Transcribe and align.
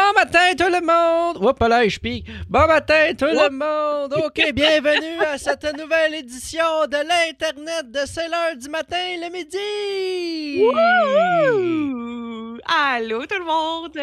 Bon 0.00 0.14
matin 0.18 0.54
tout 0.56 0.64
le 0.72 0.80
monde! 0.80 1.36
Hop 1.46 1.60
là, 1.60 1.86
je 1.86 1.98
pique. 1.98 2.26
Bon 2.48 2.66
matin 2.66 3.12
tout 3.18 3.26
le 3.26 3.50
monde! 3.50 4.14
OK, 4.24 4.52
bienvenue 4.54 5.20
à 5.30 5.36
cette 5.36 5.76
nouvelle 5.78 6.14
édition 6.14 6.86
de 6.88 6.96
l'Internet 6.96 7.90
de 7.90 8.00
c'est 8.06 8.28
l'heure 8.28 8.56
du 8.56 8.70
matin, 8.70 8.96
le 9.20 9.30
midi! 9.30 10.62
Wouhou! 10.64 12.58
Allô 12.66 13.26
tout 13.26 13.38
le 13.38 13.44
monde! 13.44 13.98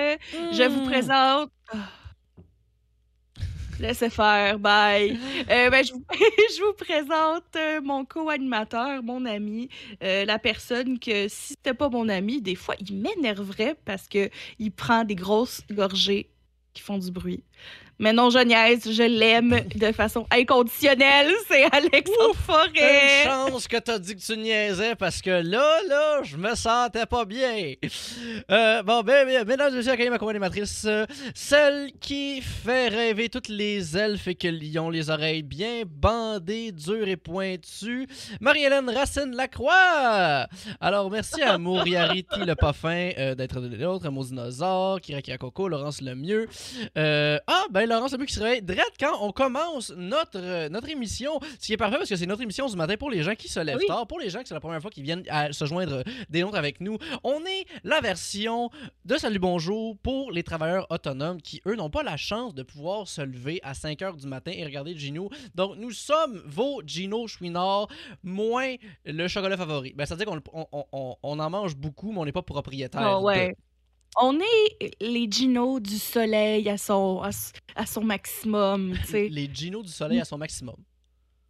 Je 0.51 0.63
vous 0.67 0.81
Hmm. 0.81 0.89
présente... 0.89 1.49
Laissez 3.79 4.09
faire, 4.09 4.59
bye. 4.59 5.17
Euh, 5.49 5.69
ben, 5.69 5.83
je, 5.83 5.93
vous... 5.93 6.03
je 6.11 6.63
vous 6.63 6.73
présente 6.73 7.55
euh, 7.55 7.79
mon 7.81 8.05
co-animateur, 8.05 9.03
mon 9.03 9.25
ami, 9.25 9.69
euh, 10.03 10.25
la 10.25 10.39
personne 10.39 10.99
que 10.99 11.27
si 11.27 11.49
c'était 11.49 11.73
pas 11.73 11.89
mon 11.89 12.09
ami, 12.09 12.41
des 12.41 12.55
fois 12.55 12.75
il 12.79 12.95
m'énerverait 12.95 13.75
parce 13.85 14.07
que 14.07 14.29
il 14.59 14.71
prend 14.71 15.03
des 15.03 15.15
grosses 15.15 15.61
gorgées 15.71 16.29
qui 16.73 16.81
font 16.81 16.97
du 16.97 17.11
bruit. 17.11 17.43
Mais 17.99 18.13
non, 18.13 18.29
je 18.29 18.39
niaise, 18.39 18.91
je 18.91 19.03
l'aime 19.03 19.61
de 19.75 19.91
façon 19.91 20.27
inconditionnelle, 20.31 21.31
c'est 21.47 21.63
Alexandre 21.73 22.29
Une 22.29 22.35
Forêt. 22.35 23.23
chance 23.23 23.67
que 23.67 23.77
t'as 23.77 23.97
dit 23.97 24.15
que 24.15 24.21
tu 24.21 24.37
niaisais 24.37 24.95
parce 24.95 25.21
que 25.21 25.31
là, 25.31 25.79
là, 25.87 26.21
je 26.23 26.37
me 26.37 26.53
sentais 26.55 27.05
pas 27.05 27.25
bien. 27.25 27.73
Euh, 28.51 28.83
bon, 28.83 29.01
ben, 29.01 29.25
ben, 29.25 29.47
mesdames 29.47 29.73
et 29.73 29.77
messieurs, 29.77 29.91
accueillez 29.93 30.09
ma 30.09 30.19
co-animatrice, 30.19 30.85
euh, 30.85 31.05
celle 31.33 31.91
qui 31.99 32.41
fait 32.41 32.87
rêver 32.89 33.29
toutes 33.29 33.49
les 33.49 33.97
elfes 33.97 34.27
et 34.27 34.35
qui 34.35 34.77
ont 34.79 34.89
les 34.89 35.09
oreilles 35.09 35.43
bien 35.43 35.83
bandées, 35.85 36.71
dures 36.71 37.07
et 37.07 37.17
pointues, 37.17 38.07
Marie-Hélène 38.41 38.89
Racine-Lacroix. 38.89 40.47
Alors, 40.79 41.09
merci 41.09 41.41
à 41.41 41.57
Mouriarity 41.57 42.45
le 42.45 42.55
pas 42.55 42.73
fin 42.73 43.09
euh, 43.17 43.35
d'être 43.35 43.59
de 43.59 43.75
l'autre, 43.75 44.09
Mo 44.09 44.23
Dinosaure, 44.23 45.01
Kiraki 45.01 45.35
Coco, 45.37 45.67
Laurence 45.67 46.01
Lemieux. 46.01 46.47
Euh, 46.97 47.39
ah, 47.47 47.65
ben, 47.71 47.86
Laurence 47.87 48.11
Lemieux 48.11 48.25
qui 48.25 48.33
se 48.33 48.39
réveille 48.41 48.61
direct 48.61 48.93
quand 48.99 49.17
on 49.21 49.31
commence 49.31 49.91
notre, 49.95 50.37
euh, 50.39 50.69
notre 50.69 50.89
émission. 50.89 51.39
Ce 51.59 51.65
qui 51.67 51.73
est 51.73 51.77
parfait 51.77 51.97
parce 51.97 52.09
que 52.09 52.15
c'est 52.15 52.25
notre 52.25 52.41
émission 52.41 52.67
du 52.67 52.75
matin 52.75 52.95
pour 52.97 53.09
les 53.09 53.23
gens 53.23 53.35
qui 53.35 53.47
se 53.47 53.59
lèvent 53.59 53.77
Oui. 53.77 53.85
tard, 53.87 54.05
pour 54.07 54.19
les 54.19 54.29
gens 54.29 54.39
qui 54.39 54.47
c'est 54.47 54.53
la 54.53 54.59
première 54.59 54.81
fois 54.81 54.91
qu'ils 54.91 55.03
viennent 55.03 55.23
à 55.29 55.51
se 55.53 55.65
joindre 55.65 56.03
des 56.29 56.41
nôtres 56.41 56.57
avec 56.57 56.81
nous. 56.81 56.97
On 57.23 57.39
est 57.45 57.65
la 57.83 58.01
version 58.01 58.69
de 59.05 59.17
Salut 59.17 59.39
Bonjour 59.39 59.97
pour 60.03 60.31
les 60.31 60.43
travailleurs 60.43 60.87
autonomes 60.89 61.41
qui, 61.41 61.61
eux, 61.67 61.75
n'ont 61.75 61.89
pas 61.89 62.03
la 62.03 62.17
chance 62.17 62.53
de 62.53 62.63
pouvoir 62.63 63.07
se 63.07 63.21
lever 63.21 63.59
à 63.63 63.73
5 63.73 63.99
h 63.99 64.15
du 64.17 64.27
matin 64.27 64.51
et 64.53 64.63
regarder 64.63 64.97
Gino. 64.97 65.29
Donc, 65.55 65.77
nous 65.77 65.91
sommes 65.91 66.41
vos 66.45 66.81
Gino 66.85 67.27
Chouinard, 67.27 67.87
moins 68.23 68.75
le 69.05 69.27
chocolat 69.27 69.57
favori. 69.57 69.93
Ben, 69.95 70.05
ça 70.05 70.15
veut 70.15 70.23
dire 70.23 70.27
qu'on 70.33 70.41
on, 70.53 70.85
on- 70.91 71.15
on- 71.23 71.39
en 71.39 71.49
mange 71.49 71.75
beaucoup, 71.75 72.11
mais 72.11 72.19
on 72.19 72.25
n'est 72.25 72.31
pas 72.31 72.41
propriétaire. 72.41 73.01
Ah 73.01 73.19
de. 73.49 73.53
On 74.15 74.39
est 74.39 74.95
les 75.01 75.29
Gino 75.29 75.79
du 75.79 75.97
soleil 75.97 76.67
à 76.69 76.77
son, 76.77 77.21
à, 77.75 77.85
son 77.85 78.03
maximum, 78.03 78.95
tu 79.01 79.07
sais. 79.07 79.27
Les 79.31 79.49
Gino 79.53 79.83
du 79.83 79.89
soleil 79.91 80.19
à 80.19 80.25
son 80.25 80.37
maximum. 80.37 80.75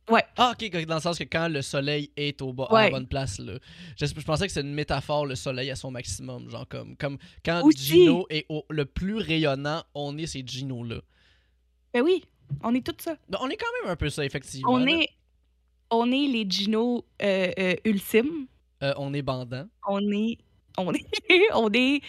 Ouais. 0.10 0.24
Ah, 0.38 0.54
ok, 0.54 0.86
dans 0.86 0.96
le 0.96 1.02
sens 1.02 1.18
que 1.18 1.26
quand 1.26 1.50
le 1.50 1.62
soleil 1.62 2.12
est 2.16 2.42
au 2.42 2.54
bas, 2.54 2.68
à 2.70 2.84
la 2.86 2.90
bonne 2.90 3.08
place, 3.08 3.40
là. 3.40 3.54
Je, 4.00 4.06
je 4.06 4.14
pensais 4.22 4.48
que 4.48 4.54
c'est 4.54 4.62
une 4.62 4.74
métaphore, 4.74 5.26
le 5.26 5.36
soleil 5.36 5.70
à 5.70 5.76
son 5.76 5.92
maximum. 5.92 6.50
Genre, 6.50 6.68
comme, 6.68 6.96
comme 6.96 7.18
quand 7.44 7.62
Aussi. 7.64 7.78
Gino 8.04 8.26
est 8.30 8.46
au- 8.50 8.66
le 8.70 8.86
plus 8.86 9.16
rayonnant, 9.18 9.84
on 9.94 10.18
est 10.18 10.28
ces 10.28 10.44
Gino-là. 10.46 11.02
Ben 11.94 12.02
oui, 12.04 12.24
on 12.64 12.74
est 12.74 12.86
tout 12.86 12.96
ça. 13.00 13.18
Ben, 13.30 13.38
on 13.42 13.50
est 13.50 13.58
quand 13.58 13.66
même 13.82 13.92
un 13.92 13.96
peu 13.98 14.10
ça, 14.10 14.24
effectivement. 14.24 14.72
On 14.74 14.78
là. 14.78 14.92
est, 14.92 15.10
on 15.92 16.10
est 16.12 16.28
les 16.28 16.46
Gino 16.50 17.06
euh, 17.22 17.52
euh, 17.60 17.76
ultimes. 17.84 18.48
Euh, 18.84 18.94
on 18.98 19.14
est 19.14 19.22
bandant. 19.22 19.68
On 19.88 20.00
est, 20.12 20.38
on 20.78 20.94
est, 20.94 21.06
on 21.54 21.70
est. 21.74 22.02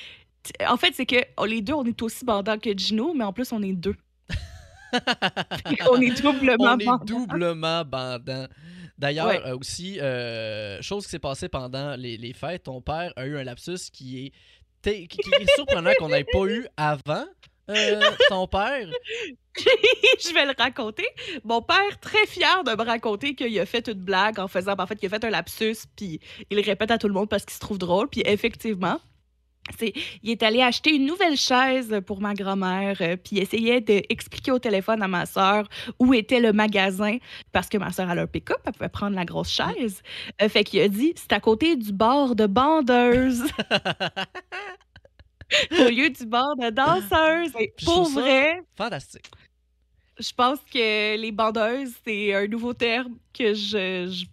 En 0.69 0.77
fait, 0.77 0.93
c'est 0.95 1.07
que 1.07 1.17
oh, 1.37 1.45
les 1.45 1.61
deux, 1.61 1.75
on 1.75 1.85
est 1.85 2.01
aussi 2.03 2.25
bandants 2.25 2.59
que 2.59 2.71
Gino, 2.77 3.13
mais 3.15 3.25
en 3.25 3.33
plus, 3.33 3.53
on 3.53 3.63
est 3.63 3.73
deux. 3.73 3.97
on 5.91 6.01
est 6.01 6.21
doublement 6.23 6.75
on 6.75 6.79
est 6.79 7.05
doublement 7.07 7.85
bandant. 7.85 8.47
D'ailleurs, 8.97 9.27
Ouais. 9.27 9.41
euh, 9.45 9.57
aussi, 9.57 10.01
euh, 10.01 10.81
chose 10.83 11.05
qui 11.05 11.11
s'est 11.11 11.19
passée 11.19 11.49
pendant 11.49 11.95
les, 11.97 12.17
les 12.17 12.33
fêtes, 12.33 12.65
ton 12.65 12.81
père 12.81 13.13
a 13.17 13.27
eu 13.27 13.37
un 13.37 13.45
lapsus 13.45 13.91
qui 13.93 14.27
est, 14.27 14.33
té- 14.83 15.07
qui, 15.07 15.19
qui 15.19 15.31
est 15.35 15.55
surprenant 15.55 15.93
qu'on 15.99 16.09
n'ait 16.09 16.25
pas 16.25 16.45
eu 16.47 16.67
avant. 16.77 17.25
euh, 17.71 18.01
ton 18.29 18.47
père. 18.49 18.89
je 19.57 20.33
vais 20.35 20.47
le 20.47 20.55
raconter. 20.57 21.07
Mon 21.45 21.61
père, 21.63 22.01
très 22.01 22.27
fier 22.27 22.65
de 22.65 22.71
me 22.73 22.83
raconter 22.85 23.35
qu'il 23.35 23.57
a 23.61 23.67
fait 23.67 23.87
une 23.89 24.01
blague 24.03 24.41
en 24.41 24.49
faisant, 24.49 24.75
en 24.77 24.87
fait, 24.87 24.97
qu'il 24.97 25.07
a 25.07 25.11
fait 25.19 25.25
un 25.27 25.31
lapsus, 25.31 25.77
puis 25.95 26.19
il 26.51 26.57
le 26.57 26.63
répète 26.65 26.91
à 26.91 26.99
tout 26.99 27.09
le 27.09 27.15
monde 27.15 27.29
parce 27.29 27.45
qu'il 27.45 27.55
se 27.55 27.61
trouve 27.61 27.79
drôle. 27.79 28.09
Puis 28.09 28.23
effectivement, 28.25 28.99
il 29.81 30.31
est 30.31 30.43
allé 30.43 30.63
acheter 30.63 30.95
une 30.95 31.07
nouvelle 31.07 31.37
chaise 31.37 32.01
pour 32.07 32.21
ma 32.21 32.35
grand-mère, 32.35 32.97
euh, 33.01 33.17
puis 33.17 33.37
il 33.37 33.39
essayait 33.43 33.81
d'expliquer 33.81 34.51
au 34.53 34.59
téléphone 34.59 35.03
à 35.03 35.09
ma 35.09 35.27
sœur 35.27 35.69
où 35.99 36.15
était 36.15 36.41
le 36.41 36.53
magasin, 36.53 37.17
parce 37.53 37.69
que 37.69 37.79
ma 37.79 37.91
sœur 37.93 38.09
a 38.11 38.13
un 38.13 38.27
pick-up, 38.27 38.59
elle 38.67 38.73
pouvait 38.73 38.89
prendre 38.89 39.17
la 39.17 39.25
grosse 39.25 39.51
chaise. 39.51 40.03
Euh, 40.43 40.49
fait 40.49 40.65
qu'il 40.65 40.81
a 40.81 40.89
dit, 40.89 41.13
c'est 41.17 41.33
à 41.33 41.41
côté 41.41 41.77
du 41.77 41.93
bar 41.93 42.35
de 42.35 42.47
bandeuse. 42.47 43.45
au 45.79 45.89
lieu 45.89 46.11
du 46.11 46.27
bar 46.27 46.57
de 46.57 46.71
danseuse. 46.71 47.53
Et 47.59 47.73
pour 47.85 48.05
vrai, 48.11 48.61
Fantastique. 48.77 49.31
je 50.19 50.31
pense 50.37 50.59
que 50.73 51.17
les 51.17 51.33
bandeuses, 51.33 51.93
c'est 52.07 52.35
un 52.35 52.47
nouveau 52.47 52.75
terme 52.75 53.15
que 53.33 53.55
je. 53.55 54.09
je- 54.13 54.27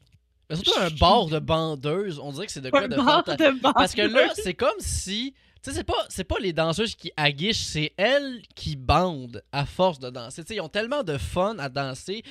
Mais 0.50 0.56
surtout 0.56 0.80
un 0.80 0.90
bar 0.92 1.26
de 1.28 1.40
bandeuse, 1.40 2.20
on 2.20 2.32
dirait 2.32 2.46
que 2.46 2.52
c'est 2.52 2.62
de 2.62 2.70
quoi 2.70 2.84
un 2.84 2.88
de 2.88 2.96
bar 2.96 3.24
fanta- 3.26 3.36
de 3.38 3.60
bandeuse. 3.60 3.74
Parce 3.74 3.94
que 3.96 4.02
là, 4.02 4.30
c'est 4.36 4.54
comme 4.54 4.80
si. 4.80 5.34
Tu 5.64 5.72
sais, 5.72 5.78
c'est 5.78 5.84
pas, 5.84 6.06
c'est 6.10 6.24
pas 6.24 6.38
les 6.40 6.54
danseuses 6.54 6.94
qui 6.96 7.12
aguichent, 7.18 7.64
c'est 7.64 7.94
elles 7.98 8.44
qui 8.56 8.76
bandent 8.76 9.44
à 9.52 9.66
force 9.66 9.98
de 10.00 10.12
danser. 10.12 10.44
Tu 10.44 10.50
sais, 10.50 10.56
ils 10.58 10.62
ont 10.62 10.70
tellement 10.70 11.02
de 11.02 11.18
fun 11.18 11.58
à 11.58 11.70
danser 11.70 12.22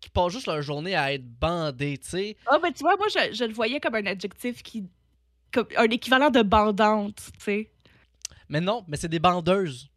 qu'ils 0.00 0.12
passent 0.12 0.32
juste 0.32 0.46
leur 0.46 0.62
journée 0.62 0.94
à 0.94 1.12
être 1.12 1.24
bandés, 1.40 1.98
tu 1.98 2.08
sais. 2.10 2.36
Ah, 2.46 2.58
ben 2.62 2.72
tu 2.72 2.84
vois, 2.84 2.96
moi, 2.96 3.06
je, 3.08 3.34
je 3.34 3.44
le 3.44 3.52
voyais 3.52 3.80
comme 3.80 3.96
un 3.96 4.06
adjectif 4.06 4.62
qui. 4.62 4.84
comme 5.52 5.66
un 5.76 5.84
équivalent 5.90 6.30
de 6.30 6.42
bandante, 6.42 7.16
tu 7.38 7.44
sais. 7.44 7.70
Mais 8.48 8.60
non, 8.60 8.84
mais 8.86 8.96
c'est 8.96 9.08
des 9.08 9.18
bandeuses. 9.18 9.88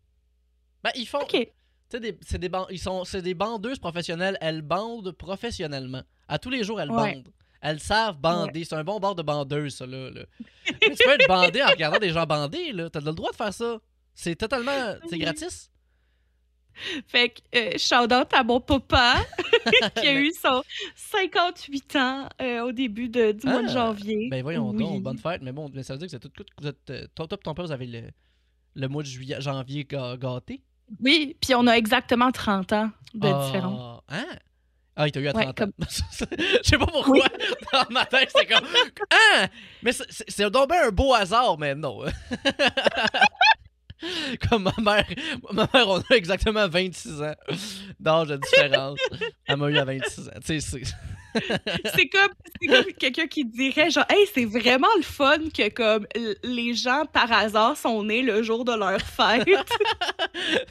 Ben, 0.84 0.90
ils 0.96 1.06
font. 1.08 1.20
OK. 1.20 1.32
Tu 1.32 1.48
sais, 1.92 2.00
des- 2.00 2.18
c'est 2.26 2.40
des, 2.40 2.50
ban- 2.50 2.66
ils 2.72 2.80
sont, 2.80 3.04
c'est 3.06 3.22
des 3.22 3.34
bandeuses 3.36 3.78
professionnelles. 3.80 4.38
Elles 4.42 4.62
bandent 4.64 5.12
professionnellement. 5.12 6.02
À 6.28 6.40
tous 6.40 6.50
les 6.50 6.64
jours, 6.64 6.82
elles 6.82 6.90
Ouais. 6.92 7.14
bandent. 7.14 7.28
Elles 7.62 7.80
savent 7.80 8.18
bander. 8.18 8.64
C'est 8.64 8.76
un 8.76 8.84
bon 8.84 9.00
bar 9.00 9.16
de 9.16 9.22
bandeuse, 9.24 9.76
ça, 9.76 9.86
là. 9.86 10.10
là. 10.12 10.22
Mais 10.70 10.96
tu 10.96 11.04
peux 11.04 11.12
être 11.12 11.28
bandé 11.28 11.62
en 11.64 11.68
regardant 11.68 12.00
des 12.00 12.10
gens 12.12 12.26
bandés, 12.26 12.72
là. 12.72 12.90
T'as 12.90 13.00
le 13.02 13.12
droit 13.14 13.32
de 13.32 13.36
faire 13.36 13.54
ça. 13.54 13.78
C'est 14.14 14.36
totalement... 14.36 14.96
C'est 15.10 15.18
gratis. 15.18 15.70
Fait 17.08 17.30
que, 17.30 17.42
euh, 17.58 17.72
shout 17.78 18.14
out 18.14 18.32
à 18.34 18.44
mon 18.44 18.60
papa, 18.62 19.16
qui 19.96 20.08
a 20.08 20.14
eu 20.22 20.32
son 20.32 20.62
58 20.96 21.96
ans 21.96 22.30
euh, 22.40 22.62
au 22.62 22.72
début 22.72 23.10
de- 23.10 23.32
du 23.32 23.48
mois 23.48 23.64
de 23.64 23.68
Ah, 23.70 23.74
janvier. 23.74 24.28
Ben 24.30 24.44
voyons 24.44 24.70
Oui. 24.70 24.78
donc, 24.84 25.02
bonne 25.02 25.18
fête. 25.18 25.42
Mais 25.42 25.52
bon, 25.52 25.72
mais 25.74 25.82
ça 25.82 25.94
veut 25.94 26.00
dire 26.00 26.08
que 26.08 26.12
c'est 26.12 26.20
tout... 26.20 26.32
Vous 26.62 26.68
êtes, 26.68 26.90
euh, 26.92 27.08
pis 27.16 27.28
ton 27.44 27.54
père, 27.56 27.66
vous 27.66 27.72
avez 27.72 27.88
le, 27.88 28.02
le 28.76 28.88
mois 28.88 29.02
de 29.02 29.08
juillet, 29.08 29.42
janvier 29.42 29.86
gâté. 29.86 30.62
Oui, 31.04 31.36
puis 31.42 31.56
on 31.56 31.66
a 31.66 31.74
exactement 31.74 32.32
30 32.32 32.72
ans 32.74 32.92
de 33.16 33.20
différence. 33.46 34.02
Ah, 34.08 34.16
hein? 34.20 34.26
Ah, 35.00 35.08
il 35.08 35.12
t'a 35.12 35.20
eu 35.20 35.28
à 35.28 35.36
Ouais, 35.36 35.44
30 35.44 35.62
ans. 35.62 35.66
Je 35.88 36.68
sais 36.70 36.78
pas 36.78 36.88
pourquoi. 36.88 37.26
Dans 37.74 37.86
ma 37.92 38.06
tête, 38.06 38.32
c'est 38.36 38.48
comme. 38.48 38.66
Ah! 39.12 39.46
Mais 39.84 39.92
c'est- 39.92 40.50
donc 40.50 40.70
bien 40.70 40.88
un 40.88 40.90
beau 40.92 41.14
hasard, 41.14 41.56
mais 41.60 41.76
non. 41.76 42.00
comme 44.50 44.64
ma 44.64 44.74
mère. 44.82 45.08
Ma 45.52 45.68
mère, 45.74 45.88
on 45.90 46.00
a 46.00 46.16
exactement 46.16 46.68
26 46.68 47.22
ans 47.22 47.36
d'âge 48.00 48.28
de 48.28 48.38
différence. 48.38 49.00
Elle 49.48 49.58
m'a 49.58 49.70
eu 49.70 49.78
à 49.78 49.86
26 49.86 50.28
ans. 50.28 50.32
Tu 50.46 50.60
sais, 50.62 50.82
c'est. 51.96 52.10
comme, 52.10 52.84
quelqu'un 52.98 53.28
qui 53.28 53.46
dirait 53.46 53.92
genre 53.92 54.06
hey 54.10 54.26
c'est 54.34 54.46
vraiment 54.46 54.88
le 54.98 55.04
fun 55.04 55.38
que 55.56 55.70
comme 55.70 56.08
les 56.44 56.74
gens 56.74 57.06
par 57.06 57.32
hasard 57.32 57.78
sont 57.78 58.04
nés 58.04 58.24
le 58.24 58.42
jour 58.42 58.66
de 58.66 58.74
leur 58.74 59.00
fête 59.02 59.48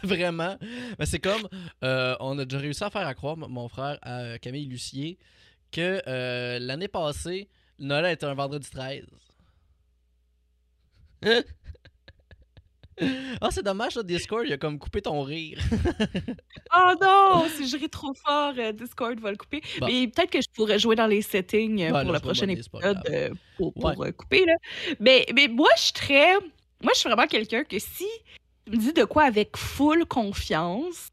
Vraiment. 0.02 0.56
Mais 0.98 1.06
c'est 1.06 1.20
comme. 1.20 1.48
euh, 1.84 2.16
on 2.18 2.36
a 2.38 2.44
déjà 2.44 2.58
réussi 2.58 2.82
à 2.82 2.90
faire 2.90 3.06
à 3.06 3.14
croire, 3.14 3.36
mon 3.36 3.68
frère, 3.68 3.98
à 4.02 4.38
Camille 4.38 4.66
Lucier, 4.66 5.18
que 5.70 6.02
euh, 6.08 6.58
l'année 6.58 6.88
passée, 6.88 7.48
Noël 7.78 8.06
était 8.06 8.26
un 8.26 8.34
vendredi 8.34 8.68
13. 8.68 9.04
Ah, 13.40 13.48
c'est 13.50 13.62
dommage, 13.62 13.96
le 13.96 14.02
Discord, 14.04 14.44
il 14.46 14.52
a 14.52 14.56
comme 14.56 14.78
coupé 14.78 15.02
ton 15.02 15.22
rire. 15.22 15.58
oh 16.76 16.92
non 17.00 17.46
si 17.54 17.68
je 17.68 17.76
ris 17.76 17.88
trop 17.90 18.14
fort 18.14 18.54
euh, 18.56 18.72
Discord 18.72 19.18
va 19.20 19.30
le 19.30 19.36
couper 19.36 19.60
Bon. 19.80 19.86
mais 19.86 20.08
peut-être 20.08 20.30
que 20.30 20.40
je 20.40 20.48
pourrais 20.54 20.78
jouer 20.78 20.96
dans 20.96 21.06
les 21.06 21.22
settings 21.22 21.82
euh, 21.82 21.88
pour 21.90 22.12
là, 22.12 22.12
le 22.14 22.20
prochain 22.20 22.48
épisode 22.48 22.98
euh, 23.10 23.30
pour, 23.56 23.74
pour, 23.74 23.96
Ouais. 23.98 24.12
couper 24.12 24.44
là 24.46 24.54
mais 25.00 25.26
mais 25.34 25.48
moi 25.48 25.68
je 25.76 25.82
suis 25.82 25.92
très 25.92 26.32
moi 26.82 26.92
je 26.94 27.00
suis 27.00 27.08
vraiment 27.08 27.26
quelqu'un 27.26 27.64
que 27.64 27.78
si 27.78 28.06
tu 28.66 28.72
me 28.72 28.76
dis 28.78 28.92
de 28.92 29.04
quoi 29.04 29.24
avec 29.24 29.56
full 29.56 30.06
confiance 30.06 31.08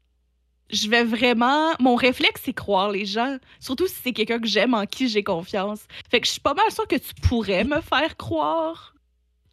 je 0.70 0.88
vais 0.88 1.04
vraiment. 1.04 1.72
Mon 1.78 1.94
réflexe, 1.94 2.40
c'est 2.46 2.54
croire 2.54 2.90
les 2.90 3.04
gens. 3.04 3.36
Surtout 3.60 3.86
si 3.86 3.96
c'est 4.02 4.12
quelqu'un 4.12 4.40
que 4.40 4.48
j'aime, 4.48 4.72
en 4.72 4.86
qui 4.86 5.08
j'ai 5.08 5.22
confiance. 5.22 5.80
Fait 6.10 6.20
que 6.20 6.26
je 6.26 6.32
suis 6.32 6.40
pas 6.40 6.54
mal 6.54 6.68
sûre 6.72 6.88
que 6.88 6.96
tu 6.96 7.12
pourrais 7.28 7.64
me 7.64 7.80
faire 7.82 8.16
croire 8.16 8.93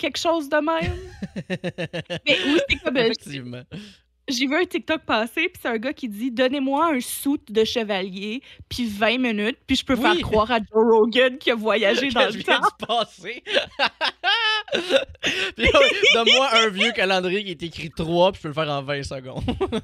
quelque 0.01 0.17
chose 0.19 0.49
de 0.49 0.57
même. 0.57 0.97
Mais 2.27 2.37
oui, 2.45 2.59
c'est 2.69 2.77
comme. 2.83 2.97
euh, 2.97 3.01
Effectivement. 3.05 3.61
J'ai 4.27 4.45
vu 4.47 4.55
un 4.55 4.63
TikTok 4.65 5.01
passer, 5.01 5.49
puis 5.49 5.59
c'est 5.61 5.67
un 5.67 5.77
gars 5.77 5.93
qui 5.93 6.07
dit 6.07 6.31
Donnez-moi 6.31 6.93
un 6.93 6.99
suit 7.01 7.39
de 7.49 7.63
chevalier, 7.65 8.41
puis 8.69 8.85
20 8.85 9.17
minutes, 9.17 9.57
puis 9.67 9.75
je 9.75 9.83
peux 9.83 9.95
Oui. 9.95 10.01
faire 10.01 10.17
croire 10.21 10.51
à 10.51 10.59
Joe 10.59 10.67
Rogan 10.93 11.37
qui 11.37 11.51
a 11.51 11.55
voyagé 11.67 12.09
dans 12.09 12.27
le 12.27 12.41
temps. 12.43 12.61
passé. 12.87 13.43
puis 15.55 15.67
donne-moi 16.13 16.49
un 16.53 16.69
vieux 16.69 16.91
calendrier 16.91 17.43
qui 17.43 17.51
est 17.51 17.63
écrit 17.63 17.89
3, 17.89 18.31
puis 18.31 18.39
je 18.39 18.41
peux 18.43 18.47
le 18.49 18.53
faire 18.53 18.69
en 18.69 18.81
20 18.83 19.03
secondes. 19.03 19.43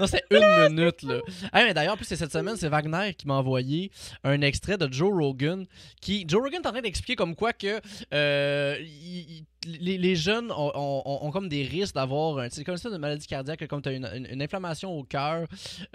non, 0.00 0.06
c'est 0.06 0.24
une 0.30 0.68
minute, 0.68 1.02
là. 1.02 1.20
Hey, 1.52 1.64
mais 1.66 1.74
d'ailleurs, 1.74 1.94
en 1.94 1.96
plus, 1.96 2.06
c'est 2.06 2.16
cette 2.16 2.32
semaine, 2.32 2.56
c'est 2.56 2.68
Wagner 2.68 3.14
qui 3.14 3.26
m'a 3.26 3.34
envoyé 3.34 3.90
un 4.24 4.40
extrait 4.40 4.76
de 4.78 4.90
Joe 4.92 5.12
Rogan. 5.12 5.66
Qui, 6.00 6.24
Joe 6.26 6.42
Rogan 6.42 6.60
est 6.62 6.66
en 6.66 6.72
train 6.72 6.80
d'expliquer 6.82 7.16
comme 7.16 7.34
quoi 7.36 7.52
que 7.52 7.80
euh, 8.12 8.76
il- 8.80 9.44
les, 9.80 9.96
les 9.96 10.14
jeunes 10.14 10.52
ont, 10.52 10.72
ont- 10.74 11.02
ont- 11.06 11.26
ont 11.26 11.30
comme 11.30 11.48
des 11.48 11.62
risques 11.62 11.94
d'avoir 11.94 12.48
c'est 12.50 12.64
comme 12.64 12.76
ça 12.76 12.90
une 12.90 12.98
maladie 12.98 13.26
cardiaque 13.26 13.66
comme 13.66 13.80
tu 13.80 13.88
as 13.88 13.92
une, 13.92 14.04
une- 14.14 14.26
une 14.30 14.42
inflammation 14.42 14.92
au 14.92 15.04
cœur 15.04 15.46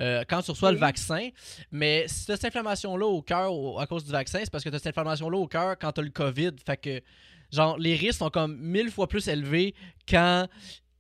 euh, 0.02 0.24
quand 0.28 0.42
tu 0.42 0.50
reçois 0.50 0.72
le 0.72 0.80
vaccin 0.80 1.30
mais 1.72 2.06
si 2.08 2.26
tu 2.26 2.32
as 2.32 2.38
cette 2.38 2.46
inflammation 2.46 2.98
là 2.98 3.06
au 3.06 3.22
cœur 3.22 3.52
à 3.80 3.86
cause 3.86 4.04
du 4.06 4.12
vaccin 4.12 4.40
c'est 4.42 4.50
parce 4.50 4.64
que 4.64 4.70
tu 4.70 4.76
as 4.76 4.80
cette 4.80 4.88
inflammation 4.98 5.30
là 5.30 5.38
au 5.38 5.46
cœur 5.46 5.76
quand 5.80 5.92
tu 5.92 6.00
as 6.02 6.04
le 6.04 6.10
covid 6.10 6.50
fait 6.66 6.78
que 6.78 7.02
genre 7.52 7.78
les 7.78 7.96
risques 7.96 8.20
sont 8.20 8.30
comme 8.30 8.58
mille 8.58 8.92
fois 8.92 9.08
plus 9.08 9.28
élevés 9.28 9.74
quand 10.08 10.48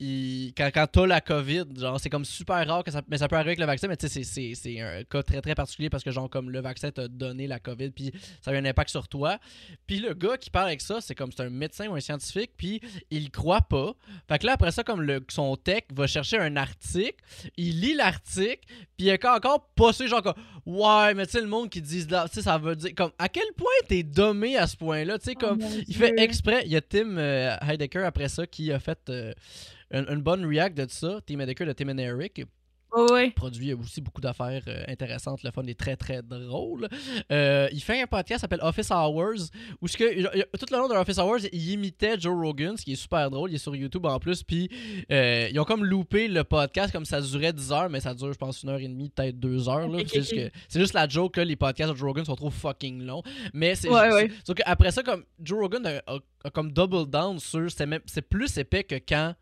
il- 0.01 0.54
quand, 0.56 0.69
quand 0.74 0.88
t'as 0.88 1.06
la 1.06 1.19
COVID, 1.19 1.66
genre 1.78 2.00
c'est 2.00 2.10
comme 2.10 2.24
super 2.24 2.66
rare 2.66 2.86
que 2.86 2.92
ça, 2.92 3.01
mais 3.10 3.18
ça 3.18 3.28
peut 3.28 3.36
arriver 3.36 3.50
avec 3.50 3.60
le 3.60 3.66
vaccin, 3.66 3.90
mais 3.90 3.98
tu 3.98 4.07
sais 4.07 4.24
c'est- 4.24 4.56
c'est 4.56 4.80
un 4.80 5.04
cas 5.04 5.22
très 5.24 5.42
très 5.42 5.56
particulier 5.56 5.90
parce 5.90 6.06
que 6.06 6.12
genre 6.12 6.30
comme 6.30 6.50
le 6.51 6.62
vaccin 6.62 6.90
t'a 6.90 7.10
donné 7.10 7.48
la 7.48 7.60
COVID 7.60 7.90
puis 7.92 8.13
ça 8.42 8.51
a 8.51 8.54
eu 8.54 8.57
un 8.57 8.63
impact 8.63 8.92
sur 8.92 9.10
toi. 9.10 9.40
Puis 9.88 10.00
le 10.00 10.13
gars 10.13 10.38
qui 10.38 10.50
parle 10.51 10.68
avec 10.68 10.80
ça, 10.80 11.01
c'est 11.01 11.16
comme 11.16 11.34
c'est 11.34 11.44
un 11.44 11.50
médecin 11.50 11.88
ou 11.90 11.96
un 11.96 12.00
scientifique, 12.00 12.51
puis 12.56 12.80
il 13.12 13.30
croit 13.30 13.60
pas. 13.63 13.92
Fait 14.30 14.40
que 14.40 14.46
là 14.46 14.54
après 14.54 14.72
ça 14.72 14.86
comme 14.86 15.01
le, 15.01 15.19
son 15.28 15.57
tech 15.57 15.84
va 15.94 16.07
chercher 16.07 16.38
un 16.38 16.56
article, 16.56 17.22
il 17.57 17.81
lit 17.81 17.94
l'article, 17.94 18.62
puis 18.96 19.07
il 19.07 19.10
est 19.10 19.25
encore 19.25 19.68
passé 19.75 20.07
genre 20.07 20.34
ouais, 20.69 21.13
mais 21.16 21.25
tu 21.25 21.33
sais 21.33 21.42
le 21.42 21.48
monde 21.48 21.69
qui 21.69 21.81
dit 21.81 22.06
là, 22.10 22.25
tu 22.27 22.36
sais 22.36 22.42
ça 22.42 22.57
veut 22.57 22.75
dire 22.75 22.92
comme 22.95 23.12
à 23.18 23.27
quel 23.30 23.51
point 23.57 23.68
t'es 23.88 24.04
dommé 24.04 24.57
à 24.57 24.68
ce 24.68 24.77
point-là, 24.77 25.18
tu 25.19 25.25
sais 25.25 25.36
comme 25.36 25.60
Oh 25.62 25.63
mon 25.63 25.81
il 25.88 25.95
fait 25.95 26.13
exprès. 26.19 26.63
Il 26.66 26.71
y 26.71 26.75
a 26.75 26.81
Tim 26.81 27.18
euh, 27.18 27.56
Heidecker 27.68 28.04
après 28.04 28.30
ça 28.30 28.45
qui 28.48 28.71
a 28.71 28.80
fait 28.80 29.00
euh, 29.10 29.33
une, 29.92 30.06
une 30.10 30.21
bonne 30.21 30.45
react 30.45 30.77
de 30.77 30.86
ça. 30.89 31.19
Tim 31.25 31.39
Heidecker 31.39 31.66
de 31.66 31.74
Tim 31.74 31.89
and 31.89 31.98
Eric 31.98 32.44
Ouais. 32.95 33.30
produit 33.31 33.74
aussi 33.74 34.01
beaucoup 34.01 34.21
d'affaires 34.21 34.63
euh, 34.68 34.83
intéressantes. 34.88 35.44
Le 35.44 35.51
fun 35.51 35.63
est 35.63 35.77
très 35.80 35.95
très 35.95 36.21
drôle. 36.24 36.88
Euh, 37.31 37.68
il 37.71 37.81
fait 37.81 38.01
un 38.01 38.07
podcast 38.07 38.39
qui 38.39 38.41
s'appelle 38.41 38.59
Office 38.63 38.89
Hours 38.91 39.50
où 39.81 39.88
ce 39.88 39.95
que, 39.97 40.03
il- 40.18 40.30
il- 40.33 40.45
tout 40.59 40.65
le 40.71 40.77
long 40.77 40.88
de 40.88 40.94
Office 40.95 41.18
Hours, 41.19 41.39
il 41.51 41.69
imitait 41.71 42.19
Joe 42.19 42.36
Rogan, 42.36 42.75
ce 42.77 42.83
qui 42.86 42.94
est 42.94 42.95
super 42.95 43.30
drôle. 43.30 43.51
Il 43.51 43.56
est 43.56 43.59
sur 43.59 43.75
YouTube 43.75 44.06
en 44.06 44.19
plus. 44.19 44.41
Puis 44.44 44.69
euh, 45.12 45.47
ils 45.51 45.59
ont 45.59 45.65
comme 45.65 45.86
loupé 45.86 46.27
le 46.27 46.44
podcast 46.44 46.91
comme 46.91 47.06
ça 47.06 47.21
durait 47.21 47.53
10 47.53 47.71
heures, 47.71 47.89
mais 47.89 48.00
ça 48.00 48.13
dure, 48.13 48.33
je 48.33 48.38
pense, 48.38 48.63
une 48.63 48.69
heure 48.69 48.80
et 48.80 48.88
demie, 48.88 49.09
peut-être 49.09 49.39
deux 49.39 49.69
heures. 49.69 49.88
là. 49.88 50.00
Ok, 50.00 50.07
C'est 50.09 50.80
juste, 50.80 50.94
la 50.94 51.07
joke 51.07 51.36
que 51.36 51.41
les 51.41 51.56
podcasts 51.56 51.91
de 51.91 51.95
Joe 51.97 52.07
Rogan 52.07 52.25
sont 52.25 52.36
trop 52.36 52.50
fucking 52.50 53.03
longs. 53.03 53.21
Mais 53.53 53.75
c'est 53.75 53.89
Ouais, 53.89 54.12
ouais. 54.13 54.31
Qu'après 54.56 54.91
ça, 54.91 55.03
comme 55.03 55.24
Joe 55.41 55.59
Rogan 55.59 55.86
a, 55.86 56.01
a- 56.12 56.19
a 56.45 56.50
comme 56.50 56.71
double 56.71 57.09
down 57.09 57.38
sur 57.39 57.69
c'est 57.71 57.86
même- 57.86 58.01
c'est 58.06 58.21
plus 58.24 58.57
épais 58.57 58.83
que 58.83 58.95
quand 58.95 59.36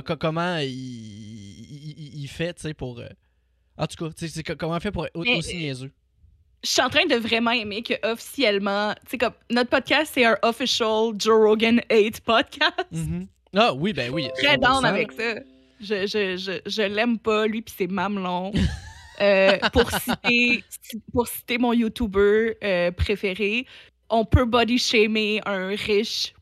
comment 0.00 0.56
il, 0.58 0.68
il, 0.68 2.22
il- 2.22 2.28
fait, 2.28 2.54
tu 2.54 2.62
sais, 2.62 2.74
pour 2.74 2.98
euh, 2.98 3.06
en 3.76 3.86
tout 3.86 4.04
cas, 4.04 4.10
c'est 4.16 4.42
comment 4.56 4.76
il 4.76 4.80
fait 4.82 4.92
pour 4.92 5.06
être 5.06 5.16
aussi 5.16 5.56
niaiseux. 5.56 5.92
Je 6.62 6.70
suis 6.70 6.80
en 6.82 6.88
train 6.88 7.04
de 7.04 7.16
vraiment 7.16 7.50
aimer 7.50 7.82
que 7.82 7.94
officiellement, 8.10 8.94
tu 9.04 9.10
sais, 9.10 9.18
comme 9.18 9.34
notre 9.50 9.68
podcast, 9.70 10.12
c'est 10.14 10.24
un 10.24 10.38
official 10.42 11.12
Joe 11.18 11.46
Rogan 11.46 11.80
8 11.90 12.20
podcast. 12.22 12.72
Ah 13.54 13.74
oui, 13.74 13.92
ben 13.92 14.10
oui. 14.12 14.28
Très 14.36 14.56
100%. 14.56 14.60
down 14.60 14.84
avec 14.84 15.12
ça. 15.12 15.34
Je, 15.80 16.06
je, 16.06 16.36
je, 16.36 16.60
je 16.70 16.82
l'aime 16.82 17.18
pas, 17.18 17.46
lui, 17.46 17.60
puis 17.62 17.74
c'est 17.76 17.86
mamelon. 17.86 18.52
Euh, 19.20 19.58
pour, 19.72 19.88
citer, 19.92 20.64
pour 21.12 21.28
citer 21.28 21.56
mon 21.56 21.72
YouTuber 21.72 22.56
euh, 22.64 22.90
préféré, 22.90 23.64
on 24.10 24.24
peut 24.24 24.44
body 24.44 24.76
shamer 24.76 25.40
un 25.46 25.68
riche 25.68 26.34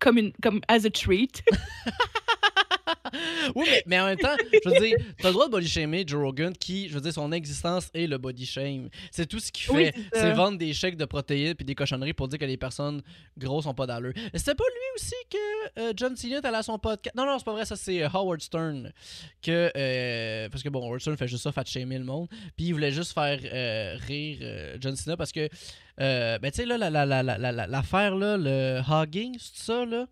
comme, 0.00 0.18
une, 0.18 0.32
comme 0.42 0.60
as 0.68 0.84
a 0.84 0.90
treat. 0.90 1.42
oui, 3.54 3.66
mais, 3.70 3.82
mais 3.86 4.00
en 4.00 4.06
même 4.06 4.18
temps, 4.18 4.36
je 4.52 4.68
veux 4.68 4.78
dire, 4.80 4.96
t'as 5.18 5.28
le 5.28 5.32
droit 5.34 5.46
de 5.46 5.52
body 5.52 5.68
shamer 5.68 6.04
Joe 6.06 6.22
Rogan 6.22 6.52
qui, 6.56 6.88
je 6.88 6.94
veux 6.94 7.00
dire, 7.00 7.12
son 7.12 7.32
existence 7.32 7.90
est 7.94 8.06
le 8.06 8.18
body 8.18 8.46
shame. 8.46 8.88
C'est 9.10 9.26
tout 9.26 9.38
ce 9.40 9.50
qu'il 9.52 9.64
fait. 9.66 9.94
Oui, 9.96 10.04
c'est 10.12 10.32
vendre 10.32 10.58
des 10.58 10.72
chèques 10.72 10.96
de 10.96 11.04
protéines 11.04 11.54
puis 11.54 11.64
des 11.64 11.74
cochonneries 11.74 12.12
pour 12.12 12.28
dire 12.28 12.38
que 12.38 12.44
les 12.44 12.56
personnes 12.56 13.02
grosses 13.36 13.64
sont 13.64 13.74
pas 13.74 13.86
d'allure. 13.86 14.12
C'était 14.34 14.54
pas 14.54 14.64
lui 14.64 14.86
aussi 15.02 15.14
que 15.30 15.80
euh, 15.80 15.92
John 15.96 16.16
Cena 16.16 16.40
allé 16.42 16.56
à 16.56 16.62
son 16.62 16.78
podcast? 16.78 17.14
Non, 17.16 17.26
non, 17.26 17.38
c'est 17.38 17.44
pas 17.44 17.52
vrai, 17.52 17.64
ça 17.64 17.76
c'est 17.76 18.02
euh, 18.02 18.08
Howard 18.12 18.40
Stern. 18.40 18.92
Que, 19.42 19.70
euh, 19.76 20.48
parce 20.48 20.62
que 20.62 20.68
bon, 20.68 20.84
Howard 20.86 21.00
Stern 21.00 21.16
fait 21.16 21.28
juste 21.28 21.42
ça, 21.44 21.52
fat 21.52 21.64
shamer 21.64 21.98
le 21.98 22.04
monde. 22.04 22.28
Puis 22.56 22.66
il 22.66 22.72
voulait 22.72 22.92
juste 22.92 23.12
faire 23.12 23.38
rire 24.06 24.76
John 24.80 24.96
Cena 24.96 25.16
parce 25.16 25.32
que, 25.32 25.48
ben 25.98 26.38
tu 26.50 26.56
sais, 26.56 26.66
là, 26.66 26.78
la- 26.78 26.90
la- 26.90 27.06
la- 27.06 27.22
la- 27.22 27.38
la- 27.38 27.52
la- 27.52 27.66
l'affaire, 27.66 28.14
là, 28.14 28.36
le 28.36 28.80
hogging, 28.88 29.36
c'est 29.38 29.64
ça, 29.64 29.84
là? 29.84 30.06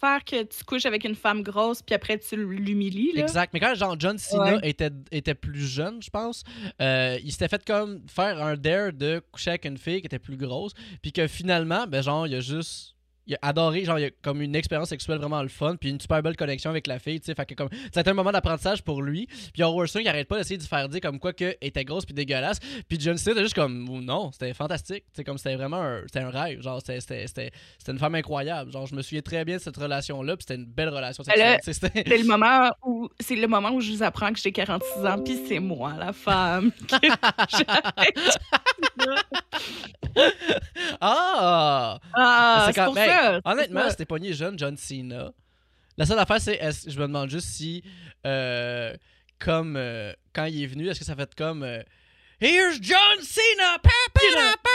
Faire 0.00 0.24
que 0.24 0.44
tu 0.44 0.64
couches 0.64 0.86
avec 0.86 1.04
une 1.04 1.16
femme 1.16 1.42
grosse, 1.42 1.82
puis 1.82 1.94
après 1.94 2.18
tu 2.18 2.36
l'humilies. 2.36 3.12
Exact. 3.16 3.52
Mais 3.52 3.58
quand 3.60 3.74
genre 3.74 3.96
John 3.98 4.16
Cena 4.16 4.56
Ouais. 4.56 4.68
était, 4.68 4.90
était 5.10 5.34
plus 5.34 5.66
jeune, 5.66 6.00
je 6.02 6.10
pense, 6.10 6.44
euh, 6.80 7.18
il 7.24 7.32
s'était 7.32 7.48
fait 7.48 7.64
comme 7.64 8.02
faire 8.08 8.40
un 8.42 8.56
dare 8.56 8.92
de 8.92 9.20
coucher 9.32 9.50
avec 9.50 9.64
une 9.64 9.76
fille 9.78 10.00
qui 10.00 10.06
était 10.06 10.20
plus 10.20 10.36
grosse, 10.36 10.72
puis 11.02 11.10
que 11.12 11.26
finalement, 11.26 11.86
ben 11.88 12.00
genre, 12.02 12.26
il 12.28 12.34
a 12.36 12.40
juste. 12.40 12.94
Il 13.28 13.34
a 13.34 13.38
adoré, 13.48 13.84
genre, 13.84 13.98
il 13.98 14.06
a 14.06 14.10
comme 14.22 14.40
une 14.40 14.56
expérience 14.56 14.88
sexuelle 14.88 15.18
vraiment 15.18 15.42
le 15.42 15.48
fun, 15.48 15.76
puis 15.76 15.90
une 15.90 16.00
super 16.00 16.22
belle 16.22 16.34
connexion 16.36 16.70
avec 16.70 16.86
la 16.86 16.98
fille, 16.98 17.20
tu 17.20 17.26
sais. 17.26 17.34
Fait 17.34 17.44
que 17.44 17.54
comme. 17.54 17.68
Été 17.94 18.08
un 18.08 18.14
moment 18.14 18.32
d'apprentissage 18.32 18.82
pour 18.82 19.02
lui. 19.02 19.26
Puis 19.26 19.52
il 19.58 19.62
Howard 19.64 19.86
Stern 19.88 20.02
qui 20.02 20.08
arrête 20.08 20.26
pas 20.28 20.38
d'essayer 20.38 20.56
de 20.56 20.62
faire 20.62 20.88
dire 20.88 21.00
comme 21.02 21.18
quoi 21.18 21.32
que 21.34 21.54
était 21.60 21.84
grosse 21.84 22.06
puis 22.06 22.14
dégueulasse. 22.14 22.58
Puis 22.88 22.98
John 22.98 23.18
Cena 23.18 23.32
était 23.34 23.42
juste 23.42 23.54
comme. 23.54 23.86
oh, 23.90 24.00
Non, 24.00 24.32
c'était 24.32 24.54
fantastique. 24.54 25.04
C'est 25.12 25.24
comme 25.24 25.36
c'était 25.36 25.56
vraiment 25.56 25.82
un, 25.82 26.00
c'était 26.06 26.20
un 26.20 26.30
rêve. 26.30 26.62
Genre, 26.62 26.80
c'était, 26.80 27.00
c'était, 27.00 27.26
c'était, 27.26 27.50
c'était 27.78 27.92
une 27.92 27.98
femme 27.98 28.14
incroyable. 28.14 28.72
Genre, 28.72 28.86
je 28.86 28.94
me 28.94 29.02
souviens 29.02 29.20
très 29.20 29.44
bien 29.44 29.56
de 29.56 29.60
cette 29.62 29.76
relation-là, 29.76 30.36
puis 30.36 30.44
c'était 30.48 30.60
une 30.60 30.66
belle 30.66 30.88
relation 30.88 31.22
sexuelle. 31.22 31.58
tu 31.62 31.72
sais, 31.72 31.78
c'était- 31.86 32.04
C'est 32.08 32.18
le 32.18 32.24
moment 32.26 32.70
où 32.86 33.08
c'est 33.20 33.36
le 33.36 33.46
moment 33.46 33.70
où 33.72 33.80
je 33.82 33.92
vous 33.92 34.02
apprends 34.02 34.32
que 34.32 34.38
j'ai 34.40 34.52
46 34.52 35.04
ans 35.06 35.22
puis 35.22 35.38
c'est 35.46 35.58
moi 35.60 35.92
la 35.98 36.12
femme. 36.14 36.72
Ah! 41.00 41.98
ah, 42.14 42.62
C'est 42.66 42.72
c'est 42.72 42.80
quand- 42.80 42.84
pour 42.86 42.94
ça. 42.96 43.04
Honnêtement, 43.44 43.90
c'était 43.90 44.04
pogné 44.06 44.32
jeune, 44.32 44.58
John 44.58 44.76
Cena. 44.76 45.32
La 45.96 46.06
seule 46.06 46.18
affaire, 46.18 46.40
c'est, 46.40 46.54
est-ce- 46.54 46.88
je 46.90 46.96
me 46.98 47.06
demande 47.06 47.28
juste 47.30 47.48
si, 47.48 47.82
euh, 48.26 48.94
comme 49.38 49.76
euh, 49.76 50.12
quand 50.32 50.44
il 50.44 50.62
est 50.62 50.66
venu, 50.66 50.88
est-ce 50.88 51.00
que 51.00 51.04
ça 51.04 51.16
fait 51.16 51.34
comme 51.34 51.62
euh, 51.64 51.82
Here's 52.40 52.78
John 52.80 53.20
Cena! 53.22 53.78
Pa, 53.82 53.90
pa, 54.14 54.20
da, 54.34 54.54
pa. 54.62 54.70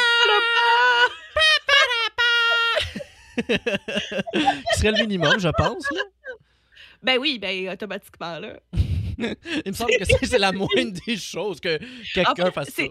Ce 4.74 4.80
serait 4.80 4.92
le 4.92 5.02
minimum, 5.02 5.40
je 5.40 5.50
pense. 5.50 5.90
là. 5.92 6.02
Ben 7.02 7.18
oui, 7.20 7.40
ben 7.40 7.70
automatiquement 7.70 8.40
là. 8.40 8.60
Il 9.18 9.36
me 9.68 9.74
semble 9.74 9.92
que 9.98 10.06
c'est, 10.06 10.26
c'est 10.26 10.38
la 10.40 10.52
moindre 10.52 11.00
des 11.06 11.18
choses 11.18 11.60
que 11.60 11.78
quelqu'un 12.14 12.32
En 12.32 12.36
fait, 12.48 12.52
fasse 12.52 12.70
ça. 12.70 12.84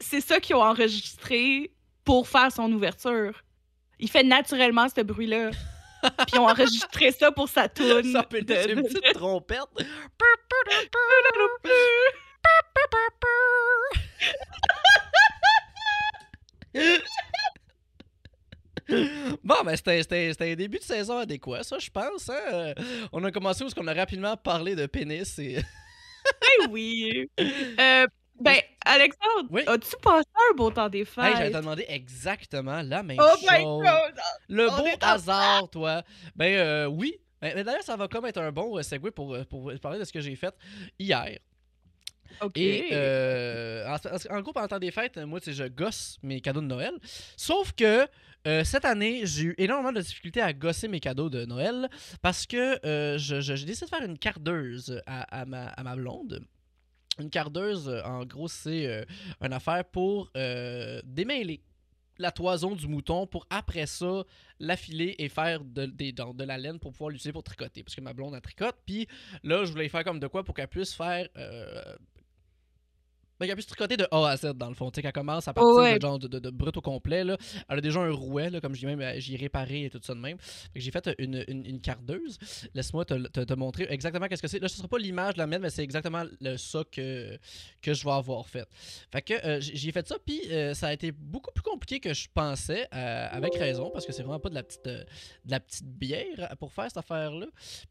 c'est 0.00 0.20
ça 0.20 0.38
qu'ils 0.40 0.54
ont 0.56 0.62
enregistré 0.62 1.72
pour 2.04 2.28
faire 2.28 2.52
son 2.52 2.70
ouverture. 2.72 3.42
Il 4.00 4.10
fait 4.10 4.22
naturellement 4.24 4.86
ce 4.94 5.02
bruit-là. 5.02 5.50
Puis 6.02 6.10
ils 6.34 6.38
ont 6.38 6.48
enregistré 6.48 7.12
ça 7.12 7.30
pour 7.30 7.48
sa 7.48 7.68
toune. 7.68 8.10
Ça 8.12 8.22
peut 8.22 8.38
être 8.48 8.70
une 8.70 8.82
petite 8.82 9.12
trompette. 9.14 9.60
Bon, 19.44 19.54
ben 19.64 19.76
c'était- 19.76 20.02
un 20.52 20.54
début 20.56 20.78
de 20.78 20.82
saison 20.82 21.18
adéquat, 21.18 21.62
ça, 21.62 21.78
je 21.78 21.90
pense. 21.90 22.28
hein. 22.28 22.34
Euh, 22.52 22.74
On 23.12 23.22
a 23.24 23.30
commencé 23.30 23.62
où 23.62 23.68
qu'on 23.70 23.86
a 23.86 23.94
rapidement 23.94 24.36
parlé 24.36 24.74
de 24.74 24.86
pénis 24.86 25.38
et... 25.38 25.56
Ben 26.40 26.70
oui. 26.70 27.30
Euh, 27.38 28.06
ben, 28.40 28.56
Alexandre, 28.84 29.48
Oui? 29.50 29.62
as-tu 29.66 29.96
passé 30.02 30.28
un 30.50 30.54
beau 30.56 30.70
temps 30.70 30.88
des 30.88 31.04
fêtes? 31.04 31.24
Hey, 31.24 31.32
j'allais 31.36 31.50
te 31.50 31.56
demander 31.56 31.84
exactement 31.88 32.82
la 32.82 33.02
même 33.02 33.18
oh 33.20 33.34
my 33.42 33.56
chose. 33.62 33.82
god! 33.82 34.14
Le 34.48 34.68
On 34.70 34.76
beau 34.76 34.86
en 34.86 34.96
hasard, 35.06 35.68
toi. 35.70 36.02
Ben 36.34 36.54
euh, 36.56 36.86
oui. 36.86 37.14
Ben, 37.40 37.52
mais 37.54 37.64
D'ailleurs, 37.64 37.82
ça 37.82 37.96
va 37.96 38.08
comme 38.08 38.26
être 38.26 38.38
un 38.38 38.52
bon 38.52 38.76
euh, 38.78 38.82
segue 38.82 39.10
pour, 39.10 39.34
euh, 39.34 39.44
pour 39.44 39.72
parler 39.80 39.98
de 39.98 40.04
ce 40.04 40.12
que 40.12 40.20
j'ai 40.20 40.36
fait 40.36 40.54
hier. 40.98 41.38
Ok. 42.42 42.56
Et 42.56 42.88
euh, 42.92 43.86
en, 43.88 43.96
en 44.36 44.40
gros, 44.40 44.52
pendant 44.52 44.64
le 44.64 44.68
temps 44.68 44.78
des 44.78 44.90
fêtes, 44.90 45.18
moi, 45.18 45.40
tu 45.40 45.46
sais, 45.46 45.52
je 45.52 45.64
gosse 45.68 46.16
mes 46.22 46.40
cadeaux 46.40 46.60
de 46.60 46.66
Noël. 46.66 46.92
Sauf 47.36 47.72
que 47.72 48.06
euh, 48.46 48.64
cette 48.64 48.84
année, 48.86 49.22
j'ai 49.24 49.42
eu 49.44 49.54
énormément 49.58 49.92
de 49.92 50.00
difficultés 50.00 50.40
à 50.40 50.52
gosser 50.52 50.88
mes 50.88 51.00
cadeaux 51.00 51.28
de 51.28 51.44
Noël 51.44 51.88
parce 52.22 52.46
que 52.46 52.78
euh, 52.86 53.18
je- 53.18 53.40
je- 53.40 53.54
j'ai 53.56 53.66
décidé 53.66 53.86
de 53.86 53.90
faire 53.90 54.04
une 54.06 54.18
cardeuse 54.18 55.02
à, 55.06 55.40
à 55.40 55.44
ma, 55.44 55.66
à 55.66 55.82
ma 55.82 55.96
blonde. 55.96 56.40
Une 57.20 57.30
cardeuse, 57.30 57.88
euh, 57.88 58.02
en 58.02 58.24
gros, 58.24 58.48
c'est 58.48 58.86
euh, 58.86 59.04
une 59.40 59.52
affaire 59.52 59.84
pour 59.84 60.30
euh, 60.36 61.00
démêler 61.04 61.62
la 62.18 62.30
toison 62.30 62.74
du 62.74 62.86
mouton 62.86 63.26
pour 63.26 63.46
après 63.48 63.86
ça 63.86 64.24
l'affiler 64.58 65.14
et 65.18 65.30
faire 65.30 65.64
de, 65.64 65.86
de, 65.86 66.32
de 66.34 66.44
la 66.44 66.58
laine 66.58 66.78
pour 66.78 66.92
pouvoir 66.92 67.10
l'utiliser 67.10 67.32
pour 67.32 67.42
tricoter. 67.42 67.82
Parce 67.82 67.94
que 67.94 68.02
ma 68.02 68.12
blonde, 68.12 68.34
elle 68.34 68.42
tricote. 68.42 68.76
Puis 68.84 69.08
là, 69.42 69.64
je 69.64 69.72
voulais 69.72 69.88
faire 69.88 70.04
comme 70.04 70.20
de 70.20 70.26
quoi 70.26 70.44
pour 70.44 70.54
qu'elle 70.54 70.68
puisse 70.68 70.92
faire. 70.92 71.28
Ben, 73.40 73.46
qu'elle 73.46 73.54
puisse 73.56 73.66
tricoter 73.66 73.96
de 73.96 74.06
A 74.10 74.28
à 74.28 74.36
Z 74.36 74.52
dans 74.54 74.68
le 74.68 74.74
fond. 74.74 74.90
Tu 74.90 74.96
sais, 74.96 75.02
qu'elle 75.02 75.12
commence 75.12 75.48
à 75.48 75.54
partir 75.54 75.74
Ouais. 75.74 75.96
de, 75.98 76.02
genre 76.02 76.18
de, 76.18 76.28
de, 76.28 76.38
de 76.38 76.50
brut 76.50 76.76
au 76.76 76.80
complet. 76.80 77.24
Là. 77.24 77.36
Elle 77.68 77.78
a 77.78 77.80
déjà 77.80 78.00
un 78.00 78.12
rouet, 78.12 78.50
là, 78.50 78.60
comme 78.60 78.74
je 78.74 78.80
dis 78.80 78.86
même, 78.86 79.00
euh, 79.00 79.18
j'y 79.18 79.34
ai 79.34 79.38
réparé 79.38 79.84
et 79.86 79.90
tout 79.90 79.98
ça 80.02 80.14
de 80.14 80.20
même. 80.20 80.36
J'ai 80.74 80.90
fait 80.90 81.08
une, 81.18 81.44
une, 81.48 81.64
une 81.66 81.80
cardeuse. 81.80 82.38
Laisse-moi 82.74 83.04
te, 83.04 83.14
te, 83.28 83.40
te 83.40 83.54
montrer 83.54 83.86
exactement 83.90 84.26
qu'est-ce 84.28 84.42
que 84.42 84.48
c'est. 84.48 84.58
Là, 84.60 84.68
ce 84.68 84.76
sera 84.76 84.88
pas 84.88 84.98
l'image 84.98 85.34
de 85.34 85.38
la 85.38 85.46
mienne, 85.46 85.62
mais 85.62 85.70
c'est 85.70 85.82
exactement 85.82 86.24
le, 86.40 86.56
ça 86.56 86.82
que, 86.92 87.38
que 87.82 87.94
je 87.94 88.04
vais 88.04 88.12
avoir 88.12 88.46
fait. 88.48 88.68
Fait 89.10 89.22
que 89.22 89.34
euh, 89.46 89.58
j'ai 89.60 89.90
fait 89.92 90.06
ça, 90.06 90.16
puis 90.24 90.40
euh, 90.50 90.74
ça 90.74 90.88
a 90.88 90.92
été 90.92 91.10
beaucoup 91.12 91.50
plus 91.52 91.62
compliqué 91.62 92.00
que 92.00 92.12
je 92.12 92.28
pensais, 92.32 92.86
euh, 92.94 93.28
avec 93.30 93.54
raison, 93.56 93.90
parce 93.90 94.04
que 94.06 94.12
c'est 94.12 94.22
vraiment 94.22 94.40
pas 94.40 94.50
de 94.50 94.54
la 94.54 94.62
petite, 94.62 94.84
de 94.84 95.04
la 95.46 95.60
petite 95.60 95.86
bière 95.86 96.54
pour 96.58 96.72
faire 96.72 96.84
cette 96.88 96.98
affaire-là. 96.98 97.46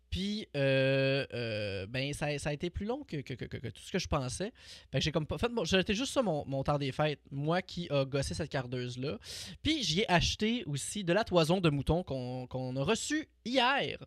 Puis, 0.10 0.48
euh, 0.56 1.26
euh, 1.34 1.86
ben, 1.88 2.14
ça, 2.14 2.28
a 2.28 2.54
été 2.54 2.70
plus 2.70 2.86
long 2.86 3.04
que, 3.04 3.22
tout 3.22 3.82
ce 3.82 3.92
que 3.92 4.00
je 4.00 4.08
pensais. 4.08 4.52
Fait 4.92 5.02
j'ai 5.02 5.12
comme 5.12 5.26
pas 5.26 5.38
fait. 5.38 5.50
Bon, 5.50 5.66
c'était 5.66 5.94
juste 5.94 6.14
ça 6.14 6.22
mon, 6.22 6.46
mon 6.46 6.64
temps 6.64 6.78
des 6.78 6.92
fêtes. 6.92 7.22
Moi 7.32 7.62
qui 7.62 7.88
a 7.90 8.06
gossé 8.06 8.34
cette 8.34 8.50
cardeuse-là. 8.50 9.20
Puis, 9.62 9.84
j'y 9.84 10.02
ai 10.02 10.12
acheté 10.12 10.64
aussi 10.66 11.04
de 11.04 11.14
la 11.14 11.24
toison 11.24 11.62
de 11.62 11.70
mouton 11.70 12.04
qu'on 12.04 12.48
qu'on 12.48 12.76
a 12.76 12.84
reçue 12.84 13.30
hier. 13.46 13.98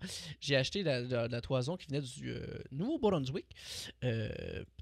J'ai 0.40 0.56
acheté 0.56 0.82
de 0.82 0.88
la, 0.88 1.28
la- 1.28 1.40
toison 1.40 1.76
qui 1.76 1.86
venait 1.88 2.00
du 2.00 2.30
euh, 2.30 2.40
Nouveau-Brunswick. 2.70 3.46
Euh, 4.04 4.28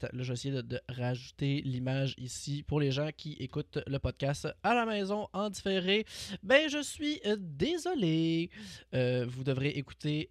là, 0.02 0.08
je 0.22 0.28
vais 0.28 0.32
essayer 0.34 0.54
de, 0.54 0.62
de 0.62 0.80
rajouter 0.88 1.62
l'image 1.64 2.14
ici 2.18 2.62
pour 2.62 2.80
les 2.80 2.90
gens 2.92 3.10
qui 3.16 3.32
écoutent 3.34 3.78
le 3.86 3.98
podcast 3.98 4.48
à 4.62 4.74
la 4.74 4.84
maison 4.86 5.28
en 5.32 5.50
différé. 5.50 6.04
Ben, 6.42 6.68
je 6.68 6.82
suis 6.82 7.20
euh, 7.26 7.36
désolé. 7.38 8.50
Euh, 8.94 9.24
vous 9.28 9.44
devrez 9.44 9.68
écouter 9.70 10.30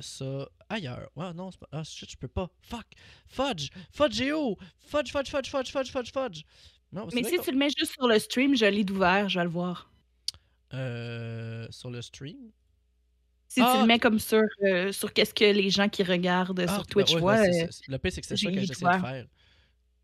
ça 0.00 0.48
ailleurs. 0.68 1.10
Ouais, 1.16 1.32
non, 1.34 1.50
c'est 1.50 1.60
pas. 1.60 1.68
Ah, 1.72 1.84
shit, 1.84 2.10
je 2.10 2.16
peux 2.16 2.28
pas. 2.28 2.48
Fuck. 2.62 2.86
Fudge. 3.28 3.68
Fudgeo. 3.90 4.56
Fudge, 4.78 5.10
fudge, 5.10 5.28
fudge, 5.30 5.48
fudge, 5.50 5.70
fudge, 5.70 5.90
fudge, 5.90 6.12
fudge. 6.12 6.42
Non, 6.92 7.08
Mais 7.12 7.24
si 7.24 7.38
tu 7.40 7.50
le 7.50 7.56
mets 7.58 7.68
juste 7.76 7.92
sur 7.92 8.06
le 8.06 8.18
stream, 8.18 8.56
je 8.56 8.64
l'ai 8.64 8.84
d'ouvert, 8.84 9.28
je 9.28 9.38
vais 9.38 9.44
le 9.44 9.50
voir. 9.50 9.90
Euh, 10.74 11.66
sur 11.70 11.90
le 11.90 12.00
stream? 12.02 12.36
Si 13.56 13.62
tu 13.62 13.66
Ah, 13.66 13.78
le 13.80 13.86
mets 13.86 13.98
comme 13.98 14.18
sur, 14.18 14.42
euh, 14.64 14.92
sur 14.92 15.14
qu'est-ce 15.14 15.32
que 15.32 15.44
les 15.50 15.70
gens 15.70 15.88
qui 15.88 16.02
regardent 16.02 16.60
Ah, 16.68 16.74
sur 16.74 16.82
ben 16.82 16.84
Twitch 16.90 17.14
ouais, 17.14 17.20
voient. 17.20 17.36
ben, 17.36 17.52
c'est- 17.54 17.62
euh, 17.64 17.68
le 17.92 17.98
pire, 17.98 18.12
c'est 18.12 18.20
que 18.20 18.26
c'est 18.26 18.36
j'ai 18.36 18.46
ça 18.48 18.52
que 18.52 18.60
j'essaie 18.60 18.84
de 18.84 19.00
faire. 19.00 19.24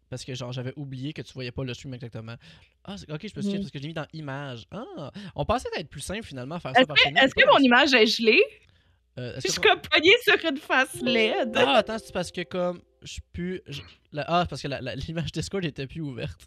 Parce 0.09 0.25
que 0.25 0.35
genre 0.35 0.53
j'avais 0.53 0.73
oublié 0.77 1.13
que 1.13 1.21
tu 1.21 1.35
voyais 1.35 1.51
pas 1.53 1.63
le 1.63 1.75
stream 1.75 1.93
exactement. 1.93 2.37
Ah, 2.85 2.97
ok, 3.11 3.21
je 3.29 3.37
me 3.37 3.43
souviens 3.43 3.53
Mhm. 3.59 3.59
parce 3.61 3.71
que 3.71 3.79
je 3.79 3.83
l'ai 3.83 3.89
mis 3.89 3.95
dans 3.95 4.07
images. 4.15 4.65
Ah, 4.71 5.11
on 5.37 5.45
pensait 5.45 5.69
être 5.77 5.89
plus 5.91 6.01
simple 6.01 6.23
finalement 6.25 6.55
à 6.55 6.61
faire 6.61 6.73
ça 6.75 6.81
Est-ce 6.81 6.87
par 6.87 6.97
est-ce 6.97 7.35
que 7.35 7.47
mon 7.51 7.59
image 7.59 7.93
est 7.93 8.07
gelée? 8.07 8.43
Euh, 9.19 9.35
Je 9.45 9.49
suis 9.51 9.61
comme 9.61 9.81
sur 10.23 10.51
une 10.51 10.57
face 10.57 10.99
laide. 11.03 11.53
Ah, 11.55 11.77
attends, 11.77 11.99
c'est 11.99 12.13
parce 12.13 12.31
que 12.33 12.41
comme 12.45 12.81
je 13.03 13.21
peux. 13.35 13.61
je- 13.67 13.83
la- 14.13 14.25
Ah, 14.29 14.43
c'est 14.45 14.49
parce 14.49 14.63
que 14.63 14.69
l'image 15.09 15.31
Discord 15.33 15.63
était 15.65 15.87
plus 15.87 16.01
ouverte. 16.01 16.47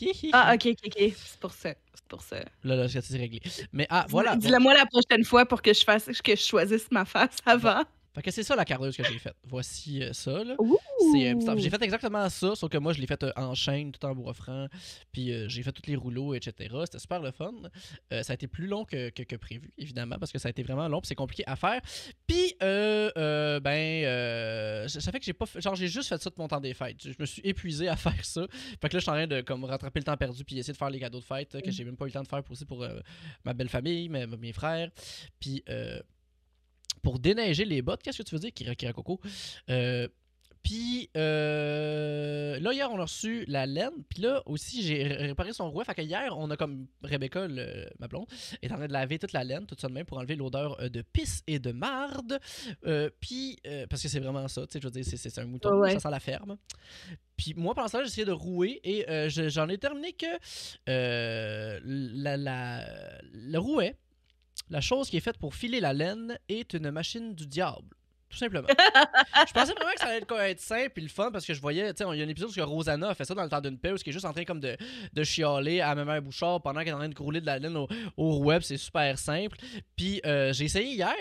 Ah, 0.32 0.54
ok, 0.54 0.66
ok, 0.66 0.78
ok. 0.86 1.12
C'est 1.16 1.40
pour 1.40 1.52
ça. 1.52 1.74
C'est 1.94 2.06
pour 2.08 2.22
ça. 2.22 2.36
Là, 2.64 2.76
là, 2.76 2.88
c'est 2.88 3.16
réglé. 3.16 3.40
Mais 3.72 3.86
ah, 3.90 4.06
voilà. 4.08 4.34
bon. 4.34 4.38
Dis-le 4.38 4.58
moi 4.58 4.74
la 4.74 4.86
prochaine 4.86 5.24
fois 5.24 5.46
pour 5.46 5.62
que 5.62 5.72
je 5.72 5.84
fasse 5.84 6.06
que 6.22 6.36
je 6.36 6.42
choisisse 6.42 6.90
ma 6.90 7.04
face 7.04 7.36
avant. 7.46 7.82
Fait 8.14 8.22
que 8.22 8.30
c'est 8.30 8.42
ça 8.42 8.56
la 8.56 8.64
cardeuse 8.64 8.96
que 8.96 9.04
j'ai 9.04 9.18
faite. 9.18 9.36
Voici 9.44 10.02
euh, 10.02 10.12
ça, 10.12 10.42
là. 10.42 10.56
C'est, 11.12 11.30
euh, 11.32 11.56
j'ai 11.58 11.70
fait 11.70 11.82
exactement 11.82 12.28
ça, 12.28 12.54
sauf 12.56 12.70
que 12.70 12.78
moi 12.78 12.92
je 12.92 13.00
l'ai 13.00 13.06
fait 13.06 13.22
euh, 13.22 13.32
en 13.36 13.54
chaîne, 13.54 13.92
tout 13.92 14.04
en 14.06 14.14
bois 14.14 14.34
franc, 14.34 14.66
puis 15.12 15.32
euh, 15.32 15.48
j'ai 15.48 15.62
fait 15.62 15.72
tous 15.72 15.86
les 15.86 15.96
rouleaux, 15.96 16.34
etc. 16.34 16.74
C'était 16.84 16.98
super 16.98 17.20
le 17.20 17.30
fun. 17.30 17.52
Ça 18.10 18.32
a 18.32 18.34
été 18.34 18.46
plus 18.48 18.66
long 18.66 18.84
que, 18.84 19.10
que- 19.10 19.22
que 19.22 19.36
prévu, 19.36 19.72
évidemment, 19.78 20.16
parce 20.18 20.32
que 20.32 20.38
ça 20.38 20.48
a 20.48 20.50
été 20.50 20.62
vraiment 20.62 20.88
long, 20.88 21.00
puis 21.00 21.08
c'est 21.08 21.14
compliqué 21.14 21.44
à 21.46 21.56
faire. 21.56 21.80
Puis, 22.26 22.54
ben, 22.60 24.88
ça 24.88 25.12
fait 25.12 25.18
que 25.20 25.24
j'ai 25.24 25.32
pas, 25.32 25.46
fait- 25.46 25.60
genre 25.60 25.74
j'ai 25.74 25.88
juste 25.88 26.08
fait 26.08 26.20
ça 26.20 26.30
de 26.30 26.34
mon 26.38 26.48
temps 26.48 26.60
des 26.60 26.74
fêtes. 26.74 27.02
Je 27.02 27.14
me 27.18 27.26
suis 27.26 27.42
épuisé 27.44 27.88
à 27.88 27.96
faire 27.96 28.24
ça. 28.24 28.46
Fait 28.80 28.88
que 28.88 28.96
là, 28.96 28.98
je 28.98 29.00
suis 29.00 29.10
en 29.10 29.14
train 29.14 29.26
de 29.26 29.40
comme 29.42 29.64
rattraper 29.64 30.00
le 30.00 30.04
temps 30.04 30.16
perdu, 30.16 30.44
puis 30.44 30.58
essayer 30.58 30.72
de 30.72 30.78
faire 30.78 30.90
les 30.90 31.00
cadeaux 31.00 31.20
de 31.20 31.24
fête 31.24 31.60
que 31.62 31.68
Mm. 31.68 31.72
j'ai 31.72 31.84
même 31.84 31.96
pas 31.96 32.04
eu 32.06 32.08
le 32.08 32.12
temps 32.14 32.22
de 32.22 32.28
faire 32.28 32.42
pour 32.42 32.52
aussi 32.52 32.64
pour 32.64 32.84
ma 33.44 33.52
belle 33.54 33.68
famille, 33.68 34.08
mes, 34.08 34.26
mes 34.26 34.52
frères, 34.52 34.90
puis. 35.40 35.62
Pour 37.02 37.18
déneiger 37.18 37.64
les 37.64 37.82
bottes, 37.82 38.02
qu'est-ce 38.02 38.18
que 38.18 38.22
tu 38.28 38.34
veux 38.34 38.40
dire, 38.40 38.52
Kira 38.52 38.74
Kira 38.74 38.92
Coco? 38.92 39.20
Euh, 39.70 40.08
puis 40.60 41.08
euh, 41.16 42.58
là, 42.60 42.72
hier, 42.72 42.90
on 42.92 42.98
a 42.98 43.02
reçu 43.02 43.44
la 43.46 43.64
laine. 43.64 43.90
Puis 44.08 44.22
là, 44.22 44.42
aussi, 44.44 44.82
j'ai 44.82 45.02
ré- 45.04 45.26
réparé 45.28 45.52
son 45.52 45.70
rouet. 45.70 45.84
Fait 45.84 45.94
que 45.94 46.02
hier, 46.02 46.36
on 46.36 46.50
a 46.50 46.56
comme 46.56 46.88
Rebecca, 47.02 47.46
le- 47.46 47.88
ma 48.00 48.08
blonde, 48.08 48.26
est 48.60 48.70
en 48.72 48.76
train 48.76 48.88
de 48.88 48.92
laver 48.92 49.18
toute 49.18 49.32
la 49.32 49.44
laine, 49.44 49.66
tout 49.66 49.76
ça 49.78 49.88
de 49.88 49.92
même, 49.92 50.04
pour 50.04 50.18
enlever 50.18 50.34
l'odeur 50.36 50.78
euh, 50.80 50.88
de 50.88 51.00
pisse 51.00 51.42
et 51.46 51.58
de 51.58 51.72
marde. 51.72 52.38
Euh, 52.86 53.08
puis, 53.20 53.56
euh, 53.66 53.86
parce 53.88 54.02
que 54.02 54.08
c'est 54.08 54.20
vraiment 54.20 54.46
ça, 54.48 54.62
tu 54.66 54.72
sais, 54.72 54.80
je 54.82 54.86
veux 54.86 54.90
dire, 54.90 55.04
c'est- 55.06 55.38
un 55.38 55.46
mouton, 55.46 55.70
Ouais, 55.78 55.92
ça 55.94 56.00
sent 56.00 56.10
la 56.10 56.20
ferme. 56.20 56.56
Puis 57.36 57.54
moi, 57.56 57.74
pendant 57.74 57.88
ça, 57.88 58.02
j'ai 58.02 58.08
essayé 58.08 58.24
de 58.26 58.32
rouer 58.32 58.80
et 58.82 59.04
je- 59.30 59.48
j'en 59.48 59.68
ai 59.68 59.78
terminé 59.78 60.12
que 60.12 60.26
la, 60.86 62.36
la- 62.36 63.18
le 63.32 63.58
rouet, 63.58 63.96
la 64.70 64.80
chose 64.80 65.08
qui 65.10 65.16
est 65.16 65.20
faite 65.20 65.38
pour 65.38 65.54
filer 65.54 65.80
la 65.80 65.92
laine, 65.92 66.38
est 66.48 66.74
une 66.74 66.90
machine 66.90 67.34
du 67.34 67.46
diable. 67.46 67.94
Tout 68.28 68.36
simplement. 68.36 68.68
je 69.48 69.52
pensais 69.54 69.72
vraiment 69.72 69.92
que 69.94 70.00
ça 70.00 70.08
allait 70.08 70.18
être, 70.18 70.38
être 70.38 70.60
simple 70.60 70.92
et 70.96 71.00
le 71.00 71.08
fun 71.08 71.30
parce 71.32 71.46
que 71.46 71.54
je 71.54 71.60
voyais, 71.62 71.94
tu 71.94 72.04
sais, 72.04 72.10
il 72.12 72.18
y 72.18 72.22
a 72.22 72.26
un 72.26 72.28
épisode 72.28 72.50
où 72.50 72.66
Rosanna 72.66 73.08
a 73.08 73.14
fait 73.14 73.24
ça 73.24 73.34
dans 73.34 73.42
le 73.42 73.48
temps 73.48 73.62
d'une 73.62 73.78
paix 73.78 73.90
où 73.90 73.94
elle 73.94 74.02
est 74.06 74.12
juste 74.12 74.26
en 74.26 74.34
train 74.34 74.44
comme 74.44 74.60
de, 74.60 74.76
de 75.14 75.24
chialer 75.24 75.80
à 75.80 75.94
ma 75.94 76.04
mère 76.04 76.20
Bouchard 76.20 76.60
pendant 76.60 76.80
qu'elle 76.80 76.90
est 76.90 76.92
en 76.92 76.98
train 76.98 77.08
de 77.08 77.18
rouler 77.18 77.40
de 77.40 77.46
la 77.46 77.58
laine 77.58 77.76
au, 77.76 77.88
au 78.18 78.38
web, 78.44 78.60
c'est 78.60 78.76
super 78.76 79.18
simple. 79.18 79.56
Puis 79.96 80.20
euh, 80.26 80.52
j'ai 80.52 80.66
essayé 80.66 80.92
hier, 80.92 81.14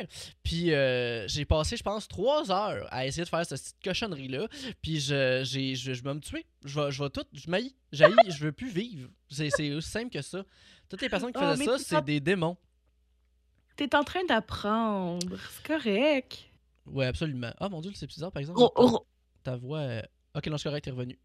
puis 0.44 0.74
euh, 0.74 1.26
j'ai 1.30 1.46
passé, 1.46 1.78
je 1.78 1.84
pense, 1.84 2.10
trois 2.10 2.52
heures 2.52 2.88
à 2.92 3.06
essayer 3.06 3.24
de 3.24 3.30
faire 3.30 3.46
cette 3.46 3.62
petite 3.62 3.84
cochonnerie-là. 3.84 4.48
Puis 4.82 5.00
je, 5.00 5.44
j'ai, 5.46 5.76
je, 5.76 5.94
je 5.94 6.04
vais 6.04 6.14
me 6.14 6.20
tuer. 6.20 6.46
Je 6.66 6.78
vais, 6.78 6.92
je 6.92 7.02
vais 7.02 7.10
tout, 7.10 7.24
je 7.32 7.50
m'haïs, 7.50 7.74
j'haïs, 7.94 8.16
je 8.28 8.44
veux 8.44 8.52
plus 8.52 8.70
vivre. 8.70 9.10
C'est, 9.30 9.50
c'est 9.50 9.72
aussi 9.72 9.90
simple 9.90 10.10
que 10.10 10.22
ça. 10.22 10.44
Toutes 10.90 11.02
les 11.02 11.10
personnes 11.10 11.32
qui 11.32 11.40
Ah, 11.42 11.54
faisaient 11.56 11.66
ça, 11.66 11.78
c'est 11.78 12.04
des 12.04 12.20
démons. 12.20 12.58
T'es 13.78 13.96
en 13.96 14.04
train 14.04 14.24
d'apprendre. 14.26 15.38
C'est 15.52 15.66
correct. 15.68 16.40
Ouais, 16.86 17.06
absolument. 17.06 17.52
Ah 17.60 17.70
mon 17.70 17.80
dieu, 17.82 17.92
c'est 17.96 18.08
bizarre 18.08 18.32
par 18.32 18.40
exemple. 18.42 18.60
Ta 19.44 19.56
voix. 19.56 19.80
euh, 19.80 20.02
Ok, 20.36 20.48
non, 20.48 20.58
c'est 20.58 20.68
correct, 20.70 20.84
t'es 20.84 20.92
revenu. 20.92 21.18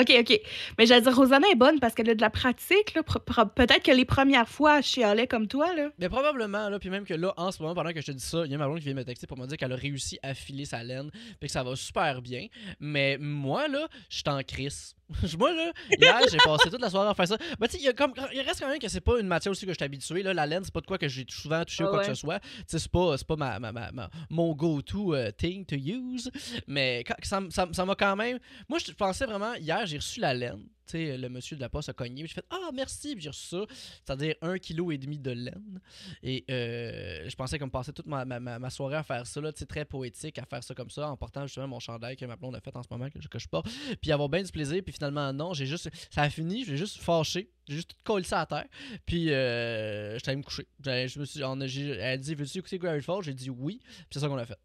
OK, 0.00 0.10
OK. 0.20 0.40
Mais 0.78 0.86
j'allais 0.86 1.02
dire, 1.02 1.14
Rosanna 1.14 1.46
est 1.52 1.54
bonne 1.56 1.78
parce 1.80 1.94
qu'elle 1.94 2.08
a 2.10 2.14
de 2.14 2.20
la 2.20 2.30
pratique. 2.30 2.94
là. 2.94 3.02
Peut-être 3.02 3.82
que 3.82 3.90
les 3.92 4.04
premières 4.04 4.48
fois, 4.48 4.78
elle 4.78 4.82
chialait 4.84 5.26
comme 5.26 5.48
toi. 5.48 5.74
Là. 5.74 5.90
Mais 5.98 6.08
probablement, 6.08 6.68
là, 6.70 6.78
puis 6.78 6.88
même 6.90 7.04
que 7.04 7.14
là, 7.14 7.34
en 7.36 7.50
ce 7.52 7.60
moment, 7.62 7.74
pendant 7.74 7.92
que 7.92 8.00
je 8.00 8.06
te 8.06 8.12
dis 8.12 8.24
ça, 8.24 8.42
il 8.46 8.52
y 8.52 8.54
a 8.54 8.58
ma 8.58 8.66
blonde 8.66 8.78
qui 8.78 8.86
vient 8.86 8.94
me 8.94 9.04
texter 9.04 9.26
pour 9.26 9.36
me 9.38 9.46
dire 9.46 9.56
qu'elle 9.58 9.72
a 9.72 9.76
réussi 9.76 10.18
à 10.22 10.32
filer 10.34 10.64
sa 10.64 10.82
laine, 10.82 11.10
puis 11.40 11.48
que 11.48 11.52
ça 11.52 11.62
va 11.62 11.76
super 11.76 12.22
bien. 12.22 12.46
Mais 12.80 13.18
moi, 13.20 13.68
là, 13.68 13.86
je 14.08 14.16
suis 14.16 14.24
en 14.26 14.42
crise. 14.42 14.94
moi, 15.38 15.52
là, 15.52 15.72
hier, 16.00 16.20
j'ai 16.30 16.38
passé 16.44 16.70
toute 16.70 16.80
la 16.80 16.88
soirée 16.88 17.10
à 17.10 17.14
faire 17.14 17.28
ça. 17.28 17.36
Mais 17.60 17.68
tu 17.68 17.76
sais, 17.78 17.82
il 17.84 18.40
reste 18.40 18.60
quand 18.60 18.68
même 18.68 18.78
que 18.78 18.88
c'est 18.88 19.00
pas 19.02 19.20
une 19.20 19.26
matière 19.26 19.50
aussi 19.52 19.66
que 19.66 19.72
je 19.72 19.76
suis 19.76 19.84
habitué. 19.84 20.22
Là. 20.22 20.32
La 20.32 20.46
laine, 20.46 20.64
c'est 20.64 20.72
pas 20.72 20.80
de 20.80 20.86
quoi 20.86 20.96
que 20.96 21.06
j'ai 21.08 21.26
souvent 21.28 21.62
touché 21.66 21.84
ou 21.84 21.88
Ah 21.88 21.90
quoi 21.90 21.98
ouais. 21.98 22.06
que 22.06 22.14
ce 22.14 22.20
soit. 22.20 22.40
Tu 22.40 22.48
sais, 22.66 22.78
c'est 22.78 22.90
pas, 22.90 23.18
c'est 23.18 23.26
pas 23.26 23.36
ma, 23.36 23.58
ma- 23.58 23.72
ma- 23.72 23.92
ma- 23.92 24.10
mon 24.30 24.54
go-to 24.54 25.14
euh, 25.14 25.30
thing 25.32 25.66
to 25.66 25.76
use. 25.76 26.30
Mais 26.66 27.04
ça 27.22 27.38
m- 27.38 27.50
ça 27.50 27.68
ça 27.72 27.84
m'a 27.84 27.94
quand 27.94 28.16
même. 28.16 28.38
Moi, 28.70 28.78
je 28.78 28.90
pensais 28.92 29.26
vraiment, 29.26 29.52
hier, 29.54 29.81
j'ai 29.86 29.98
reçu 29.98 30.20
la 30.20 30.34
laine. 30.34 30.64
Tu 30.86 30.98
sais, 30.98 31.16
le 31.16 31.28
monsieur 31.28 31.56
de 31.56 31.60
la 31.60 31.68
poste 31.68 31.88
a 31.88 31.92
cogné. 31.92 32.22
J'ai 32.26 32.34
fait 32.34 32.44
Ah, 32.50 32.70
merci, 32.74 33.14
j'ai 33.18 33.28
reçu 33.28 33.46
ça. 33.46 33.64
C'est-à-dire 34.04 34.34
un 34.42 34.58
kilo 34.58 34.90
et 34.90 34.98
demi 34.98 35.18
de 35.18 35.30
laine. 35.30 35.80
Et 36.22 36.44
euh, 36.50 37.28
je 37.28 37.36
pensais 37.36 37.58
comme 37.58 37.70
passer 37.70 37.92
toute 37.92 38.06
ma, 38.06 38.70
soirée 38.70 38.96
à 38.96 39.02
faire 39.02 39.26
ça, 39.26 39.40
là, 39.40 39.52
très 39.52 39.84
poétique, 39.84 40.38
à 40.38 40.44
faire 40.44 40.62
ça 40.64 40.74
comme 40.74 40.90
ça, 40.90 41.08
en 41.08 41.16
portant 41.16 41.46
justement 41.46 41.68
mon 41.68 41.80
chandail 41.80 42.16
que 42.16 42.24
ma 42.24 42.36
blonde 42.36 42.56
a 42.56 42.60
fait 42.60 42.74
en 42.76 42.82
ce 42.82 42.88
moment, 42.90 43.08
que 43.10 43.20
je, 43.20 43.28
je 43.38 43.48
porte, 43.48 43.68
puis 44.00 44.10
avoir 44.12 44.28
bien 44.28 44.42
du 44.42 44.50
plaisir, 44.50 44.82
puis 44.84 44.92
finalement, 44.92 45.32
non, 45.32 45.54
j'ai 45.54 45.66
juste, 45.66 45.88
ça 46.10 46.22
a 46.22 46.30
fini, 46.30 46.64
j'ai 46.64 46.76
juste 46.76 46.98
fâché, 46.98 47.50
j'ai 47.68 47.76
juste 47.76 47.94
collé 48.02 48.24
ça 48.24 48.40
à 48.40 48.46
terre, 48.46 48.66
puis 49.06 49.30
euh, 49.30 50.14
j'étais 50.14 50.30
allé 50.30 50.38
me 50.38 50.42
coucher. 50.42 50.66
Je 50.84 51.18
me 51.18 51.24
suis, 51.24 51.42
on 51.44 51.60
a- 51.60 51.66
elle 51.66 52.00
a 52.00 52.16
dit, 52.16 52.34
veux-tu 52.34 52.58
écouter 52.58 52.78
Gravity 52.78 53.04
Falls? 53.04 53.22
J'ai 53.22 53.34
dit 53.34 53.50
oui, 53.50 53.80
puis 53.84 54.06
c'est 54.10 54.20
ça 54.20 54.28
qu'on 54.28 54.36
a 54.36 54.46
fait. 54.46 54.58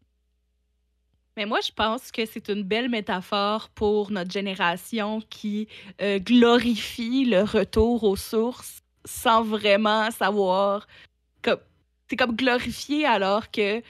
Mais 1.38 1.46
moi, 1.46 1.60
je 1.64 1.70
pense 1.70 2.10
que 2.10 2.26
c'est 2.26 2.48
une 2.48 2.64
belle 2.64 2.88
métaphore 2.88 3.68
pour 3.68 4.10
notre 4.10 4.32
génération 4.32 5.20
qui 5.30 5.68
euh, 6.02 6.18
glorifie 6.18 7.26
le 7.26 7.42
retour 7.42 8.02
aux 8.02 8.16
sources 8.16 8.82
sans 9.04 9.44
vraiment 9.44 10.10
savoir. 10.10 10.88
Comme, 11.40 11.60
c'est 12.10 12.16
comme 12.16 12.34
glorifié 12.34 13.06
alors 13.06 13.52
que 13.52 13.80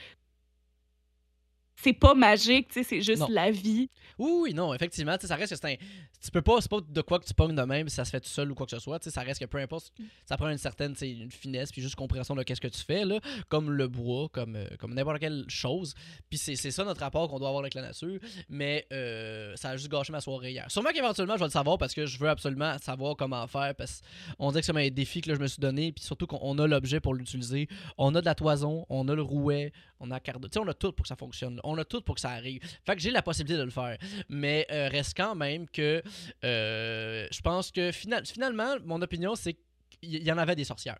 c'est 1.76 1.94
pas 1.94 2.12
magique, 2.12 2.68
c'est 2.70 3.00
juste 3.00 3.20
Non. 3.20 3.28
la 3.30 3.50
vie. 3.50 3.88
Oui, 4.18 4.30
oui, 4.42 4.52
non, 4.52 4.74
effectivement, 4.74 5.16
ça 5.18 5.34
reste 5.34 5.52
que 5.52 5.56
c'est 5.56 5.72
un. 5.72 5.76
Tu 6.20 6.30
peux 6.30 6.42
pas, 6.42 6.60
c'est 6.60 6.70
pas 6.70 6.80
de 6.80 7.00
quoi 7.00 7.18
que 7.18 7.24
tu 7.24 7.34
pognes 7.34 7.54
de 7.54 7.62
même 7.62 7.88
ça 7.88 8.04
se 8.04 8.10
fait 8.10 8.20
tout 8.20 8.28
seul 8.28 8.50
ou 8.50 8.54
quoi 8.54 8.66
que 8.66 8.70
ce 8.70 8.78
soit, 8.78 9.02
ça 9.02 9.20
reste 9.22 9.40
que 9.40 9.46
peu 9.46 9.58
importe, 9.58 9.92
ça 10.24 10.36
prend 10.36 10.48
une 10.48 10.58
certaine, 10.58 10.94
une 11.00 11.30
finesse 11.30 11.70
puis 11.70 11.80
juste 11.80 11.94
compréhension 11.94 12.34
de 12.34 12.42
qu'est-ce 12.42 12.60
que 12.60 12.68
tu 12.68 12.82
fais, 12.82 13.04
là, 13.04 13.20
comme 13.48 13.70
le 13.70 13.88
bois, 13.88 14.28
comme, 14.28 14.56
euh, 14.56 14.66
comme 14.78 14.94
n'importe 14.94 15.18
quelle 15.20 15.44
chose. 15.48 15.94
Puis 16.28 16.38
c'est 16.38 16.56
ça 16.56 16.84
notre 16.84 17.00
rapport 17.00 17.28
qu'on 17.28 17.38
doit 17.38 17.48
avoir 17.48 17.62
avec 17.62 17.74
la 17.74 17.82
nature, 17.82 18.18
mais 18.48 18.86
euh, 18.92 19.54
ça 19.56 19.70
a 19.70 19.76
juste 19.76 19.90
gâché 19.90 20.12
ma 20.12 20.20
soirée 20.20 20.50
hier. 20.50 20.70
Sûrement 20.70 20.90
qu'éventuellement, 20.90 21.34
je 21.34 21.40
vais 21.40 21.46
le 21.46 21.50
savoir 21.50 21.78
parce 21.78 21.94
que 21.94 22.06
je 22.06 22.18
veux 22.18 22.28
absolument 22.28 22.76
savoir 22.78 23.16
comment 23.16 23.46
faire, 23.46 23.74
parce 23.74 24.02
qu'on 24.38 24.50
dit 24.52 24.60
que 24.60 24.66
c'est 24.66 24.76
un 24.76 24.88
défi 24.90 25.20
que 25.20 25.30
là, 25.30 25.36
je 25.36 25.40
me 25.40 25.46
suis 25.46 25.60
donné, 25.60 25.92
puis 25.92 26.04
surtout 26.04 26.26
qu'on 26.26 26.38
on 26.42 26.58
a 26.58 26.66
l'objet 26.66 27.00
pour 27.00 27.14
l'utiliser. 27.14 27.68
On 27.96 28.14
a 28.14 28.20
de 28.20 28.26
la 28.26 28.34
toison, 28.34 28.86
on 28.88 29.08
a 29.08 29.14
le 29.14 29.22
rouet, 29.22 29.72
on 30.00 30.10
a 30.10 30.14
la 30.14 30.20
carte 30.20 30.40
Tu 30.42 30.48
sais, 30.52 30.58
on 30.58 30.68
a 30.68 30.74
tout 30.74 30.92
pour 30.92 31.02
que 31.02 31.08
ça 31.08 31.16
fonctionne. 31.16 31.60
On 31.64 31.76
a 31.78 31.84
tout 31.84 32.00
pour 32.00 32.14
que 32.14 32.20
ça 32.20 32.30
arrive. 32.30 32.60
Fait 32.84 32.94
que 32.94 33.02
j'ai 33.02 33.10
la 33.10 33.22
possibilité 33.22 33.58
de 33.58 33.64
le 33.64 33.70
faire. 33.70 33.98
Mais 34.28 34.66
euh, 34.70 34.88
reste 34.88 35.16
quand 35.16 35.34
même 35.34 35.68
que 35.68 36.02
je 36.42 37.40
pense 37.40 37.70
que 37.70 37.92
final- 37.92 38.26
finalement, 38.26 38.76
mon 38.84 39.00
opinion, 39.02 39.34
c'est 39.34 39.56
qu'il 39.90 40.22
y 40.22 40.32
en 40.32 40.38
avait 40.38 40.56
des 40.56 40.64
sorcières. 40.64 40.98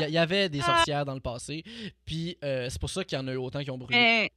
Il 0.00 0.08
y, 0.08 0.18
avait 0.18 0.48
des 0.48 0.60
sorcières 0.60 1.04
dans 1.04 1.14
le 1.14 1.20
passé. 1.20 1.64
Puis 2.06 2.38
euh, 2.42 2.68
c'est 2.70 2.80
pour 2.80 2.90
ça 2.90 3.04
qu'il 3.04 3.18
y 3.18 3.20
en 3.20 3.28
a 3.28 3.32
eu 3.32 3.36
autant 3.36 3.62
qui 3.62 3.70
ont 3.70 3.78
brûlé. 3.78 3.98
Mais, 3.98 4.30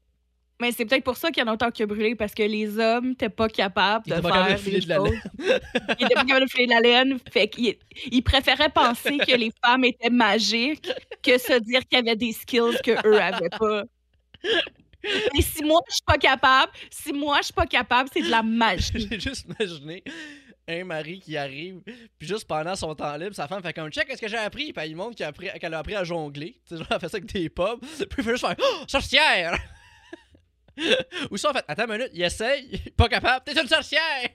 mais 0.59 0.71
c'est 0.71 0.85
peut-être 0.85 1.03
pour 1.03 1.17
ça 1.17 1.31
qu'il 1.31 1.41
y 1.41 1.45
en 1.45 1.49
a 1.49 1.53
autant 1.53 1.71
qui 1.71 1.83
a 1.83 1.85
brûlé, 1.85 2.15
parce 2.15 2.33
que 2.33 2.43
les 2.43 2.77
hommes 2.77 3.09
n'étaient 3.09 3.29
pas 3.29 3.47
capables 3.47 4.03
Ils 4.07 4.15
de 4.15 4.19
pas 4.21 4.47
faire 4.47 4.59
de 4.59 4.89
la. 4.89 4.97
Ils 5.99 6.05
étaient 6.05 6.15
pas 6.15 6.25
capables 6.25 6.45
de 6.45 6.51
filer 6.51 6.65
de 6.67 6.71
la 6.71 6.79
laine. 6.81 7.19
Fait 7.31 7.47
qu'ils 7.47 7.77
ils 8.11 8.21
préféraient 8.21 8.69
penser 8.69 9.17
que 9.17 9.35
les 9.35 9.51
femmes 9.63 9.85
étaient 9.85 10.09
magiques 10.09 10.91
que 11.23 11.37
se 11.37 11.57
dire 11.59 11.81
qu'il 11.87 11.99
y 11.99 12.01
avait 12.01 12.17
des 12.17 12.33
skills 12.33 12.77
que 12.83 13.07
eux 13.07 13.21
avaient 13.21 13.49
pas. 13.49 13.83
Et 15.37 15.41
si 15.41 15.63
moi, 15.63 15.81
je 15.87 15.95
suis 15.95 16.05
pas 16.05 16.17
capable, 16.17 16.71
si 16.89 17.13
moi, 17.13 17.37
je 17.39 17.45
suis 17.45 17.53
pas 17.53 17.65
capable, 17.65 18.09
c'est 18.11 18.21
de 18.21 18.29
la 18.29 18.43
magie. 18.43 19.07
J'ai 19.09 19.19
juste 19.19 19.45
imaginé 19.45 20.03
un 20.67 20.83
mari 20.83 21.19
qui 21.19 21.37
arrive, 21.37 21.81
puis 22.17 22.27
juste 22.27 22.47
pendant 22.47 22.75
son 22.75 22.95
temps 22.95 23.15
libre, 23.17 23.35
sa 23.35 23.47
femme 23.47 23.61
fait 23.61 23.73
comme 23.73 23.91
check, 23.91 24.07
qu'est-ce 24.07 24.21
que 24.21 24.27
j'ai 24.27 24.37
appris? 24.37 24.73
Puis 24.73 24.87
il 24.87 24.95
montre 24.95 25.15
qu'elle 25.15 25.27
a, 25.27 25.31
appris- 25.31 25.59
qu'elle 25.59 25.73
a 25.73 25.79
appris 25.79 25.95
à 25.95 26.03
jongler. 26.03 26.59
Tu 26.67 26.75
sais, 26.75 26.77
genre, 26.77 26.87
elle 26.89 26.99
fait 26.99 27.09
ça 27.09 27.17
avec 27.17 27.31
des 27.31 27.49
pubs. 27.49 27.79
Puis 27.81 28.07
il 28.17 28.23
fait 28.23 28.31
juste 28.31 28.45
faire 28.45 28.55
oh, 28.59 28.83
sorcière! 28.87 29.57
Ou 31.31 31.37
ça, 31.37 31.51
en 31.51 31.53
fait, 31.53 31.63
attends 31.67 31.85
une 31.85 31.91
minute, 31.91 32.09
il 32.13 32.21
essaye, 32.21 32.79
pas 32.97 33.07
capable, 33.07 33.45
t'es 33.45 33.59
une 33.59 33.67
sorcière! 33.67 34.29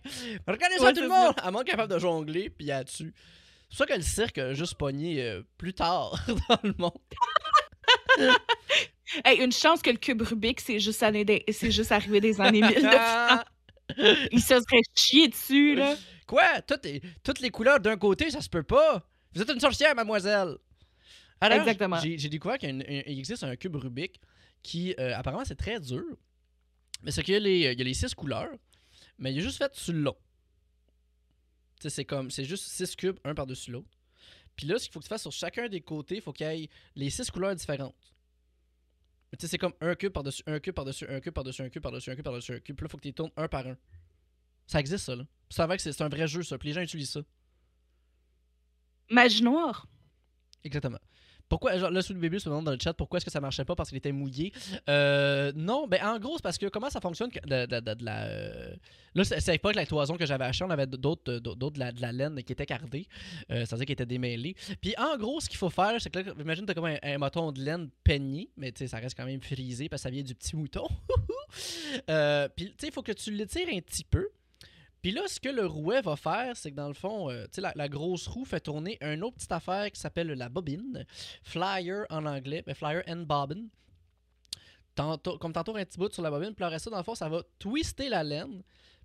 Regardez 0.46 0.78
ça, 0.78 0.84
Ouais, 0.84 0.92
tout 0.92 1.02
le 1.02 1.08
monde! 1.08 1.34
Elle 1.44 1.50
manque 1.50 1.66
capable 1.66 1.92
de 1.92 1.98
jongler, 1.98 2.48
puis 2.48 2.66
il 2.66 2.72
a 2.72 2.84
dessus. 2.84 3.12
C'est 3.68 3.76
pour 3.76 3.76
ça 3.76 3.86
que 3.86 3.94
le 3.94 4.02
cirque 4.02 4.38
a 4.38 4.54
juste 4.54 4.74
pogné 4.74 5.22
euh, 5.22 5.42
plus 5.58 5.74
tard 5.74 6.18
dans 6.48 6.58
le 6.62 6.74
monde. 6.78 6.92
Hey, 9.24 9.40
une 9.42 9.52
chance 9.52 9.82
que 9.82 9.90
le 9.90 9.96
cube 9.96 10.22
Rubik, 10.22 10.60
c'est 10.60 10.78
juste, 10.78 11.02
des- 11.04 11.44
juste 11.48 11.92
arrivé 11.92 12.20
des 12.20 12.40
années 12.40 12.60
1900. 12.62 12.88
Ah! 12.92 13.44
Il 14.30 14.40
se 14.40 14.54
serait 14.60 14.82
chié 14.94 15.28
dessus, 15.28 15.74
là. 15.74 15.96
Quoi? 16.26 16.62
Toutes 16.62 16.84
les, 16.84 17.02
toutes 17.24 17.40
les 17.40 17.50
couleurs 17.50 17.80
d'un 17.80 17.96
côté, 17.96 18.30
ça 18.30 18.40
se 18.40 18.48
peut 18.48 18.62
pas. 18.62 19.04
Vous 19.34 19.42
êtes 19.42 19.50
une 19.50 19.58
sorcière, 19.60 19.94
mademoiselle. 19.96 20.56
Alors, 21.40 21.58
Exactement. 21.58 21.98
J'ai 21.98 22.28
découvert 22.28 22.58
qu'il 22.58 22.84
existe 23.06 23.42
un 23.44 23.56
cube 23.56 23.74
Rubik 23.76 24.20
qui, 24.62 24.94
euh, 25.00 25.16
apparemment, 25.16 25.44
c'est 25.44 25.56
très 25.56 25.80
dur. 25.80 26.04
Mais 27.02 27.10
c'est 27.10 27.22
qu'il 27.22 27.34
y, 27.34 27.36
a 27.36 27.40
les- 27.40 27.72
il 27.72 27.78
y 27.78 27.80
a 27.80 27.84
les 27.84 27.94
six 27.94 28.14
couleurs, 28.14 28.50
mais 29.18 29.32
il 29.32 29.38
est 29.38 29.42
juste 29.42 29.58
fait 29.58 29.74
sur 29.74 29.94
long. 29.94 30.16
Tu 31.80 31.84
sais, 31.84 31.90
c'est 31.90 32.04
comme, 32.04 32.30
c'est 32.30 32.44
juste 32.44 32.64
six 32.68 32.94
cubes, 32.94 33.18
un 33.24 33.34
par-dessus 33.34 33.70
l'autre. 33.70 33.88
Puis 34.54 34.66
là, 34.66 34.78
ce 34.78 34.84
qu'il 34.84 34.92
faut 34.92 35.00
que 35.00 35.04
tu 35.04 35.08
fasses 35.08 35.22
sur 35.22 35.32
chacun 35.32 35.68
des 35.68 35.80
côtés, 35.80 36.16
il 36.16 36.20
faut 36.20 36.32
qu'il 36.32 36.46
y 36.46 36.64
ait 36.64 36.68
les 36.94 37.08
six 37.10 37.30
couleurs 37.30 37.54
différentes. 37.54 37.94
Mais 39.32 39.36
Tu 39.38 39.46
sais, 39.46 39.50
c'est 39.50 39.58
comme 39.58 39.74
un 39.80 39.94
cube 39.94 40.12
par-dessus, 40.12 40.42
un 40.46 40.58
cube 40.58 40.74
par-dessus, 40.74 41.06
un 41.08 41.20
cube 41.20 41.32
par-dessus, 41.32 41.62
un 41.62 41.68
cube 41.68 41.82
par-dessus, 41.82 42.10
un 42.10 42.16
cube 42.16 42.24
par-dessus, 42.24 42.52
un 42.52 42.60
cube. 42.60 42.76
Puis 42.76 42.84
là, 42.84 42.88
faut 42.88 42.96
que 42.96 43.02
tu 43.02 43.08
les 43.08 43.14
tournes 43.14 43.30
un 43.36 43.48
par 43.48 43.66
un. 43.66 43.76
Ça 44.66 44.80
existe, 44.80 45.04
ça, 45.04 45.16
là. 45.16 45.24
C'est 45.48 45.64
vrai 45.66 45.76
que 45.76 45.82
c'est 45.82 45.92
c'est 45.92 46.02
un 46.02 46.08
vrai 46.08 46.26
jeu, 46.28 46.42
ça. 46.42 46.58
Puis 46.58 46.68
les 46.68 46.74
gens 46.74 46.80
utilisent 46.80 47.10
ça. 47.10 47.20
Magie 49.10 49.42
noire. 49.42 49.86
Exactement. 50.64 50.98
Pourquoi, 51.50 51.76
genre, 51.76 51.90
là, 51.90 52.00
sous 52.00 52.14
le 52.14 52.18
bébé 52.20 52.38
se 52.38 52.48
demande 52.48 52.64
dans 52.64 52.70
le 52.72 52.78
chat 52.82 52.94
pourquoi 52.94 53.18
est-ce 53.18 53.26
que 53.26 53.30
ça 53.30 53.40
marchait 53.40 53.64
pas 53.66 53.74
parce 53.74 53.90
qu'il 53.90 53.98
était 53.98 54.12
mouillé? 54.12 54.52
Euh, 54.88 55.52
non, 55.54 55.86
ben 55.86 56.00
en 56.02 56.18
gros, 56.18 56.36
c'est 56.38 56.42
parce 56.42 56.56
que 56.56 56.66
comment 56.66 56.88
ça 56.88 57.00
fonctionne 57.00 57.30
que- 57.30 57.40
de, 57.46 57.66
de- 57.66 57.94
de- 57.94 58.04
la. 58.04 58.24
euh, 58.24 58.74
Là, 59.16 59.24
pas 59.60 59.72
que 59.72 59.76
la 59.76 59.84
toison 59.86 60.16
que 60.16 60.24
j'avais 60.24 60.44
acheté, 60.44 60.64
on 60.64 60.70
avait 60.70 60.86
d'autres 60.86 61.32
euh, 61.32 61.40
d'autres 61.40 61.70
de 61.74 61.80
la, 61.80 61.90
de 61.92 62.00
la 62.00 62.12
laine 62.12 62.40
qui 62.44 62.52
était 62.52 62.64
cardée, 62.64 63.08
euh, 63.50 63.66
c'est-à-dire 63.66 63.84
qui 63.86 63.92
était 63.92 64.06
démêlée. 64.06 64.54
Puis 64.80 64.94
en 64.96 65.16
gros, 65.18 65.40
ce 65.40 65.48
qu'il 65.48 65.58
faut 65.58 65.68
faire, 65.68 66.00
c'est 66.00 66.10
que 66.10 66.20
là, 66.20 66.32
imagine, 66.38 66.64
t'as 66.64 66.74
comme 66.74 66.84
un, 66.86 66.96
un 67.02 67.18
moton 67.18 67.50
de 67.50 67.60
laine 67.60 67.90
peigné, 68.04 68.48
mais 68.56 68.70
tu 68.70 68.78
sais, 68.78 68.86
ça 68.86 68.98
reste 68.98 69.16
quand 69.16 69.26
même 69.26 69.40
frisé 69.42 69.88
parce 69.88 70.02
que 70.02 70.04
ça 70.04 70.10
vient 70.10 70.22
du 70.22 70.34
petit 70.36 70.54
mouton. 70.54 70.86
Puis 72.56 72.66
tu 72.66 72.74
sais, 72.78 72.86
il 72.86 72.92
faut 72.92 73.02
que 73.02 73.12
tu 73.12 73.30
l'étires 73.32 73.66
un 73.72 73.80
petit 73.80 74.04
peu. 74.04 74.28
Puis 75.02 75.12
là, 75.12 75.22
ce 75.26 75.40
que 75.40 75.48
le 75.48 75.66
rouet 75.66 76.02
va 76.02 76.16
faire, 76.16 76.56
c'est 76.56 76.70
que 76.70 76.76
dans 76.76 76.88
le 76.88 76.94
fond, 76.94 77.30
euh, 77.30 77.46
la, 77.56 77.72
la 77.74 77.88
grosse 77.88 78.26
roue 78.26 78.44
fait 78.44 78.60
tourner 78.60 78.98
une 79.00 79.24
autre 79.24 79.36
petite 79.36 79.52
affaire 79.52 79.90
qui 79.90 79.98
s'appelle 79.98 80.28
la 80.28 80.48
bobine. 80.48 81.06
Flyer 81.42 82.04
en 82.10 82.26
anglais, 82.26 82.62
mais 82.66 82.74
flyer 82.74 83.02
and 83.08 83.22
bobbin. 83.22 83.68
Comme 84.96 85.52
tantôt 85.52 85.76
un 85.76 85.84
petit 85.84 85.98
bout 85.98 86.12
sur 86.12 86.22
la 86.22 86.30
bobine, 86.30 86.54
puis 86.54 86.64
le 86.64 86.70
reste, 86.70 86.90
dans 86.90 86.98
le 86.98 87.02
fond, 87.02 87.14
ça 87.14 87.28
va 87.28 87.42
twister 87.58 88.08
la 88.10 88.22
laine. 88.22 88.62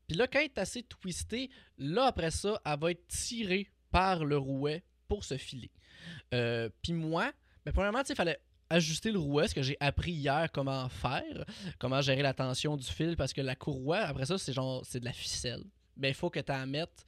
Puis 0.08 0.17
là, 0.17 0.27
quand 0.27 0.39
elle 0.39 0.45
est 0.45 0.58
assez 0.58 0.84
twistée, 0.84 1.49
là, 1.77 2.05
après 2.05 2.31
ça, 2.31 2.60
elle 2.65 2.79
va 2.79 2.91
être 2.91 3.08
tirée 3.08 3.71
par 3.91 4.25
le 4.25 4.38
rouet 4.38 4.84
pour 5.08 5.23
se 5.23 5.38
filer. 5.38 5.71
Euh, 6.34 6.69
puis 6.81 6.93
moi, 6.93 7.31
ben, 7.63 7.71
premièrement, 7.71 8.01
il 8.08 8.15
fallait 8.15 8.39
ajuster 8.69 9.12
le 9.12 9.19
rouet, 9.19 9.47
ce 9.47 9.55
que 9.55 9.62
j'ai 9.62 9.77
appris 9.79 10.12
hier 10.12 10.51
comment 10.51 10.89
faire, 10.89 11.45
comment 11.79 12.01
gérer 12.01 12.23
la 12.23 12.34
tension 12.34 12.75
du 12.75 12.86
fil, 12.86 13.15
parce 13.15 13.31
que 13.31 13.41
la 13.41 13.55
courroie, 13.55 13.99
après 13.99 14.25
ça, 14.25 14.38
c'est 14.38 14.53
genre, 14.53 14.84
c'est 14.86 14.99
de 14.99 15.05
la 15.05 15.13
ficelle. 15.13 15.63
Ben, 15.97 16.10
il 16.10 16.13
faut 16.13 16.29
que 16.29 16.39
tu 16.39 16.51
la 16.51 16.65
mettes 16.65 17.05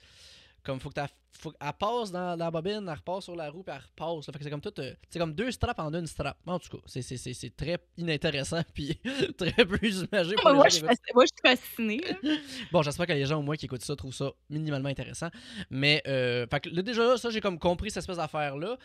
comme 0.68 0.82
faut 0.82 0.90
que 0.90 1.02
faut 1.40 1.52
qu'elle 1.52 1.74
passe 1.74 2.12
dans 2.12 2.36
la 2.36 2.50
bobine, 2.50 2.84
elle 2.88 2.90
repasse 2.90 3.26
sur 3.26 3.36
la 3.36 3.50
roue, 3.50 3.62
puis 3.64 3.74
elle 3.74 3.82
repasse. 3.82 4.26
Fait 4.26 4.32
que 4.40 4.44
c'est 4.44 4.50
comme 4.50 4.62
tout, 4.62 4.74
euh, 4.80 4.94
c'est 5.08 5.20
comme 5.20 5.34
deux 5.34 5.52
straps 5.52 5.80
en 5.80 5.94
une 5.94 6.08
strap. 6.08 6.36
En 6.48 6.58
tout 6.58 6.78
cas, 6.78 6.84
c'est, 6.88 7.56
très 7.56 7.78
inintéressant 7.96 8.62
puis 8.74 9.00
très 9.38 9.66
plus 9.66 10.08
imagé 10.12 10.36
pour 10.36 10.54
Moi, 10.54 10.68
je 10.70 10.82
moi, 10.82 11.26
je 11.26 11.28
suis 11.28 11.42
fascinée. 11.42 12.02
là. 12.02 12.36
Bon, 12.72 12.82
j'espère 12.82 13.06
que 13.06 13.14
les 13.14 13.26
gens 13.26 13.40
au 13.40 13.44
moins 13.44 13.56
qui 13.56 13.66
écoutent 13.66 13.84
ça 13.84 13.96
trouvent 13.96 14.14
ça 14.14 14.32
minimalement 14.50 14.90
intéressant. 14.90 15.30
Mais 15.70 16.02
euh, 16.08 16.48
fait 16.48 16.60
que 16.60 16.70
là, 16.70 16.82
déjà 16.82 17.04
là, 17.04 17.18
ça 17.18 17.30
j'ai 17.30 17.40
comme 17.40 17.60
compris 17.60 17.92
cette 17.92 18.02
espèce 18.02 18.18
d'affaire 18.18 18.58
là. 18.58 18.78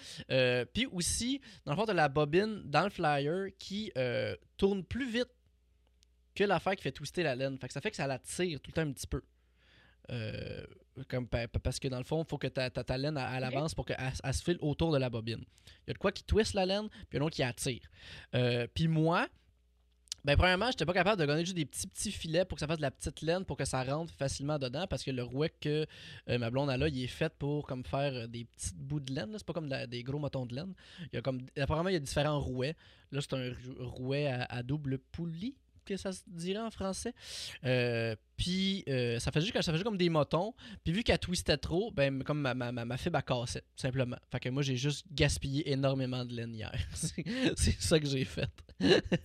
puis 0.75 0.87
aussi, 0.93 1.41
dans 1.65 1.73
le 1.73 1.79
fond, 1.79 1.87
de 1.87 1.93
la 1.93 2.09
bobine 2.09 2.62
dans 2.67 2.85
le 2.85 2.91
flyer 2.91 3.49
qui 3.59 3.91
euh, 3.97 4.37
tourne 4.57 4.85
plus 4.85 5.11
vite 5.11 5.31
que 6.35 6.45
l'affaire 6.45 6.77
qui 6.77 6.83
fait 6.83 6.93
twister 6.93 7.23
la 7.23 7.35
laine. 7.35 7.59
Fait 7.59 7.67
que 7.67 7.73
ça 7.73 7.81
fait 7.81 7.91
que 7.91 7.97
ça 7.97 8.07
la 8.07 8.19
tire 8.19 8.61
tout 8.61 8.71
le 8.71 8.75
temps 8.75 8.88
un 8.88 8.93
petit 8.93 9.07
peu. 9.07 9.23
Euh, 10.11 10.65
comme 11.09 11.27
parce 11.27 11.79
que 11.79 11.88
dans 11.88 11.99
le 11.99 12.05
fond, 12.05 12.23
il 12.23 12.29
faut 12.29 12.37
que 12.38 12.49
ta, 12.49 12.69
ta, 12.69 12.85
ta 12.85 12.99
laine 12.99 13.17
elle, 13.17 13.37
elle 13.37 13.45
Ok. 13.49 13.55
avance 13.55 13.75
pour 13.75 13.87
qu'elle 13.87 13.97
elle 14.23 14.35
se 14.35 14.43
file 14.43 14.59
autour 14.61 14.93
de 14.93 14.99
la 14.99 15.09
bobine. 15.09 15.43
Il 15.67 15.88
y 15.88 15.91
a 15.91 15.95
de 15.95 15.99
quoi 15.99 16.12
qui 16.12 16.23
twist 16.25 16.55
la 16.55 16.67
laine, 16.67 16.88
puis 17.09 17.19
un 17.19 17.23
autre 17.23 17.35
qui 17.37 17.43
attire. 17.43 17.81
Euh, 18.35 18.67
puis 18.75 18.88
moi, 18.88 19.27
ben 20.25 20.37
premièrement, 20.37 20.71
j'étais 20.71 20.85
pas 20.85 20.93
capable 20.93 21.21
de 21.21 21.27
donner 21.27 21.45
juste 21.45 21.57
des 21.57 21.65
petits 21.65 21.87
petits 21.88 22.12
filets 22.12 22.45
pour 22.45 22.57
que 22.57 22.61
ça 22.61 22.67
fasse 22.69 22.77
de 22.77 22.83
la 22.83 22.91
petite 22.93 23.23
laine 23.23 23.45
pour 23.45 23.57
que 23.57 23.65
ça 23.65 23.83
rentre 23.83 24.12
facilement 24.15 24.57
dedans 24.59 24.87
parce 24.87 25.03
que 25.03 25.11
le 25.11 25.23
rouet 25.25 25.53
que 25.61 25.85
euh, 26.29 26.38
ma 26.38 26.49
blonde 26.51 26.71
a 26.71 26.77
là, 26.77 26.87
il 26.88 27.03
est 27.03 27.07
fait 27.09 27.33
pour 27.38 27.67
comme 27.67 27.85
faire 27.85 28.29
des 28.29 28.45
petits 28.45 28.73
bouts 28.75 29.01
de 29.01 29.12
laine, 29.15 29.33
c'est 29.37 29.47
pas 29.47 29.53
comme 29.53 29.67
de 29.67 29.71
la- 29.71 29.87
des 29.88 30.03
gros 30.05 30.19
motons 30.21 30.47
de 30.47 30.55
laine. 30.55 30.75
Il 31.12 31.17
y 31.17 31.19
a 31.19 31.23
comme 31.23 31.41
apparemment 31.59 31.88
il 31.88 31.95
y 31.95 31.97
a 31.97 32.01
différents 32.01 32.38
rouets. 32.41 32.77
Là, 33.11 33.21
c'est 33.21 33.33
un 33.35 33.49
rou- 33.51 33.88
rouet 33.88 34.27
à, 34.29 34.45
à 34.45 34.62
double 34.62 34.99
poulie 34.99 35.57
que 35.85 35.97
ça 35.97 36.12
se 36.12 36.23
dirait 36.27 36.61
en 36.61 36.71
français. 36.71 37.12
Euh, 37.64 38.16
puis 38.37 38.85
euh, 38.88 39.18
ça 39.18 39.31
faisait 39.31 39.47
juste 39.47 39.62
ça 39.62 39.73
faisait 39.73 39.85
comme 39.85 39.97
des 39.97 40.09
motons. 40.09 40.55
Puis 40.85 40.92
vu 40.92 41.03
qu'elle 41.03 41.18
twistait 41.18 41.57
trop, 41.57 41.90
ben 41.92 42.23
comme 42.23 42.40
ma, 42.40 42.55
ma, 42.55 42.73
ma, 42.73 42.85
ma 42.85 42.97
fibre 42.97 43.18
a 43.18 43.23
cassé, 43.23 43.61
tout 43.61 43.83
simplement. 43.83 44.16
Fait 44.31 44.40
que 44.40 44.49
moi 44.49 44.62
j'ai 44.62 44.77
juste 44.77 45.07
gaspillé 45.11 45.71
énormément 45.71 46.25
de 46.25 46.35
laine 46.35 46.55
hier. 46.55 46.73
c'est 46.95 47.25
c'est 47.57 47.81
ça 47.81 47.99
que 48.01 48.07
j'ai 48.07 48.25
fait. 48.25 48.51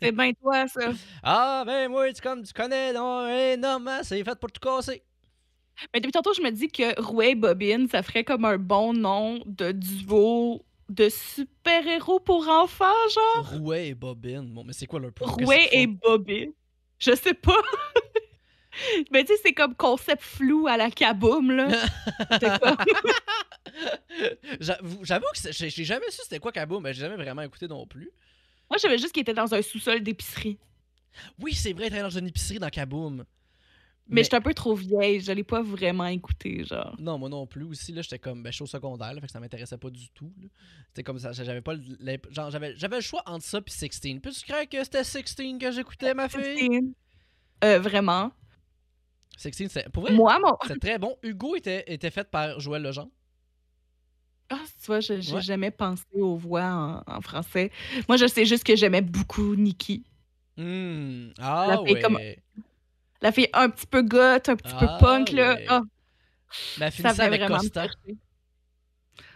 C'est 0.02 0.12
bien 0.12 0.34
toi, 0.34 0.68
ça. 0.68 0.92
Ah, 1.24 1.64
ben 1.66 1.90
moi, 1.90 2.12
tu, 2.14 2.22
comme, 2.22 2.44
tu 2.44 2.54
connais, 2.54 2.94
non, 2.94 3.28
énormément, 3.28 4.00
c'est 4.04 4.24
fait 4.24 4.40
pour 4.40 4.52
tout 4.52 4.60
casser. 4.60 5.02
Mais 5.94 6.00
depuis 6.00 6.12
tantôt, 6.12 6.34
je 6.34 6.42
me 6.42 6.52
dis 6.52 6.68
que 6.68 7.00
Rouet 7.02 7.32
et 7.32 7.36
Bobine, 7.36 7.88
ça 7.88 8.02
ferait 8.02 8.24
comme 8.24 8.46
un 8.46 8.58
bon 8.58 8.94
nom 8.94 9.42
de 9.46 9.72
duo 9.72 10.66
de 10.90 11.10
super-héros 11.10 12.20
pour 12.20 12.48
enfants, 12.48 12.86
genre? 13.14 13.50
Rouet 13.52 13.90
et 13.90 13.96
bobine. 13.96 14.54
Bon, 14.54 14.64
mais 14.64 14.74
c'est 14.74 14.86
quoi 14.86 15.00
leur 15.00 15.12
pouvoir? 15.12 15.36
Rouet 15.38 15.70
et 15.72 15.88
Bobine. 15.88 16.54
Je 17.00 17.16
sais 17.16 17.34
pas. 17.34 17.62
Mais 19.12 19.24
tu 19.24 19.34
sais, 19.34 19.40
c'est 19.44 19.54
comme 19.54 19.74
concept 19.76 20.22
flou 20.22 20.68
à 20.68 20.78
la 20.78 20.92
kaboom, 20.92 21.52
là. 21.52 21.68
J'avoue 24.60 25.26
que 25.34 25.52
j'ai 25.52 25.84
jamais 25.84 26.10
su 26.10 26.22
c'était 26.24 26.40
quoi 26.40 26.52
Kaboom, 26.52 26.84
mais 26.84 26.94
j'ai 26.94 27.02
jamais 27.02 27.16
vraiment 27.16 27.42
écouté 27.42 27.68
non 27.68 27.86
plus. 27.86 28.10
Moi, 28.70 28.78
j'avais 28.78 28.98
juste 28.98 29.14
qu'il 29.14 29.22
était 29.22 29.34
dans 29.34 29.54
un 29.54 29.62
sous-sol 29.62 30.02
d'épicerie. 30.02 30.58
Oui, 31.40 31.54
c'est 31.54 31.74
vrai, 31.74 31.86
il 31.86 31.90
travaille 31.90 32.10
dans 32.12 32.18
une 32.18 32.28
épicerie 32.28 32.60
dans 32.60 32.70
Kaboom. 32.70 33.26
Mais, 34.10 34.16
Mais- 34.16 34.24
j'étais 34.24 34.38
un 34.38 34.42
peu 34.42 34.54
trop 34.54 34.74
vieille, 34.74 35.20
je 35.20 35.32
l'ai 35.34 35.44
pas 35.44 35.62
vraiment 35.62 36.06
écouté, 36.06 36.64
genre. 36.64 36.96
Non, 37.00 37.18
moi 37.18 37.28
non 37.28 37.46
plus 37.46 37.64
aussi. 37.66 37.92
Là, 37.92 38.02
j'étais 38.02 38.20
comme, 38.20 38.42
ben, 38.42 38.52
je 38.52 38.56
suis 38.56 38.64
au 38.64 38.68
secondaire, 38.68 39.14
là, 39.14 39.20
fait 39.20 39.28
que 39.28 39.34
ça 39.34 39.40
m'intéressait 39.42 39.78
pas 39.78 39.90
du 39.90 40.10
tout. 40.12 40.32
C'était 40.88 41.04
comme 41.04 41.20
ça, 41.20 41.34
j'avais 41.34 41.62
pas 41.62 41.74
le, 41.74 42.18
genre, 42.32 42.50
j'avais, 42.50 42.74
j'avais 42.78 42.96
le 42.98 43.02
choix 43.02 43.22
entre 43.26 43.44
ça 43.46 43.60
puis 43.62 43.74
16. 43.74 44.00
Puis 44.00 44.20
tu 44.22 44.42
crois 44.46 44.66
que 44.66 44.82
c'était 44.84 45.04
16 45.04 45.36
que 45.60 45.72
j'écoutais, 45.72 46.14
ma 46.14 46.30
fille? 46.30 46.94
Euh, 47.64 47.80
vraiment. 47.80 48.32
16, 49.38 49.68
c'est, 49.70 49.90
pour 49.90 50.04
vrai, 50.04 50.14
Moi, 50.14 50.40
mon. 50.40 50.56
c'est 50.68 50.80
très 50.80 50.98
bon. 50.98 51.16
Hugo 51.22 51.56
était, 51.56 51.84
était 51.88 52.10
fait 52.10 52.30
par 52.30 52.60
Joël 52.60 52.82
Legendre. 52.84 53.12
Ah, 54.50 54.62
tu 54.80 54.86
vois, 54.88 55.02
je- 55.02 55.20
j'ai 55.20 55.34
Ouais. 55.36 55.42
jamais 55.42 55.72
pensé 55.72 56.06
aux 56.14 56.38
voix 56.38 56.64
en, 56.64 57.04
en 57.06 57.22
français. 57.22 57.70
Moi, 58.08 58.16
je 58.18 58.26
sais 58.28 58.46
juste 58.46 58.64
que 58.64 58.76
j'aimais 58.78 59.02
beaucoup 59.02 59.56
Nikki. 59.56 60.06
Hmm. 60.56 61.32
Ah 61.38 61.82
ouais. 61.82 62.00
comme- 62.02 62.18
La 63.22 63.32
fille 63.32 63.50
un 63.54 63.70
petit 63.70 63.88
peu 63.88 64.02
goth, 64.04 64.50
un 64.50 64.56
petit 64.56 64.74
Ah, 64.76 64.80
peu 64.80 65.06
punk, 65.06 65.32
là. 65.32 65.56
ouais. 65.56 65.66
Ah, 65.70 65.82
Mais 66.80 66.86
elle 66.88 66.92
finissait 66.92 67.22
avec 67.24 67.46
Costa. 67.48 67.88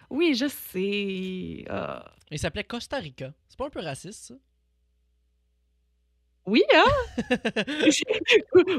Oui, 0.09 0.35
je 0.35 0.47
sais. 0.47 1.65
Ah. 1.69 2.11
Il 2.29 2.39
s'appelait 2.39 2.63
Costa 2.63 2.97
Rica. 2.97 3.33
C'est 3.47 3.57
pas 3.57 3.65
un 3.65 3.69
peu 3.69 3.81
raciste, 3.81 4.23
ça? 4.25 4.33
Oui, 6.45 6.63
hein? 6.73 6.83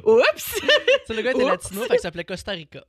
Oups! 0.05 0.61
C'est 1.07 1.15
le 1.15 1.23
gars 1.23 1.31
était 1.33 1.45
latino, 1.45 1.83
fait 1.83 1.89
qu'il 1.91 1.99
s'appelait 2.01 2.25
Costa 2.25 2.53
Rica. 2.53 2.85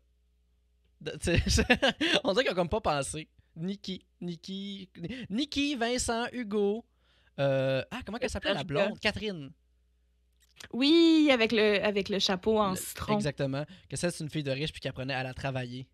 On 2.23 2.31
dirait 2.33 2.43
qu'ils 2.43 2.51
ont 2.51 2.55
comme 2.55 2.69
pas 2.69 2.81
pensé. 2.81 3.27
Niki, 3.55 4.03
Niki, 4.21 4.89
Niki, 5.29 5.75
Vincent, 5.75 6.25
Hugo. 6.31 6.83
Euh, 7.39 7.83
ah, 7.91 7.99
comment 8.05 8.17
qu'elle 8.17 8.29
s'appelait 8.29 8.53
la 8.53 8.63
blonde? 8.63 8.99
Catherine. 8.99 9.51
Oui, 10.71 11.29
avec 11.31 11.51
le, 11.51 11.83
avec 11.83 12.09
le 12.09 12.19
chapeau 12.19 12.59
en 12.59 12.71
Le- 12.71 12.75
citron. 12.77 13.15
Exactement. 13.15 13.65
Que 13.89 13.95
ça, 13.97 14.09
c'est 14.11 14.23
une 14.23 14.29
fille 14.29 14.43
de 14.43 14.51
riche 14.51 14.71
puis 14.71 14.79
qui 14.81 14.87
apprenait 14.87 15.13
à 15.13 15.23
la 15.23 15.33
travailler. 15.33 15.87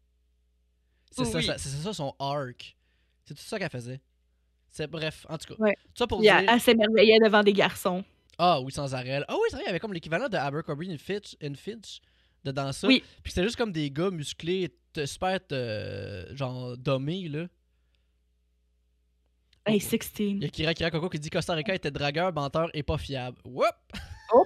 C'est 1.12 1.26
ça, 1.26 1.38
Oui. 1.40 1.46
ça- 1.46 1.58
c'est 1.58 1.70
ça 1.70 1.94
son 1.94 2.14
arc. 2.20 2.76
C'est 3.26 3.34
tout 3.34 3.42
ça 3.44 3.58
qu'elle 3.60 3.70
faisait. 3.70 4.00
C'est 4.70 4.88
bref, 4.88 5.26
en 5.30 5.38
tout 5.38 5.54
cas. 5.56 5.62
Ouais. 5.64 5.76
Ça 5.96 6.06
pour 6.06 6.20
Puis 6.20 6.28
dire. 6.28 6.44
elle, 6.48 6.62
s'émerveillait 6.62 7.20
devant 7.20 7.42
des 7.44 7.54
garçons. 7.54 8.04
Ah 8.38 8.62
oui, 8.62 8.72
sans 8.72 8.94
arrêt. 8.94 9.24
Ah 9.28 9.34
oui, 9.34 9.42
c'est 9.50 9.56
vrai, 9.56 9.64
il 9.66 9.68
y 9.68 9.70
avait 9.70 9.80
comme 9.80 9.94
l'équivalent 9.94 10.30
de 10.30 10.38
Abercrombie 10.38 10.94
and 10.94 10.98
Fitch, 11.00 11.36
and 11.44 11.56
Fitch 11.56 12.00
de 12.46 12.52
dans 12.52 12.72
ça. 12.72 12.88
Oui. 12.88 13.04
Puis 13.24 13.34
c'était 13.34 13.44
juste 13.44 13.56
comme 13.58 13.72
des 13.72 13.90
gars 13.92 14.12
musclés, 14.12 14.74
super, 15.06 15.40
euh, 15.52 16.36
genre, 16.36 16.78
dommés, 16.78 17.28
là. 17.28 17.48
Hey, 19.66 19.78
Il 19.78 19.82
16. 19.82 20.42
y 20.42 20.46
a 20.46 20.50
Kira 20.50 20.74
Kira 20.74 20.90
Coco 20.90 21.10
qui 21.10 21.20
dit 21.20 21.30
Costa 21.30 21.54
Rica 21.54 21.76
était 21.76 21.92
dragueur, 21.92 22.32
menteur 22.34 22.70
et 22.74 22.82
pas 22.82 22.98
fiable. 22.98 23.38
Whoop! 23.44 23.66
Oh. 24.34 24.46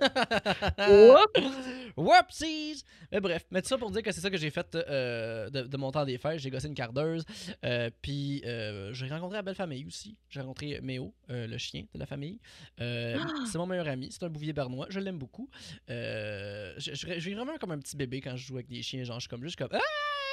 Whoopsies! 1.98 2.84
Mais 3.12 3.20
bref, 3.20 3.46
mais 3.52 3.62
tout 3.62 3.68
ça 3.68 3.78
pour 3.78 3.92
dire 3.92 4.02
que 4.02 4.12
c'est 4.12 4.22
ça 4.22 4.30
que 4.30 4.38
j'ai 4.38 4.50
fait 4.50 4.76
euh, 4.76 5.50
de, 5.50 5.64
de 5.64 5.78
mon 5.78 5.92
temps 5.92 6.06
des 6.06 6.18
fêtes. 6.18 6.40
J'ai 6.40 6.50
gossé 6.50 6.68
une 6.68 6.74
cardeuse. 6.74 7.24
Euh, 7.64 7.90
puis 8.02 8.42
euh, 8.46 8.94
j'ai 8.94 9.08
rencontré 9.08 9.38
la 9.38 9.42
belle 9.42 9.56
famille 9.56 9.86
aussi. 9.86 10.18
J'ai 10.30 10.42
rencontré 10.42 10.80
Méo, 10.82 11.14
euh, 11.30 11.48
le 11.48 11.58
chien 11.58 11.86
de 11.94 12.00
la 12.00 12.06
famille. 12.06 12.40
Euh, 12.80 13.20
C'est 13.46 13.58
mon 13.58 13.68
meilleur 13.68 13.88
ami. 13.88 14.10
C'est 14.12 14.24
un 14.24 14.30
bouvier 14.30 14.54
bernois. 14.54 14.88
Je 14.90 15.00
l'aime 15.00 15.20
beaucoup. 15.20 15.50
Je, 15.88 16.74
suis 17.20 17.34
vraiment 17.34 17.58
comme 17.58 17.72
un 17.72 17.80
petit 17.80 17.96
bébé 17.96 18.22
quand 18.22 18.36
je 18.36 18.46
joue 18.48 18.56
avec 18.56 18.68
des 18.68 18.82
chiens. 18.82 19.04
Genre, 19.04 19.18
je 19.20 19.22
suis 19.24 19.30
comme 19.30 19.44
juste 19.44 19.58
comme 19.58 19.70
Ah! 19.72 19.80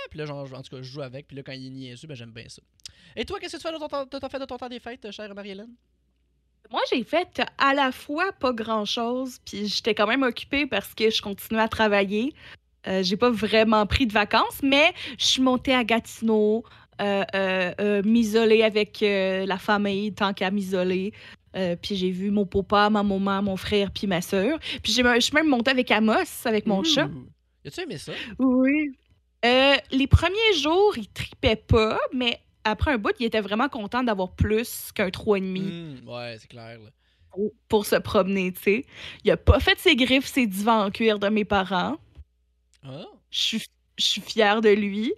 Puis 0.09 0.19
là, 0.19 0.27
genre, 0.27 0.53
en 0.53 0.63
tout 0.63 0.75
cas, 0.75 0.83
je 0.83 0.91
joue 0.91 1.03
avec. 1.03 1.27
Puis 1.29 1.37
là, 1.37 1.43
quand 1.43 1.53
il 1.53 1.67
est 1.67 1.71
niaiseux, 1.71 2.09
ben, 2.09 2.15
j'aime 2.17 2.33
bien 2.33 2.49
ça. 2.49 2.63
Et 3.15 3.25
toi, 3.25 3.39
qu'est-ce 3.39 3.57
que 3.57 3.63
tu 3.63 3.69
fais 3.69 3.73
de 3.73 3.79
ton, 3.79 3.89
temps- 3.89 4.07
de 4.07 4.19
ton 4.19 4.29
fait 4.29 4.39
de 4.39 4.45
ton 4.45 4.57
temps 4.57 4.69
des 4.69 4.81
fêtes, 4.81 5.11
chère 5.11 5.33
Marie-Hélène? 5.35 5.75
Moi, 6.71 6.81
j'ai 6.93 7.03
fait 7.03 7.43
à 7.59 7.75
la 7.75 7.91
fois 7.93 8.33
pas 8.33 8.53
grand-chose, 8.53 9.39
puis 9.45 9.67
j'étais 9.67 9.95
quand 9.95 10.07
même 10.07 10.23
occupée 10.23 10.67
parce 10.67 10.95
que 10.95 11.11
je 11.11 11.21
continuais 11.21 11.63
à 11.63 11.69
travailler. 11.69 12.33
Euh, 12.87 13.03
j'ai 13.03 13.17
pas 13.17 13.31
vraiment 13.31 13.85
pris 13.87 14.07
de 14.07 14.13
vacances, 14.13 14.61
mais 14.63 14.93
je 15.19 15.25
suis 15.27 15.43
montée 15.43 15.75
à 15.75 15.83
Gatineau, 15.85 16.65
euh, 17.01 17.25
euh, 17.35 17.73
euh, 17.81 18.03
m'isoler 18.05 18.63
avec 18.63 19.03
euh, 19.03 19.45
la 19.47 19.59
famille, 19.59 20.13
tant 20.13 20.33
qu'à 20.33 20.51
m'isoler. 20.51 21.13
Puis 21.83 21.97
j'ai 21.97 22.13
vu 22.13 22.31
mon 22.31 22.47
papa, 22.47 22.89
ma 22.91 23.03
maman, 23.03 23.43
mon 23.43 23.57
frère, 23.57 23.91
puis 23.91 24.07
ma 24.07 24.21
sœur. 24.21 24.61
Puis 24.85 24.93
j'ai- 24.93 25.03
je 25.03 25.21
suis 25.21 25.35
même 25.35 25.49
montée 25.49 25.73
avec 25.73 25.91
Amos, 25.91 26.47
avec 26.47 26.65
mon 26.67 26.85
chat. 26.85 27.09
As-tu 27.67 27.81
aimé 27.81 27.99
ça? 27.99 28.13
Oui. 28.39 28.93
Les 29.43 30.07
premiers 30.07 30.55
jours, 30.63 30.97
il 30.97 31.09
tripait 31.09 31.57
pas, 31.57 31.99
mais 32.15 32.39
après 32.65 32.93
un 32.93 32.99
bout, 32.99 33.15
il 33.21 33.27
était 33.27 33.41
vraiment 33.41 33.69
content 33.69 34.03
d'avoir 34.03 34.31
plus 34.33 34.91
qu'un 34.93 35.09
3,5 35.09 35.61
Hmm, 36.05 36.09
ouais, 36.09 36.37
c'est 36.41 36.49
clair. 36.49 36.79
Là. 36.79 36.91
pour, 37.31 37.53
pour 37.69 37.87
se 37.87 37.97
promener, 37.97 38.53
tu 38.53 38.61
sais. 38.63 38.87
Il 39.25 39.31
a 39.31 39.37
pas 39.37 39.61
fait 39.61 39.79
ses 39.79 39.97
griffes, 39.97 40.27
ses 40.27 40.47
divans 40.47 40.85
en 40.87 40.91
cuir 40.91 41.19
de 41.19 41.29
mes 41.29 41.45
parents. 41.45 41.97
Ah. 42.83 43.05
Je 43.31 43.59
suis 43.99 44.21
fière 44.23 44.61
de 44.61 44.71
lui. 44.71 45.13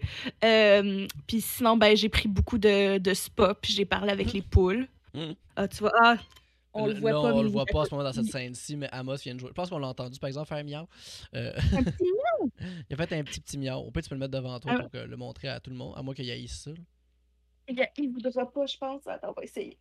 Euh, 0.45 1.07
puis 1.27 1.41
sinon, 1.41 1.77
ben, 1.77 1.97
j'ai 1.97 2.09
pris 2.09 2.29
beaucoup 2.29 2.59
de, 2.59 2.99
de 2.99 3.15
spa, 3.15 3.55
puis 3.55 3.73
j'ai 3.73 3.85
parlé 3.85 4.11
avec 4.13 4.33
les 4.33 4.43
poules. 4.43 4.89
Mhm. 5.15 5.35
Ah, 5.57 5.69
tu 5.69 5.79
vois, 5.79 5.93
ah, 6.03 6.17
on 6.75 6.87
le 6.87 6.95
voit 6.95 7.13
là, 7.13 7.21
pas. 7.21 7.35
on 7.35 7.43
le 7.43 7.49
voit 7.49 7.65
pas 7.67 7.81
en 7.81 7.85
ce 7.85 7.91
moment 7.91 8.03
dans 8.05 8.13
cette 8.13 8.27
scène-ci, 8.27 8.77
mais 8.77 8.89
Amos 8.93 9.17
vient 9.17 9.35
de 9.35 9.41
jouer. 9.41 9.51
Je 9.51 9.55
pense 9.55 9.69
qu'on 9.71 9.79
l'a 9.79 9.89
entendu, 9.89 10.19
par 10.19 10.29
exemple, 10.29 10.49
faire 10.49 10.65
miaou. 10.65 10.87
Euh, 11.35 11.53
un 11.75 11.83
petit 11.85 12.05
il 12.91 12.95
a 12.95 12.97
fait 12.97 13.13
un 13.19 13.23
petit 13.25 13.41
petit 13.41 13.57
miaou. 13.59 13.79
Au 13.87 13.91
pire, 13.91 14.03
tu 14.03 14.09
peux 14.09 14.15
le 14.17 14.21
mettre 14.21 14.33
devant 14.33 14.59
toi 14.59 14.73
Ah. 14.75 14.81
pour 14.81 14.91
que- 14.91 14.99
le 14.99 15.17
montrer 15.17 15.49
à 15.49 15.61
tout 15.61 15.71
le 15.71 15.77
monde, 15.77 15.95
à 15.97 16.03
moins 16.03 16.15
qu'il 16.15 16.29
haïsse 16.31 16.63
ça. 16.65 16.71
là. 16.71 16.77
Il, 17.69 17.87
il 17.97 18.13
voudra 18.13 18.51
pas, 18.51 18.67
je 18.67 18.77
pense. 18.77 19.07
Attends, 19.07 19.29
on 19.31 19.33
va 19.33 19.45
essayer. 19.45 19.77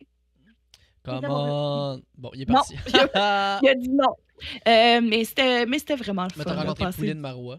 On! 1.06 2.00
Bon, 2.16 2.30
il 2.34 2.42
est 2.42 2.46
parti. 2.46 2.76
Il 2.86 3.68
a 3.68 3.74
dit 3.76 3.88
non. 3.90 4.14
Euh, 4.68 5.00
mais 5.02 5.24
c'était 5.24 5.66
mais 5.66 5.78
vraiment 5.96 6.22
le 6.24 6.28
Mais 6.36 6.44
fun. 6.44 6.50
t'as 6.54 6.62
de 6.62 6.68
rencontré 6.68 6.92
Pauline 6.92 7.18
Marois. 7.20 7.58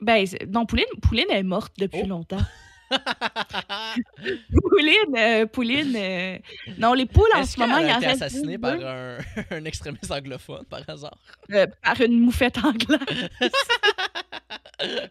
Ben, 0.00 0.24
non, 0.48 0.64
Pouline, 0.66 0.86
Pouline 1.02 1.30
est 1.30 1.42
morte 1.42 1.74
depuis 1.78 2.00
Oh. 2.04 2.06
longtemps. 2.06 2.40
Pouline, 4.62 5.16
euh, 5.16 5.46
Pouline. 5.46 5.94
euh, 5.96 6.38
Non, 6.78 6.94
les 6.94 7.04
poules 7.06 7.28
en 7.34 7.44
ce 7.44 7.58
moment, 7.60 7.78
il 7.78 7.88
a 7.90 7.96
en 7.96 7.98
été 7.98 8.06
reste 8.06 8.22
assassinée 8.22 8.56
par 8.58 8.74
un, 8.80 9.18
un 9.50 9.64
extrémiste 9.64 10.10
anglophone, 10.10 10.64
par 10.66 10.80
hasard? 10.88 11.18
euh, 11.52 11.66
par 11.82 12.00
une 12.00 12.20
moufette 12.20 12.56
anglaise. 12.58 13.28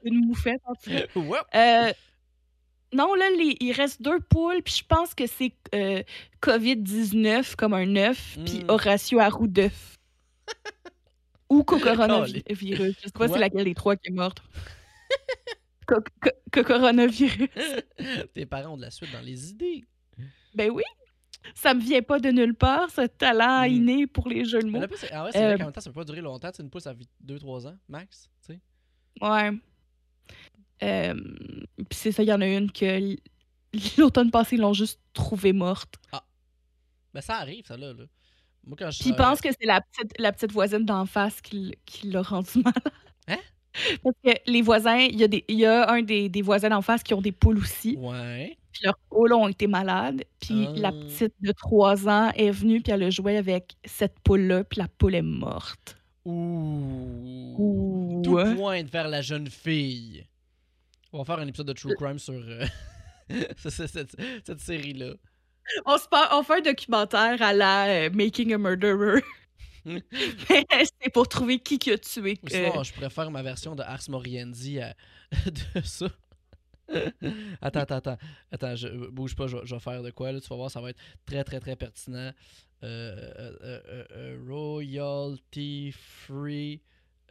une 0.04 0.26
moufette, 0.26 0.62
en 0.66 0.74
tout 0.76 0.90
cas. 0.90 1.06
Whoop! 1.16 1.94
Non, 2.94 3.14
là, 3.16 3.30
les- 3.38 3.58
il 3.60 3.72
reste 3.74 4.02
deux 4.02 4.20
poules, 4.20 4.62
puis 4.64 4.76
je 4.78 4.84
pense 4.86 5.14
que 5.14 5.28
c'est 5.28 5.54
euh, 5.76 6.02
COVID-19 6.42 7.56
comme 7.56 7.74
un 7.74 7.96
œuf, 7.98 8.38
puis 8.46 8.60
Mm. 8.64 8.70
Horatio 8.70 9.20
Arroux 9.20 9.48
d'œuf. 9.48 9.98
Ou 11.50 11.64
coronavirus. 11.64 12.44
Je 12.50 12.92
sais 13.04 13.12
pas 13.14 13.28
c'est 13.28 13.40
laquelle 13.40 13.64
des 13.66 13.74
trois 13.76 13.96
qui 13.96 14.10
est 14.10 14.14
morte. 14.14 14.42
Co- 15.86 16.02
co- 16.22 16.30
co- 16.52 16.64
coronavirus. 16.64 17.48
Tes 18.34 18.46
parents 18.46 18.74
ont 18.74 18.78
de 18.78 18.82
la 18.82 18.92
suite 18.92 19.12
dans 19.14 19.22
les 19.22 19.50
idées. 19.52 19.86
Ben 20.54 20.70
oui. 20.70 20.84
Ça 21.56 21.74
me 21.74 21.80
vient 21.82 22.02
pas 22.02 22.20
de 22.20 22.30
nulle 22.30 22.54
part, 22.56 22.90
ce 22.90 23.06
talent 23.08 23.64
Mm. 23.64 23.72
inné 23.72 24.08
pour 24.08 24.28
les 24.28 24.44
jeux 24.44 24.62
de 24.62 24.68
mots. 24.70 24.82
ah 25.12 25.24
ouais, 25.26 25.32
c'est 25.32 25.42
Euh, 25.44 25.48
vrai 25.50 25.58
qu'en 25.58 25.64
même 25.66 25.74
temps, 25.74 25.80
ça 25.82 25.90
peut 25.90 26.00
pas 26.00 26.04
durer 26.06 26.22
longtemps. 26.22 26.52
Une 26.60 26.70
pousse, 26.70 26.88
vit 26.88 27.08
2-3 27.22 27.68
ans, 27.68 27.78
max. 27.88 28.30
Tu 28.46 28.54
sais. 28.54 28.60
Ouais. 29.22 29.52
Euh, 30.84 31.14
Puis 31.78 31.98
c'est 32.00 32.12
ça, 32.12 32.24
il 32.24 32.30
y 32.30 32.34
en 32.34 32.42
a 32.42 32.48
une 32.48 32.72
que 32.72 33.16
l'automne 33.98 34.32
passé, 34.32 34.56
ils 34.56 34.62
l'ont 34.62 34.74
juste 34.74 35.00
trouvée 35.14 35.54
morte. 35.54 35.96
Ben, 37.14 37.22
ça 37.22 37.36
arrive, 37.38 37.66
ça, 37.66 37.78
là. 37.78 37.94
là. 37.94 38.04
Moi, 38.66 38.76
quand 38.78 38.92
je 38.92 39.00
Puis 39.00 39.10
ils 39.10 39.16
pensent 39.16 39.42
que 39.42 39.50
c'est 39.50 39.66
la 39.66 39.82
petite, 39.82 40.12
la 40.20 40.32
petite 40.32 40.52
voisine 40.52 40.86
d'en 40.86 41.06
face 41.06 41.42
qui, 41.42 41.74
l'a 42.04 42.22
rendu 42.22 42.60
malade. 42.64 42.94
Hein? 43.28 43.38
Parce 44.04 44.16
que 44.24 44.32
les 44.52 44.62
voisins, 44.62 44.98
il 45.00 45.20
y 45.20 45.24
a, 45.24 45.28
des, 45.28 45.46
y 45.48 45.66
a 45.66 45.90
un 45.92 46.02
des, 46.02 46.30
des 46.30 46.42
voisins 46.42 46.70
d'en 46.70 46.82
face 46.82 47.04
qui 47.04 47.14
ont 47.14 47.22
des 47.22 47.32
poules 47.32 47.60
aussi. 47.60 47.96
Ouais. 47.98 48.58
Puis 48.72 48.82
leurs 48.84 48.98
poules 49.10 49.34
ont 49.34 49.48
été 49.48 49.68
malades. 49.68 50.24
Puis 50.40 50.68
la 50.76 50.90
Ah. 50.90 50.92
petite 50.92 51.34
de 51.42 51.52
3 51.52 52.08
ans 52.10 52.32
est 52.36 52.52
venue, 52.52 52.82
puis 52.82 52.92
elle 52.92 53.04
a 53.04 53.10
joué 53.10 53.38
avec 53.38 53.76
cette 53.86 54.20
poule-là, 54.22 54.64
puis 54.64 54.80
la 54.80 54.88
poule 54.88 55.16
est 55.16 55.22
morte. 55.22 55.98
Ouh. 56.26 57.54
Ouh. 57.58 58.22
Tout 58.24 58.38
pointe 58.56 58.90
vers 58.92 59.08
la 59.08 59.22
jeune 59.22 59.50
fille. 59.50 60.28
On 61.14 61.20
va 61.20 61.26
faire 61.26 61.40
un 61.44 61.48
épisode 61.48 61.68
de 61.68 61.74
True 61.74 61.96
Crime 61.96 62.20
sur 62.20 62.34
euh, 62.34 62.66
cette, 63.58 63.88
cette- 63.88 64.16
cette 64.46 64.60
série-là. 64.60 65.14
On, 65.86 65.98
se 65.98 66.08
par- 66.08 66.30
on 66.38 66.44
fait 66.44 66.56
un 66.60 66.62
documentaire 66.62 67.42
à 67.42 67.54
la 67.54 67.88
euh, 68.06 68.10
Making 68.12 68.54
a 68.54 68.58
Murderer. 68.58 69.22
C'est 69.86 71.12
pour 71.14 71.28
trouver 71.30 71.60
qui 71.60 71.80
qui 71.80 71.92
a 71.92 71.98
tué. 71.98 72.38
Ou 72.44 72.48
euh, 72.48 72.70
sinon, 72.70 72.84
je 72.84 72.94
préfère 72.94 73.32
ma 73.32 73.42
version 73.42 73.76
de 73.76 73.84
Ars 73.84 74.02
Moriendi 74.10 74.80
à- 74.82 74.96
de 75.76 75.82
ça. 75.82 76.08
attends, 77.62 77.80
attends, 77.82 77.96
attends. 77.96 78.18
Attends, 78.52 78.76
je, 78.76 78.88
bouge 79.10 79.36
pas, 79.36 79.48
je, 79.48 79.58
je 79.64 79.76
vais 79.76 79.80
faire 79.82 80.04
de 80.04 80.12
quoi 80.12 80.32
là. 80.32 80.40
Tu 80.42 80.48
vas 80.50 80.56
voir, 80.56 80.72
ça 80.72 80.82
va 80.82 80.90
être 80.90 81.00
très, 81.26 81.44
très, 81.44 81.60
très 81.60 81.76
pertinent. 81.76 82.32
Euh, 82.84 83.16
euh, 83.40 83.52
euh, 83.62 83.82
euh, 83.90 84.06
euh, 84.12 84.40
royalty 84.48 85.92
free. 85.94 86.82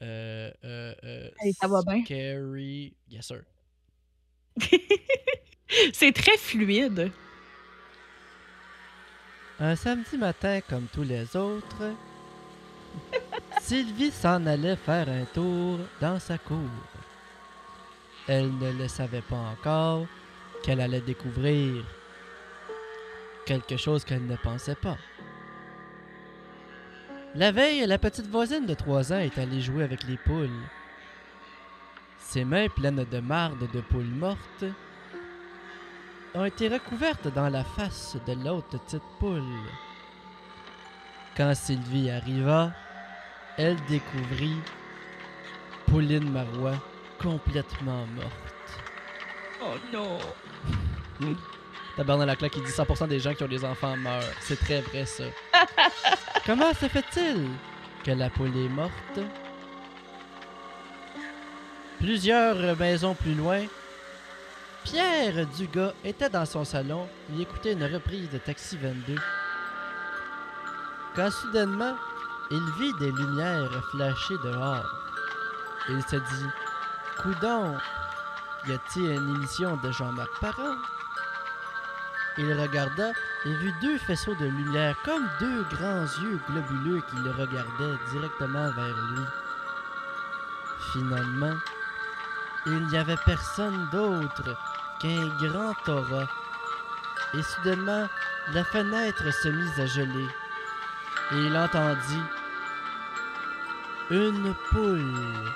Euh, 0.02 0.50
euh, 0.64 0.94
euh, 1.04 1.30
Hey, 1.40 1.52
ça 1.54 1.68
va 1.68 1.80
bien. 1.86 2.04
Scary. 2.04 2.94
Yes, 3.08 3.26
sir. 3.26 3.42
c'est 5.92 6.12
très 6.12 6.36
fluide. 6.36 7.10
Un 9.58 9.74
samedi 9.74 10.18
matin 10.18 10.60
comme 10.68 10.86
tous 10.92 11.02
les 11.02 11.34
autres, 11.36 11.94
Sylvie 13.60 14.10
s'en 14.10 14.44
allait 14.46 14.76
faire 14.76 15.08
un 15.08 15.24
tour 15.24 15.78
dans 16.00 16.18
sa 16.18 16.38
cour. 16.38 16.70
Elle 18.28 18.56
ne 18.58 18.72
le 18.72 18.88
savait 18.88 19.22
pas 19.22 19.36
encore 19.36 20.06
qu'elle 20.62 20.80
allait 20.80 21.00
découvrir 21.00 21.84
quelque 23.46 23.76
chose 23.76 24.04
qu'elle 24.04 24.26
ne 24.26 24.36
pensait 24.36 24.74
pas. 24.74 24.98
La 27.34 27.52
veille, 27.52 27.86
la 27.86 27.98
petite 27.98 28.26
voisine 28.26 28.66
de 28.66 28.74
trois 28.74 29.12
ans 29.12 29.18
est 29.18 29.38
allée 29.38 29.60
jouer 29.60 29.84
avec 29.84 30.04
les 30.04 30.16
poules. 30.16 30.48
Ses 32.28 32.44
mains 32.44 32.68
pleines 32.68 33.06
de 33.08 33.20
marde 33.20 33.70
de 33.72 33.80
poules 33.80 34.04
mortes 34.04 34.64
ont 36.34 36.44
été 36.44 36.68
recouvertes 36.68 37.28
dans 37.32 37.48
la 37.48 37.62
face 37.62 38.16
de 38.26 38.32
l'autre 38.32 38.78
petite 38.78 39.02
poule. 39.20 39.42
Quand 41.36 41.54
Sylvie 41.54 42.10
arriva, 42.10 42.72
elle 43.56 43.76
découvrit 43.88 44.56
Pauline 45.86 46.28
Marois 46.30 46.82
complètement 47.22 48.04
morte. 48.16 48.80
Oh 49.62 49.76
non. 49.92 50.18
Tabarnak 51.96 52.26
la 52.26 52.36
claque, 52.36 52.56
il 52.56 52.64
dit 52.64 52.72
100% 52.72 53.06
des 53.06 53.20
gens 53.20 53.34
qui 53.34 53.44
ont 53.44 53.48
des 53.48 53.64
enfants 53.64 53.96
meurent. 53.96 54.22
C'est 54.40 54.58
très 54.58 54.80
vrai, 54.80 55.06
ça. 55.06 55.24
Comment 56.44 56.74
se 56.74 56.88
fait-il 56.88 57.48
que 58.04 58.10
la 58.10 58.28
poule 58.30 58.54
est 58.56 58.68
morte? 58.68 59.20
Plusieurs 61.98 62.76
maisons 62.76 63.14
plus 63.14 63.34
loin, 63.34 63.62
Pierre 64.84 65.46
Dugas 65.56 65.92
était 66.04 66.28
dans 66.28 66.44
son 66.44 66.64
salon. 66.64 67.08
Il 67.32 67.40
écoutait 67.40 67.72
une 67.72 67.84
reprise 67.84 68.30
de 68.30 68.38
Taxi 68.38 68.76
22. 68.76 69.14
Quand 71.14 71.30
soudainement, 71.30 71.96
il 72.50 72.62
vit 72.78 72.92
des 73.00 73.10
lumières 73.10 73.82
flasher 73.90 74.34
dehors. 74.44 74.86
Il 75.88 76.02
se 76.02 76.16
dit 76.16 76.50
Coudon, 77.22 77.74
y 78.68 78.72
a-t-il 78.72 79.10
une 79.12 79.34
émission 79.36 79.76
de 79.78 79.90
Jean-Marc 79.90 80.38
Parent 80.40 80.76
Il 82.36 82.52
regarda 82.52 83.10
et 83.46 83.54
vit 83.56 83.72
deux 83.80 83.98
faisceaux 83.98 84.34
de 84.34 84.46
lumière 84.46 84.96
comme 85.04 85.26
deux 85.40 85.62
grands 85.74 86.04
yeux 86.22 86.38
globuleux 86.48 87.00
qui 87.10 87.16
le 87.24 87.30
regardaient 87.30 87.98
directement 88.12 88.70
vers 88.72 88.96
lui. 89.12 89.24
Finalement, 90.92 91.54
il 92.66 92.86
n'y 92.88 92.98
avait 92.98 93.16
personne 93.24 93.88
d'autre 93.92 94.56
qu'un 95.00 95.28
grand 95.38 95.88
aura. 95.88 96.26
Et 97.34 97.42
soudainement, 97.42 98.08
la 98.52 98.64
fenêtre 98.64 99.32
se 99.32 99.48
mit 99.48 99.80
à 99.80 99.86
geler. 99.86 100.28
Et 101.32 101.46
il 101.46 101.56
entendit 101.56 102.22
une 104.10 104.54
poule, 104.70 105.52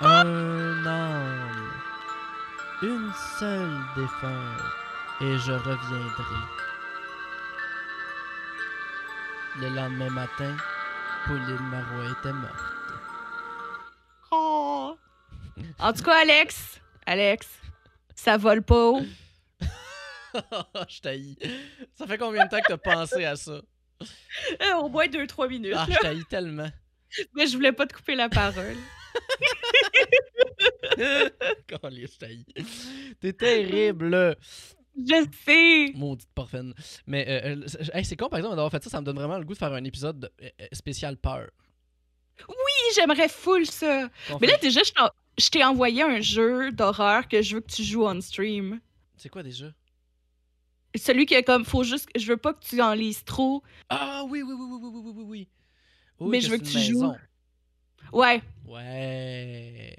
un 0.00 0.86
âme, 0.86 1.72
une 2.82 3.12
seule 3.38 3.80
défunte, 3.96 4.62
et 5.20 5.38
je 5.38 5.52
reviendrai. 5.52 6.42
Le 9.60 9.68
lendemain 9.74 10.10
matin, 10.10 10.56
Pauline 11.26 11.68
Marois 11.70 12.10
était 12.12 12.32
morte. 12.32 12.77
En 15.78 15.92
tout 15.92 16.02
cas, 16.02 16.20
Alex, 16.22 16.80
Alex, 17.06 17.46
ça 18.14 18.36
vole 18.36 18.62
pas 18.62 18.86
haut. 18.90 19.02
je 20.88 21.00
t'haïs. 21.00 21.36
Ça 21.94 22.06
fait 22.06 22.18
combien 22.18 22.44
de 22.44 22.50
temps 22.50 22.58
que 22.60 22.68
t'as 22.68 22.76
pensé 22.76 23.24
à 23.24 23.36
ça? 23.36 23.60
Euh, 24.62 24.74
Au 24.80 24.88
moins 24.88 25.06
2-3 25.06 25.48
minutes. 25.48 25.74
Ah, 25.76 25.86
là. 25.88 25.94
je 25.96 26.00
t'haïs 26.00 26.24
tellement. 26.26 26.68
Mais 27.34 27.46
je 27.46 27.56
voulais 27.56 27.72
pas 27.72 27.86
te 27.86 27.94
couper 27.94 28.14
la 28.14 28.28
parole. 28.28 28.76
Je 30.98 32.18
t'haïs. 32.18 32.44
T'es 33.20 33.32
terrible. 33.32 34.36
Je 34.96 35.26
sais. 35.44 35.92
Maudite 35.94 36.28
parfaine. 36.34 36.74
Mais 37.06 37.24
euh, 37.28 37.56
euh, 37.56 37.62
c'est- 37.66 37.94
hey, 37.94 38.04
c'est 38.04 38.16
con, 38.16 38.28
par 38.28 38.38
exemple, 38.38 38.56
d'avoir 38.56 38.70
fait 38.70 38.82
ça, 38.82 38.90
ça 38.90 39.00
me 39.00 39.06
donne 39.06 39.16
vraiment 39.16 39.38
le 39.38 39.44
goût 39.44 39.52
de 39.54 39.58
faire 39.58 39.72
un 39.72 39.84
épisode 39.84 40.18
de- 40.20 40.30
euh, 40.42 40.48
spécial 40.72 41.16
peur. 41.16 41.48
Oui, 42.48 42.54
j'aimerais 42.96 43.28
full 43.28 43.64
ça. 43.66 44.08
Mais 44.40 44.46
là, 44.48 44.56
déjà, 44.58 44.82
je 44.82 44.90
t'en- 44.92 45.10
je 45.38 45.48
t'ai 45.48 45.64
envoyé 45.64 46.02
un 46.02 46.20
jeu 46.20 46.72
d'horreur 46.72 47.28
que 47.28 47.42
je 47.42 47.56
veux 47.56 47.60
que 47.60 47.72
tu 47.72 47.84
joues 47.84 48.04
on 48.04 48.20
stream. 48.20 48.80
C'est 49.16 49.28
quoi 49.28 49.42
déjà? 49.42 49.72
Celui 50.96 51.26
qui 51.26 51.34
est 51.34 51.42
comme, 51.42 51.64
faut 51.64 51.84
juste, 51.84 52.08
je 52.16 52.26
veux 52.26 52.36
pas 52.36 52.54
que 52.54 52.64
tu 52.64 52.80
en 52.82 52.94
lises 52.94 53.24
trop. 53.24 53.62
Ah 53.88 54.24
oui, 54.28 54.42
oui, 54.42 54.52
oui, 54.52 54.66
oui, 54.70 54.78
oui, 54.80 54.90
oui, 54.92 55.00
oui, 55.04 55.24
oui. 55.26 55.48
oui 56.20 56.28
mais 56.30 56.40
je 56.40 56.50
veux 56.50 56.58
que 56.58 56.64
tu 56.64 56.78
joues. 56.78 57.12
Ouais. 58.12 58.42
Ouais. 58.66 58.82
Mais 58.82 59.96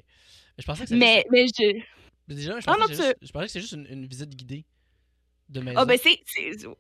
Je 0.58 0.66
pensais 0.66 0.86
que 0.86 0.94
Mais, 0.94 1.16
juste... 1.16 1.28
mais 1.32 1.48
je. 1.48 1.82
Mais 2.28 2.36
déjà, 2.36 2.60
je 2.60 2.66
oh 2.68 2.74
pensais, 2.74 2.94
que 2.94 2.98
tu... 2.98 3.04
juste... 3.04 3.18
je 3.22 3.32
pensais 3.32 3.46
que 3.46 3.52
c'est 3.52 3.62
juste 3.62 3.74
une, 3.74 4.06
visite 4.08 4.36
guidée 4.36 4.66
de 5.48 5.60
ah, 5.60 5.64
maison. 5.64 5.80
Ah, 5.80 5.86
ben 5.86 5.98
c'est. 6.02 6.20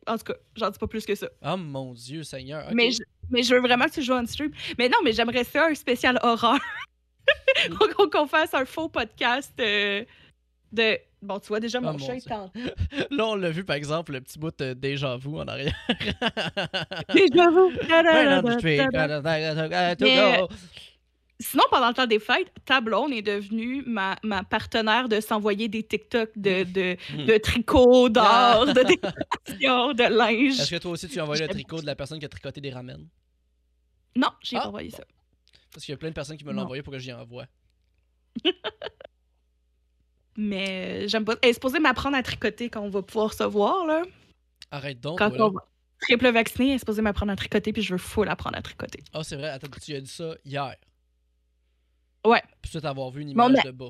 En 0.08 0.18
tout 0.18 0.24
cas, 0.26 0.36
j'en 0.56 0.70
dis 0.70 0.80
pas 0.80 0.88
plus 0.88 1.06
que 1.06 1.16
ça. 1.16 1.30
Oh 1.44 1.58
mon 1.58 1.94
Dieu, 1.94 2.24
Seigneur. 2.24 2.70
Mais, 2.74 2.92
je... 2.92 3.04
mais 3.30 3.44
je 3.44 3.54
veux 3.54 3.62
vraiment 3.62 3.86
que 3.86 3.94
tu 3.94 4.02
joues 4.02 4.14
en 4.14 4.26
stream. 4.26 4.52
Mais 4.78 4.90
non, 4.90 4.98
mais 5.04 5.14
j'aimerais 5.14 5.44
ça, 5.44 5.68
un 5.68 5.76
spécial 5.76 6.20
horreur. 6.24 6.60
Qu'on- 8.12 8.28
fasse 8.28 8.54
un 8.54 8.66
faux 8.66 8.90
podcast 8.90 9.54
euh, 9.60 10.04
de. 10.72 10.98
Bon, 11.22 11.38
tu 11.40 11.48
vois, 11.50 11.60
déjà, 11.60 11.82
mon 11.82 11.90
Ah, 11.90 11.94
mon 11.94 12.00
chat 12.00 12.16
est 12.16 12.32
en. 12.32 12.50
Là, 13.12 13.26
on 13.28 13.36
l'a 13.36 13.50
vu, 13.52 13.64
par 13.66 13.76
exemple, 13.76 14.14
le 14.14 14.22
petit 14.22 14.40
bout 14.40 14.58
de 14.58 14.74
Déjà 14.74 15.18
Vu 15.18 15.30
en 15.38 15.48
arrière. 15.48 15.76
Déjà, 17.14 17.50
vous. 17.50 17.72
Mais-. 20.00 20.48
Sinon, 21.42 21.64
pendant 21.72 21.88
le 21.88 21.94
temps 21.94 22.06
des 22.06 22.20
fêtes, 22.20 22.52
ta 22.66 22.82
blonde 22.82 23.14
est 23.14 23.22
devenue 23.22 23.82
ma, 23.88 24.18
ma 24.24 24.44
partenaire 24.44 25.08
de 25.08 25.22
s'envoyer 25.22 25.70
des 25.70 25.84
TikTok 25.84 26.32
de, 26.36 26.64
de, 26.64 26.98
Hmm. 27.14 27.26
de 27.26 27.38
tricot, 27.38 28.10
d'or, 28.10 28.66
de 28.66 28.84
décoration, 28.84 29.94
de 29.94 30.04
linge. 30.18 30.60
Est-ce 30.60 30.72
que 30.72 30.76
toi 30.82 30.92
aussi, 30.92 31.08
tu 31.08 31.18
as 31.20 31.24
envoyé 31.24 31.44
le 31.44 31.48
tricot 31.50 31.80
de 31.80 31.86
la 31.86 31.96
personne 31.96 32.20
qui 32.20 32.26
a 32.26 32.30
tricoté 32.30 32.60
des 32.60 32.72
ramen? 32.72 33.08
Non, 34.18 34.28
j'ai 34.42 34.58
Ah, 34.58 34.62
pas 34.64 34.68
envoyé 34.68 34.90
ça. 34.90 35.04
Parce 35.72 35.86
qu'il 35.86 35.94
y 35.94 35.96
a 35.96 35.98
plein 35.98 36.10
de 36.10 36.14
personnes 36.14 36.38
qui 36.38 36.46
me 36.46 36.52
l'ont 36.52 36.64
envoyé 36.64 36.82
pour 36.84 36.92
que 36.94 37.00
j'y 37.00 37.14
envoie. 37.14 37.46
Mais 40.38 41.04
euh, 41.04 41.08
j'aime 41.08 41.26
pas. 41.26 41.36
Elle 41.42 41.50
est 41.50 41.54
supposée 41.54 41.80
m'apprendre 41.80 42.16
à 42.16 42.24
tricoter 42.24 42.70
quand 42.70 42.82
on 42.82 42.90
va 42.90 43.02
pouvoir 43.02 43.34
se 43.34 43.44
voir, 43.44 43.86
là. 43.86 44.04
Arrête 44.72 45.00
donc, 45.00 45.18
Quand 45.18 45.32
on 45.40 45.50
va. 45.52 45.66
Triple 46.02 46.30
vacciné, 46.30 46.70
elle 46.70 46.76
est 46.76 46.80
supposée 46.80 47.02
m'apprendre 47.02 47.32
à 47.34 47.36
tricoter, 47.36 47.74
puis 47.74 47.82
je 47.82 47.94
veux 47.94 47.98
full 47.98 48.30
apprendre 48.30 48.58
à 48.58 48.62
tricoter. 48.62 49.04
Ah, 49.12 49.24
c'est 49.24 49.36
vrai. 49.36 49.50
Attends, 49.50 49.68
tu 49.84 49.94
as 49.96 50.00
dit 50.00 50.10
ça 50.10 50.34
hier. 50.46 50.76
Ouais. 52.26 52.42
Puis 52.62 52.72
tu 52.72 52.86
avoir 52.86 53.12
vu 53.12 53.22
une 53.22 53.30
image 53.32 53.64
de 53.66 53.72
bas. 53.72 53.90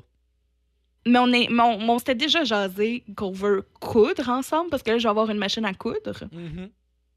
Mais 1.06 1.18
on 1.20 1.32
est. 1.32 1.48
Mais 1.48 1.62
on, 1.62 1.78
mais 1.78 1.88
on 1.90 1.98
s'était 1.98 2.16
déjà 2.16 2.42
jasé 2.42 3.04
qu'on 3.16 3.30
veut 3.30 3.68
coudre 3.80 4.28
ensemble, 4.28 4.70
parce 4.70 4.82
que 4.82 4.90
là, 4.90 4.98
je 4.98 5.04
vais 5.04 5.08
avoir 5.08 5.30
une 5.30 5.38
machine 5.38 5.64
à 5.64 5.72
coudre 5.72 6.24
Mhm. 6.32 6.70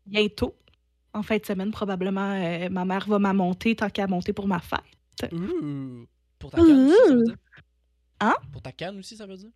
bientôt. 0.06 0.56
En 1.13 1.21
fin 1.23 1.38
de 1.38 1.45
semaine, 1.45 1.71
probablement, 1.71 2.32
euh, 2.32 2.69
ma 2.69 2.86
mère 2.86 3.08
va 3.08 3.19
m'amonter 3.19 3.76
tant 3.76 3.89
qu'à 3.89 4.08
monter 4.08 4.34
pour 4.34 4.47
ma 4.47 4.60
fête. 4.60 5.32
Ouh. 5.32 6.06
Pour 6.39 6.52
ta 6.52 6.58
canne 6.58 6.67
aussi, 6.89 6.95
ça 7.08 7.13
veut 7.15 7.23
dire? 7.23 7.36
Hein? 8.19 8.36
Pour 8.52 8.62
ta 8.62 8.71
canne 8.71 8.99
aussi, 8.99 9.15
ça 9.17 9.26
veut 9.26 9.38
dire? 9.38 9.49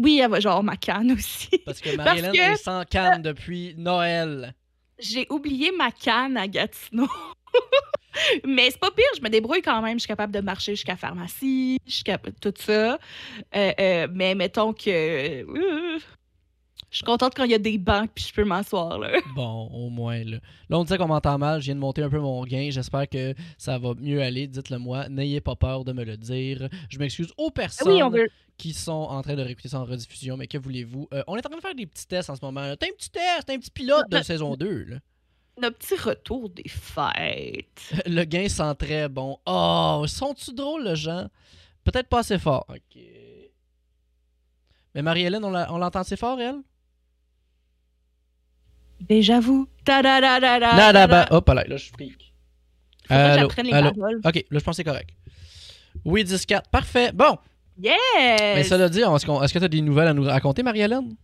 Oui, 0.00 0.20
elle 0.22 0.30
va 0.30 0.40
genre 0.40 0.62
ma 0.62 0.76
canne 0.76 1.12
aussi. 1.12 1.48
Parce 1.64 1.80
que 1.80 1.96
Marie-Hélène 1.96 2.32
que- 2.32 2.52
est 2.52 2.56
sans 2.56 2.84
canne 2.84 3.22
depuis 3.22 3.74
Noël. 3.78 4.54
J'ai 4.98 5.26
oublié 5.30 5.72
ma 5.72 5.90
canne 5.90 6.36
à 6.36 6.46
Gatineau. 6.46 7.08
Mais 8.46 8.70
c'est 8.70 8.78
pas 8.80 8.90
pire, 8.90 9.04
je 9.16 9.22
me 9.22 9.28
débrouille 9.28 9.60
quand 9.62 9.80
même. 9.82 9.94
Je 9.94 10.00
suis 10.00 10.08
capable 10.08 10.32
de 10.32 10.40
marcher 10.40 10.72
jusqu'à 10.74 10.92
la 10.92 10.96
pharmacie, 10.98 11.78
je 11.86 11.92
suis 11.92 12.02
capable 12.04 12.36
tout 12.40 12.54
ça. 12.58 12.98
Euh, 13.54 13.72
euh, 13.78 14.08
mais 14.10 14.34
mettons 14.34 14.72
que. 14.72 14.88
euh, 15.44 15.98
je 16.96 17.00
suis 17.00 17.04
contente 17.04 17.34
quand 17.36 17.44
il 17.44 17.50
y 17.50 17.54
a 17.54 17.58
des 17.58 17.76
bancs 17.76 18.08
puis 18.14 18.24
je 18.26 18.32
peux 18.32 18.44
m'asseoir. 18.46 18.98
là. 18.98 19.10
Bon, 19.34 19.68
au 19.70 19.90
moins, 19.90 20.24
là. 20.24 20.38
Là, 20.70 20.78
on 20.78 20.82
disait 20.82 20.96
qu'on 20.96 21.08
m'entend 21.08 21.36
mal. 21.36 21.60
Je 21.60 21.66
viens 21.66 21.74
de 21.74 21.80
monter 21.80 22.02
un 22.02 22.08
peu 22.08 22.18
mon 22.18 22.42
gain. 22.46 22.70
J'espère 22.70 23.06
que 23.06 23.34
ça 23.58 23.76
va 23.76 23.92
mieux 23.98 24.22
aller. 24.22 24.46
Dites-le 24.46 24.78
moi. 24.78 25.06
N'ayez 25.10 25.42
pas 25.42 25.56
peur 25.56 25.84
de 25.84 25.92
me 25.92 26.04
le 26.04 26.16
dire. 26.16 26.70
Je 26.88 26.98
m'excuse 26.98 27.30
aux 27.36 27.50
personnes 27.50 27.92
Oui, 27.92 28.02
on 28.02 28.08
veut. 28.08 28.30
qui 28.56 28.72
sont 28.72 28.92
en 28.92 29.20
train 29.20 29.34
de 29.34 29.42
réécouter 29.42 29.68
ça 29.68 29.80
en 29.80 29.84
rediffusion, 29.84 30.38
mais 30.38 30.46
que 30.46 30.56
voulez-vous? 30.56 31.06
Euh, 31.12 31.22
on 31.26 31.36
est 31.36 31.44
en 31.44 31.50
train 31.50 31.58
de 31.58 31.62
faire 31.62 31.74
des 31.74 31.84
petits 31.84 32.06
tests 32.06 32.30
en 32.30 32.36
ce 32.36 32.42
moment. 32.42 32.62
T'as 32.80 32.86
un 32.86 32.96
petit 32.96 33.10
test, 33.10 33.50
un 33.50 33.58
petit 33.58 33.70
pilote 33.70 34.08
de 34.10 34.22
saison 34.22 34.54
2, 34.56 34.84
là. 34.84 34.96
Notre 35.60 35.76
petit 35.76 35.96
retour 35.96 36.48
des 36.48 36.66
fêtes. 36.66 37.92
Le 38.06 38.24
gain 38.24 38.48
sent 38.48 38.74
très 38.78 39.10
bon. 39.10 39.36
Oh, 39.44 40.02
sont-tu 40.08 40.54
drôles, 40.54 40.84
les 40.84 40.96
gens? 40.96 41.26
Peut-être 41.84 42.08
pas 42.08 42.20
assez 42.20 42.38
fort. 42.38 42.64
OK. 42.70 43.02
Mais 44.94 45.02
Marie-Hélène, 45.02 45.44
on 45.44 45.76
l'entend 45.76 46.00
assez 46.00 46.16
fort, 46.16 46.40
elle? 46.40 46.62
Déjà 49.00 49.40
vous. 49.40 49.68
Ta 49.84 50.02
da 50.02 50.20
da 50.20 50.40
da 50.40 50.58
da. 50.60 50.76
Là, 50.76 50.92
da. 50.92 51.06
bah, 51.06 51.26
hop 51.30 51.48
là, 51.48 51.64
là, 51.66 51.76
je 51.76 51.90
pique. 51.92 52.32
Allô, 53.08 53.48
les 53.62 53.72
allô. 53.72 53.92
paroles. 53.92 54.20
OK, 54.24 54.34
là, 54.34 54.58
je 54.58 54.64
pense 54.64 54.64
que 54.64 54.72
c'est 54.76 54.84
correct. 54.84 55.10
Oui, 56.04 56.24
10-4. 56.24 56.62
Parfait. 56.70 57.10
Bon, 57.12 57.36
mais 57.78 57.90
Yes! 58.58 58.68
ça 58.68 58.76
l'a 58.78 58.88
dit, 58.88 59.00
est-ce 59.00 59.26
qu'on- 59.26 59.42
est-ce 59.42 59.52
que 59.54 59.58
tu 59.58 59.64
as 59.64 59.68
des 59.68 59.80
nouvelles 59.80 60.08
à 60.08 60.14
nous 60.14 60.24
raconter, 60.24 60.62
Marie-Hélène? 60.62 61.14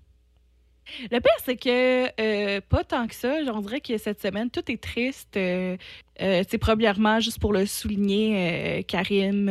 Le 1.10 1.20
pire, 1.20 1.32
c'est 1.44 1.56
que 1.56 2.06
euh, 2.20 2.60
pas 2.68 2.82
tant 2.84 3.06
que 3.06 3.14
ça. 3.14 3.34
On 3.54 3.60
dirait 3.60 3.80
que 3.80 3.96
cette 3.98 4.20
semaine, 4.20 4.50
tout 4.50 4.70
est 4.70 4.82
triste. 4.82 5.36
Euh, 5.36 5.76
euh, 6.20 6.42
c'est 6.48 6.58
premièrement, 6.58 7.20
juste 7.20 7.38
pour 7.38 7.52
le 7.52 7.66
souligner, 7.66 8.80
euh, 8.80 8.82
Karim 8.82 9.48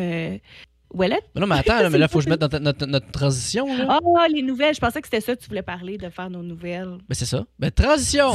Mais 0.94 1.42
non, 1.42 1.48
mais 1.48 1.56
attends, 1.60 1.80
là, 1.82 1.90
mais 1.90 1.98
là, 1.98 2.08
faut 2.08 2.20
que 2.20 2.26
je 2.26 2.30
mette 2.30 2.42
notre, 2.42 2.60
notre- 2.60 2.86
notre 2.86 3.12
transition. 3.12 3.66
Là. 3.78 4.00
Ah, 4.18 4.28
les 4.28 4.42
nouvelles. 4.42 4.76
Je 4.76 4.80
pensais 4.80 5.02
que 5.02 5.08
c'était 5.08 5.22
ça 5.22 5.36
que 5.36 5.42
tu 5.42 5.48
voulais 5.48 5.62
parler, 5.62 5.98
de 5.98 6.10
faire 6.10 6.30
nos 6.30 6.44
nouvelles. 6.44 6.98
Ben, 7.08 7.16
c'est 7.16 7.26
ça. 7.26 7.46
Ben, 7.60 7.72
transition. 7.72 8.32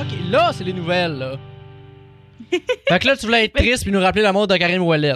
Ok, 0.00 0.18
là, 0.30 0.50
c'est 0.52 0.64
les 0.64 0.72
nouvelles, 0.72 1.18
là. 1.18 1.36
fait 2.88 2.98
que 2.98 3.06
là, 3.06 3.16
tu 3.16 3.26
voulais 3.26 3.44
être 3.44 3.54
Mais- 3.54 3.62
triste 3.62 3.84
puis 3.84 3.92
nous 3.92 4.00
rappeler 4.00 4.22
la 4.22 4.32
mort 4.32 4.46
de 4.46 4.56
Karim 4.56 4.82
Ouellet. 4.82 5.14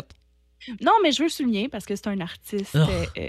Non, 0.80 0.92
mais 1.02 1.12
je 1.12 1.18
veux 1.18 1.24
le 1.26 1.30
souligner 1.30 1.68
parce 1.68 1.84
que 1.84 1.94
c'est 1.94 2.08
un 2.08 2.20
artiste 2.20 2.74
Oh. 2.74 2.78
euh, 2.78 3.04
euh, 3.18 3.28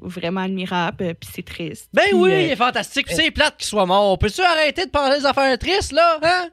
vraiment 0.00 0.40
admirable, 0.42 1.04
euh, 1.04 1.14
puis 1.14 1.28
c'est 1.32 1.44
triste. 1.44 1.88
Ben 1.92 2.02
Puis, 2.04 2.14
oui, 2.14 2.30
euh, 2.30 2.42
il 2.42 2.50
est 2.50 2.56
fantastique. 2.56 3.06
Puis 3.06 3.16
c'est 3.16 3.30
plate 3.30 3.56
qu'il 3.58 3.66
soit 3.66 3.86
mort. 3.86 4.18
Peux-tu 4.18 4.40
arrêter 4.42 4.86
de 4.86 4.90
parler 4.90 5.18
des 5.18 5.26
affaires 5.26 5.58
tristes, 5.58 5.92
là? 5.92 6.18
Hein? 6.22 6.48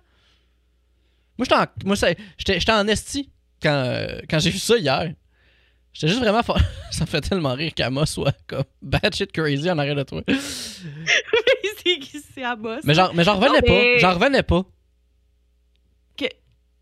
Moi, 1.38 1.46
j'étais 1.46 1.56
en, 1.56 1.66
moi, 1.86 1.96
c'est- 1.96 2.18
j'étais, 2.38 2.60
j'étais 2.60 2.72
en 2.72 2.88
esti 2.88 3.30
quand, 3.62 3.70
euh, 3.74 4.20
quand 4.30 4.40
j'ai 4.40 4.50
vu 4.50 4.60
ça 4.60 4.78
hier. 4.78 5.14
J'étais 5.94 6.08
juste 6.10 6.20
vraiment. 6.20 6.44
fa- 6.44 6.56
ça 6.92 7.06
me 7.06 7.10
fait 7.10 7.22
tellement 7.22 7.54
rire 7.54 7.74
qu'Ama 7.74 8.06
soit 8.06 8.36
comme 8.48 8.64
batshit 8.82 9.32
crazy 9.32 9.70
en 9.72 9.78
arrière 9.78 9.96
de 9.96 10.04
toi. 10.04 10.22
c'est 10.28 12.22
c'est 12.34 12.44
à 12.44 12.56
boss. 12.56 12.84
Mais 12.84 12.94
j'en, 12.94 13.14
mais 13.14 13.24
j'en 13.24 13.36
revenais 13.40 13.62
mais- 13.66 13.94
pas. 13.96 14.00
J'en 14.00 14.14
revenais 14.14 14.44
pas. 14.44 14.64
Que- 16.18 16.26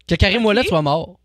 Que 0.08 0.16
Karim. 0.16 0.46
Ouellet 0.46 0.64
soit 0.64 0.82
mort. 0.82 1.20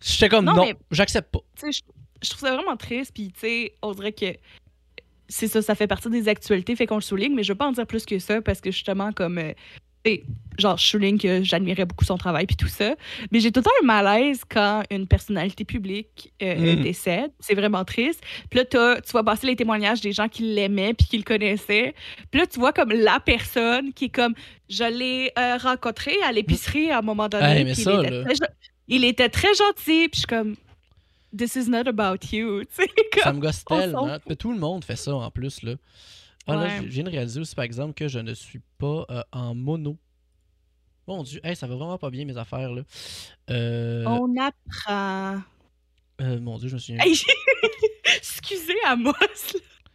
J'étais 0.00 0.28
comme 0.28 0.44
non, 0.44 0.54
Non, 0.54 0.64
mais- 0.66 0.76
j'accepte 0.90 1.30
pas. 1.32 1.40
Tu 1.56 1.72
sais, 1.72 1.72
je, 1.72 1.80
je 2.26 2.30
trouve 2.30 2.40
ça 2.48 2.54
vraiment 2.54 2.76
triste, 2.76 3.12
puis 3.14 3.32
tu 3.32 3.40
sais, 3.40 3.74
on 3.82 3.92
dirait 3.92 4.12
que 4.12 4.26
c'est 5.28 5.48
ça, 5.48 5.62
ça 5.62 5.74
fait 5.74 5.86
partie 5.86 6.10
des 6.10 6.28
actualités, 6.28 6.76
fait 6.76 6.86
qu'on 6.86 6.96
le 6.96 7.00
souligne, 7.00 7.34
mais 7.34 7.42
je 7.42 7.52
veux 7.52 7.56
pas 7.58 7.66
en 7.66 7.72
dire 7.72 7.86
plus 7.86 8.04
que 8.04 8.18
ça 8.18 8.42
parce 8.42 8.60
que 8.60 8.70
justement, 8.70 9.12
comme. 9.12 9.38
euh, 9.38 9.52
genre, 10.58 10.76
je 10.78 10.86
souligne 10.86 11.18
que 11.18 11.42
j'admirais 11.42 11.84
beaucoup 11.84 12.04
son 12.04 12.16
travail, 12.16 12.46
puis 12.46 12.54
tout 12.56 12.68
ça. 12.68 12.94
Mais 13.32 13.40
j'ai 13.40 13.50
tout 13.50 13.60
le 13.60 13.64
temps 13.64 13.70
un 13.82 13.86
malaise 13.86 14.42
quand 14.48 14.82
une 14.90 15.06
personnalité 15.08 15.64
publique 15.64 16.32
euh, 16.42 16.76
Mm. 16.76 16.82
décède. 16.82 17.30
C'est 17.40 17.54
vraiment 17.54 17.84
triste. 17.84 18.20
Puis 18.50 18.60
là, 18.60 18.64
tu 19.00 19.10
vois 19.12 19.24
passer 19.24 19.46
les 19.48 19.56
témoignages 19.56 20.00
des 20.00 20.12
gens 20.12 20.28
qui 20.28 20.42
l'aimaient, 20.42 20.94
puis 20.94 21.06
qui 21.06 21.16
le 21.16 21.24
connaissaient. 21.24 21.94
Puis 22.30 22.40
là, 22.40 22.46
tu 22.46 22.60
vois 22.60 22.72
comme 22.72 22.90
la 22.92 23.18
personne 23.20 23.92
qui 23.92 24.04
est 24.06 24.08
comme. 24.14 24.34
Je 24.68 24.84
l'ai 24.84 25.32
euh, 25.38 25.56
rencontré 25.58 26.14
à 26.24 26.32
l'épicerie 26.32 26.90
à 26.90 26.98
un 26.98 27.02
moment 27.02 27.28
donné. 27.28 27.44
Hey, 27.46 27.64
mais 27.64 27.72
puis 27.72 27.82
ça, 27.82 27.92
il, 27.94 28.04
était 28.06 28.22
très, 28.24 28.34
gen- 28.34 28.48
il 28.88 29.04
était 29.04 29.28
très 29.28 29.54
gentil, 29.54 30.08
puis 30.08 30.10
je 30.14 30.18
suis 30.18 30.26
comme. 30.26 30.56
This 31.36 31.56
is 31.56 31.68
not 31.68 31.88
about 31.88 32.18
you. 32.32 32.62
sais, 32.70 32.86
Ça 33.16 33.22
comme- 33.24 33.36
me 33.38 33.40
gosse 33.42 33.64
tellement. 33.64 34.18
tout 34.38 34.52
le 34.52 34.58
monde 34.60 34.84
fait 34.84 34.94
ça 34.96 35.16
en 35.16 35.30
plus, 35.32 35.62
là. 35.64 35.72
Ah, 36.46 36.56
là, 36.56 36.76
je 36.82 36.82
viens 36.82 37.04
de 37.04 37.10
réaliser 37.10 37.40
aussi, 37.40 37.54
par 37.54 37.64
exemple, 37.64 37.94
que 37.94 38.06
je 38.08 38.18
ne 38.18 38.34
suis 38.34 38.60
pas 38.78 39.06
euh, 39.10 39.22
en 39.32 39.54
mono. 39.54 39.96
Mon 41.06 41.22
Dieu, 41.22 41.40
hey, 41.44 41.54
ça 41.56 41.66
va 41.66 41.74
vraiment 41.76 41.98
pas 41.98 42.10
bien 42.10 42.24
mes 42.24 42.36
affaires, 42.36 42.72
là. 42.72 42.82
Euh, 43.50 44.04
On 44.06 44.34
apprend. 44.38 45.42
euh, 46.20 46.40
mon 46.40 46.58
Dieu, 46.58 46.68
je 46.68 46.74
me 46.74 46.78
souviens. 46.78 47.02
Hey, 47.04 47.14
Excusez, 48.16 48.74
Amos. 48.86 49.12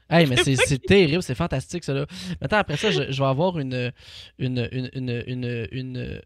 là. 0.09 0.19
Hey, 0.19 0.25
mais 0.27 0.37
c'est 0.37 0.55
c'est 0.55 0.79
terrible, 0.79 1.21
c'est 1.21 1.35
fantastique, 1.35 1.83
ça, 1.83 1.93
là. 1.93 2.05
Maintenant, 2.41 2.57
après 2.59 2.77
ça, 2.77 2.89
je, 2.91 3.11
je 3.11 3.21
vais 3.21 3.27
avoir 3.29 3.59
une. 3.59 3.91
Une. 4.39 4.67
Une. 4.71 4.89
Une. 4.93 5.23
Une. 5.27 5.67
Une. 5.71 6.17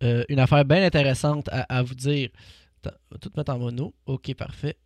une, 0.00 0.24
une 0.28 0.38
affaire 0.40 0.64
bien 0.64 0.84
intéressante 0.84 1.48
à, 1.50 1.62
à 1.62 1.82
vous 1.82 1.94
dire. 1.94 2.28
Attends, 2.84 2.96
on 3.10 3.14
va 3.14 3.18
tout 3.18 3.30
mettre 3.36 3.52
en 3.52 3.58
mono. 3.58 3.94
Ok, 4.06 4.32
parfait. 4.34 4.76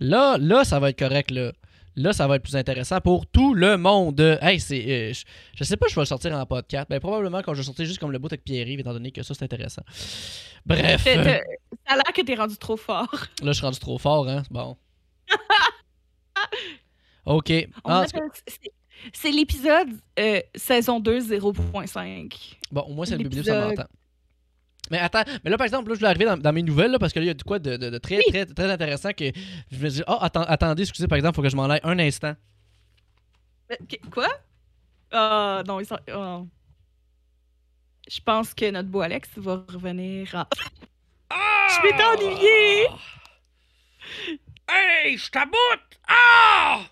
Là, 0.00 0.36
là, 0.38 0.64
ça 0.64 0.80
va 0.80 0.90
être 0.90 0.98
correct, 0.98 1.30
là. 1.30 1.52
Là, 1.96 2.12
ça 2.12 2.26
va 2.26 2.36
être 2.36 2.42
plus 2.42 2.56
intéressant 2.56 3.00
pour 3.00 3.26
tout 3.26 3.54
le 3.54 3.76
monde. 3.76 4.20
Hey, 4.42 4.58
c'est. 4.58 4.84
euh, 4.88 5.12
je, 5.12 5.24
je 5.54 5.64
sais 5.64 5.76
pas 5.76 5.86
si 5.86 5.92
je 5.94 5.96
vais 5.96 6.02
le 6.02 6.06
sortir 6.06 6.32
en 6.34 6.44
podcast. 6.44 6.88
Ben, 6.90 6.98
probablement 6.98 7.40
quand 7.42 7.54
je 7.54 7.60
vais 7.60 7.64
sortir 7.64 7.84
juste 7.86 7.98
comme 8.00 8.10
le 8.10 8.18
bout 8.18 8.26
avec 8.28 8.42
Pierre-Yves, 8.42 8.80
étant 8.80 8.92
donné 8.92 9.12
que 9.12 9.22
ça, 9.22 9.32
c'est 9.34 9.44
intéressant. 9.44 9.82
Bref. 10.66 11.04
Ça 11.04 11.12
a 11.12 11.94
l'air 11.96 12.12
que 12.14 12.22
t'es 12.22 12.34
rendu 12.34 12.56
trop 12.56 12.76
fort. 12.76 13.08
Là, 13.42 13.48
je 13.48 13.52
suis 13.52 13.64
rendu 13.64 13.78
trop 13.78 13.98
fort, 13.98 14.28
hein? 14.28 14.42
Bon. 14.50 14.76
OK. 17.26 17.52
Ah, 17.84 18.04
c'est- 19.12 19.30
l'épisode 19.30 19.88
euh, 20.18 20.40
saison 20.54 21.00
2, 21.00 21.20
0.5. 21.20 22.32
bon, 22.72 22.80
au 22.82 22.94
moins, 22.94 23.06
c'est 23.06 23.16
le 23.16 23.24
bibliothèque, 23.24 23.52
ça 23.54 23.68
m'entend. 23.68 23.84
Mais 24.90 24.98
attends, 24.98 25.22
mais 25.44 25.50
là, 25.50 25.56
par 25.56 25.64
exemple, 25.64 25.88
là, 25.88 25.94
je 25.94 26.00
vais 26.00 26.06
arriver 26.06 26.24
dans, 26.26 26.36
dans 26.36 26.52
mes 26.52 26.62
nouvelles, 26.62 26.90
là, 26.92 26.98
parce 26.98 27.12
que 27.12 27.18
là, 27.18 27.24
il 27.24 27.28
y 27.28 27.30
a 27.30 27.34
de 27.34 27.42
quoi 27.42 27.58
de, 27.58 27.76
de- 27.76 27.90
de 27.90 27.98
très, 27.98 28.18
Oui. 28.18 28.24
très, 28.28 28.46
très 28.46 28.70
intéressant 28.70 29.12
que 29.12 29.24
je 29.70 29.78
me 29.78 29.88
dis, 29.88 30.02
oh, 30.06 30.18
attends- 30.20 30.42
attendez, 30.42 30.82
excusez, 30.82 31.08
par 31.08 31.16
exemple, 31.16 31.34
il 31.34 31.36
faut 31.36 31.42
que 31.42 31.48
je 31.48 31.56
m'en 31.56 31.64
aille 31.70 31.80
un 31.84 31.98
instant. 31.98 32.34
Euh, 33.72 33.76
qu- 33.88 33.98
Quoi? 34.10 34.28
Ah, 35.10 35.62
non, 35.66 35.80
ils 35.80 35.86
sont. 35.86 35.98
oh. 36.14 36.46
Je 38.10 38.20
pense 38.20 38.52
que 38.52 38.70
notre 38.70 38.90
beau 38.90 39.00
Alex 39.00 39.30
va 39.36 39.64
revenir 39.72 40.34
en. 40.34 40.44
Je 41.30 41.82
m'étais 41.82 42.04
ennuyée! 42.04 42.86
Hey, 44.68 45.16
je 45.16 45.30
t'aboute! 45.30 45.98
Ah! 46.06 46.82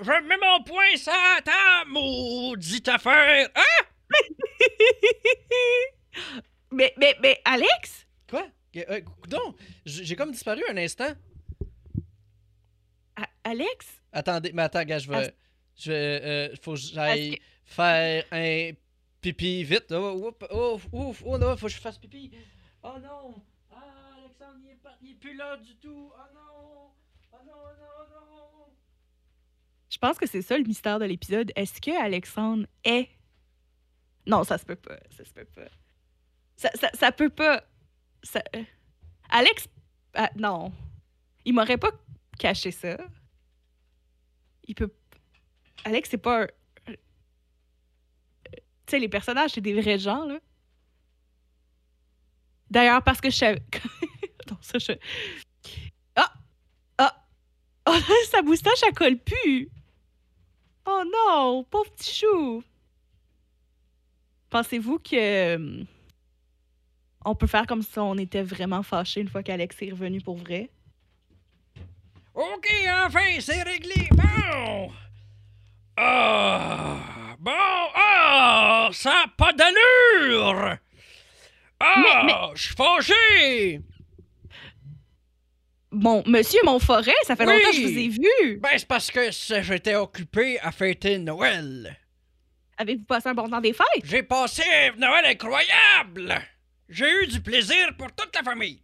Je 0.00 0.10
mets 0.26 0.38
mon 0.40 0.62
poing 0.62 0.96
sur 0.96 1.12
table, 1.44 1.90
maudite 1.90 2.88
affaire! 2.88 3.48
Hein? 3.54 3.84
mais, 6.72 6.92
mais, 6.98 7.16
mais, 7.22 7.40
Alex? 7.44 8.06
Quoi? 8.28 8.48
Euh, 8.76 9.00
j'ai 9.86 10.14
comme 10.16 10.30
disparu 10.32 10.62
un 10.70 10.76
instant. 10.76 11.12
A- 13.16 13.28
Alex? 13.44 13.86
Attendez, 14.12 14.52
mais 14.52 14.62
attends, 14.62 14.84
gars, 14.84 14.98
je 14.98 15.10
vais. 15.10 15.34
Je 15.76 15.90
vais. 15.92 16.20
euh, 16.22 16.54
faut 16.62 16.72
que 16.74 16.78
j'aille 16.80 17.36
que- 17.36 17.42
faire 17.64 18.24
un 18.32 18.70
pipi 19.20 19.64
vite. 19.64 19.90
Oh, 19.92 20.32
ouf, 20.52 20.86
ouf, 20.92 21.22
oh 21.24 21.38
non, 21.38 21.56
faut 21.56 21.66
que 21.66 21.72
je 21.72 21.78
fasse 21.78 21.98
pipi. 21.98 22.30
Oh 22.82 22.94
non! 23.02 23.34
Ah, 23.70 24.16
Alexandre, 24.18 24.58
il 24.64 24.70
est, 24.70 24.74
pas, 24.76 24.96
il 25.02 25.10
est 25.12 25.14
plus 25.14 25.34
là 25.36 25.56
du 25.56 25.74
tout. 25.76 26.12
Oh 26.14 26.34
non! 26.34 26.90
Oh 27.32 27.36
non, 27.44 27.52
oh 27.54 27.76
non, 27.78 27.86
oh 28.00 28.04
non! 28.14 28.72
Je 29.90 29.98
pense 29.98 30.18
que 30.18 30.26
c'est 30.26 30.42
ça 30.42 30.56
le 30.58 30.64
mystère 30.64 30.98
de 30.98 31.04
l'épisode. 31.04 31.50
Est-ce 31.56 31.80
que 31.80 31.90
Alexandre 32.00 32.66
est? 32.84 33.08
Non, 34.26 34.44
ça 34.44 34.58
se 34.58 34.64
peut 34.64 34.76
pas. 34.76 34.98
Ça 35.16 35.24
se 35.24 35.32
peut 35.32 35.44
pas. 35.46 35.68
Ça, 36.58 37.12
peut 37.12 37.30
pas. 37.30 37.62
Euh, 38.34 38.62
Alex. 39.30 39.68
ah, 40.14 40.30
non. 40.36 40.72
Il 41.44 41.54
m'aurait 41.54 41.78
pas 41.78 41.92
caché 42.36 42.72
ça. 42.72 42.96
Il 44.64 44.74
peut. 44.74 44.92
Alex, 45.84 46.10
c'est 46.10 46.18
pas 46.18 46.42
un. 46.42 46.46
Tu 46.86 46.94
sais, 48.88 48.98
les 48.98 49.08
personnages, 49.08 49.52
c'est 49.52 49.60
des 49.60 49.80
vrais 49.80 49.98
gens, 49.98 50.24
là. 50.24 50.40
D'ailleurs, 52.70 53.02
parce 53.04 53.20
que 53.20 53.30
je 53.30 53.36
savais. 53.36 53.62
non, 54.50 54.56
ça, 54.60 54.78
je. 54.78 54.92
Ah! 56.16 56.32
Ah! 56.98 57.26
Oh, 57.86 57.94
sa 58.30 58.42
moustache, 58.42 58.82
elle 58.86 58.94
colle 58.94 59.18
plus! 59.18 59.70
Oh 60.86 61.02
non! 61.06 61.64
Pauvre 61.64 61.90
petit 61.92 62.20
chou! 62.20 62.64
Pensez-vous 64.50 64.98
que. 64.98 65.86
On 67.30 67.34
peut 67.34 67.46
faire 67.46 67.66
comme 67.66 67.82
si 67.82 67.98
on 67.98 68.14
était 68.16 68.40
vraiment 68.42 68.82
fâchés 68.82 69.20
une 69.20 69.28
fois 69.28 69.42
qu'Alex 69.42 69.76
est 69.82 69.90
revenu 69.90 70.18
pour 70.22 70.38
vrai? 70.38 70.70
Ok, 72.34 72.66
enfin, 73.04 73.38
c'est 73.40 73.62
réglé. 73.62 74.08
Bon! 74.12 74.90
Ah! 75.98 77.36
Bon! 77.38 77.52
Ah! 77.94 78.88
Ça 78.92 79.10
n'a 79.10 79.26
pas 79.36 79.52
d'allure! 79.52 80.78
Ah! 81.78 82.22
Mais- 82.24 82.32
Je 82.56 82.62
suis 82.62 82.74
fâché! 82.74 83.80
Bon, 85.92 86.22
monsieur 86.26 86.60
Montforêt, 86.64 87.12
ça 87.24 87.36
fait 87.36 87.44
Oui. 87.46 87.52
longtemps 87.52 87.70
que 87.70 87.76
je 87.76 87.82
vous 87.82 87.98
ai 87.98 88.08
vu! 88.08 88.56
Ben, 88.58 88.70
c'est 88.78 88.88
parce 88.88 89.10
que 89.10 89.30
j'étais 89.30 89.96
occupé 89.96 90.58
à 90.60 90.72
fêter 90.72 91.18
Noël. 91.18 91.94
Avez-vous 92.78 93.04
passé 93.04 93.28
un 93.28 93.34
bon 93.34 93.50
temps 93.50 93.60
des 93.60 93.74
fêtes? 93.74 93.86
J'ai 94.04 94.22
passé 94.22 94.62
Noël 94.96 95.26
incroyable! 95.26 96.40
J'ai 96.88 97.10
eu 97.22 97.26
du 97.26 97.40
plaisir 97.40 97.94
pour 97.96 98.12
toute 98.12 98.34
la 98.34 98.42
famille. 98.42 98.82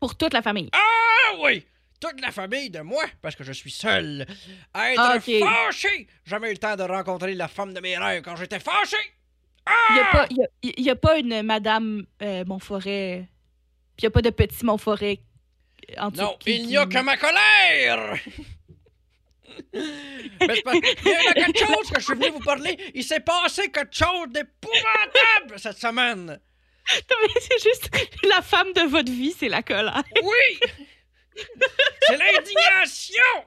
Pour 0.00 0.16
toute 0.16 0.32
la 0.32 0.42
famille. 0.42 0.68
Ah 0.72 1.34
oui! 1.40 1.66
Toute 2.00 2.20
la 2.20 2.30
famille 2.30 2.70
de 2.70 2.80
moi, 2.80 3.04
parce 3.20 3.34
que 3.34 3.42
je 3.44 3.52
suis 3.52 3.70
seul. 3.72 4.24
À 4.72 4.92
être 4.92 5.00
Ah, 5.00 5.16
ok. 5.16 5.40
fâché! 5.40 6.06
Jamais 6.24 6.48
eu 6.48 6.52
le 6.52 6.58
temps 6.58 6.76
de 6.76 6.82
rencontrer 6.84 7.34
la 7.34 7.48
femme 7.48 7.74
de 7.74 7.80
mes 7.80 7.98
rêves 7.98 8.22
quand 8.22 8.36
j'étais 8.36 8.60
fâché! 8.60 8.96
Il 9.90 9.94
n'y 9.94 10.00
a, 10.00 10.06
Ah! 10.12 10.12
pas- 10.12 10.26
y 10.30 10.42
a- 10.42 10.80
y 10.80 10.90
a 10.90 10.96
pas 10.96 11.18
une 11.18 11.42
Madame 11.42 12.06
euh, 12.22 12.44
Montforêt. 12.46 13.28
Puis 13.96 14.04
il 14.04 14.04
n'y 14.04 14.08
a 14.08 14.10
pas 14.12 14.22
de 14.22 14.30
petit 14.30 14.64
Montforêt. 14.64 15.20
euh, 15.98 16.10
Non, 16.14 16.38
il 16.46 16.66
n'y 16.68 16.76
a 16.76 16.86
qui- 16.86 16.94
que 16.96 17.02
ma 17.02 17.16
colère! 17.16 18.16
Mais 19.74 20.62
pas- 20.62 20.74
Il 20.74 21.10
y 21.10 21.28
a 21.28 21.34
quelque 21.34 21.58
chose 21.58 21.90
que 21.92 22.00
je 22.00 22.04
suis 22.04 22.14
venu 22.14 22.30
vous 22.30 22.38
parler. 22.40 22.78
Il 22.94 23.02
s'est 23.02 23.20
passé 23.20 23.70
quelque 23.72 23.94
chose 23.94 24.28
d'épouvantable 24.30 25.58
cette 25.58 25.78
semaine. 25.78 26.38
Non, 27.10 27.16
mais 27.22 27.40
c'est 27.40 27.62
juste 27.62 27.90
la 28.24 28.42
femme 28.42 28.72
de 28.72 28.82
votre 28.82 29.10
vie, 29.10 29.34
c'est 29.38 29.48
la 29.48 29.62
colère. 29.62 30.02
Oui! 30.22 30.70
C'est 32.02 32.16
l'indignation! 32.16 33.44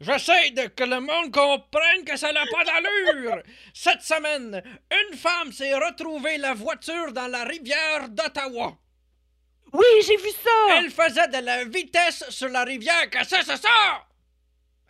J'essaie 0.00 0.50
de 0.50 0.66
que 0.66 0.82
le 0.82 0.98
monde 1.00 1.32
comprenne 1.32 2.04
que 2.04 2.16
ça 2.16 2.32
n'a 2.32 2.44
pas 2.50 2.64
d'allure. 2.64 3.42
Cette 3.72 4.02
semaine, 4.02 4.62
une 4.90 5.16
femme 5.16 5.52
s'est 5.52 5.74
retrouvée 5.74 6.38
la 6.38 6.54
voiture 6.54 7.12
dans 7.12 7.28
la 7.28 7.44
rivière 7.44 8.08
d'Ottawa. 8.08 8.76
Oui, 9.72 9.86
j'ai 10.04 10.16
vu 10.16 10.30
ça! 10.30 10.78
Elle 10.78 10.90
faisait 10.90 11.28
de 11.28 11.38
la 11.44 11.64
vitesse 11.64 12.24
sur 12.30 12.48
la 12.48 12.64
rivière. 12.64 13.08
Qu'est-ce 13.10 13.36
que 13.36 13.44
c'est 13.44 13.56
ça? 13.56 14.06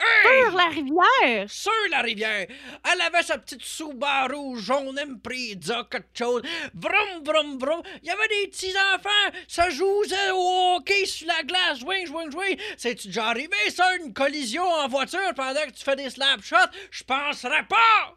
Hey! 0.01 0.43
Sur 0.45 0.57
la 0.57 0.69
rivière! 0.69 1.51
Sur 1.51 1.89
la 1.91 2.03
rivière. 2.03 2.47
Elle 2.93 3.01
avait 3.01 3.23
sa 3.23 3.39
petite 3.39 3.63
Subaru 3.63 4.59
jaune 4.61 4.99
Impreza, 4.99 5.87
quelque 5.91 6.17
chose. 6.17 6.43
Vroom, 6.75 7.25
vroom, 7.25 7.59
vroom. 7.59 7.83
Il 8.03 8.09
y 8.09 8.11
avait 8.11 8.29
des 8.29 8.49
petits 8.49 8.75
enfants. 8.95 9.39
Ça 9.47 9.71
jouait 9.71 10.31
au 10.33 10.77
hockey 10.77 11.07
sur 11.07 11.29
la 11.29 11.43
glace. 11.43 11.79
Jouing, 11.81 12.07
jouing, 12.07 12.31
jouing. 12.31 12.59
C'est-tu 12.77 13.09
déjà 13.09 13.27
arrivé, 13.27 13.57
ça, 13.71 13.97
une 13.97 14.13
collision 14.13 14.65
en 14.65 14.89
voiture 14.89 15.33
pendant 15.37 15.65
que 15.67 15.73
tu 15.73 15.85
fais 15.85 15.97
des 15.97 16.11
slapshots? 16.11 16.57
Je 16.91 17.05
penserais 17.05 17.67
pas. 17.69 18.17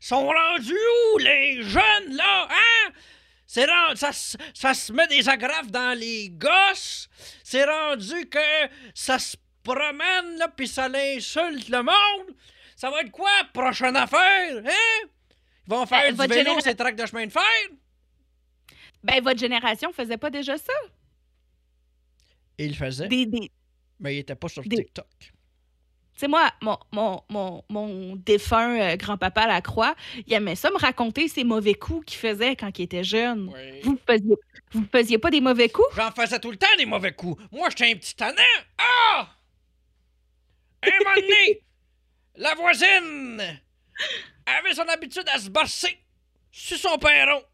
Sont 0.00 0.26
rendus 0.26 0.74
où, 1.14 1.18
les 1.18 1.62
jeunes, 1.62 2.16
là, 2.16 2.48
hein? 2.50 2.92
C'est 3.46 3.66
rendu, 3.66 3.96
ça, 3.96 4.10
ça 4.54 4.74
se 4.74 4.92
met 4.92 5.06
des 5.08 5.28
agrafes 5.28 5.70
dans 5.70 5.96
les 5.96 6.30
gosses. 6.30 7.08
C'est 7.44 7.64
rendu 7.64 8.26
que 8.28 8.38
ça 8.94 9.18
se 9.18 9.36
promène, 9.62 10.36
là, 10.38 10.48
puis 10.48 10.68
ça 10.68 10.88
l'insulte 10.88 11.68
le 11.68 11.82
monde. 11.82 12.34
Ça 12.76 12.90
va 12.90 13.00
être 13.02 13.10
quoi, 13.12 13.30
prochaine 13.52 13.96
affaire, 13.96 14.56
hein? 14.64 15.08
Ils 15.66 15.70
vont 15.70 15.86
faire 15.86 16.04
Euh, 16.08 16.10
du 16.12 16.16
vélo, 16.16 16.34
généra- 16.34 16.60
ces 16.60 16.74
tracts 16.74 16.98
de 16.98 17.06
chemin 17.06 17.26
de 17.26 17.32
fer? 17.32 17.42
Ben, 19.04 19.22
votre 19.22 19.38
génération 19.38 19.92
faisait 19.92 20.16
pas 20.16 20.30
déjà 20.30 20.56
ça? 20.58 20.72
Et 22.58 22.66
il 22.66 22.76
faisait, 22.76 23.08
Des, 23.08 23.26
des... 23.26 23.50
mais 24.00 24.16
il 24.16 24.18
était 24.20 24.34
pas 24.34 24.48
sur 24.48 24.62
des- 24.62 24.76
TikTok. 24.76 25.06
Tu 25.18 25.30
sais, 26.16 26.28
moi, 26.28 26.50
mon, 26.60 26.76
mon, 26.92 27.22
mon, 27.30 27.64
mon 27.70 28.16
défunt 28.16 28.78
euh, 28.78 28.96
grand-papa 28.96 29.46
Lacroix, 29.46 29.94
il 30.26 30.32
aimait 30.34 30.54
ça 30.56 30.70
me 30.70 30.76
raconter 30.76 31.26
ses 31.28 31.42
mauvais 31.42 31.74
coups 31.74 32.04
qu'il 32.04 32.18
faisait 32.18 32.54
quand 32.54 32.78
il 32.78 32.82
était 32.82 33.02
jeune. 33.02 33.50
Oui. 33.52 33.80
Vous 33.82 33.98
faisiez, 34.06 34.36
vous 34.72 34.84
faisiez 34.92 35.18
pas 35.18 35.30
des 35.30 35.40
mauvais 35.40 35.68
coups? 35.70 35.88
J'en 35.96 36.10
faisais 36.10 36.38
tout 36.38 36.50
le 36.50 36.58
temps 36.58 36.66
des 36.76 36.84
mauvais 36.86 37.12
coups. 37.12 37.42
Moi, 37.50 37.68
j'étais 37.70 37.90
un 37.90 37.96
petit 37.96 38.14
tannant. 38.14 38.36
Ah! 38.78 39.28
Un 40.82 40.90
moment 40.98 41.14
donné, 41.14 41.62
la 42.36 42.54
voisine 42.54 43.60
avait 44.46 44.74
son 44.74 44.88
habitude 44.88 45.28
à 45.28 45.38
se 45.38 45.48
barcer 45.48 45.98
sur 46.50 46.76
son 46.76 46.98
perron. 46.98 47.44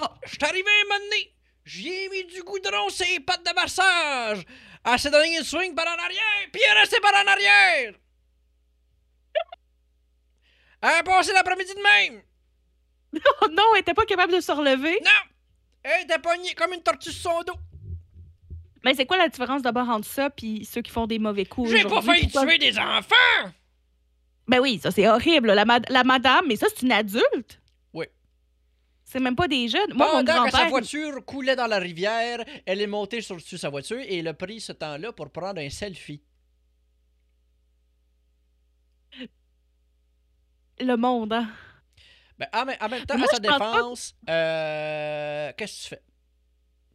Ah, 0.00 0.14
j'étais 0.26 0.46
arrivé 0.46 0.68
un 0.68 0.88
moment 0.88 1.04
donné, 1.04 1.34
j'y 1.64 1.88
ai 1.88 2.08
mis 2.08 2.24
du 2.24 2.42
goudron 2.42 2.88
sur 2.90 3.06
les 3.06 3.20
pattes 3.20 3.46
de 3.46 3.54
massage. 3.54 4.44
Elle 4.84 4.98
s'est 4.98 5.10
donné 5.10 5.36
une 5.36 5.44
swing 5.44 5.74
par 5.74 5.86
en 5.86 6.02
arrière, 6.02 6.48
puis 6.52 6.62
elle 6.68 6.76
est 6.76 6.80
restée 6.80 7.00
par 7.00 7.14
en 7.14 7.26
arrière. 7.26 7.94
Elle 10.82 10.90
a 10.90 11.02
passé 11.02 11.32
l'après-midi 11.32 11.74
de 11.74 11.82
même. 11.82 12.22
Oh 13.42 13.48
non, 13.50 13.74
elle 13.74 13.80
était 13.80 13.94
pas 13.94 14.04
capable 14.04 14.34
de 14.34 14.40
se 14.40 14.52
relever. 14.52 15.00
Non! 15.02 15.32
Elle 15.82 16.02
était 16.02 16.18
pognée 16.18 16.54
comme 16.54 16.74
une 16.74 16.82
tortue 16.82 17.12
sur 17.12 17.32
son 17.32 17.42
dos. 17.42 17.54
Mais 18.86 18.94
c'est 18.94 19.04
quoi 19.04 19.16
la 19.16 19.28
différence 19.28 19.62
d'abord 19.62 19.88
entre 19.88 20.06
ça 20.06 20.30
puis 20.30 20.64
ceux 20.64 20.80
qui 20.80 20.92
font 20.92 21.08
des 21.08 21.18
mauvais 21.18 21.44
coups? 21.44 21.70
J'ai 21.70 21.82
pas 21.82 22.00
failli 22.00 22.28
Pourquoi- 22.28 22.46
tuer 22.46 22.58
des 22.58 22.78
enfants! 22.78 23.50
Ben 24.46 24.60
oui, 24.60 24.78
ça 24.80 24.92
c'est 24.92 25.08
horrible. 25.08 25.52
La, 25.54 25.64
mad- 25.64 25.86
la 25.88 26.04
madame, 26.04 26.44
mais 26.46 26.54
ça 26.54 26.68
c'est 26.72 26.82
une 26.86 26.92
adulte. 26.92 27.60
Oui. 27.92 28.06
C'est 29.04 29.18
même 29.18 29.34
pas 29.34 29.48
des 29.48 29.66
jeunes. 29.66 29.92
Moi, 29.92 30.06
mon 30.06 30.24
Pendant 30.24 30.44
que 30.44 30.50
sa 30.52 30.68
voiture 30.68 31.24
coulait 31.24 31.56
dans 31.56 31.66
la 31.66 31.78
rivière, 31.78 32.44
elle 32.64 32.80
est 32.80 32.86
montée 32.86 33.20
sur, 33.22 33.40
sa 33.40 33.68
voiture 33.70 33.98
et 33.98 34.18
elle 34.18 34.28
a 34.28 34.34
pris 34.34 34.60
ce 34.60 34.70
temps-là 34.70 35.10
pour 35.12 35.30
prendre 35.30 35.60
un 35.60 35.68
selfie. 35.68 36.22
Le 40.78 40.94
monde, 40.96 41.32
hein. 41.32 41.48
Ben, 42.38 42.46
en, 42.52 42.64
même- 42.66 43.04
temps, 43.06 43.18
Moi, 43.18 43.26
à 43.28 43.34
sa 43.34 43.38
que- 43.38 43.42
défense, 43.42 44.14
euh, 44.28 45.52
qu'est-ce 45.56 45.76
que 45.76 45.82
tu 45.82 45.88
fais 45.88 46.02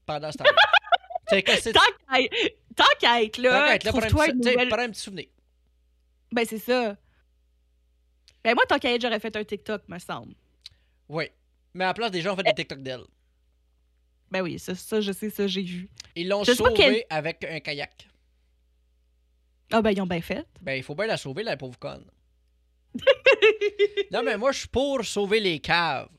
pendant 0.05 0.31
ce 0.31 0.37
temps-là? 0.37 0.51
Tant 2.75 2.83
qu'à 2.99 3.21
être- 3.23 3.37
là, 3.37 3.77
trouve-toi 3.79 4.25
petit- 4.25 4.31
une 4.35 4.37
nouvelle. 4.51 4.69
prends 4.69 4.79
un 4.81 4.89
petit 4.89 5.01
souvenir. 5.01 5.25
Ben 6.31 6.45
c'est 6.45 6.57
ça. 6.59 6.95
Ben 8.43 8.55
moi, 8.55 8.63
tant 8.67 8.79
qu'à 8.79 8.93
être, 8.93 9.01
j'aurais 9.01 9.19
fait 9.19 9.35
un 9.35 9.43
TikTok, 9.43 9.83
me 9.87 9.99
semble. 9.99 10.33
Oui. 11.09 11.25
Mais 11.73 11.83
à 11.83 11.87
la 11.87 11.93
place, 11.93 12.11
des 12.11 12.21
gens 12.21 12.33
ont 12.33 12.37
fait 12.37 12.43
des 12.43 12.53
TikTok 12.53 12.79
d'elle. 12.81 13.03
Ben 14.31 14.41
oui, 14.41 14.57
ça, 14.59 14.73
ça 14.75 15.01
je 15.01 15.11
sais, 15.11 15.29
ça, 15.29 15.45
j'ai 15.47 15.61
vu. 15.61 15.89
Ils 16.15 16.27
l'ont 16.29 16.43
sauvée 16.85 17.05
avec 17.09 17.43
un 17.43 17.59
kayak. 17.59 18.07
Ah 19.71 19.81
ben 19.81 19.91
ils 19.91 20.01
ont 20.01 20.07
bien 20.07 20.21
fait. 20.21 20.45
Ben, 20.61 20.73
il 20.73 20.83
faut 20.83 20.95
bien 20.95 21.05
la 21.07 21.17
sauver, 21.17 21.43
la 21.43 21.55
pauvre 21.57 21.77
conne. 21.79 22.05
non, 24.11 24.23
mais 24.23 24.37
moi, 24.37 24.51
je 24.51 24.59
suis 24.59 24.67
pour 24.67 25.03
sauver 25.05 25.39
les 25.39 25.59
caves. 25.59 26.09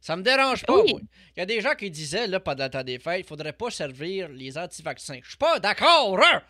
Ça 0.00 0.16
me 0.16 0.22
dérange 0.22 0.64
pas, 0.64 0.74
Oui. 0.80 0.90
moi. 0.92 1.00
Il 1.36 1.40
y 1.40 1.42
a 1.42 1.46
des 1.46 1.60
gens 1.60 1.74
qui 1.74 1.90
disaient, 1.90 2.26
là, 2.26 2.40
pendant 2.40 2.64
le 2.64 2.70
temps 2.70 2.84
des 2.84 2.98
fêtes, 2.98 3.20
il 3.20 3.26
faudrait 3.26 3.52
pas 3.52 3.70
servir 3.70 4.28
les 4.28 4.56
anti-vaccins. 4.56 5.18
Je 5.22 5.28
suis 5.30 5.36
pas 5.36 5.58
d'accord, 5.58 6.18
hein? 6.22 6.42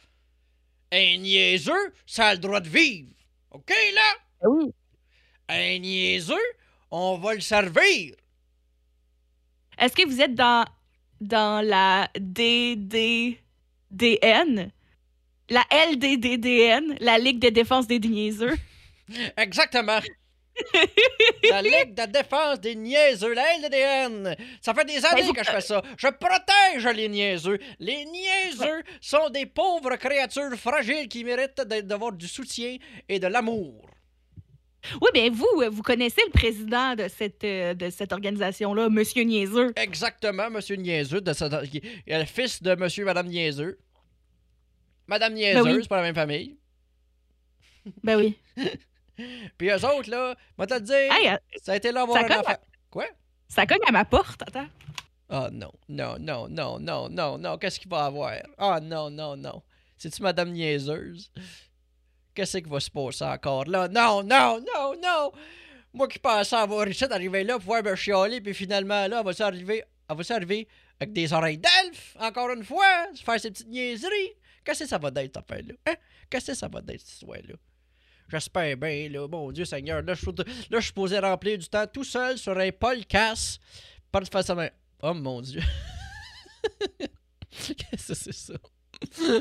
Un 0.93 1.17
niaiseux, 1.19 1.93
ça 2.07 2.29
a 2.29 2.35
le 2.35 2.41
droit 2.41 2.61
de 2.61 2.69
vivre. 2.69 3.11
OK, 3.51 3.71
là? 3.95 4.15
Ben 4.43 4.49
oui. 4.51 4.71
Un 5.49 5.79
niaiseux, 5.79 6.35
on 6.91 7.17
va 7.19 7.35
le 7.35 7.41
servir. 7.41 8.15
Est-ce 9.79 9.95
que 9.95 10.07
vous 10.07 10.21
êtes 10.21 10.35
dans, 10.35 10.65
dans 11.21 11.65
la 11.65 12.09
DDDN? 12.19 13.39
La 15.51 15.65
LDDDN, 15.71 16.97
la 17.01 17.19
Ligue 17.19 17.39
de 17.39 17.49
défense 17.49 17.87
des 17.87 17.99
niaiseux? 17.99 18.57
Exactement. 19.39 20.01
La 21.51 21.63
Ligue 21.63 21.95
de 21.95 22.07
défense 22.11 22.61
des 22.61 22.75
niaiseux, 22.75 23.33
la 23.35 23.45
LDDN. 23.59 24.37
Ça 24.61 24.75
fait 24.75 24.85
des 24.85 25.05
années 25.05 25.23
vous- 25.23 25.33
que 25.33 25.45
je 25.45 25.51
fais 25.51 25.61
ça. 25.61 25.83
Je 25.97 26.09
protège 26.09 26.87
les 26.97 27.09
niaiseux. 27.09 27.59
Les 27.79 28.05
niaiseux 28.05 28.83
sont 29.01 29.29
des 29.31 29.47
pauvres 29.47 29.97
créatures 29.97 30.55
fragiles 30.57 31.09
qui 31.09 31.25
méritent 31.25 31.61
d'avoir 31.61 32.13
du 32.13 32.27
soutien 32.29 32.77
et 33.09 33.19
de 33.19 33.27
l'amour. 33.27 33.89
Oui, 35.03 35.09
bien 35.13 35.29
vous, 35.31 35.47
euh, 35.63 35.69
vous 35.69 35.83
connaissez 35.83 36.21
le 36.27 36.31
président 36.33 36.95
de 36.95 37.09
cette, 37.09 37.43
euh, 37.45 37.75
de 37.75 37.91
cette 37.91 38.13
organisation-là, 38.13 38.89
Monsieur 38.89 39.23
Niaiseux. 39.25 39.73
Exactement, 39.77 40.49
Monsieur 40.51 40.77
Niaiseux, 40.77 41.21
de 41.21 41.33
est 42.07 42.19
le 42.19 42.25
fils 42.25 42.63
de 42.63 42.75
Monsieur 42.77 43.03
et 43.03 43.07
Madame 43.07 43.27
Niaiseux. 43.27 43.79
Madame 45.09 45.35
Niaiseux, 45.35 45.65
Ben 45.65 45.73
oui. 45.75 45.79
c'est 45.83 45.89
pas 45.89 45.97
la 45.97 46.03
même 46.03 46.15
famille. 46.15 46.57
Ben 48.05 48.17
oui. 48.19 48.39
Puis 49.59 49.69
eux 49.69 49.85
autres, 49.85 50.11
là, 50.11 50.35
moi 50.57 50.67
te 50.67 50.75
le 50.75 50.81
dire, 50.81 51.13
Hey, 51.13 51.29
euh, 51.29 51.37
ça 51.63 51.73
a 51.73 51.77
été 51.77 51.93
là 51.93 52.03
avoir 52.03 52.19
un 52.19 52.41
enfant. 52.41 52.57
Quoi? 52.91 53.07
ça 53.49 53.67
cogne 53.67 53.79
à 53.87 53.93
ma 53.93 54.05
porte, 54.05 54.43
attends. 54.43 54.69
Oh 55.31 55.49
non, 55.53 55.73
non, 55.89 56.17
non, 56.19 56.49
non, 56.49 56.79
non, 56.79 57.09
non, 57.09 57.39
non, 57.39 57.59
qu'est-ce 57.59 57.79
qu'il 57.79 57.91
va 57.91 58.07
avoir? 58.07 58.35
Oh 58.59 58.77
non, 58.83 59.11
non, 59.11 59.37
non. 59.37 59.63
C'est-tu 59.97 60.23
Madame 60.23 60.53
Niaiseuse? 60.53 61.31
Qu'est-ce 62.35 62.59
qui 62.59 62.71
va 62.71 62.81
se 62.81 62.91
passer 62.91 63.25
encore 63.25 63.65
là? 63.67 63.89
Non, 63.89 64.23
non, 64.23 64.61
non, 64.61 64.95
non! 65.03 65.33
Moi 65.93 66.07
qui 66.07 66.19
pensais 66.19 66.57
avoir 66.57 66.85
réussi 66.85 67.05
à 67.05 67.13
arriver 67.13 67.43
là, 67.45 67.59
pouvoir 67.59 67.83
me 67.83 67.95
chialer, 67.97 68.41
puis 68.41 68.55
finalement, 68.55 69.07
là, 69.07 69.19
elle 69.19 69.25
va 69.25 69.33
s'arriver, 69.33 69.83
elle 70.09 70.17
va 70.17 70.23
s'arriver 70.23 70.69
avec 71.01 71.13
des 71.13 71.33
oreilles 71.33 71.59
d'elfe, 71.59 72.17
encore 72.21 72.51
une 72.51 72.65
fois, 72.65 73.09
se 73.15 73.23
faire 73.23 73.41
ses 73.41 73.51
petites 73.51 73.69
niaiseries? 73.69 74.35
Qu'est-ce 74.65 74.85
que 74.85 74.89
ça 74.89 74.99
va 74.99 75.11
d'être, 75.11 75.35
cette 75.35 75.51
affaire-là? 75.51 75.75
Hein? 75.87 75.95
Qu'est-ce 76.31 76.49
que 76.49 76.55
ça 76.55 76.69
va 76.69 76.81
d'être, 76.81 77.01
cette 77.01 77.13
histoire-là? 77.13 77.55
J'espère 78.31 78.77
bien, 78.77 79.09
là. 79.09 79.27
Mon 79.27 79.51
Dieu 79.53 79.65
Seigneur. 79.65 80.03
Là, 80.03 80.15
je 80.15 80.21
suis 80.21 80.33
là, 80.71 80.81
supposé 80.81 81.19
remplir 81.19 81.57
du 81.59 81.67
temps 81.69 81.87
tout 81.87 82.05
seul 82.05 82.37
sur 82.39 82.57
un 82.59 82.71
podcast. 82.71 83.61
Pas 84.13 84.21
de 84.21 84.29
face 84.29 84.51
à 84.51 84.55
main. 84.55 84.69
Oh 85.03 85.15
mon 85.15 85.41
Dieu. 85.41 85.63
Qu'est-ce 87.51 88.09
que 88.09 88.15
c'est 88.15 88.33
ça? 88.33 88.55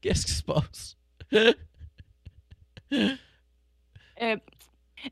Qu'est-ce 0.00 0.26
qui 0.26 0.32
se 0.32 0.42
passe? 0.42 0.96
Euh, 4.22 4.36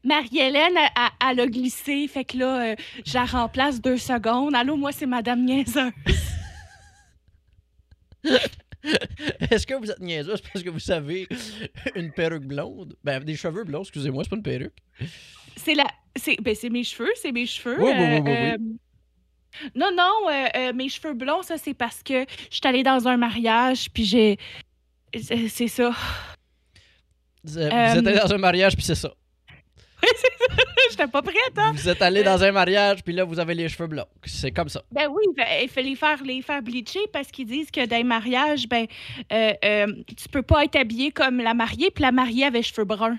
Marie-Hélène, 0.05 0.77
elle- 0.77 1.11
elle 1.31 1.41
a 1.41 1.47
glissé, 1.47 2.07
fait 2.09 2.25
que 2.25 2.37
là, 2.39 2.73
euh, 2.73 2.77
je 3.07 3.15
la 3.15 3.25
remplace 3.25 3.81
deux 3.81 3.97
secondes. 3.97 4.55
Allô, 4.55 4.77
moi, 4.77 4.93
c'est 4.93 5.07
Madame 5.07 5.45
Niaiseuse. 5.45 5.93
Est-ce 9.51 9.67
que 9.67 9.75
vous 9.75 9.91
êtes 9.91 10.01
niaiseuse 10.01 10.41
parce 10.41 10.63
que 10.65 10.71
vous 10.71 10.91
avez 10.91 11.27
une 11.95 12.13
perruque 12.13 12.45
blonde? 12.45 12.95
Ben, 13.05 13.23
des 13.23 13.37
cheveux 13.37 13.65
blonds, 13.65 13.83
excusez-moi, 13.83 14.25
c'est 14.25 14.31
pas 14.31 14.37
une 14.37 14.43
perruque. 14.43 14.77
C'est 15.57 15.75
la. 15.75 15.87
C'est 16.17 16.37
ben, 16.41 16.55
c'est 16.55 16.71
mes 16.71 16.85
cheveux, 16.85 17.11
c'est 17.17 17.33
mes 17.33 17.47
cheveux. 17.47 17.77
Oui, 17.83 17.91
oui, 17.97 18.05
oui, 18.05 18.21
oui, 18.25 18.31
euh, 18.31 18.57
Non, 19.75 19.91
non, 19.97 20.31
euh, 20.31 20.47
euh, 20.57 20.73
mes 20.73 20.89
cheveux 20.89 21.15
blonds, 21.15 21.43
ça, 21.43 21.59
c'est 21.59 21.75
parce 21.75 22.03
que 22.03 22.25
je 22.51 22.57
suis 22.57 22.61
allée 22.65 22.83
dans 22.83 23.09
un 23.09 23.17
mariage, 23.17 23.91
puis 23.93 24.05
j'ai. 24.05 24.39
C'est 25.15 25.69
ça. 25.69 25.91
Vous 27.45 27.59
Euh, 27.59 27.69
êtes 27.69 28.07
allé 28.07 28.19
dans 28.19 28.33
un 28.33 28.39
mariage, 28.39 28.75
puis 28.75 28.85
c'est 28.85 28.95
ça. 28.95 29.13
J'étais 30.91 31.07
pas 31.07 31.23
prête, 31.23 31.57
hein? 31.57 31.73
Vous 31.75 31.89
êtes 31.89 32.03
allé 32.03 32.23
dans 32.23 32.43
un 32.43 32.53
mariage, 32.53 33.03
puis 33.03 33.13
là, 33.13 33.25
vous 33.25 33.39
avez 33.39 33.55
les 33.55 33.69
cheveux 33.69 33.89
blonds. 33.89 34.07
C'est 34.25 34.53
comme 34.53 34.69
ça. 34.69 34.83
Ben 34.93 35.09
oui, 35.09 35.25
ben, 35.37 35.47
il 35.63 35.69
fallait 35.69 35.95
faire, 35.95 36.23
les 36.23 36.43
faire 36.43 36.63
bleacher 36.63 37.01
parce 37.13 37.29
qu'ils 37.31 37.47
disent 37.47 37.71
que 37.71 37.85
dans 37.87 37.97
les 37.97 38.05
mariages, 38.05 38.69
ben, 38.69 38.87
euh, 39.33 39.53
euh, 39.65 39.87
tu 40.17 40.29
peux 40.29 40.43
pas 40.43 40.65
être 40.65 40.77
habillé 40.77 41.11
comme 41.11 41.39
la 41.39 41.55
mariée, 41.55 41.91
puis 41.91 42.03
la 42.03 42.13
mariée 42.13 42.45
avait 42.45 42.63
cheveux 42.63 42.85
bruns. 42.85 43.19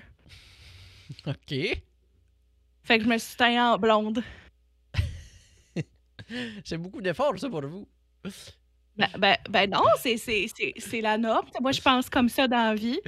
OK. 1.26 1.54
Fait 2.82 2.98
que 2.98 3.04
je 3.04 3.08
me 3.08 3.18
suis 3.18 3.36
teint 3.36 3.72
en 3.72 3.78
blonde. 3.78 4.22
C'est 6.64 6.78
beaucoup 6.78 7.00
d'efforts, 7.00 7.38
ça, 7.38 7.48
pour 7.48 7.66
vous. 7.66 7.86
Ben, 9.00 9.08
ben, 9.18 9.36
ben 9.48 9.70
non, 9.70 9.82
c'est- 9.98 11.00
la 11.00 11.18
norme. 11.18 11.46
Moi, 11.60 11.72
je 11.72 11.80
pense 11.80 12.08
comme 12.10 12.28
ça 12.28 12.46
dans 12.48 12.70
la 12.70 12.74
vie. 12.74 13.00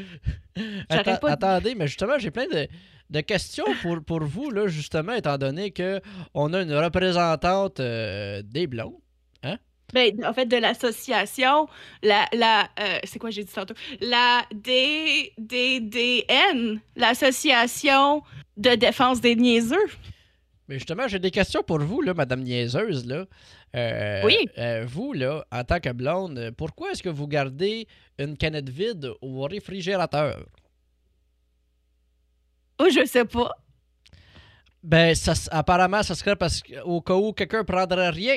Atta- 0.89 1.19
pas 1.21 1.33
Attendez, 1.33 1.75
mais 1.75 1.87
justement, 1.87 2.19
j'ai 2.19 2.31
plein 2.31 2.47
de, 2.47 2.67
de 3.11 3.21
questions 3.21 3.65
pour, 3.83 4.03
pour 4.05 4.21
vous, 4.23 4.51
là, 4.51 4.67
justement, 4.69 5.13
étant 5.13 5.39
donné 5.39 5.71
que 5.71 6.01
on 6.35 6.53
a 6.53 6.63
une 6.63 6.75
représentante 6.75 7.81
euh, 7.81 8.43
des 8.45 8.67
blonds. 8.67 8.99
Ben, 9.95 10.25
en 10.25 10.33
fait, 10.33 10.47
de 10.47 10.57
l'association, 10.57 11.69
la, 12.03 12.25
la 12.33 12.71
euh, 12.81 12.99
c'est 13.05 13.19
quoi 13.19 13.29
j'ai 13.29 13.45
dit 13.45 13.53
tantôt? 13.53 13.75
La 14.01 14.43
DDDN, 15.49 16.81
l'association 16.97 18.23
de 18.57 18.75
défense 18.75 19.21
des 19.21 19.37
niaiseux. 19.37 19.77
Mais 20.69 20.77
justement, 20.77 21.09
j'ai 21.09 21.19
des 21.19 21.31
questions 21.31 21.63
pour 21.63 21.81
vous, 21.81 22.01
là, 22.01 22.15
Madame 22.15 22.41
Niaiseuse. 22.43 23.07
Là. 23.07 23.27
Euh, 23.75 24.23
Oui. 24.25 24.37
euh, 24.59 24.85
vous, 24.87 25.13
là, 25.15 25.45
en 25.51 25.65
tant 25.65 25.81
que 25.81 25.91
blonde, 25.91 26.39
euh, 26.39 26.51
pourquoi 26.53 26.91
est-ce 26.93 27.03
que 27.03 27.09
vous 27.09 27.27
gardez 27.27 27.87
une 28.19 28.37
canette 28.37 28.69
vide 28.69 29.13
au 29.23 29.43
réfrigérateur? 29.43 30.45
Oh, 32.79 32.89
je 32.91 33.05
sais 33.07 33.25
pas. 33.25 33.51
Ben, 34.83 35.15
ça, 35.15 35.33
apparemment, 35.53 36.03
ça 36.03 36.15
serait 36.15 36.37
parce 36.37 36.61
qu'au 36.63 37.01
cas 37.01 37.15
où 37.15 37.33
quelqu'un 37.33 37.65
prendrait 37.65 38.11
rien. 38.11 38.37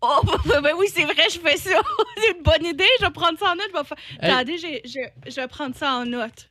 Oh, 0.00 0.20
ben 0.62 0.72
oui, 0.78 0.86
c'est 0.92 1.04
vrai, 1.04 1.28
je 1.30 1.38
fais 1.40 1.56
ça. 1.56 1.80
c'est 2.18 2.36
une 2.36 2.42
bonne 2.42 2.64
idée. 2.64 2.84
Je 3.00 3.04
vais 3.06 3.10
prendre 3.10 3.38
ça 3.38 3.52
en 3.52 3.56
note. 3.56 3.68
Je 3.72 3.78
vais 3.78 3.84
faire... 3.84 3.98
Hey. 4.20 4.30
Attendez, 4.30 4.58
j'ai- 4.58 4.82
je, 4.84 5.30
je 5.30 5.34
vais 5.36 5.48
prendre 5.48 5.74
ça 5.74 5.92
en 5.94 6.04
note. 6.06 6.50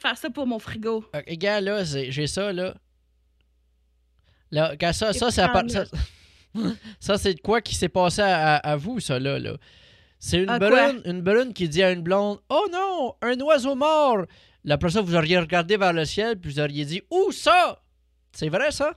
Faire 0.00 0.16
ça 0.16 0.30
pour 0.30 0.46
mon 0.46 0.58
frigo. 0.58 1.04
Ok, 1.14 1.28
gars, 1.32 1.60
là, 1.60 1.84
j'ai 1.84 2.26
ça, 2.26 2.52
là. 2.52 2.74
Là, 4.50 4.74
quand 4.78 4.92
ça, 4.92 5.12
ça, 5.12 5.30
ça, 5.30 5.52
ça, 7.00 7.18
c'est 7.18 7.34
de 7.34 7.40
quoi 7.40 7.60
qui 7.60 7.74
s'est 7.74 7.88
passé 7.88 8.22
à, 8.22 8.76
vous, 8.76 9.00
ça, 9.00 9.18
là, 9.18 9.38
là? 9.38 9.56
C'est 10.18 10.38
une 10.38 10.58
brune, 10.58 11.00
une 11.06 11.22
brune 11.22 11.54
qui 11.54 11.68
dit 11.68 11.82
à 11.82 11.92
une 11.92 12.02
blonde 12.02 12.40
Oh 12.50 12.66
non, 12.70 13.14
un 13.22 13.40
oiseau 13.40 13.74
mort 13.74 14.26
Là, 14.64 14.74
après 14.74 14.90
ça, 14.90 15.00
vous 15.00 15.14
auriez 15.14 15.38
regardé 15.38 15.78
vers 15.78 15.94
le 15.94 16.04
ciel, 16.04 16.38
puis 16.38 16.50
vous 16.50 16.60
auriez 16.60 16.84
dit 16.84 17.02
Où 17.10 17.32
ça 17.32 17.82
C'est 18.32 18.50
vrai, 18.50 18.70
ça? 18.70 18.94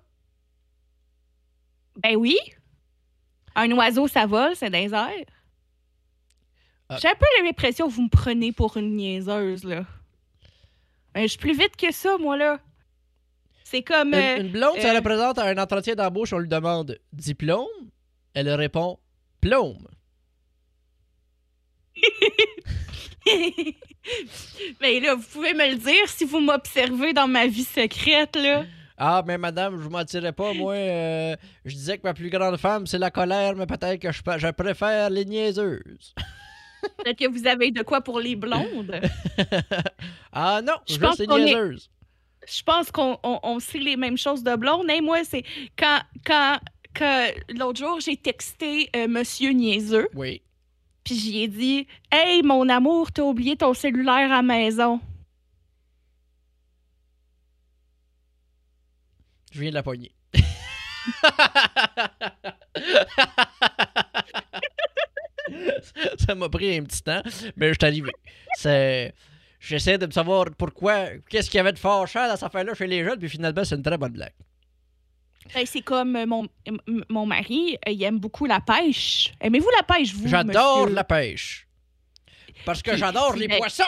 Ben 1.97 2.15
oui. 2.17 2.37
Un 3.55 3.71
oiseau, 3.71 4.07
ça 4.07 4.25
vole, 4.25 4.55
c'est 4.55 4.69
dans 4.69 4.79
les 4.79 4.93
airs. 4.93 5.25
Ah. 6.89 6.97
J'ai 7.01 7.07
un 7.07 7.15
peu 7.15 7.25
l'impression 7.43 7.87
que 7.87 7.93
vous 7.93 8.03
me 8.03 8.09
prenez 8.09 8.51
pour 8.51 8.75
une 8.77 8.95
niaiseuse, 8.95 9.63
là. 9.63 9.85
Ben, 11.13 11.21
je 11.21 11.27
suis 11.27 11.37
plus 11.37 11.57
vite 11.57 11.77
que 11.77 11.93
ça, 11.93 12.17
moi, 12.17 12.35
là. 12.35 12.59
C'est 13.73 13.81
comme... 13.81 14.09
Une, 14.09 14.15
euh, 14.15 14.37
une 14.37 14.51
blonde, 14.51 14.77
ça 14.79 14.91
euh, 14.91 14.97
représente 14.97 15.39
un 15.39 15.57
entretien 15.57 15.95
d'embauche, 15.95 16.31
on 16.31 16.37
lui 16.37 16.47
demande 16.47 16.99
Diplôme 17.11 17.65
Elle 18.35 18.49
répond 18.51 18.99
Plôme. 19.41 19.87
Mais 24.81 24.99
là, 24.99 25.15
vous 25.15 25.23
pouvez 25.23 25.55
me 25.55 25.71
le 25.71 25.77
dire 25.77 26.07
si 26.07 26.23
vous 26.25 26.39
m'observez 26.39 27.13
dans 27.13 27.27
ma 27.27 27.47
vie 27.47 27.63
secrète, 27.63 28.35
là. 28.35 28.63
Ah, 28.95 29.23
mais 29.25 29.39
madame, 29.39 29.75
je 29.75 29.81
vous 29.81 29.89
mentirais 29.89 30.33
pas, 30.33 30.53
moi, 30.53 30.75
euh, 30.75 31.35
je 31.65 31.73
disais 31.73 31.97
que 31.97 32.03
ma 32.03 32.13
plus 32.13 32.29
grande 32.29 32.57
femme, 32.57 32.85
c'est 32.85 32.99
la 32.99 33.09
colère, 33.09 33.55
mais 33.55 33.65
peut-être 33.65 33.99
que 33.99 34.11
je, 34.11 34.21
je 34.37 34.51
préfère 34.51 35.09
les 35.09 35.25
niaiseuses. 35.25 36.13
Peut-être 36.97 37.17
que 37.17 37.27
vous 37.27 37.47
avez 37.47 37.71
de 37.71 37.81
quoi 37.81 38.01
pour 38.01 38.19
les 38.19 38.35
blondes. 38.35 38.93
ah 40.31 40.61
non, 40.63 40.75
Je 40.87 40.97
pense 40.97 41.17
les 41.17 41.25
qu'on 41.25 41.37
est- 41.37 41.45
niaiseuses. 41.45 41.89
Je 42.47 42.61
pense 42.63 42.91
qu'on 42.91 43.17
on, 43.23 43.39
on 43.43 43.59
sait 43.59 43.79
les 43.79 43.95
mêmes 43.95 44.17
choses 44.17 44.43
de 44.43 44.55
blondes. 44.55 44.89
Et 44.89 45.01
moi, 45.01 45.23
c'est 45.23 45.43
quand, 45.77 46.01
quand, 46.25 46.59
que 46.93 47.53
l'autre 47.57 47.79
jour, 47.79 47.99
j'ai 47.99 48.17
texté 48.17 48.89
euh, 48.95 49.07
Monsieur 49.07 49.51
Niaiseux, 49.51 50.09
Oui. 50.13 50.41
puis 51.03 51.15
j'y 51.15 51.43
ai 51.43 51.47
dit 51.47 51.87
Hey, 52.11 52.43
mon 52.43 52.67
amour, 52.69 53.11
t'as 53.11 53.23
oublié 53.23 53.55
ton 53.55 53.73
cellulaire 53.73 54.31
à 54.31 54.41
maison. 54.41 54.99
Je 59.51 59.59
viens 59.61 59.69
de 59.69 59.75
la 59.75 59.83
poignée. 59.83 60.11
Ça 66.19 66.35
m'a 66.35 66.49
pris 66.49 66.77
un 66.77 66.83
petit 66.83 67.01
temps, 67.03 67.21
mais 67.55 67.69
je 67.69 67.73
suis 67.73 67.85
arrivé. 67.85 68.11
C'est... 68.57 69.13
J'essaie 69.63 69.97
de 69.97 70.05
me 70.05 70.11
savoir 70.11 70.47
pourquoi, 70.57 71.07
qu'est-ce 71.29 71.49
qu'il 71.49 71.57
y 71.57 71.61
avait 71.61 71.71
de 71.71 71.79
fâchant 71.79 72.27
dans 72.27 72.35
cette 72.35 72.43
affaire-là 72.43 72.73
chez 72.73 72.85
les 72.85 73.01
jeunes, 73.01 73.17
puis 73.17 73.29
finalement, 73.29 73.63
c'est 73.63 73.75
une 73.75 73.81
très 73.81 73.97
bonne 73.97 74.11
blague. 74.11 74.33
Ben, 75.53 75.65
c'est 75.65 75.81
comme 75.81 76.17
euh, 76.17 76.25
mon, 76.25 76.49
mon 77.07 77.25
mari, 77.25 77.77
euh, 77.87 77.91
il 77.91 78.03
aime 78.03 78.19
beaucoup 78.19 78.45
la 78.45 78.59
pêche. 78.59 79.31
Aimez-vous 79.39 79.69
la 79.77 79.83
pêche, 79.83 80.13
vous 80.13 80.27
J'adore 80.27 80.89
la 80.89 81.05
pêche. 81.05 81.65
Parce 82.65 82.81
que 82.81 82.97
j'adore 82.97 83.37
les 83.37 83.47
ben- 83.47 83.59
poissons. 83.59 83.83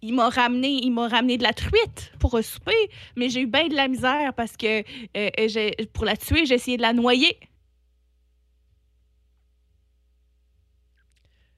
Il 0.00 0.14
m'a 0.14 0.28
ramené, 0.28 0.68
il 0.68 0.92
m'a 0.92 1.08
ramené 1.08 1.38
de 1.38 1.42
la 1.42 1.52
truite 1.52 2.12
pour 2.20 2.36
un 2.36 2.42
souper, 2.42 2.88
mais 3.16 3.30
j'ai 3.30 3.40
eu 3.40 3.46
bien 3.48 3.66
de 3.66 3.74
la 3.74 3.88
misère 3.88 4.32
parce 4.34 4.56
que 4.56 4.84
euh, 5.16 5.84
pour 5.92 6.04
la 6.04 6.16
tuer, 6.16 6.46
j'ai 6.46 6.54
essayé 6.54 6.76
de 6.76 6.82
la 6.82 6.92
noyer. 6.92 7.36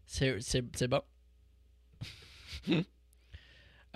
C'est, 0.06 0.40
c'est, 0.40 0.64
c'est 0.74 0.88
bon. 0.88 1.02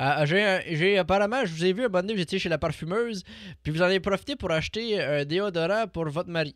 Ah, 0.01 0.25
j'ai, 0.27 0.43
un- 0.45 0.61
j'ai 0.67 0.97
apparemment, 0.99 1.45
je 1.45 1.53
vous 1.53 1.65
ai 1.65 1.73
vu 1.73 1.85
un 1.85 1.89
donné, 1.89 2.15
vous 2.15 2.21
étiez 2.21 2.39
chez 2.39 2.49
la 2.49 2.57
parfumeuse, 2.59 3.25
puis 3.63 3.73
vous 3.73 3.83
en 3.83 3.87
avez 3.87 3.99
profité 3.99 4.37
pour 4.37 4.51
acheter 4.53 5.03
un 5.03 5.25
déodorant 5.25 5.89
pour 5.89 6.09
votre 6.09 6.31
mari. 6.31 6.55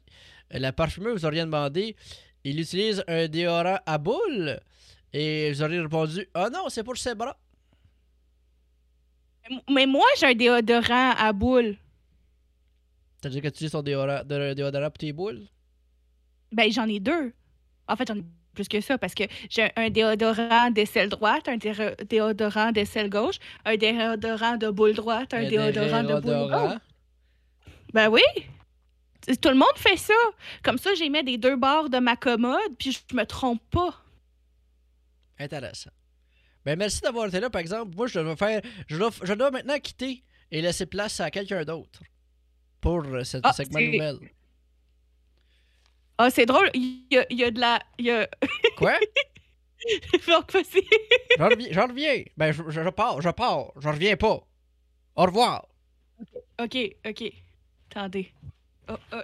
Euh, 0.54 0.58
La 0.60 0.72
parfumeuse 0.72 1.20
vous 1.20 1.26
a 1.26 1.30
rien 1.30 1.44
demandé. 1.46 1.96
Il 2.44 2.60
utilise 2.60 3.02
un 3.08 3.26
déodorant 3.26 3.78
à 3.84 3.98
boule. 3.98 4.60
Et 5.12 5.50
vous 5.52 5.62
auriez 5.62 5.80
répondu 5.80 6.26
Ah 6.34 6.48
non, 6.50 6.68
c'est 6.68 6.84
pour 6.84 6.96
ses 6.96 7.14
bras. 7.16 7.36
Mais 9.68 9.86
moi, 9.86 10.06
j'ai 10.18 10.26
un 10.26 10.34
déodorant 10.34 11.10
à 11.18 11.32
boule. 11.32 11.76
C'est-à-dire 13.20 13.42
que 13.42 13.48
tu 13.48 13.54
utilises 13.54 13.72
ton 13.72 13.82
déodorant 13.82 14.90
pour 14.90 14.98
tes 14.98 15.12
boules? 15.12 15.42
Ben, 16.52 16.70
j'en 16.70 16.86
ai 16.88 17.00
deux. 17.00 17.32
En 17.88 17.96
fait, 17.96 18.06
j'en 18.06 18.16
ai 18.16 18.24
plus 18.54 18.68
que 18.68 18.80
ça 18.80 18.98
parce 18.98 19.14
que 19.14 19.24
j'ai 19.50 19.70
un 19.76 19.88
déodorant 19.90 20.70
d'aisselle 20.70 21.08
droite, 21.08 21.48
un 21.48 21.56
dé- 21.56 21.94
déodorant 22.08 22.72
d'aisselle 22.72 23.08
gauche, 23.10 23.36
un 23.64 23.76
déodorant 23.76 24.56
de 24.56 24.68
boule 24.70 24.94
droite, 24.94 25.32
un 25.34 25.48
déodorant 25.48 26.02
de 26.02 26.20
boule 26.20 26.50
gauche. 26.50 26.78
Ben 27.92 28.08
oui! 28.08 28.22
Tout 29.40 29.48
le 29.50 29.54
monde 29.54 29.76
fait 29.76 29.96
ça. 29.96 30.14
Comme 30.64 30.78
ça, 30.78 30.94
j'ai 30.94 31.08
mis 31.08 31.22
des 31.22 31.38
deux 31.38 31.56
bords 31.56 31.88
de 31.90 31.98
ma 31.98 32.16
commode, 32.16 32.76
puis 32.78 32.92
je 32.92 33.14
me 33.16 33.24
trompe 33.24 33.62
pas. 33.70 33.94
Intéressant. 35.38 35.90
Ben 36.64 36.78
merci 36.78 37.00
d'avoir 37.00 37.26
été 37.26 37.40
là, 37.40 37.50
par 37.50 37.60
exemple. 37.60 37.94
Moi, 37.96 38.06
je 38.06 38.20
dois 38.20 38.36
faire. 38.36 38.60
Je 38.88 38.96
dois, 38.96 39.10
je 39.22 39.32
dois 39.34 39.50
maintenant 39.50 39.78
quitter 39.78 40.22
et 40.50 40.60
laisser 40.62 40.86
place 40.86 41.18
à 41.20 41.30
quelqu'un 41.30 41.64
d'autre 41.64 42.00
pour 42.80 43.04
euh, 43.04 43.24
ce 43.24 43.38
Ah, 43.42 43.52
segment 43.52 43.80
nouvelle. 43.80 44.18
Ah, 46.24 46.30
c'est 46.30 46.46
drôle. 46.46 46.70
Il 46.72 47.02
y 47.10 47.18
a, 47.18 47.26
il 47.30 47.38
y 47.40 47.42
a 47.44 47.50
de 47.50 47.58
la. 47.58 47.82
Il 47.98 48.04
y 48.06 48.10
a. 48.12 48.28
Quoi? 48.76 48.92
J'en 50.24 51.48
reviens, 51.48 51.68
j'en 51.72 51.88
reviens. 51.88 52.22
Ben, 52.36 52.52
je, 52.52 52.62
je- 52.68 52.84
je 52.84 52.88
pars, 52.90 53.20
je 53.20 53.28
pars. 53.30 53.72
Je 53.80 53.88
reviens 53.88 54.16
pas. 54.16 54.46
Au 55.16 55.22
revoir. 55.24 55.66
Ok, 56.60 56.76
ok. 57.04 57.24
Attendez. 57.90 58.32
Oh, 58.88 58.94
oh. 59.12 59.22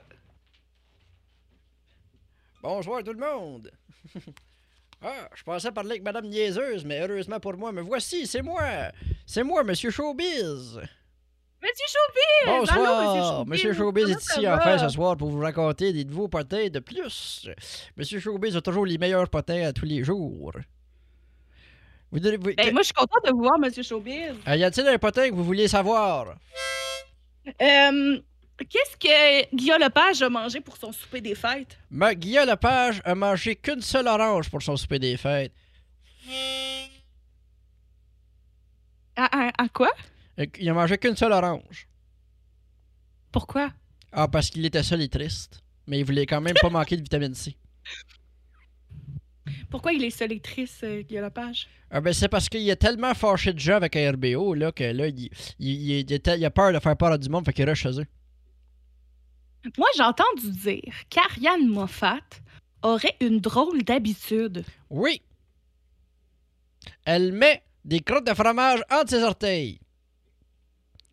Bonsoir 2.63 3.05
tout 3.05 3.13
le 3.13 3.21
monde. 3.21 3.71
ah, 5.03 5.29
je 5.37 5.43
pensais 5.45 5.71
parler 5.71 5.91
avec 5.93 6.03
Madame 6.03 6.27
Niaiseuse, 6.27 6.85
mais 6.85 6.99
heureusement 7.01 7.39
pour 7.39 7.57
moi, 7.57 7.71
me 7.71 7.81
voici, 7.81 8.27
c'est 8.27 8.43
moi. 8.43 8.91
C'est 9.25 9.45
moi, 9.45 9.63
Monsieur 9.63 9.91
Showbiz. 9.93 10.81
Monsieur 11.61 11.87
Showbiz! 11.89 12.61
Bonsoir. 12.61 13.47
Monsieur 13.47 13.73
Showbiz 13.73 14.11
est 14.11 14.21
ici 14.23 14.47
enfin 14.49 14.79
ce 14.79 14.89
soir 14.89 15.17
pour 15.17 15.29
vous 15.31 15.41
raconter 15.41 15.93
des 15.93 16.05
nouveaux 16.05 16.29
potins 16.29 16.69
de 16.69 16.79
plus. 16.79 17.49
Monsieur 17.97 18.21
Showbiz 18.21 18.57
a 18.57 18.61
toujours 18.61 18.87
les 18.87 18.97
meilleurs 18.99 19.29
potins 19.29 19.67
à 19.67 19.73
tous 19.73 19.85
les 19.85 20.05
jours. 20.05 20.53
Vous, 22.11 22.21
Ben, 22.21 22.73
moi, 22.73 22.81
je 22.83 22.87
suis 22.87 22.95
contente 22.95 23.25
de 23.27 23.33
vous 23.33 23.43
voir, 23.43 23.59
Monsieur 23.59 23.83
Showbiz. 23.83 24.35
Euh, 24.47 24.57
y 24.57 24.65
a-t-il 24.65 24.87
un 24.87 24.99
potin 24.99 25.29
que 25.29 25.35
vous 25.35 25.45
vouliez 25.45 25.69
savoir? 25.69 26.37
Euh, 27.61 28.21
Qu'est-ce 28.71 28.97
que 28.97 29.55
Guillaume 29.55 29.81
Lepage 29.81 30.21
a 30.23 30.29
mangé 30.29 30.61
pour 30.61 30.77
son 30.77 30.91
souper 30.93 31.21
des 31.21 31.35
fêtes? 31.35 31.77
Ma 31.91 32.15
Guillaume 32.15 32.49
Lepage 32.49 33.01
a 33.05 33.15
mangé 33.15 33.55
qu'une 33.57 33.83
seule 33.83 34.09
orange 34.09 34.51
pour 34.51 34.63
son 34.63 34.77
souper 34.77 34.99
des 34.99 35.17
fêtes. 35.17 35.53
À, 39.17 39.47
à- 39.49 39.65
à 39.65 39.69
quoi? 39.69 39.91
Il 40.59 40.69
a 40.69 40.75
mangé 40.75 40.99
qu'une 40.99 41.17
seule 41.17 41.33
orange. 41.33 41.89
Pourquoi? 43.33 43.71
Ah, 44.13 44.29
parce 44.29 44.51
qu'il 44.51 44.65
était 44.65 44.83
seul 44.83 45.03
et 45.03 45.09
triste. 45.09 45.61
Mais 45.87 46.01
il 46.01 46.05
voulait 46.05 46.27
quand 46.27 46.41
même 46.41 46.55
pas 46.61 46.71
manquer 46.71 46.97
de 46.97 47.03
vitamine 47.03 47.35
C. 47.35 47.57
Pourquoi 49.71 49.93
il 49.93 50.05
est 50.05 50.11
seul 50.11 50.33
et 50.33 50.41
triste, 50.41 50.85
euh, 50.85 51.03
Lepage? 51.11 51.69
Ah 51.91 52.01
ben 52.01 52.13
c'est 52.13 52.29
parce 52.29 52.49
qu'il 52.49 52.69
est 52.69 52.77
tellement 52.77 53.15
fâché 53.15 53.53
de 53.53 53.59
gens 53.59 53.77
avec 53.77 53.97
un 53.97 54.13
RBO 54.13 54.53
là, 54.55 54.73
que 54.73 54.85
là, 54.85 55.09
il, 55.09 55.19
il, 55.19 55.31
il, 55.59 55.91
il 56.01 56.13
était- 56.13 56.39
il 56.39 56.45
a 56.45 56.51
peur 56.51 56.73
de 56.73 56.79
faire 56.79 56.97
peur 56.97 57.13
à 57.13 57.19
du 57.19 57.29
monde, 57.31 57.45
fait 57.47 57.53
qu'il 57.55 57.69
rush 57.69 57.83
chez 57.83 58.01
eux. 58.01 58.07
Moi, 59.77 59.89
j'ai 59.97 60.03
entendu 60.03 60.51
dire 60.53 60.95
qu'Ariane 61.11 61.67
Moffat 61.69 62.21
aurait 62.83 63.17
une 63.21 63.41
drôle 63.41 63.83
d'habitude. 63.83 64.65
Oui! 64.91 65.21
Elle 67.05 67.33
met 67.33 67.63
des 67.85 68.01
crottes 68.01 68.27
de 68.27 68.35
fromage 68.35 68.81
entre 68.91 69.11
ses 69.11 69.23
orteils. 69.23 69.81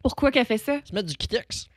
Pourquoi 0.06 0.30
qu'elle 0.30 0.45
fait 0.45 0.60
ça? 0.60 0.82
Se 0.86 0.93
met 0.93 1.01
du 1.01 1.16
Kitex. 1.16 1.68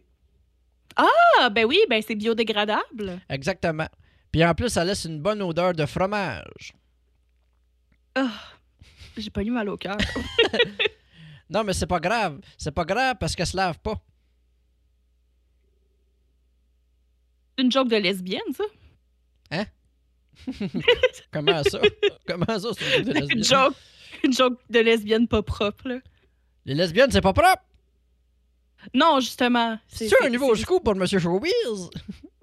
Ah, 0.96 1.48
ben 1.48 1.64
oui, 1.64 1.78
ben 1.88 2.02
c'est 2.06 2.14
biodégradable. 2.14 3.22
Exactement. 3.30 3.88
Puis 4.30 4.44
en 4.44 4.52
plus, 4.54 4.68
ça 4.68 4.84
laisse 4.84 5.06
une 5.06 5.18
bonne 5.22 5.40
odeur 5.40 5.72
de 5.72 5.86
fromage. 5.86 6.74
Ah, 8.14 8.30
j'ai 9.16 9.30
pas 9.30 9.42
eu 9.42 9.50
mal 9.50 9.70
au 9.70 9.78
cœur. 9.78 9.96
Non, 11.48 11.64
mais 11.64 11.72
c'est 11.72 11.86
pas 11.86 12.00
grave. 12.00 12.38
C'est 12.58 12.70
pas 12.70 12.84
grave 12.84 13.16
parce 13.18 13.34
qu'elle 13.34 13.46
se 13.46 13.56
lave 13.56 13.78
pas. 13.78 13.94
C'est 17.56 17.64
une 17.64 17.72
joke 17.72 17.88
de 17.88 17.96
lesbienne, 17.96 18.42
ça? 18.52 18.64
Comment 21.32 21.64
ça? 21.64 21.80
Comment 22.26 22.58
ça, 22.58 22.68
c'est 22.78 22.98
une 22.98 23.04
joke 23.06 23.06
de 23.06 23.10
Une 23.10 23.20
lesbienne? 23.38 23.44
joke, 23.44 23.76
une 24.22 24.32
joke 24.34 24.58
de 24.68 24.78
lesbienne 24.80 25.26
pas 25.28 25.42
propre, 25.42 25.88
là. 25.88 25.98
Les 26.66 26.74
lesbiennes, 26.74 27.10
c'est 27.10 27.22
pas 27.22 27.32
propre! 27.32 27.62
Non, 28.94 29.20
justement. 29.20 29.78
C'est 29.88 30.08
un 30.24 30.28
nouveau 30.28 30.54
scoop 30.54 30.84
pour 30.84 30.94
Monsieur 30.94 31.18
Showbiz? 31.18 31.90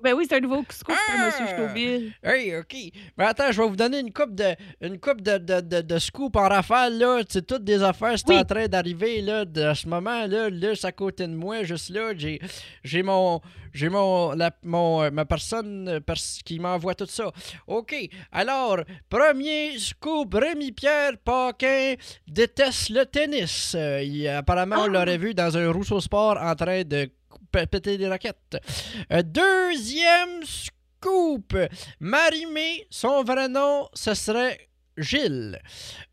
Ben 0.05 0.13
oui, 0.13 0.25
c'est 0.29 0.35
un 0.37 0.39
nouveau 0.39 0.63
scoop 0.69 0.95
pour 0.95 1.15
Ah! 1.17 1.25
Monsieur 1.25 1.57
Showbiz. 1.57 2.11
Hey, 2.23 2.55
OK. 2.57 2.75
Mais 3.17 3.25
attends, 3.25 3.51
je 3.51 3.59
vais 3.61 3.67
vous 3.67 3.75
donner 3.75 3.99
une 3.99 4.13
coupe 4.13 4.35
de 4.35 4.55
une 4.81 4.99
coupe 4.99 5.21
de, 5.21 5.37
de, 5.39 5.61
de, 5.61 5.81
de 5.81 5.97
scoop 5.99 6.35
en 6.35 6.47
rafale, 6.47 6.97
là. 6.99 7.21
C'est 7.27 7.45
toutes 7.45 7.63
des 7.63 7.81
affaires 7.81 8.13
qui 8.13 8.19
sont 8.19 8.33
en 8.39 8.43
train 8.45 8.67
d'arriver, 8.67 9.21
là, 9.21 9.45
de 9.45 9.73
ce 9.73 9.87
moment-là. 9.89 10.49
Là, 10.51 10.75
c'est 10.75 10.85
à 10.87 10.91
côté 10.91 11.25
de 11.25 11.33
moi, 11.33 11.63
juste 11.63 11.89
là. 11.89 12.13
J'ai, 12.15 12.39
j'ai 12.83 13.01
mon... 13.03 13.41
J'ai 13.73 13.89
mon, 13.89 14.31
la, 14.31 14.51
mon, 14.63 15.03
euh, 15.03 15.11
ma 15.11 15.25
personne 15.25 15.89
euh, 15.89 15.99
pers- 15.99 16.15
qui 16.45 16.59
m'envoie 16.59 16.95
tout 16.95 17.07
ça. 17.07 17.29
OK. 17.67 17.93
Alors, 18.31 18.77
premier 19.09 19.77
scoop, 19.77 20.33
Rémi-Pierre 20.33 21.17
Paquin 21.21 21.95
déteste 22.25 22.87
le 22.91 23.03
tennis. 23.05 23.75
Euh, 23.77 24.01
il- 24.01 24.29
apparemment, 24.29 24.77
on 24.79 24.83
Ah! 24.85 24.87
l'aurait 24.87 25.17
vu 25.17 25.33
dans 25.33 25.57
un 25.57 25.69
Rousseau 25.73 25.99
Sport 25.99 26.37
en 26.41 26.55
train 26.55 26.83
de 26.83 27.09
péter 27.51 27.97
des 27.97 28.07
raquettes. 28.07 28.57
Euh, 29.11 29.21
deuxième 29.23 30.43
scoop. 30.43 31.55
Marie-Mé, 31.99 32.87
son 32.89 33.23
vrai 33.23 33.47
nom, 33.47 33.87
ce 33.93 34.13
serait 34.13 34.69
Gilles. 34.97 35.59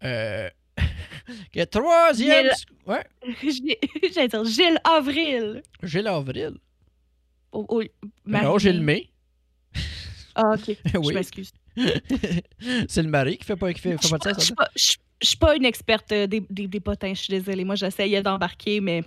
Euh, 0.05 0.49
que 1.53 1.65
troisième... 1.65 2.45
Gilles. 2.47 2.67
Ouais, 2.87 3.05
J'allais 4.15 4.29
dire 4.29 4.45
Gilles 4.45 4.79
Avril. 4.85 5.63
Gilles 5.83 6.07
Avril? 6.09 6.57
Oh, 7.53 7.67
oh, 7.69 7.83
non. 8.27 8.59
Gilles 8.59 8.81
May. 8.83 9.09
Ah, 10.35 10.55
OK. 10.55 10.77
Je 10.93 10.99
oui. 10.99 11.15
m'excuse. 11.15 11.51
c'est 12.89 13.03
le 13.03 13.09
mari 13.09 13.37
qui 13.37 13.45
fait 13.45 13.57
pas, 13.57 13.73
qui 13.73 13.81
fait, 13.81 13.97
Je 14.03 14.09
pas 14.09 14.19
de 14.19 14.29
je 14.31 14.35
sens. 14.35 14.45
suis 14.45 14.55
pas- 14.55 14.71
je- 14.75 14.93
je 15.23 15.29
suis 15.29 15.37
pas 15.37 15.55
une 15.55 15.65
experte 15.67 16.11
euh, 16.11 16.27
des, 16.27 16.41
des, 16.51 16.67
des 16.67 16.81
potins, 16.81 17.15
je 17.15 17.21
suis 17.23 17.31
désolée. 17.33 17.65
Moi, 17.65 17.77
j'essayais 17.77 18.23
d'embarquer, 18.23 18.81
mais 18.81 19.05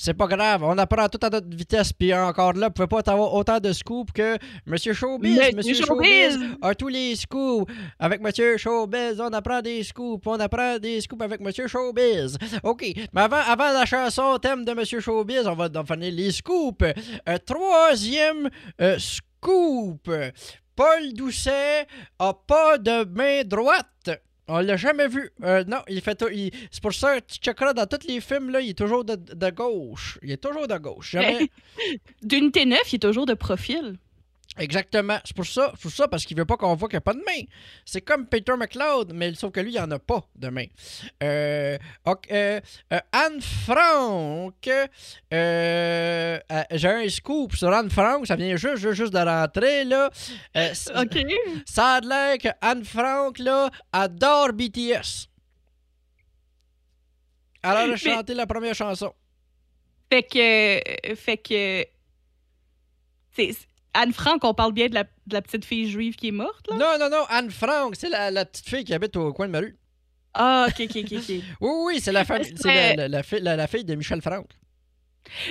C'est 0.00 0.14
pas 0.14 0.28
grave, 0.28 0.62
on 0.62 0.78
apprend 0.78 1.08
tout 1.08 1.18
à 1.26 1.28
notre 1.28 1.48
vitesse. 1.48 1.92
Puis 1.92 2.14
encore 2.14 2.52
là, 2.52 2.68
vous 2.68 2.72
pouvez 2.72 3.02
pas 3.02 3.12
avoir 3.12 3.34
autant 3.34 3.58
de 3.58 3.72
scoops 3.72 4.12
que 4.12 4.38
Monsieur 4.64 4.92
Showbiz. 4.92 5.36
Monsieur 5.36 5.56
Monsieur 5.56 5.74
Showbiz. 5.74 6.32
Showbiz 6.34 6.56
a 6.62 6.74
tous 6.76 6.86
les 6.86 7.16
scoops. 7.16 7.72
Avec 7.98 8.20
Monsieur 8.20 8.56
Showbiz, 8.58 9.20
on 9.20 9.32
apprend 9.32 9.60
des 9.60 9.82
scoops. 9.82 10.24
On 10.24 10.38
apprend 10.38 10.78
des 10.78 11.00
scoops 11.00 11.20
avec 11.20 11.40
Monsieur 11.40 11.66
Showbiz. 11.66 12.38
OK, 12.62 12.84
mais 13.12 13.22
avant, 13.22 13.40
avant 13.44 13.72
la 13.72 13.84
chanson 13.86 14.38
thème 14.40 14.64
de 14.64 14.72
Monsieur 14.72 15.00
Showbiz, 15.00 15.48
on 15.48 15.56
va 15.56 15.68
donc 15.68 15.88
finir 15.88 16.12
les 16.12 16.30
scoops. 16.30 16.84
Euh, 17.28 17.38
troisième 17.44 18.48
euh, 18.80 19.00
scoop. 19.00 20.08
Paul 20.76 21.12
Doucet 21.12 21.88
a 22.20 22.34
pas 22.34 22.78
de 22.78 23.02
main 23.02 23.42
droite. 23.42 24.27
On 24.48 24.60
l'a 24.60 24.76
jamais 24.76 25.08
vu. 25.08 25.30
Euh, 25.44 25.62
non, 25.64 25.78
il 25.88 26.00
fait 26.00 26.14
tout- 26.14 26.30
il- 26.32 26.50
C'est 26.70 26.82
pour 26.82 26.94
ça 26.94 27.20
que 27.20 27.26
tu 27.26 27.74
dans 27.74 27.86
tous 27.86 28.06
les 28.08 28.20
films, 28.20 28.50
là, 28.50 28.60
il 28.60 28.70
est 28.70 28.78
toujours 28.78 29.04
de, 29.04 29.14
de 29.16 29.50
gauche. 29.50 30.18
Il 30.22 30.30
est 30.30 30.38
toujours 30.42 30.66
de 30.66 30.76
gauche. 30.78 31.10
Jamais. 31.10 31.50
d'unité 32.22 32.64
9, 32.64 32.80
il 32.92 32.96
est 32.96 32.98
toujours 32.98 33.26
de 33.26 33.34
profil. 33.34 33.98
Exactement. 34.58 35.18
C'est 35.24 35.34
pour 35.34 35.46
ça, 35.46 35.70
c'est 35.74 35.82
pour 35.82 35.90
ça 35.90 36.08
parce 36.08 36.24
qu'il 36.24 36.36
veut 36.36 36.44
pas 36.44 36.56
qu'on 36.56 36.74
voit 36.74 36.88
qu'il 36.88 36.96
n'y 36.96 36.98
a 36.98 37.02
pas 37.02 37.14
de 37.14 37.18
main. 37.18 37.46
C'est 37.84 38.00
comme 38.00 38.26
Peter 38.26 38.54
McLeod, 38.56 39.12
mais 39.14 39.34
sauf 39.34 39.52
que 39.52 39.60
lui, 39.60 39.70
il 39.70 39.74
n'y 39.74 39.80
en 39.80 39.90
a 39.90 39.98
pas 39.98 40.22
de 40.36 40.48
main. 40.48 40.66
Euh, 41.22 41.78
euh, 42.06 42.60
euh, 42.92 43.00
Anne 43.12 43.40
Frank. 43.40 44.68
J'ai 45.30 46.88
un 46.88 47.08
scoop 47.08 47.54
sur 47.56 47.72
Anne 47.72 47.90
Frank. 47.90 48.26
Ça 48.26 48.36
vient 48.36 48.56
juste, 48.56 48.76
juste, 48.76 48.94
juste 48.94 49.12
de 49.12 49.18
rentrer, 49.18 49.84
là. 49.84 50.10
OK. 50.96 51.18
Ça 51.66 51.94
a 51.94 52.00
l'air 52.00 52.38
que 52.38 52.48
Anne 52.60 52.84
Frank, 52.84 53.38
là, 53.38 53.70
adore 53.92 54.52
BTS. 54.52 55.28
Alors, 57.62 57.82
elle 57.82 57.92
a 57.92 57.96
chanté 57.96 58.34
la 58.34 58.46
première 58.46 58.74
chanson. 58.74 59.12
Fait 60.10 60.22
que. 60.22 61.14
Fait 61.14 61.36
que. 61.36 61.84
Anne 64.00 64.12
Frank, 64.12 64.44
on 64.44 64.54
parle 64.54 64.72
bien 64.72 64.86
de 64.88 64.94
la, 64.94 65.04
de 65.04 65.34
la 65.34 65.42
petite 65.42 65.64
fille 65.64 65.90
juive 65.90 66.14
qui 66.16 66.28
est 66.28 66.32
morte, 66.32 66.66
là? 66.70 66.76
Non, 66.76 66.98
non, 67.00 67.10
non, 67.10 67.24
Anne 67.28 67.50
Frank, 67.50 67.94
c'est 67.96 68.08
la, 68.08 68.30
la 68.30 68.44
petite 68.44 68.68
fille 68.68 68.84
qui 68.84 68.94
habite 68.94 69.16
au 69.16 69.32
coin 69.32 69.46
de 69.46 69.52
ma 69.52 69.58
rue. 69.60 69.76
Ah, 70.34 70.66
ok, 70.68 70.86
ok, 70.88 71.12
ok. 71.16 71.28
Oui, 71.60 71.70
oui, 71.86 72.00
c'est 72.00 72.12
la, 72.12 72.22
la, 72.24 73.08
la- 73.08 73.56
la 73.56 73.66
fille, 73.66 73.84
de 73.84 73.94
Michel 73.96 74.22
Frank. 74.22 74.46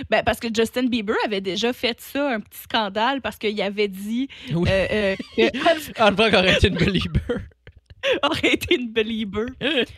Ben, 0.09 0.23
parce 0.23 0.39
que 0.39 0.47
Justin 0.53 0.85
Bieber 0.87 1.15
avait 1.25 1.41
déjà 1.41 1.73
fait 1.73 1.99
ça, 1.99 2.31
un 2.33 2.39
petit 2.39 2.59
scandale, 2.61 3.21
parce 3.21 3.37
qu'il 3.37 3.61
avait 3.61 3.87
dit 3.89 4.27
Oui. 4.53 4.67
euh, 4.71 5.15
euh, 5.37 5.49
Anne 5.97 6.15
Frank 6.15 6.33
aurait 6.33 6.53
été 6.55 6.67
une 6.69 6.77
believer. 6.77 7.41
aurait 8.23 8.53
été 8.53 8.75
une 8.75 8.91
belieber. 8.93 9.47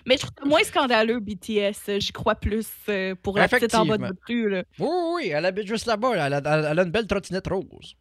Mais 0.05 0.15
je 0.17 0.21
trouve 0.21 0.33
ça 0.41 0.45
moins 0.45 0.63
scandaleux, 0.63 1.19
BTS. 1.19 1.99
J'y 1.99 2.11
crois 2.11 2.35
plus 2.35 2.67
euh, 2.89 3.13
pour 3.21 3.37
la 3.37 3.47
petite 3.47 3.75
en 3.75 3.85
bas 3.85 3.97
de 3.97 4.13
rue, 4.27 4.49
là. 4.49 4.63
Oui, 4.79 4.87
oui, 4.89 5.11
oui, 5.15 5.27
elle 5.33 5.45
habite 5.45 5.67
juste 5.67 5.85
là-bas. 5.85 6.13
Elle 6.27 6.33
a 6.79 6.83
une 6.83 6.91
belle 6.91 7.05
trottinette 7.07 7.47
rose. 7.47 7.95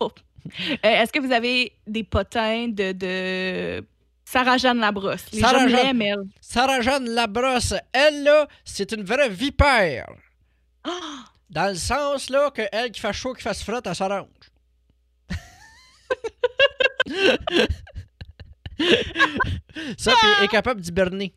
Oh. 0.00 0.10
Euh, 0.50 0.88
Est-ce 0.88 1.12
que 1.12 1.18
vous 1.20 1.32
avez 1.32 1.74
des 1.86 2.02
potins 2.02 2.68
de, 2.68 2.92
de 2.92 3.84
Sarah-Jeanne 4.24 4.78
Labrosse? 4.80 5.26
Les 5.32 5.40
Sarah 5.40 5.68
Jeanne- 5.68 6.00
elle. 6.00 6.22
Sarah-Jeanne 6.40 7.10
Labrosse, 7.10 7.74
elle, 7.92 8.22
là, 8.22 8.48
c'est 8.64 8.90
une 8.92 9.04
vraie 9.04 9.28
vipère. 9.28 10.10
Ah! 10.82 11.24
Dans 11.50 11.68
le 11.68 11.74
sens, 11.74 12.30
là, 12.30 12.50
que 12.50 12.62
elle 12.72 12.90
qui 12.90 13.00
fait 13.00 13.12
chaud, 13.12 13.34
qui 13.34 13.42
fasse 13.42 13.62
frotte, 13.62 13.86
elle 13.86 13.94
s'arrange. 13.94 14.28
Ça, 19.98 20.12
puis 20.18 20.28
elle 20.38 20.44
est 20.44 20.48
capable 20.48 20.80
d'hiberner 20.80 21.34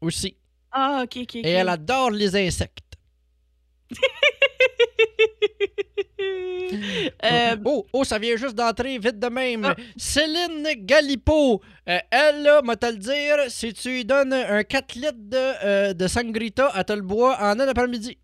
aussi. 0.00 0.34
Ah, 0.72 1.02
ok, 1.04 1.16
ok, 1.16 1.22
ok. 1.22 1.34
Et 1.36 1.50
elle 1.50 1.68
adore 1.68 2.10
les 2.10 2.34
insectes. 2.34 2.94
Euh, 7.24 7.56
Oh, 7.64 7.86
oh, 7.92 8.04
ça 8.04 8.18
vient 8.18 8.36
juste 8.36 8.54
d'entrer 8.54 8.98
vite 8.98 9.18
de 9.18 9.28
même. 9.28 9.64
Ah. 9.64 9.74
Céline 9.96 10.68
Galipo, 10.84 11.62
euh, 11.88 11.98
elle, 12.10 12.60
moi 12.62 12.76
te 12.76 12.86
le 12.86 12.98
dire, 12.98 13.36
si 13.48 13.72
tu 13.72 13.88
lui 13.88 14.04
donnes 14.04 14.32
un 14.32 14.62
4 14.62 14.94
litres 14.94 15.12
de, 15.16 15.64
euh, 15.64 15.94
de 15.94 16.06
sangrita, 16.06 16.70
elle 16.76 16.84
te 16.84 16.92
le 16.92 17.02
boit 17.02 17.38
en 17.40 17.58
un 17.58 17.68
après-midi. 17.68 18.18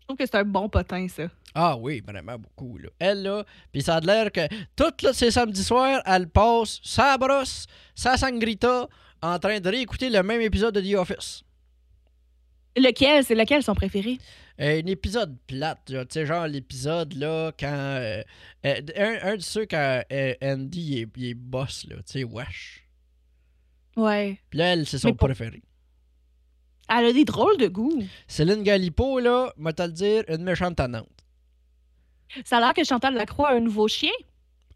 je 0.00 0.06
trouve 0.06 0.16
que 0.18 0.26
c'est 0.26 0.36
un 0.38 0.44
bon 0.44 0.68
potin, 0.68 1.06
ça. 1.08 1.24
Ah 1.54 1.76
oui, 1.76 2.02
vraiment 2.06 2.36
beaucoup, 2.38 2.78
là. 2.78 2.88
Elle, 2.98 3.22
là, 3.22 3.44
puis 3.72 3.82
ça 3.82 3.96
a 3.96 4.00
l'air 4.00 4.30
que 4.30 4.40
toutes 4.76 5.02
là, 5.02 5.12
ces 5.12 5.30
samedis 5.30 5.64
soirs, 5.64 6.02
elle 6.04 6.28
passe 6.28 6.80
sa 6.82 7.16
brosse, 7.16 7.66
sa 7.94 8.16
sangrita, 8.16 8.88
en 9.22 9.38
train 9.38 9.60
de 9.60 9.68
réécouter 9.68 10.10
le 10.10 10.22
même 10.22 10.40
épisode 10.40 10.74
de 10.74 10.80
The 10.80 10.94
Office. 10.98 11.42
Lequel? 12.76 13.24
C'est 13.24 13.34
lequel 13.34 13.62
son 13.62 13.74
préféré? 13.74 14.18
Euh, 14.60 14.80
un 14.82 14.86
épisode 14.86 15.36
plate, 15.46 15.80
tu 15.86 15.96
sais, 16.10 16.26
genre 16.26 16.46
l'épisode 16.46 17.14
là, 17.14 17.50
quand. 17.58 17.66
euh, 17.66 18.22
euh, 18.66 18.80
un, 18.96 19.32
un 19.32 19.36
de 19.36 19.42
ceux 19.42 19.66
quand 19.66 20.02
euh, 20.12 20.34
Andy 20.42 20.80
il 20.80 20.98
est, 21.00 21.08
il 21.16 21.24
est 21.30 21.34
boss, 21.34 21.86
là, 21.88 21.96
tu 21.96 22.02
sais, 22.06 22.24
wesh. 22.24 22.84
Ouais. 23.96 24.38
Puis 24.50 24.58
là, 24.58 24.72
elle, 24.74 24.86
c'est 24.86 24.98
son 24.98 25.14
pour- 25.14 25.26
préféré. 25.28 25.62
Elle 26.88 27.06
a 27.06 27.12
des 27.12 27.24
drôles 27.24 27.56
de 27.56 27.68
goût. 27.68 28.02
Céline 28.26 28.62
Galipo, 28.62 29.18
là, 29.20 29.52
moi 29.56 29.72
te 29.72 29.82
le 29.82 29.92
dire, 29.92 30.24
une 30.28 30.42
méchante 30.42 30.76
tannante. 30.76 31.08
Ça 32.44 32.58
a 32.58 32.60
l'air 32.60 32.74
que 32.74 32.84
Chantal 32.84 33.14
Lacroix 33.14 33.48
a 33.50 33.54
un 33.54 33.60
nouveau 33.60 33.88
chien. 33.88 34.10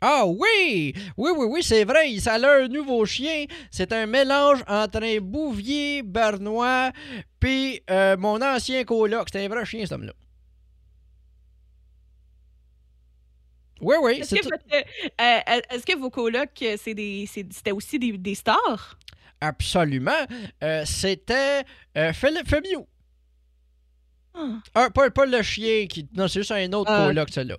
Ah 0.06 0.24
oui! 0.26 0.92
Oui, 1.16 1.30
oui, 1.34 1.46
oui, 1.48 1.62
c'est 1.62 1.84
vrai. 1.84 2.14
Ça 2.18 2.34
a 2.34 2.56
un 2.62 2.68
nouveau 2.68 3.06
chien. 3.06 3.46
C'est 3.70 3.90
un 3.92 4.04
mélange 4.04 4.62
entre 4.68 5.02
un 5.02 5.18
bouvier 5.18 6.02
bernois 6.02 6.92
puis 7.40 7.80
euh, 7.90 8.14
mon 8.18 8.42
ancien 8.42 8.84
coloc. 8.84 9.28
C'est 9.32 9.42
un 9.42 9.48
vrai 9.48 9.64
chien, 9.64 9.80
cet 9.80 9.92
homme-là. 9.92 10.12
Oui, 13.80 13.96
oui. 14.02 14.12
Est-ce 14.20 14.34
que, 14.34 14.46
euh, 14.46 15.60
est-ce 15.70 15.84
que 15.86 15.96
vos 15.98 16.10
colocs, 16.10 16.50
euh, 16.62 16.76
c'était 16.78 17.72
aussi 17.72 17.98
des, 17.98 18.16
des 18.16 18.34
stars? 18.34 18.98
Absolument. 19.40 20.12
Euh, 20.62 20.84
C'était 20.86 21.64
euh, 21.96 22.12
Philippe 22.12 22.48
Femiou. 22.48 22.86
Ah. 24.34 24.58
Un, 24.74 24.90
pas, 24.90 25.10
pas 25.10 25.26
le 25.26 25.42
chien 25.42 25.86
qui. 25.86 26.08
Non, 26.14 26.28
c'est 26.28 26.40
juste 26.40 26.52
un 26.52 26.72
autre 26.72 26.90
Ah. 26.92 27.06
coloc, 27.08 27.28
celui-là. 27.30 27.56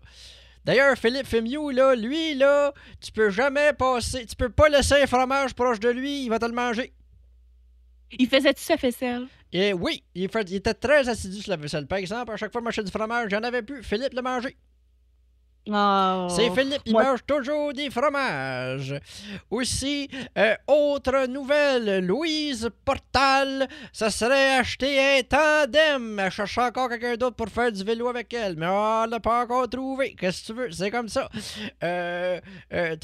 D'ailleurs, 0.66 0.98
Philippe 0.98 1.28
Femiou, 1.28 1.70
là, 1.70 1.96
lui, 1.96 2.34
là, 2.34 2.74
tu 3.00 3.12
peux 3.12 3.30
jamais 3.30 3.72
passer. 3.74 4.26
Tu 4.26 4.36
peux 4.36 4.50
pas 4.50 4.68
laisser 4.68 4.96
un 5.04 5.08
fromage 5.08 5.54
proche 5.54 5.80
de 5.80 5.90
lui, 5.90 6.24
il 6.26 6.30
va 6.30 6.40
te 6.40 6.46
le 6.46 6.54
manger. 6.54 6.92
Il 8.18 8.28
faisait-tu 8.28 8.62
sa 8.64 8.78
faisselle? 8.78 9.28
Et 9.54 9.74
oui, 9.74 10.04
il, 10.16 10.30
fait- 10.30 10.50
il 10.50 10.56
était 10.56 10.74
très 10.74 11.08
assidu 11.08 11.42
sur 11.42 11.52
la 11.52 11.58
vaisselle. 11.58 11.88
Par 11.88 12.00
exemple, 12.00 12.32
à 12.32 12.38
chaque 12.38 12.52
fois 12.52 12.62
que 12.62 12.72
je 12.72 12.82
du 12.82 12.92
fromage, 12.92 13.30
j'en 13.30 13.44
avais 13.44 13.62
plus. 13.62 13.84
Philippe 13.84 14.14
le 14.14 14.22
mangeait. 14.22 14.58
Oh. 15.68 16.28
C'est 16.30 16.52
Philippe, 16.52 16.82
il 16.86 16.94
mange 16.94 17.26
toujours 17.26 17.74
des 17.74 17.90
fromages. 17.90 18.96
Aussi, 19.50 20.08
euh, 20.38 20.56
autre 20.68 21.26
nouvelle, 21.28 22.06
Louise 22.06 22.70
Portal, 22.84 23.68
ça 23.92 24.12
serait 24.12 24.58
acheter 24.58 25.00
un 25.00 25.22
tandem. 25.24 26.20
Elle 26.20 26.32
cherche 26.32 26.58
encore 26.60 26.90
quelqu'un 26.90 27.16
d'autre 27.16 27.36
pour 27.36 27.50
faire 27.50 27.72
du 27.72 27.84
vélo 27.84 28.08
avec 28.08 28.32
elle, 28.34 28.56
mais 28.58 28.68
on 28.68 29.06
l'a 29.06 29.20
pas 29.20 29.44
encore 29.44 29.68
trouvé. 29.68 30.14
Qu'est-ce 30.14 30.42
que 30.42 30.46
tu 30.46 30.54
veux? 30.54 30.72
C'est 30.72 30.92
comme 30.92 31.10
ça. 31.10 31.30
Euh, 31.84 32.40
euh, 32.72 32.96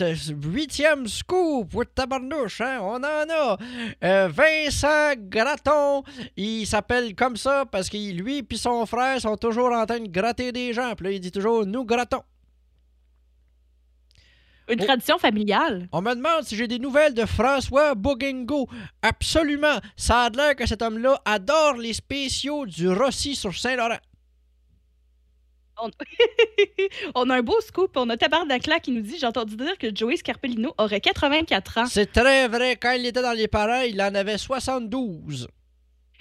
huitième 0.44 1.08
scoop, 1.08 1.70
oui, 1.74 1.86
tabarnouche, 1.96 2.62
hein? 2.62 2.80
On 2.82 2.98
en 2.98 3.02
a. 3.02 4.28
Vincent 4.28 5.14
Gratton, 5.18 6.04
il 6.36 6.68
s'appelle 6.68 7.16
comme 7.16 7.38
ça 7.38 7.66
parce 7.66 7.90
que 7.90 7.98
lui 7.98 8.46
et 8.50 8.56
son 8.56 8.86
frère 8.86 9.20
sont 9.20 9.38
toujours 9.38 9.72
en 9.72 9.86
train 9.86 10.00
de 10.00 10.08
gratter 10.08 10.52
des 10.52 10.74
gens. 10.74 10.94
Puis 10.96 11.06
là, 11.06 11.12
il 11.12 11.20
dit 11.20 11.32
toujours, 11.32 11.66
nous 11.66 11.86
grattons. 11.86 12.22
Une 14.72 14.82
Oh. 14.82 14.86
tradition 14.86 15.18
familiale. 15.20 15.88
On 15.92 16.02
me 16.02 16.14
demande 16.16 16.44
si 16.44 16.56
j'ai 16.56 16.68
des 16.68 16.80
nouvelles 16.80 17.14
de 17.14 17.26
François 17.26 17.94
Bogengo. 17.96 18.68
Absolument. 19.02 19.78
Ça 19.98 20.24
a 20.24 20.30
l'air 20.30 20.56
que 20.56 20.66
cet 20.66 20.82
homme-là 20.82 21.20
adore 21.26 21.74
les 21.76 21.94
spéciaux 21.94 22.66
du 22.66 22.88
Rossi 22.90 23.36
sur 23.36 23.54
Saint-Laurent. 23.56 23.98
on 27.16 27.30
a 27.30 27.36
un 27.38 27.42
beau 27.42 27.60
scoop. 27.62 27.92
On 27.98 28.10
a 28.10 28.18
Tabardacla 28.18 28.80
qui 28.80 28.92
nous 28.92 29.02
dit 29.02 29.18
J'ai 29.20 29.26
entendu 29.26 29.56
dire 29.56 29.78
que 29.78 29.94
Joey 29.94 30.18
Scarpellino 30.18 30.74
aurait 30.78 31.02
84 31.02 31.78
ans. 31.80 31.86
C'est 31.88 32.12
très 32.12 32.48
vrai. 32.48 32.76
Quand 32.76 32.92
il 32.92 33.06
était 33.06 33.22
dans 33.22 33.34
les 33.36 33.48
parents, 33.48 33.82
il 33.82 34.02
en 34.02 34.14
avait 34.16 34.38
72. 34.38 35.48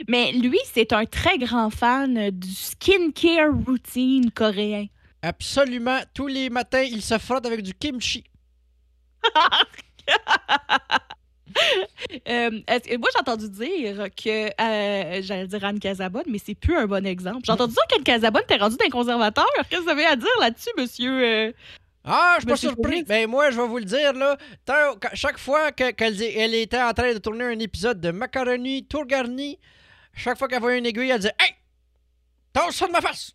Mais 0.09 0.32
lui, 0.32 0.59
c'est 0.72 0.92
un 0.94 1.05
très 1.05 1.36
grand 1.36 1.68
fan 1.68 2.30
du 2.30 2.48
skincare 2.51 3.53
routine 3.66 4.30
coréen. 4.30 4.86
Absolument. 5.22 5.98
Tous 6.14 6.26
les 6.26 6.48
matins, 6.48 6.80
il 6.82 7.03
se 7.03 7.18
frotte 7.18 7.44
avec 7.44 7.61
du 7.62 7.74
kimchi. 7.74 8.24
Euh, 12.29 12.51
moi, 12.51 13.09
j'ai 13.12 13.18
entendu 13.21 13.49
dire 13.51 14.07
que, 14.16 14.47
euh, 14.61 15.21
j'allais 15.23 15.47
dire 15.49 15.64
Anne 15.64 15.79
Casabonne, 15.81 16.25
mais 16.29 16.39
c'est 16.39 16.55
plus 16.55 16.77
un 16.77 16.87
bon 16.87 17.05
exemple. 17.05 17.41
J'ai 17.45 17.53
entendu 17.53 17.75
dire 17.75 17.83
qu'Anne 17.89 18.05
Casabonne 18.05 18.45
t'es 18.47 18.57
rendu 18.57 18.77
d'un 18.77 18.89
conservateur. 18.89 19.47
Qu'est-ce 19.68 19.81
que 19.81 19.85
vous 19.85 19.89
avez 19.91 20.07
à 20.07 20.16
dire 20.16 20.29
là-dessus, 20.41 20.71
monsieur? 20.79 21.23
euh? 21.23 21.53
Ah, 22.05 22.35
je 22.37 22.41
suis 22.43 22.47
pas 22.49 22.57
surpris. 22.57 23.05
Mais 23.09 23.27
moi, 23.27 23.51
je 23.51 23.61
vais 23.61 23.66
vous 23.66 23.79
le 23.79 23.85
dire, 23.85 24.12
là. 24.14 24.37
tant- 24.64 24.95
chaque 25.14 25.39
fois 25.39 25.73
que- 25.73 25.91
qu'elle 25.91 26.23
elle 26.23 26.55
était 26.55 26.81
en 26.81 26.93
train 26.95 27.12
de 27.12 27.18
tourner 27.18 27.45
un 27.45 27.59
épisode 27.59 28.01
de 28.01 28.11
Macaroni 28.11 28.87
Tour 28.87 29.05
Garni, 29.07 29.59
chaque 30.14 30.39
fois 30.39 30.49
qu'elle 30.49 30.61
voyait 30.61 30.79
une 30.79 30.87
aiguille, 30.87 31.11
elle 31.11 31.18
disait 31.18 31.35
Hey! 31.39 31.53
Tasse 32.53 32.77
ça 32.77 32.87
de 32.87 32.93
ma 32.93 33.01
face! 33.01 33.33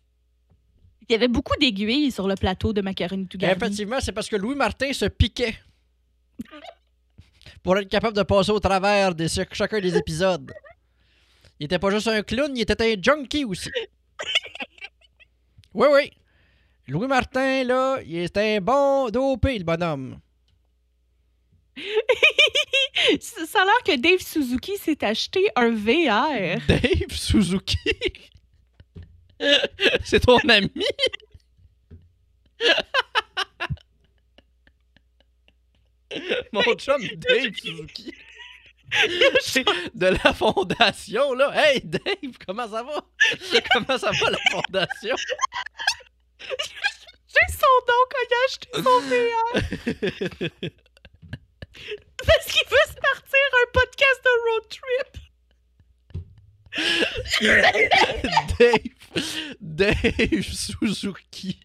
Il 1.08 1.12
y 1.12 1.14
avait 1.14 1.28
beaucoup 1.28 1.54
d'aiguilles 1.60 2.10
sur 2.10 2.26
le 2.26 2.34
plateau 2.34 2.72
de 2.72 2.80
Macaroni 2.80 3.28
tout 3.28 3.38
garni. 3.38 3.56
Effectivement, 3.56 3.98
c'est 4.00 4.12
parce 4.12 4.28
que 4.28 4.36
Louis 4.36 4.56
Martin 4.56 4.92
se 4.92 5.04
piquait 5.04 5.54
pour 7.62 7.78
être 7.78 7.88
capable 7.88 8.16
de 8.16 8.22
passer 8.22 8.52
au 8.52 8.60
travers 8.60 9.14
de 9.14 9.26
chacun 9.52 9.80
des 9.80 9.96
épisodes. 9.96 10.52
Il 11.58 11.64
était 11.64 11.78
pas 11.78 11.90
juste 11.90 12.08
un 12.08 12.22
clown, 12.22 12.56
il 12.56 12.60
était 12.62 12.82
un 12.82 12.94
junkie 13.00 13.44
aussi. 13.44 13.70
Oui, 15.74 15.88
oui. 15.92 16.10
Louis 16.88 17.06
Martin, 17.06 17.64
là, 17.64 17.98
il 18.06 18.18
était 18.18 18.56
un 18.56 18.60
bon 18.60 19.10
dopé, 19.10 19.58
le 19.58 19.64
bonhomme. 19.64 20.18
Ça 23.20 23.60
a 23.60 23.64
l'air 23.64 23.82
que 23.84 23.96
Dave 24.00 24.20
Suzuki 24.20 24.78
s'est 24.78 25.04
acheté 25.04 25.50
un 25.54 25.70
VR. 25.70 26.58
Dave 26.66 27.10
Suzuki? 27.10 27.76
c'est 30.04 30.20
ton 30.20 30.38
ami? 30.48 30.72
Mon 36.52 36.62
chum 36.76 37.02
Dave 37.16 37.54
Suzuki. 37.54 38.12
de 39.94 40.06
la 40.06 40.32
fondation, 40.32 41.34
là. 41.34 41.52
Hey, 41.54 41.80
Dave, 41.84 42.38
comment 42.46 42.68
ça 42.68 42.82
va? 42.82 43.04
comment 43.72 43.98
ça 43.98 44.10
va, 44.12 44.30
la 44.30 44.38
fondation? 44.50 45.16
J'ai 47.28 47.48
son 47.52 47.76
nom 47.88 48.02
quand 48.10 48.24
il 48.24 48.34
a 48.34 48.38
acheté 48.46 48.68
son 48.74 48.98
VR. 49.00 49.52
Parce 52.26 52.46
qu'il 52.46 52.66
veut 52.68 52.86
se 52.88 52.94
partir 52.94 53.46
un 53.52 53.68
podcast 53.72 54.20
de 54.24 54.30
road 54.46 54.66
trip. 54.70 55.12
Dave. 58.58 58.96
Dave 59.60 60.42
Suzuki. 60.42 61.60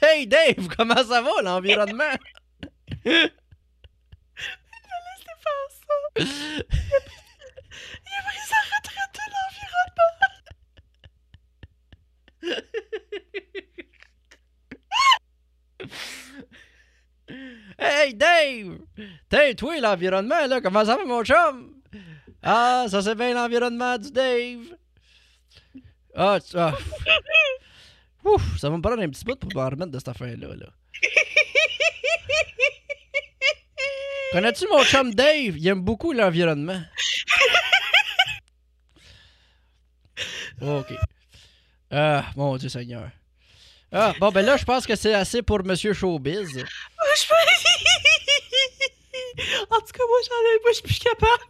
Hey 0.00 0.26
Dave, 0.26 0.66
comment 0.76 0.96
ça 0.96 1.22
va 1.22 1.42
l'environnement? 1.42 2.16
Laissez 3.04 3.32
faire 5.44 5.68
ça. 5.70 5.96
Il 6.16 6.24
a 8.16 8.22
pris 8.24 8.44
sa 8.48 8.60
retraite 8.64 9.14
de 9.14 9.24
l'environnement. 9.34 10.16
Hey 17.78 18.14
Dave! 18.14 18.78
T'es 19.28 19.54
toi 19.54 19.78
l'environnement 19.78 20.46
là, 20.46 20.60
comment 20.60 20.84
ça 20.84 20.96
va 20.96 21.04
mon 21.04 21.22
chum? 21.22 21.80
Ah, 22.42 22.86
ça 22.88 23.02
c'est 23.02 23.14
bien 23.14 23.34
l'environnement 23.34 23.96
du 23.98 24.10
Dave. 24.10 24.76
Ah, 26.14 26.38
tu- 26.40 26.56
ah. 26.56 26.74
Ouf, 28.24 28.58
ça 28.58 28.68
va 28.68 28.76
me 28.76 28.82
prendre 28.82 29.00
un 29.02 29.08
petit 29.08 29.24
bout 29.24 29.36
pour 29.36 29.50
me 29.54 29.70
remettre 29.70 29.92
de 29.92 29.98
cette 29.98 30.08
affaire-là. 30.08 30.48
Là. 30.54 30.66
Connais-tu 34.32 34.66
mon 34.68 34.84
chum 34.84 35.14
Dave? 35.14 35.56
Il 35.56 35.66
aime 35.68 35.80
beaucoup 35.80 36.12
l'environnement. 36.12 36.80
Ok. 40.60 40.92
Ah, 41.90 42.24
mon 42.36 42.56
Dieu 42.56 42.68
Seigneur. 42.68 43.08
Ah, 43.90 44.12
bon, 44.20 44.30
ben 44.30 44.44
là, 44.44 44.56
je 44.58 44.64
pense 44.64 44.86
que 44.86 44.96
c'est 44.96 45.14
assez 45.14 45.40
pour 45.40 45.64
Monsieur 45.64 45.94
Showbiz. 45.94 46.52
Moi, 46.54 46.64
je 47.16 47.32
En 49.70 49.80
tout 49.80 49.92
cas, 49.92 50.02
moi, 50.08 50.18
j'en 50.26 50.34
ai, 50.34 50.58
moi, 50.62 50.70
je 50.70 50.74
suis 50.74 50.82
plus 50.82 50.98
capable. 50.98 51.44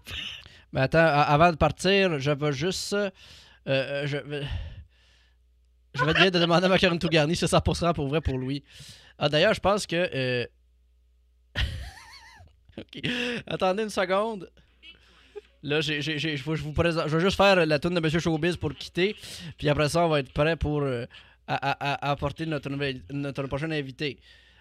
Mais 0.73 0.83
attends, 0.83 0.99
avant 1.07 1.51
de 1.51 1.57
partir, 1.57 2.21
je 2.21 2.31
vais 2.31 2.53
juste. 2.53 2.95
Euh, 3.69 4.03
euh, 4.03 4.07
je 4.07 4.17
vais. 4.19 4.43
Je 5.95 6.05
dire 6.15 6.31
de 6.31 6.39
demander 6.39 6.67
à 6.67 6.69
Macaron 6.69 6.99
tout 6.99 7.09
garni, 7.09 7.35
c'est 7.35 7.47
100% 7.47 7.93
pour 7.95 8.09
vrai 8.09 8.21
pour 8.21 8.37
Louis. 8.39 8.63
Ah, 9.19 9.29
d'ailleurs, 9.29 9.55
je 9.55 9.61
pense 9.61 9.87
que. 9.87 9.97
euh, 10.15 10.47
ok. 12.79 13.01
Attendez 13.47 13.83
une 13.85 13.91
seconde. 13.91 14.51
Là, 15.63 15.81
je 15.81 16.63
vous. 16.63 16.73
Je 16.77 17.17
vais 17.17 17.21
juste 17.21 17.37
faire 17.37 17.67
la 17.67 17.79
tune 17.79 17.95
de 17.95 18.01
Monsieur 18.01 18.21
Showbiz 18.21 18.57
pour 18.57 18.73
quitter. 18.75 19.17
Puis 19.57 19.69
après 19.69 19.89
ça, 19.89 20.05
on 20.05 20.09
va 20.09 20.21
être 20.21 20.33
prêt 20.33 20.57
pour 20.57 20.83
à- 21.71 21.93
à 22.07 22.11
apporter 22.13 22.47
notre, 22.47 22.69
nouvelle- 22.71 23.03
notre 23.11 23.43
prochain 23.45 23.71
invité. 23.73 24.19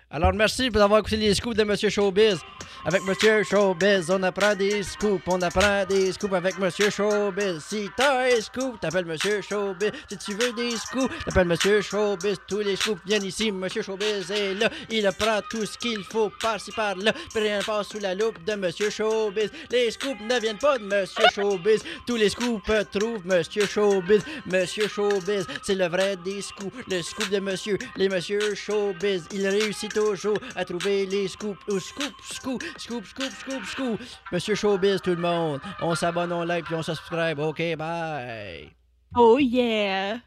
Alors, 0.10 0.32
merci 0.32 0.70
d'avoir 0.70 1.02
écouté 1.02 1.18
les 1.18 1.34
scoops 1.34 1.58
de 1.58 1.66
Monsieur 1.66 1.90
Showbiz. 1.90 2.40
Avec 2.86 3.04
Monsieur 3.04 3.44
Showbiz, 3.44 4.10
on 4.10 4.24
apprend 4.24 4.56
des 4.56 4.82
scoops. 4.82 5.22
On 5.28 5.42
apprend 5.42 5.84
des 5.84 6.14
scoops 6.14 6.34
avec 6.34 6.58
Monsieur 6.58 6.90
Showbiz. 6.90 7.62
Si 7.68 7.90
t'as 7.98 8.24
un 8.24 8.40
scoop, 8.40 8.80
t'appelles 8.80 9.04
Monsieur 9.04 9.42
Showbiz. 9.42 9.92
Si 10.10 10.18
tu 10.18 10.34
veux 10.36 10.54
des 10.54 10.78
scoops, 10.78 11.14
t'appelles 11.26 11.48
Monsieur 11.48 11.82
Showbiz. 11.82 12.38
Tous 12.48 12.60
les 12.60 12.78
scoops 12.78 13.02
viennent 13.06 13.26
ici. 13.26 13.52
Monsieur 13.52 13.82
Showbiz 13.82 14.32
est 14.32 14.54
là. 14.54 14.70
Il 14.90 15.06
apprend 15.06 15.42
tout 15.50 15.66
ce 15.66 15.78
qu'il 15.78 16.02
faut 16.06 16.32
par-ci 16.42 16.72
par-là. 16.72 17.12
Rien 17.36 17.60
passe 17.66 17.90
sous 17.90 18.00
la 18.00 18.16
loupe 18.16 18.42
de 18.46 18.54
Monsieur 18.54 18.90
Showbiz. 18.90 19.52
Les 19.72 19.92
scoops 19.92 20.22
ne 20.22 20.40
viennent 20.40 20.58
pas 20.58 20.78
de 20.78 20.86
Monsieur 20.86 21.26
Showbiz. 21.36 21.84
Tous 22.06 22.16
les 22.16 22.30
scoops 22.30 22.72
trouvent 22.94 23.26
Monsieur 23.26 23.66
Showbiz. 23.66 24.22
Monsieur 24.46 24.88
Showbiz, 24.88 25.46
c'est 25.64 25.76
le 25.76 25.88
vrai 25.90 26.16
des 26.24 26.42
scoops. 26.42 26.74
Le 26.90 27.02
scoop 27.02 27.30
de 27.30 27.40
Monsieur, 27.40 27.78
les 27.98 28.08
Monsieur 28.08 28.56
Showbiz. 28.56 29.26
Il 29.34 29.46
réussit 29.46 29.97
toujours 29.98 30.38
à 30.56 30.64
trouver 30.64 31.06
les 31.06 31.28
scoops. 31.28 31.60
Ou 31.68 31.80
scoop, 31.80 32.14
scoop, 32.32 32.64
scoop, 32.78 33.06
scoop, 33.06 33.32
scoop, 33.32 33.66
scoop. 33.66 34.00
Monsieur 34.32 34.56
Showbiz, 34.56 35.02
tout 35.02 35.12
le 35.12 35.18
monde. 35.18 35.60
On 35.82 35.96
s'abonne, 35.96 36.32
on 36.32 36.44
like, 36.44 36.66
puis 36.66 36.76
on 36.76 36.84
subscribe. 36.84 37.40
OK, 37.40 37.62
bye. 37.78 38.70
Oh 39.16 39.38
yeah! 39.40 40.20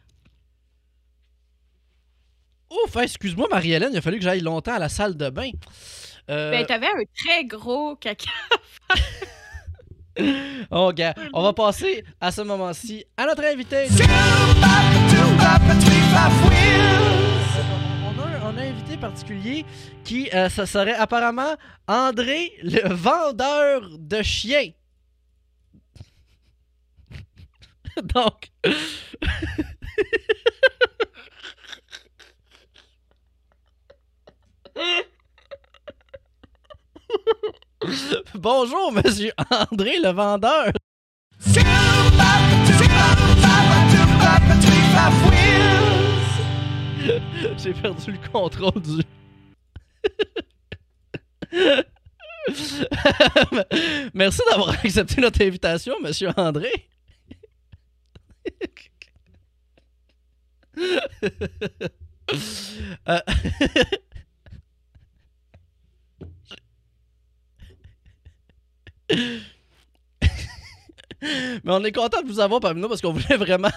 Ouf, 2.71 2.97
excuse-moi, 2.97 3.49
Marie-Hélène, 3.51 3.91
il 3.93 3.99
a 3.99 4.01
fallu 4.01 4.19
que 4.19 4.25
j'aille 4.25 4.41
longtemps 4.41 4.75
à 4.75 4.79
la 4.79 4.89
salle 4.89 5.17
de 5.17 5.29
bain. 5.29 5.51
Euh, 6.31 6.51
Ben, 6.51 6.65
t'avais 6.65 6.87
un 6.87 7.03
très 7.25 7.45
gros 7.45 7.97
caca. 7.97 8.31
oh, 10.71 10.93
gars, 10.93 11.15
on 11.33 11.43
va 11.43 11.53
passer 11.53 12.05
à 12.21 12.31
ce 12.31 12.43
moment-ci 12.43 13.05
à 13.17 13.27
notre 13.27 13.45
invité. 13.45 13.87
Particulier 19.01 19.65
qui, 20.05 20.29
euh, 20.35 20.49
ça 20.49 20.67
serait 20.67 20.95
apparemment 20.95 21.57
André, 21.89 22.53
le 22.63 22.93
vendeur 22.93 23.83
de 23.99 24.23
chiens. 24.23 24.71
Donc. 28.03 28.51
Bonjour, 38.35 38.93
monsieur 38.93 39.33
André, 39.51 39.99
le 40.03 40.11
vendeur. 40.11 40.73
J'ai 47.59 47.73
perdu 47.73 48.13
le 48.13 48.29
contrôle 48.31 48.83
du. 48.83 49.03
Merci 54.15 54.41
d'avoir 54.51 54.71
accepté 54.71 55.21
notre 55.21 55.43
invitation, 55.43 55.95
monsieur 56.03 56.31
André. 56.37 56.71
Euh, 63.09 63.19
Mais 71.13 71.61
on 71.67 71.85
est 71.85 71.93
content 71.93 72.23
de 72.23 72.29
vous 72.29 72.41
avoir 72.41 72.61
parmi 72.61 72.81
nous 72.81 72.89
parce 72.89 73.01
qu'on 73.01 73.13
voulait 73.13 73.37
vraiment. 73.37 73.69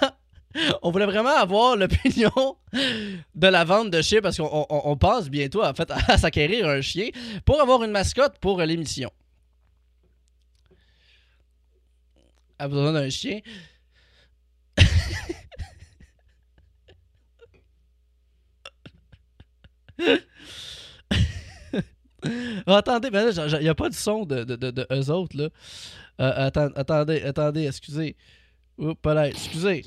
On 0.81 0.91
voulait 0.91 1.05
vraiment 1.05 1.35
avoir 1.35 1.75
l'opinion 1.77 2.31
de 2.73 3.47
la 3.47 3.63
vente 3.63 3.89
de 3.89 4.01
chiens 4.01 4.21
parce 4.21 4.37
qu'on 4.37 4.49
on, 4.69 4.81
on 4.91 4.97
passe 4.97 5.29
bientôt 5.29 5.63
en 5.63 5.73
fait, 5.73 5.89
à 6.07 6.17
s'acquérir 6.17 6.67
un 6.67 6.81
chien 6.81 7.09
pour 7.45 7.59
avoir 7.61 7.83
une 7.83 7.91
mascotte 7.91 8.37
pour 8.39 8.61
l'émission. 8.61 9.09
A 12.59 12.67
besoin 12.67 12.93
d'un 12.93 13.09
chien. 13.09 13.39
Ah, 22.65 22.77
attendez, 22.77 23.09
mais 23.11 23.31
il 23.33 23.59
n'y 23.59 23.69
a 23.69 23.75
pas 23.75 23.89
de 23.89 23.93
son 23.93 24.25
de, 24.25 24.43
de, 24.43 24.55
de, 24.55 24.87
eux 24.91 25.09
autres, 25.09 25.37
là. 25.37 25.49
Euh, 26.21 26.49
atten- 26.49 26.71
attendez, 26.75 27.21
attendez, 27.23 27.67
excusez. 27.67 28.15
Oups, 28.77 28.97
là, 29.05 29.27
excusez. 29.27 29.83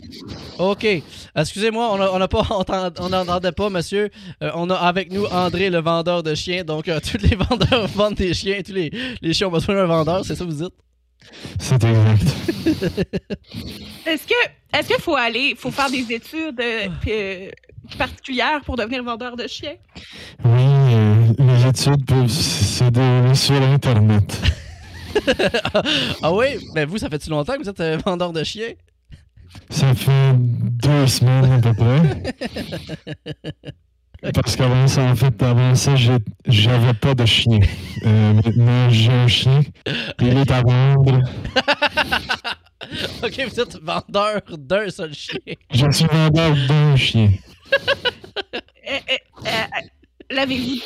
OK. 0.59 0.87
Excusez-moi, 1.35 2.11
on 2.13 2.19
n'a 2.19 2.29
pas 2.29 2.47
on 3.01 3.09
n'entendait 3.09 3.53
pas, 3.53 3.69
monsieur. 3.69 4.11
Euh, 4.43 4.51
on 4.55 4.71
a 4.71 4.75
avec 4.75 5.11
nous 5.13 5.25
André, 5.27 5.71
le 5.71 5.81
vendeur 5.81 6.23
de 6.23 6.35
chiens. 6.35 6.65
Donc, 6.65 6.89
euh, 6.89 7.01
tous 7.11 7.19
les 7.19 7.37
vendeurs 7.37 7.87
vendent 7.95 8.15
des 8.15 8.35
chiens. 8.35 8.61
Tous 8.65 8.73
les, 8.73 8.91
les 9.21 9.35
chiens 9.35 9.49
ont 9.49 9.53
besoin 9.53 9.75
d'un 9.75 9.87
vendeur, 9.87 10.25
c'est 10.25 10.35
ça 10.35 10.45
que 10.45 10.51
vous 10.51 10.65
dites? 10.65 10.75
C'est 11.59 11.83
exact. 11.83 12.23
Est-ce 14.07 14.27
que 14.27 14.35
est-ce 14.73 14.89
qu'il 14.89 15.01
faut 15.01 15.17
aller, 15.17 15.55
faut 15.57 15.71
faire 15.71 15.91
des 15.91 16.13
études 16.13 16.61
euh, 16.61 16.89
euh, 17.09 17.51
particulières 17.97 18.61
pour 18.65 18.77
devenir 18.77 19.03
vendeur 19.03 19.35
de 19.37 19.47
chiens? 19.47 19.77
Oui, 20.45 20.61
euh, 20.61 21.33
les 21.39 21.67
études 21.67 22.05
peuvent 22.05 22.29
se 22.29 22.85
dérouler 22.85 23.35
sur 23.35 23.55
Internet. 23.55 24.39
Ah 26.23 26.33
oui? 26.33 26.59
Ben 26.75 26.89
vous, 26.89 26.99
ça 26.99 27.09
fait-tu 27.09 27.31
longtemps 27.31 27.55
que 27.55 27.63
vous 27.63 27.69
êtes 27.69 27.81
euh, 27.81 27.99
vendeur 28.05 28.33
de 28.33 28.45
chiens? 28.45 28.73
Ça 29.71 29.95
fait 29.95 30.35
deux 30.35 31.07
semaines 31.07 31.53
à 31.53 31.59
peu 31.59 31.75
près. 31.75 32.35
Parce 34.35 34.57
qu'avant 34.57 34.87
ça, 34.87 35.03
en 35.03 35.15
fait, 35.15 35.43
avant 35.43 35.75
ça, 35.75 35.95
j'avais 36.47 36.95
pas 36.95 37.15
de 37.15 37.27
chien. 37.27 37.61
Euh, 38.05 38.33
maintenant, 38.33 38.89
j'ai 38.91 39.13
un 39.13 39.29
chien. 39.29 39.61
Il 40.21 40.39
est 40.39 40.51
à 40.51 40.63
vendre. 40.63 41.21
OK, 43.23 43.41
vous 43.49 43.61
êtes 43.61 43.79
vendeur 43.81 44.41
d'un 44.57 44.89
seul 44.89 45.15
chien. 45.15 45.39
Je 45.71 45.91
suis 45.91 46.07
vendeur 46.07 46.55
d'un 46.67 46.97
chien. 46.97 47.31
L'avez-vous. 50.31 50.81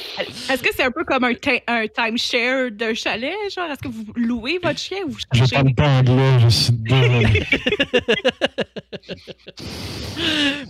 Est-ce 0.53 0.63
que 0.63 0.69
c'est 0.75 0.83
un 0.83 0.91
peu 0.91 1.05
comme 1.05 1.25
un, 1.25 1.35
ti- 1.35 1.63
un 1.67 1.87
timeshare 1.87 2.71
d'un 2.73 2.93
chalet? 2.95 3.33
Genre, 3.55 3.71
est-ce 3.71 3.81
que 3.81 3.89
vous 3.89 4.05
louez 4.15 4.59
votre 4.63 4.79
chien 4.79 4.99
ou 5.07 5.11
vous 5.13 5.19
Je 5.33 5.39
cherchez? 5.39 5.55
parle 5.57 5.75
pas 5.75 5.89
anglais, 5.99 6.41
je 6.41 6.49
suis. 6.49 6.73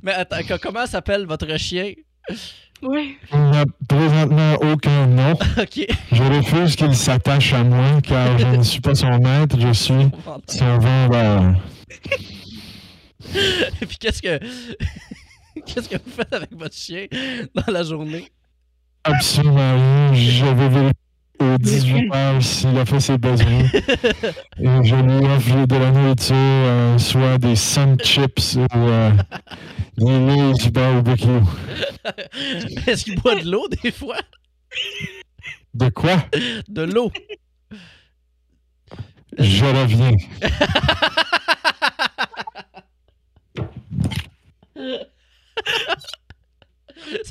Mais 0.02 0.12
attends, 0.12 0.42
co- 0.46 0.58
comment 0.62 0.86
s'appelle 0.86 1.26
votre 1.26 1.56
chien? 1.58 1.92
Oui. 2.82 3.16
Il 3.32 3.38
n'a 3.50 3.64
présentement 3.88 4.54
aucun 4.72 5.06
nom. 5.06 5.32
OK. 5.58 5.86
Je 6.12 6.22
refuse 6.22 6.76
qu'il 6.76 6.94
s'attache 6.94 7.52
à 7.52 7.62
moi 7.64 8.00
car 8.02 8.38
je 8.38 8.46
ne 8.46 8.62
suis 8.62 8.80
pas 8.80 8.94
son 8.94 9.18
maître, 9.18 9.56
je 9.60 9.72
suis 9.72 10.08
son 10.46 10.78
vendeur. 10.78 11.54
Et 13.82 13.86
puis 13.86 13.96
qu'est-ce 13.98 14.22
que. 14.22 14.38
qu'est-ce 15.66 15.88
que 15.88 15.96
vous 15.96 16.10
faites 16.16 16.32
avec 16.32 16.52
votre 16.52 16.74
chien 16.74 17.06
dans 17.54 17.72
la 17.72 17.82
journée? 17.82 18.26
Absolument 19.04 19.74
rien. 19.74 20.14
Je 20.14 20.44
vais 20.44 20.68
vérifier 20.68 20.92
aux 21.40 21.58
18 21.58 22.14
heures 22.14 22.42
s'il 22.42 22.78
a 22.78 22.84
fait 22.84 23.00
ses 23.00 23.18
besoins. 23.18 23.46
Et 24.58 24.84
je 24.84 24.94
lui 24.94 25.26
offre 25.26 25.66
de 25.66 25.76
la 25.76 25.90
nourriture, 25.90 26.36
euh, 26.36 26.98
soit 26.98 27.38
des 27.38 27.56
sun 27.56 27.96
chips 28.02 28.56
ou 28.56 28.78
euh, 28.78 29.10
des 29.96 30.18
Lay's 30.26 30.68
barbecue. 30.68 31.28
Est-ce 32.86 33.04
qu'il 33.04 33.16
boit 33.20 33.36
de 33.36 33.50
l'eau 33.50 33.66
des 33.82 33.90
fois? 33.90 34.18
De 35.74 35.88
quoi? 35.88 36.16
De 36.68 36.82
l'eau. 36.82 37.10
Je 39.38 39.64
reviens. 39.64 40.12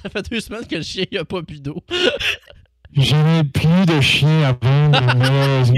Ça 0.01 0.09
fait 0.09 0.29
deux 0.29 0.39
semaines 0.39 0.65
que 0.67 0.75
le 0.75 0.81
chien 0.83 1.05
n'a 1.11 1.25
pas 1.25 1.41
bu 1.41 1.59
d'eau. 1.59 1.83
Je 2.93 3.15
n'ai 3.15 3.43
plus 3.43 3.85
de 3.85 4.01
chien 4.01 4.43
à 4.43 4.53
vendre, 4.65 5.01
malheureusement. 5.17 5.77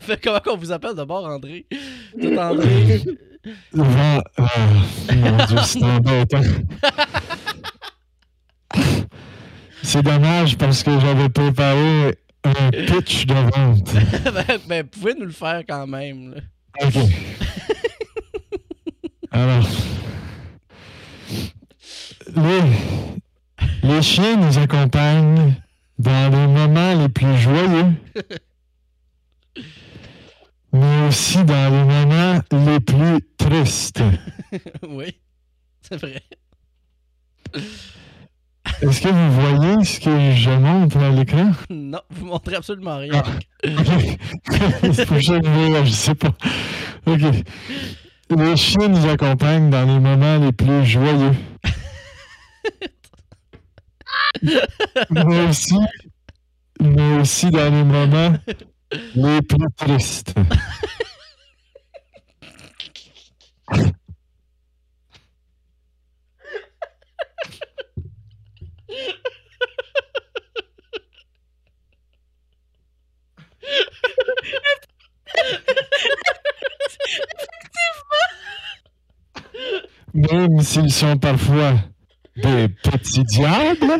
fait 0.00 0.20
comment 0.22 0.40
qu'on 0.40 0.56
vous 0.56 0.72
appelle 0.72 0.94
d'abord, 0.94 1.24
André? 1.26 1.66
Êtes 2.20 2.38
André. 2.38 3.02
Vend- 3.72 4.22
ah, 4.36 4.44
mon 5.14 5.46
Dieu, 5.46 5.58
c'est 5.64 5.82
embêtant. 5.82 6.42
C'est 9.82 10.02
dommage 10.02 10.56
parce 10.58 10.82
que 10.82 10.98
j'avais 11.00 11.28
préparé 11.28 12.14
un 12.44 12.70
pitch 12.70 13.26
de 13.26 13.34
vente. 13.34 13.92
ben, 14.24 14.58
ben, 14.66 14.84
pouvez 14.86 15.14
nous 15.14 15.26
le 15.26 15.32
faire 15.32 15.62
quand 15.68 15.86
même. 15.86 16.34
là. 16.34 16.40
OK. 16.86 16.94
Alors, 19.38 19.68
les, 22.34 23.88
les 23.88 24.02
chiens 24.02 24.36
nous 24.36 24.58
accompagnent 24.58 25.54
dans 25.96 26.32
les 26.32 26.46
moments 26.48 26.94
les 27.00 27.08
plus 27.08 27.36
joyeux, 27.36 27.92
mais 30.72 31.06
aussi 31.06 31.44
dans 31.44 31.70
les 31.70 31.84
moments 31.84 32.40
les 32.50 32.80
plus 32.80 33.20
tristes. 33.36 34.02
oui, 34.88 35.16
c'est 35.82 36.00
vrai. 36.00 36.20
Est-ce 38.82 39.00
que 39.02 39.08
vous 39.08 39.40
voyez 39.40 39.84
ce 39.84 40.00
que 40.00 40.34
je 40.34 40.50
montre 40.50 40.96
à 40.96 41.10
l'écran? 41.10 41.52
Non, 41.70 42.00
vous 42.10 42.26
montrez 42.26 42.56
absolument 42.56 42.98
rien. 42.98 43.22
C'est 43.62 45.06
pour 45.06 45.22
ça 45.22 45.38
que 45.38 45.46
je 45.46 45.84
je 45.84 45.90
sais 45.92 46.14
pas. 46.16 46.34
OK. 47.06 47.22
Les 48.30 48.56
chiens 48.56 48.88
nous 48.88 49.08
accompagnent 49.08 49.70
dans 49.70 49.86
les 49.86 49.98
moments 49.98 50.38
les 50.38 50.52
plus 50.52 50.84
joyeux. 50.84 51.32
mais 55.10 55.48
aussi, 55.48 55.78
mais 56.80 57.20
aussi 57.20 57.50
dans 57.50 57.72
les 57.72 57.84
moments 57.84 58.34
les 59.14 59.40
plus 59.42 59.66
tristes. 59.76 60.34
Même 80.14 80.60
s'ils 80.62 80.92
sont 80.92 81.18
parfois 81.18 81.74
des 82.36 82.68
petits 82.68 83.24
diables. 83.24 83.98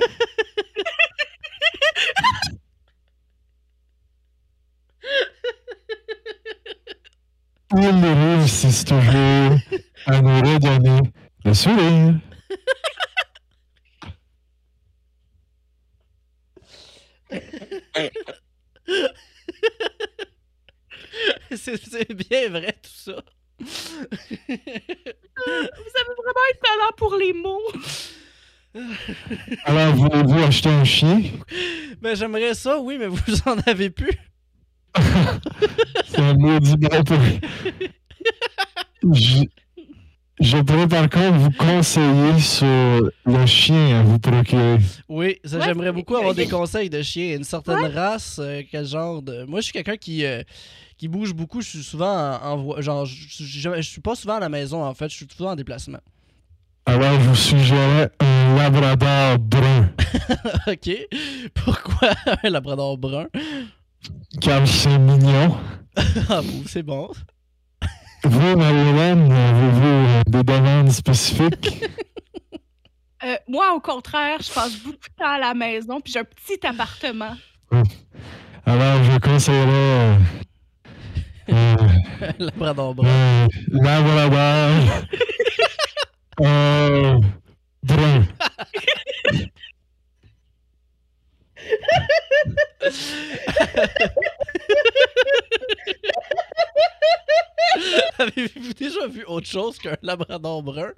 Ils 7.76 8.04
réussissent 8.04 8.84
toujours 8.84 9.58
à 10.06 10.22
nous 10.22 10.40
redonner 10.40 11.00
le 11.44 11.54
sourire. 11.54 12.14
c'est 21.50 22.14
bien 22.14 22.48
vrai 22.48 22.72
tout 22.82 22.90
ça. 22.90 23.22
Vous 23.60 23.66
avez 24.54 26.14
vraiment 26.16 26.44
un 26.50 26.58
talent 26.62 26.92
pour 26.96 27.16
les 27.16 27.32
mots. 27.32 27.72
Alors, 29.64 29.94
voulez-vous 29.94 30.38
acheter 30.44 30.68
un 30.68 30.84
chien? 30.84 31.22
Ben 32.00 32.14
j'aimerais 32.14 32.54
ça, 32.54 32.78
oui, 32.78 32.96
mais 32.98 33.06
vous 33.08 33.18
en 33.46 33.56
avez 33.66 33.90
plus. 33.90 34.16
C'est 36.06 36.18
un 36.20 36.34
maudit 36.34 36.76
bon 36.76 37.04
pour... 37.04 37.18
Je, 39.14 39.44
je 40.40 40.56
pourrais 40.58 40.88
par 40.88 41.08
contre 41.08 41.34
vous 41.38 41.50
conseiller 41.52 42.38
sur 42.40 43.10
le 43.26 43.46
chien 43.46 44.00
à 44.00 44.02
vous 44.02 44.18
procurer. 44.18 44.78
Oui, 45.08 45.38
ça, 45.44 45.58
Ouais, 45.58 45.64
j'aimerais 45.64 45.92
beaucoup 45.92 46.16
avoir 46.16 46.34
des 46.34 46.48
conseils 46.48 46.90
de 46.90 47.02
chien. 47.02 47.36
Une 47.36 47.44
certaine 47.44 47.86
race, 47.86 48.38
euh, 48.40 48.62
quel 48.70 48.86
genre 48.86 49.22
de. 49.22 49.44
Moi, 49.44 49.60
je 49.60 49.64
suis 49.64 49.72
quelqu'un 49.72 49.96
qui, 49.96 50.24
euh, 50.24 50.42
qui 50.98 51.08
bouge 51.08 51.32
beaucoup. 51.32 51.60
Je 51.60 51.68
suis 51.68 51.82
souvent 51.82 52.38
en, 52.42 52.58
en 52.76 52.80
Genre, 52.80 53.06
je, 53.06 53.14
je- 53.28 53.44
je- 53.44 53.76
je 53.76 53.88
suis 53.88 54.00
pas 54.00 54.14
souvent 54.14 54.34
à 54.36 54.40
la 54.40 54.48
maison, 54.48 54.84
en 54.84 54.92
fait. 54.94 55.08
Je 55.08 55.14
suis 55.14 55.28
souvent 55.34 55.52
en 55.52 55.56
déplacement. 55.56 56.00
Alors, 56.86 57.14
je 57.20 57.28
vous 57.28 57.34
suggérais 57.36 58.10
un 58.20 58.56
labrador 58.56 59.38
brun, 59.38 59.90
ok. 60.66 60.90
Pourquoi 61.54 62.10
un 62.42 62.48
labrador 62.50 62.96
brun? 62.98 63.26
Car 64.40 64.66
c'est 64.66 64.98
mignon. 64.98 65.56
Ah, 66.28 66.40
bon, 66.42 66.62
c'est 66.66 66.84
bon. 66.84 67.10
Vous, 68.22 68.56
Marie-Hélène, 68.56 69.32
avez-vous 69.32 69.86
euh, 69.86 70.22
des 70.28 70.44
demandes 70.44 70.90
spécifiques? 70.92 71.84
Euh, 73.24 73.34
moi, 73.48 73.74
au 73.74 73.80
contraire, 73.80 74.38
je 74.40 74.52
passe 74.52 74.76
beaucoup 74.76 74.94
de 74.96 75.14
temps 75.18 75.28
à 75.32 75.38
la 75.40 75.54
maison, 75.54 76.00
puis 76.00 76.12
j'ai 76.12 76.20
un 76.20 76.24
petit 76.24 76.64
appartement. 76.64 77.34
Alors, 78.64 79.02
je 79.04 79.18
conseillerais 79.18 79.66
euh, 79.72 80.16
labrador 82.38 82.94
brun. 82.94 83.08
un 83.08 83.48
labrador 83.72 84.70
euh, 86.40 87.18
brun. 87.82 88.22
Avez-vous 98.18 98.72
déjà 98.74 99.06
vu 99.06 99.24
autre 99.26 99.46
chose 99.46 99.78
qu'un 99.78 99.96
labrador 100.02 100.62
brun? 100.62 100.92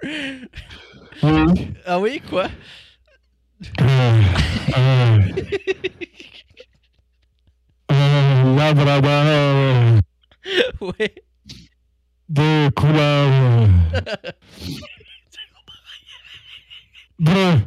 Oui. 1.23 1.73
Ah 1.85 1.99
oui, 1.99 2.21
quoi? 2.27 2.47
Euh, 3.81 4.21
euh, 4.77 5.19
labrador 8.57 10.01
Oui. 10.81 11.09
de 12.29 12.69
couleur 12.69 13.29
euh, 13.31 13.67
brun. 17.19 17.61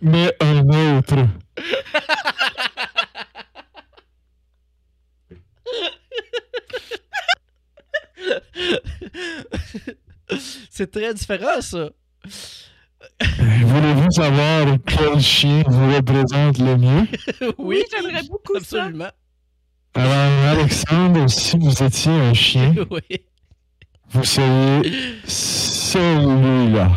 Mais 0.00 0.34
un 0.40 0.98
autre. 0.98 1.16
C'est 10.70 10.90
très 10.90 11.14
différent, 11.14 11.60
ça. 11.60 11.90
Voulez-vous 13.38 14.10
savoir 14.10 14.76
quel 14.86 15.20
chien 15.20 15.62
vous 15.66 15.94
représente 15.94 16.58
le 16.58 16.76
mieux? 16.76 17.06
Oui, 17.58 17.82
j'aimerais 17.90 18.22
beaucoup 18.30 18.58
ça. 18.60 18.84
Absolument. 18.84 19.10
Alors, 19.94 20.58
Alexandre, 20.58 21.26
si 21.28 21.58
vous 21.58 21.82
étiez 21.82 22.12
un 22.12 22.34
chien, 22.34 22.74
Oui. 22.90 23.00
vous 24.10 24.24
seriez 24.24 25.14
celui-là. 25.26 26.90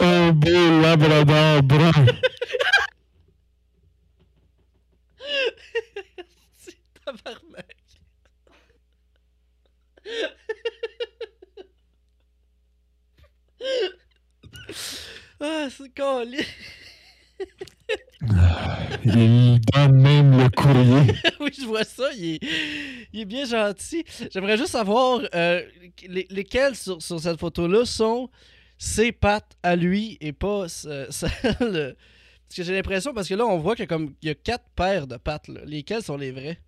Un 0.00 0.32
beau 0.32 0.80
labrador 0.82 1.62
brun. 1.62 1.92
C'est 6.56 6.76
tabarnak. 7.04 7.76
ah, 15.40 15.68
c'est 15.76 15.94
collé. 15.94 16.44
Il 19.04 19.60
donne 19.72 20.00
même 20.02 20.36
le 20.38 20.48
courrier. 20.50 21.14
oui, 21.40 21.50
je 21.58 21.64
vois 21.66 21.84
ça. 21.84 22.10
Il 22.16 22.34
est, 22.34 22.40
il 23.12 23.20
est 23.20 23.24
bien 23.24 23.44
gentil. 23.44 24.04
J'aimerais 24.32 24.56
juste 24.56 24.72
savoir 24.72 25.20
euh, 25.34 25.62
les- 26.06 26.26
lesquels 26.30 26.74
sur, 26.74 27.00
sur 27.00 27.20
cette 27.20 27.38
photo-là 27.38 27.84
sont 27.84 28.28
ses 28.78 29.12
pattes 29.12 29.56
à 29.62 29.76
lui 29.76 30.16
et 30.20 30.32
pas 30.32 30.68
ce- 30.68 31.06
celles. 31.10 31.96
Parce 32.48 32.56
que 32.56 32.62
j'ai 32.62 32.72
l'impression, 32.74 33.12
parce 33.12 33.28
que 33.28 33.34
là, 33.34 33.44
on 33.44 33.58
voit 33.58 33.74
qu'il 33.74 33.82
y 33.82 33.84
a 33.84 33.88
comme 33.88 34.14
il 34.22 34.28
y 34.28 34.30
a 34.30 34.34
quatre 34.34 34.64
paires 34.74 35.06
de 35.06 35.16
pattes. 35.16 35.48
là. 35.48 35.60
Lesquelles 35.66 36.02
sont 36.02 36.16
les 36.16 36.30
vraies? 36.32 36.58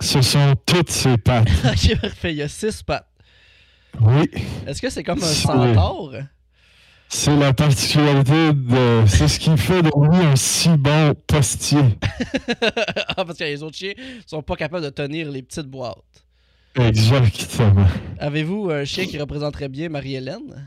Ce 0.00 0.22
sont 0.22 0.54
toutes 0.64 0.90
ses 0.90 1.16
pattes. 1.18 1.48
Ok, 1.64 2.00
parfait. 2.00 2.32
Il 2.32 2.36
y 2.36 2.42
a 2.42 2.48
six 2.48 2.82
pattes. 2.82 3.06
Oui, 4.00 4.30
Est-ce 4.68 4.80
que 4.80 4.88
c'est 4.88 5.02
comme 5.02 5.18
un 5.18 5.26
centaure? 5.26 6.14
C'est 7.08 7.36
la 7.36 7.52
particularité 7.52 8.52
de. 8.52 9.02
C'est 9.08 9.26
ce 9.26 9.40
qui 9.40 9.56
fait 9.56 9.82
de 9.82 9.90
lui 9.90 10.24
un 10.24 10.36
si 10.36 10.68
bon 10.76 11.14
postier. 11.26 11.82
Ah, 13.16 13.24
parce 13.24 13.36
que 13.38 13.44
les 13.44 13.62
autres 13.64 13.76
chiens 13.76 13.92
sont 14.26 14.42
pas 14.42 14.54
capables 14.54 14.84
de 14.84 14.90
tenir 14.90 15.28
les 15.30 15.42
petites 15.42 15.66
boîtes. 15.66 15.96
Exactement. 16.76 17.86
Avez-vous 18.18 18.70
un 18.70 18.84
chien 18.84 19.06
qui 19.06 19.18
représenterait 19.18 19.68
bien 19.68 19.88
Marie-Hélène? 19.88 20.52
Euh, 20.52 20.60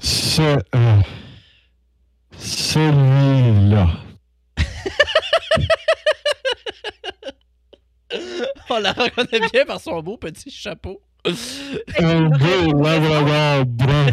ce, 0.00 0.58
euh, 0.74 1.00
celui-là. 2.36 3.88
On 8.70 8.78
la 8.78 8.92
reconnaît 8.92 9.40
bien 9.52 9.64
par 9.64 9.80
son 9.80 10.00
beau 10.02 10.16
petit 10.16 10.50
chapeau. 10.50 11.00
Un 11.98 12.28
beau 12.28 12.72
labrador 12.80 13.66
brun. 13.66 14.06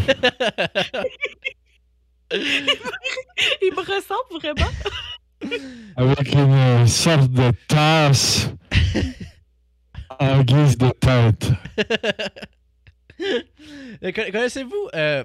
Il 2.31 3.71
me 3.73 3.79
ressemble 3.79 4.39
vraiment. 4.41 4.71
Avec 5.95 6.33
une 6.33 6.87
sorte 6.87 7.31
de 7.31 7.51
tasse 7.67 8.49
en 10.19 10.41
guise 10.41 10.77
de 10.77 10.89
tête. 10.89 11.51
Euh, 13.21 14.11
conna- 14.11 14.31
Connaissez-vous 14.31 14.89
euh, 14.93 15.23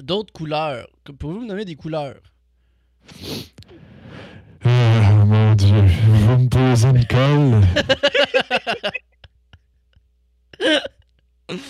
D'autres 0.00 0.32
couleurs? 0.32 0.86
Pouvez-vous 1.18 1.40
me 1.40 1.46
nommer 1.46 1.64
des 1.64 1.74
couleurs? 1.76 2.20
Ah, 4.64 5.24
mon 5.26 5.54
Dieu, 5.54 5.82
vous 5.82 6.38
me 6.38 6.48
posez 6.48 6.88
une 6.88 7.04
colle. 7.06 7.60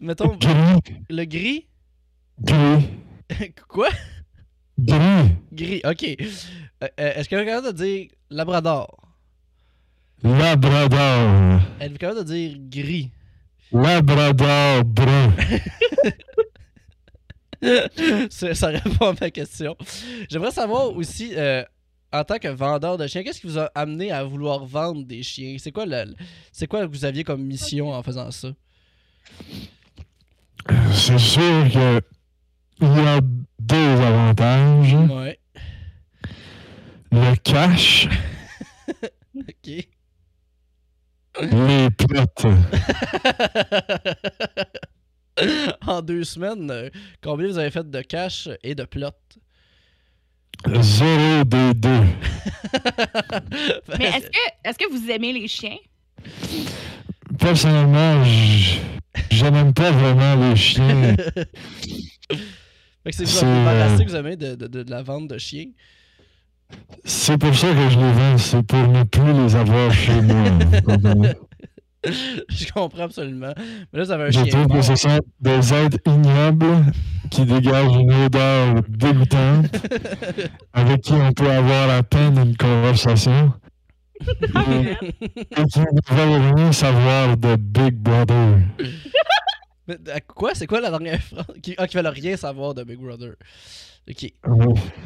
Mettons 0.00 0.36
Gris, 0.36 0.80
le 1.10 1.24
gris. 1.24 1.66
gris, 2.40 2.88
Quoi? 3.68 3.88
gris, 4.78 5.34
Gris, 5.52 5.80
ok. 5.84 6.04
Euh, 6.84 6.88
Est-ce 6.96 7.28
que 7.28 7.34
vous 7.34 7.42
êtes 7.42 7.48
capable 7.48 7.66
de 7.76 7.84
dire 7.84 8.08
Labrador? 8.30 8.96
labrador, 10.22 11.60
Êtes-vous 11.80 11.98
capable 11.98 12.20
de 12.20 12.24
dire 12.32 12.56
gris? 12.58 13.10
Labrador 13.72 14.84
brun. 14.84 15.32
ça, 18.30 18.68
répond 18.68 19.06
à 19.10 19.14
ma 19.20 19.30
question. 19.30 19.76
J'aimerais 20.30 20.50
savoir 20.50 20.94
aussi, 20.94 21.32
euh, 21.36 21.62
en 22.12 22.24
tant 22.24 22.38
que 22.38 22.48
vendeur 22.48 22.96
de 22.96 23.06
chiens, 23.06 23.22
qu'est-ce 23.22 23.40
qui 23.40 23.46
vous 23.46 23.58
a 23.58 23.70
amené 23.74 24.10
à 24.12 24.24
vouloir 24.24 24.64
vendre 24.64 25.04
des 25.04 25.22
chiens? 25.22 25.56
C'est 25.58 25.72
quoi, 25.72 25.86
le, 25.86 26.14
c'est 26.52 26.66
quoi 26.66 26.86
que 26.86 26.90
vous 26.90 27.04
aviez 27.04 27.24
comme 27.24 27.42
mission 27.42 27.92
en 27.92 28.02
faisant 28.02 28.30
ça? 28.30 28.48
C'est 30.92 31.18
sûr 31.18 31.70
que 31.72 32.00
il 32.80 32.86
y 32.86 33.00
a 33.00 33.20
deux 33.58 34.00
avantages. 34.00 34.94
Ouais. 34.94 35.38
Le 37.10 37.34
cash, 37.36 38.08
Ok. 39.36 39.88
Les 41.40 41.90
plottes. 41.90 42.46
en 45.86 46.02
deux 46.02 46.24
semaines, 46.24 46.70
euh, 46.70 46.90
combien 47.22 47.46
vous 47.48 47.58
avez 47.58 47.70
fait 47.70 47.88
de 47.88 48.00
cash 48.02 48.48
et 48.62 48.74
de 48.74 48.84
plot? 48.84 49.08
Zéro 50.80 51.44
des 51.44 51.72
deux. 51.74 51.88
Mais 53.98 54.06
est-ce 54.06 54.26
que, 54.26 54.38
est-ce 54.64 54.78
que 54.78 54.90
vous 54.90 55.08
aimez 55.10 55.32
les 55.32 55.46
chiens? 55.46 55.76
Personnellement, 57.38 58.24
n'aime 59.50 59.72
pas 59.72 59.92
vraiment 59.92 60.48
les 60.50 60.56
chiens. 60.56 61.14
Fait 63.04 63.10
que 63.10 63.12
c'est 63.12 63.24
vous 63.24 63.40
débarrasser 63.40 64.02
euh, 64.02 64.04
que 64.04 64.10
vous 64.10 64.16
aimez 64.16 64.36
de, 64.36 64.54
de- 64.56 64.66
de- 64.66 64.82
de 64.82 64.90
la 64.90 65.02
vente 65.02 65.28
de 65.28 65.38
chiens. 65.38 65.66
C'est 67.04 67.38
pour 67.38 67.54
ça 67.54 67.68
que 67.68 67.88
je 67.88 67.98
les 67.98 68.12
vends, 68.12 68.38
c'est 68.38 68.62
pour 68.62 68.86
ne 68.88 69.02
plus 69.04 69.32
les 69.32 69.56
avoir 69.56 69.90
chez 69.92 70.20
moi. 70.20 70.44
Je 72.48 72.72
comprends 72.72 73.02
absolument. 73.04 73.52
Mais 73.92 73.98
là, 73.98 74.04
vous 74.04 74.10
avez 74.12 74.24
un 74.24 74.30
Je 74.30 74.44
chien. 74.44 74.46
trouve 74.46 74.76
que 74.76 74.82
ce 74.82 74.94
sont 74.94 75.18
des 75.40 75.74
êtres 75.74 75.98
ignobles 76.06 76.92
qui 77.30 77.44
dégagent 77.44 77.96
une 77.96 78.12
odeur 78.12 78.82
dégoûtante, 78.88 79.66
avec 80.72 81.00
qui 81.02 81.12
on 81.12 81.32
peut 81.32 81.50
avoir 81.50 81.90
à 81.90 82.02
peine 82.04 82.38
une 82.38 82.56
conversation, 82.56 83.52
et 84.20 84.96
qui 85.72 85.80
ne 85.80 86.14
veulent 86.14 86.54
rien 86.54 86.72
savoir 86.72 87.36
de 87.36 87.56
Big 87.56 87.94
Brother. 87.96 88.58
Mais, 89.88 89.96
à 90.12 90.20
quoi? 90.20 90.54
C'est 90.54 90.66
quoi 90.66 90.80
la 90.80 90.90
dernière 90.90 91.20
phrase? 91.20 91.46
Qui, 91.62 91.74
ah, 91.78 91.86
qui 91.88 91.96
veulent 91.96 92.06
rien 92.06 92.36
savoir 92.36 92.74
de 92.74 92.84
Big 92.84 92.98
Brother? 92.98 93.32
Ok. 94.08 94.32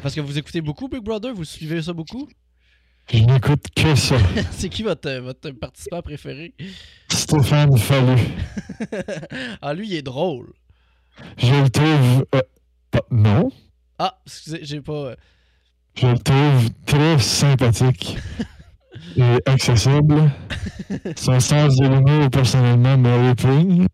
Parce 0.01 0.15
que 0.15 0.21
vous 0.21 0.37
écoutez 0.37 0.61
beaucoup 0.61 0.87
Big 0.87 1.01
Brother? 1.01 1.33
Vous 1.33 1.43
suivez 1.45 1.81
ça 1.81 1.93
beaucoup? 1.93 2.27
je 3.11 3.17
n'écoute 3.17 3.65
que 3.75 3.95
ça. 3.95 4.15
c'est 4.51 4.69
qui 4.69 4.81
votre, 4.81 5.09
euh, 5.09 5.19
votre 5.21 5.51
participant 5.51 6.01
préféré? 6.01 6.53
Stéphane 7.09 7.77
Fallu. 7.77 8.21
ah, 9.61 9.73
lui, 9.73 9.87
il 9.89 9.95
est 9.95 10.01
drôle. 10.01 10.53
Je 11.37 11.53
le 11.53 11.69
trouve... 11.69 12.25
euh, 12.33 12.41
non, 13.11 13.51
Ah, 13.99 14.19
excusez, 14.25 14.59
j'ai 14.63 14.81
pas... 14.81 14.93
euh, 14.93 15.15
je 15.95 16.07
le 16.07 16.17
trouve 16.17 16.69
très 16.85 17.19
sympathique 17.19 18.17
et 19.17 19.37
accessible. 19.45 20.31
Son 21.17 21.39
sens 21.41 21.75
de 21.75 21.87
l'humour, 21.87 22.29
personnellement, 22.31 22.97
me 22.97 23.27
répugne. 23.29 23.85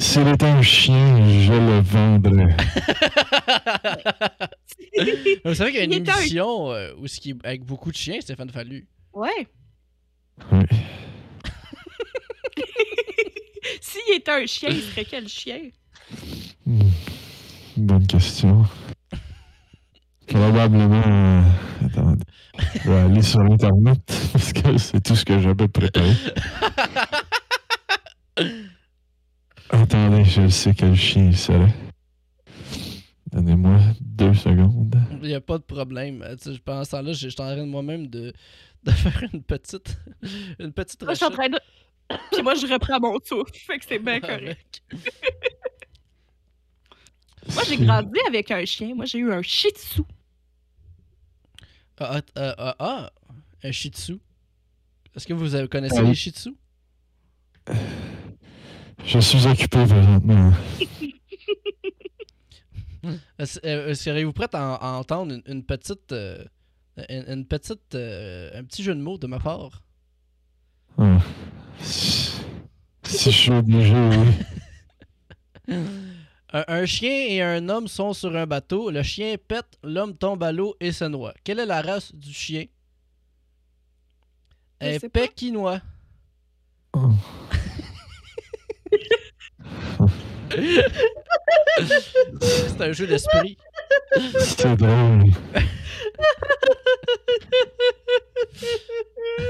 S'il 0.00 0.26
était 0.28 0.46
un 0.46 0.62
chien, 0.62 1.18
je 1.42 1.52
le 1.52 1.80
vendrais. 1.80 2.56
Vous 5.44 5.54
savez 5.54 5.70
qu'il 5.72 5.80
y 5.80 5.82
a 5.82 5.84
une 5.84 5.92
Il 5.92 5.98
est 5.98 6.08
un- 6.10 6.16
émission 6.18 6.72
euh, 6.72 6.92
où 6.98 7.06
ce 7.06 7.20
qui 7.20 7.34
avec 7.44 7.64
beaucoup 7.64 7.90
de 7.92 7.96
chiens, 7.96 8.20
Stéphane 8.20 8.48
Fallu. 8.50 8.88
Ouais. 9.12 9.46
Oui. 10.52 10.64
S'il 13.80 14.14
était 14.16 14.30
un 14.30 14.46
chien, 14.46 14.70
il 14.70 14.80
serait 14.80 15.04
quel 15.04 15.28
chien? 15.28 15.58
Hmm. 16.66 16.80
Bonne 17.76 18.06
question. 18.06 18.64
Probablement. 20.26 21.02
euh, 21.06 21.42
Attendez. 21.86 22.24
Je 22.84 22.90
vais 22.90 22.98
aller 23.00 23.22
sur 23.22 23.40
Internet 23.40 24.00
parce 24.32 24.52
que 24.52 24.76
c'est 24.78 25.00
tout 25.02 25.16
ce 25.16 25.24
que 25.24 25.38
j'avais 25.40 25.66
préparé. 25.68 26.12
Attendez, 29.70 30.24
je 30.24 30.48
sais 30.48 30.74
quel 30.74 30.94
chien 30.96 31.26
il 31.26 31.36
serait. 31.36 31.72
Donnez-moi 33.32 33.78
deux 34.00 34.34
secondes. 34.34 34.96
Il 35.22 35.28
n'y 35.28 35.34
a 35.34 35.40
pas 35.40 35.58
de 35.58 35.62
problème. 35.62 36.24
Tu 36.42 36.52
sais, 36.54 36.58
Pendant 36.58 36.84
ce 36.84 36.90
temps-là, 36.90 37.12
suis 37.12 37.28
en 37.28 37.32
train 37.46 37.56
de 37.56 37.62
moi-même 37.70 38.08
de, 38.08 38.32
de 38.84 38.90
faire 38.90 39.22
une 39.32 39.42
petite, 39.42 39.96
une 40.58 40.72
petite 40.72 41.02
Moi, 41.02 41.12
je 41.12 41.16
suis 41.18 41.26
en 41.26 41.30
train 41.30 41.48
de. 41.48 41.58
Puis 42.32 42.42
moi, 42.42 42.54
je 42.56 42.66
reprends 42.66 42.98
mon 42.98 43.16
souffle. 43.24 43.54
Fait 43.54 43.78
que 43.78 43.84
c'est 43.86 44.00
bien 44.00 44.20
correct. 44.20 44.82
Moi, 47.54 47.62
j'ai 47.66 47.78
grandi 47.78 48.18
avec 48.28 48.50
un 48.50 48.64
chien. 48.64 48.94
Moi, 48.94 49.06
j'ai 49.06 49.18
eu 49.18 49.32
un 49.32 49.42
shih 49.42 49.70
tzu. 49.70 50.02
Ah, 51.98 52.20
ah, 52.36 52.54
ah, 52.58 52.76
ah, 52.78 53.12
un 53.64 53.72
shih 53.72 53.88
tzu. 53.90 54.18
Est-ce 55.16 55.26
que 55.26 55.32
vous 55.32 55.54
avez- 55.54 55.66
connaissez 55.66 55.96
Ah 55.98 56.02
oui. 56.02 56.08
les 56.10 56.14
shih 56.14 56.30
tzu? 56.32 56.54
Je 59.04 59.18
suis 59.18 59.46
occupé 59.46 59.84
présentement. 59.86 60.52
Euh, 63.64 63.94
Seriez-vous 63.94 64.34
prête 64.34 64.54
à, 64.54 64.62
en- 64.62 64.74
à 64.76 64.88
entendre 64.98 65.32
une, 65.32 65.42
une 65.46 65.64
petite, 65.64 66.12
euh, 66.12 66.44
une, 67.08 67.24
une 67.28 67.46
petite, 67.46 67.94
euh, 67.94 68.50
un 68.54 68.62
petit 68.64 68.82
jeu 68.82 68.94
de 68.94 69.00
mots 69.00 69.16
de 69.16 69.26
ma 69.26 69.38
part? 69.38 69.82
Ah. 70.98 71.16
Si 71.80 72.32
si 73.06 73.30
je 73.32 73.36
suis 73.38 73.50
obligé, 73.52 73.94
oui. 73.96 75.76
Un, 76.52 76.64
un 76.66 76.84
chien 76.84 77.10
et 77.28 77.40
un 77.42 77.68
homme 77.68 77.86
sont 77.88 78.12
sur 78.12 78.34
un 78.36 78.44
bateau. 78.46 78.90
Le 78.90 79.02
chien 79.04 79.36
pète, 79.48 79.78
l'homme 79.84 80.14
tombe 80.16 80.42
à 80.42 80.50
l'eau 80.52 80.74
et 80.80 80.90
se 80.92 81.04
noie. 81.04 81.32
Quelle 81.44 81.60
est 81.60 81.66
la 81.66 81.80
race 81.80 82.12
du 82.14 82.32
chien? 82.34 82.64
Un 84.80 84.98
pékinois. 84.98 85.80
Oh. 86.92 87.12
C'est 92.40 92.80
un 92.80 92.92
jeu 92.92 93.06
d'esprit. 93.06 93.56
C'est 94.40 94.76
drôle. 94.76 95.30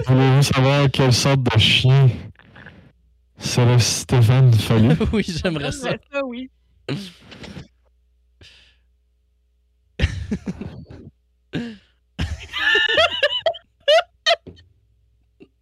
Voulez-vous 0.06 0.42
savoir 0.42 0.90
quelle 0.90 1.12
sorte 1.12 1.42
de 1.42 1.58
chien 1.58 2.08
serait 3.38 3.78
Stéphane 3.78 4.52
Fallu? 4.52 4.96
oui, 5.12 5.24
j'aimerais 5.26 5.72
ça. 5.72 5.90
J'aimerais 5.90 6.00
ça, 6.12 6.24
oui. 6.24 6.50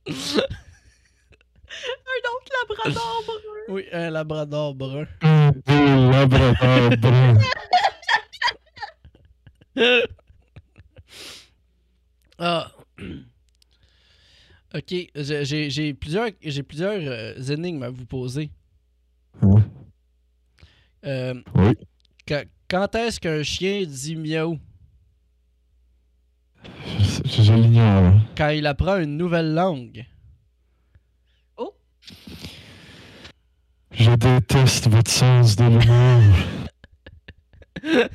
labrador 2.69 3.23
brun. 3.27 3.75
Oui, 3.75 3.85
un 3.93 4.11
labrador 4.11 4.75
brun. 4.75 5.07
Un 5.23 6.11
labrador 6.11 6.97
brun. 6.99 7.39
Ah. 12.39 12.73
Ok, 14.75 14.93
j'ai- 15.15 15.95
plusieurs, 15.95 16.29
j'ai 16.43 16.63
plusieurs 16.63 17.01
euh, 17.01 17.35
énigmes 17.51 17.85
à 17.85 17.89
vous 17.89 18.05
poser. 18.05 18.51
Euh, 21.07 21.35
Oui. 21.55 21.73
quand 22.29 22.43
quand 22.69 22.95
est-ce 22.97 23.19
qu'un 23.19 23.43
chien 23.43 23.85
dit 23.87 24.15
miaou? 24.15 24.59
Je, 27.25 27.43
je 27.45 27.53
l'ignore. 27.55 28.13
Quand 28.37 28.51
il 28.51 28.67
apprend 28.67 28.99
une 28.99 29.17
nouvelle 29.17 29.55
langue. 29.55 30.05
Je 33.93 34.11
déteste 34.13 34.89
votre 34.89 35.11
sens 35.11 35.57
de 35.57 35.65
l'humour. 35.65 36.23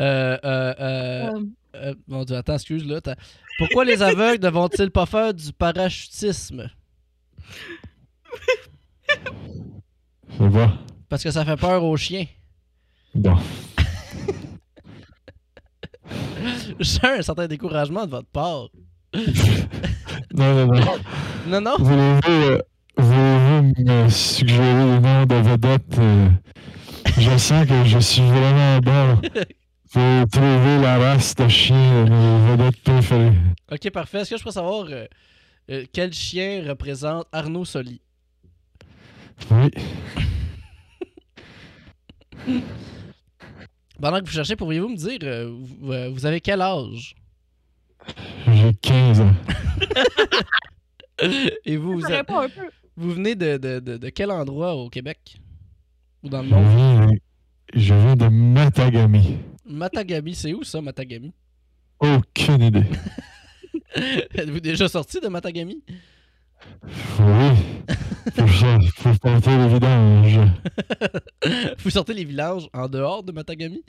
Euh, 0.00 0.36
euh, 0.44 0.74
euh, 0.80 1.30
Euh, 1.30 1.40
euh, 1.76 1.94
mon 2.08 2.24
dieu, 2.24 2.36
attends, 2.36 2.54
excuse 2.54 2.84
là. 2.84 2.98
Pourquoi 3.58 3.84
les 3.84 4.02
aveugles 4.02 4.44
ne 4.44 4.50
vont-ils 4.50 4.90
pas 4.90 5.06
faire 5.06 5.32
du 5.32 5.52
parachutisme? 5.52 6.68
Je 10.38 10.44
vais 10.44 10.50
pas. 10.50 10.72
Parce 11.08 11.22
que 11.22 11.30
ça 11.30 11.44
fait 11.44 11.56
peur 11.56 11.84
aux 11.84 11.96
chiens. 11.96 12.26
Bon. 13.14 13.36
J'ai 16.80 16.98
un 17.06 17.22
certain 17.22 17.46
découragement 17.46 18.04
de 18.06 18.10
votre 18.10 18.28
part. 18.28 18.68
Non, 20.36 20.66
non, 20.66 20.74
non. 20.74 20.96
Non, 21.46 21.60
non. 21.60 21.76
Voulez-vous 21.78 22.60
euh, 23.00 23.62
me 23.78 24.08
suggérer 24.08 24.62
les 24.86 25.00
noms 25.00 25.26
de 25.26 25.34
vedettes? 25.34 25.98
euh, 25.98 26.28
je 27.18 27.36
sens 27.36 27.66
que 27.66 27.84
je 27.84 27.98
suis 27.98 28.22
vraiment 28.22 28.78
bon 28.78 29.20
pour 29.92 30.28
trouver 30.30 30.78
la 30.80 30.98
race 30.98 31.34
de 31.34 31.46
chien 31.48 32.04
de 32.04 32.10
mes 32.10 32.50
vedettes 32.56 32.82
préférées. 32.82 33.32
Ok, 33.70 33.90
parfait. 33.90 34.20
Est-ce 34.20 34.30
que 34.30 34.38
je 34.38 34.44
peux 34.44 34.50
savoir 34.50 34.86
euh, 34.90 35.04
euh, 35.70 35.84
quel 35.92 36.12
chien 36.12 36.64
représente 36.66 37.26
Arnaud 37.32 37.64
Soli? 37.64 38.00
Oui. 39.50 39.70
Pendant 44.00 44.18
que 44.20 44.24
vous 44.26 44.32
cherchez, 44.32 44.56
pourriez-vous 44.56 44.88
me 44.88 44.96
dire, 44.96 45.18
euh, 45.22 45.50
vous, 45.80 45.92
euh, 45.92 46.10
vous 46.12 46.26
avez 46.26 46.40
quel 46.40 46.60
âge? 46.60 47.14
J'ai 48.52 48.74
15 48.82 49.20
ans. 49.20 49.34
Et 51.64 51.76
vous, 51.76 51.94
vous, 51.94 52.04
êtes- 52.06 52.16
répond 52.16 52.38
un 52.38 52.48
peu. 52.48 52.68
vous 52.96 53.12
venez 53.12 53.34
de, 53.34 53.56
de, 53.56 53.78
de, 53.80 53.96
de 53.96 54.08
quel 54.08 54.30
endroit 54.30 54.74
au 54.74 54.88
Québec? 54.88 55.36
Ou 56.22 56.28
dans 56.28 56.42
le 56.42 56.48
Je 56.48 56.54
monde? 56.54 56.76
viens, 56.76 57.08
je 57.74 57.94
viens 57.94 58.16
de 58.16 58.28
Matagami. 58.28 59.38
Matagami, 59.66 60.34
c'est 60.34 60.52
où 60.52 60.64
ça, 60.64 60.80
Matagami? 60.80 61.32
Aucune 62.00 62.62
idée. 62.62 62.84
Êtes-vous 64.34 64.60
déjà 64.60 64.88
sorti 64.88 65.20
de 65.20 65.28
Matagami? 65.28 65.82
Oui. 67.20 67.50
Pour 69.02 69.18
porter 69.20 69.56
les 69.56 69.68
vidanges. 69.68 70.40
vous 71.78 71.90
sortez 71.90 72.14
les 72.14 72.24
villages 72.24 72.68
en 72.72 72.88
dehors 72.88 73.22
de 73.22 73.32
Matagami? 73.32 73.82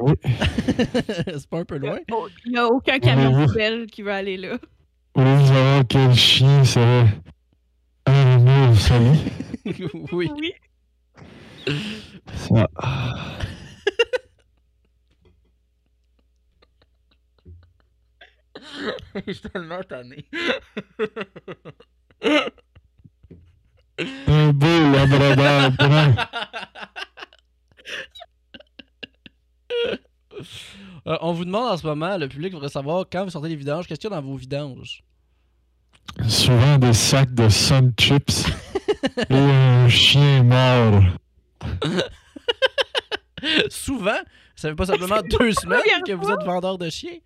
Oui. 0.00 0.14
c'est 0.24 1.46
pas 1.48 1.58
un 1.58 1.64
peu 1.64 1.76
loin? 1.78 1.98
Il 2.46 2.52
n'y 2.52 2.58
a 2.58 2.66
aucun 2.66 2.98
camion 3.00 3.44
poubelle 3.46 3.86
qui 3.86 4.02
veut 4.02 4.12
aller 4.12 4.36
là. 4.36 4.56
Voulez-vous 5.14 5.46
savoir 5.46 5.82
quel 5.88 6.14
chien 6.14 6.64
serait 6.64 7.08
Arnaud 8.06 8.74
Soli? 8.74 9.20
oui. 10.12 10.30
Oui. 10.36 10.52
Ça. 12.34 12.68
Je 19.26 19.32
suis 19.32 19.48
tellement 19.50 19.82
tanné. 19.82 20.24
Un 24.26 24.52
beau 24.52 24.92
labrador 24.92 25.70
brun. 25.72 26.14
Euh, 31.06 31.16
on 31.20 31.32
vous 31.32 31.44
demande 31.44 31.72
en 31.72 31.76
ce 31.76 31.86
moment, 31.86 32.16
le 32.16 32.28
public 32.28 32.52
voudrait 32.52 32.68
savoir 32.68 33.06
quand 33.10 33.24
vous 33.24 33.30
sortez 33.30 33.48
les 33.48 33.56
vidanges, 33.56 33.86
qu'est-ce 33.86 34.00
qu'il 34.00 34.10
y 34.10 34.12
a 34.12 34.16
dans 34.16 34.26
vos 34.26 34.36
vidanges? 34.36 35.02
Souvent 36.28 36.78
des 36.78 36.92
sacs 36.92 37.34
de 37.34 37.48
Sun 37.48 37.92
Chips 37.98 38.46
et 39.30 39.34
un 39.34 39.88
chien 39.88 40.42
mort. 40.42 41.02
Souvent, 43.70 44.18
ça 44.56 44.68
fait 44.68 44.74
pas 44.74 44.86
simplement 44.86 45.20
deux 45.22 45.52
semaines 45.52 46.02
que 46.06 46.12
vous 46.12 46.30
êtes 46.30 46.42
vendeur 46.44 46.76
de 46.78 46.90
chiens? 46.90 47.18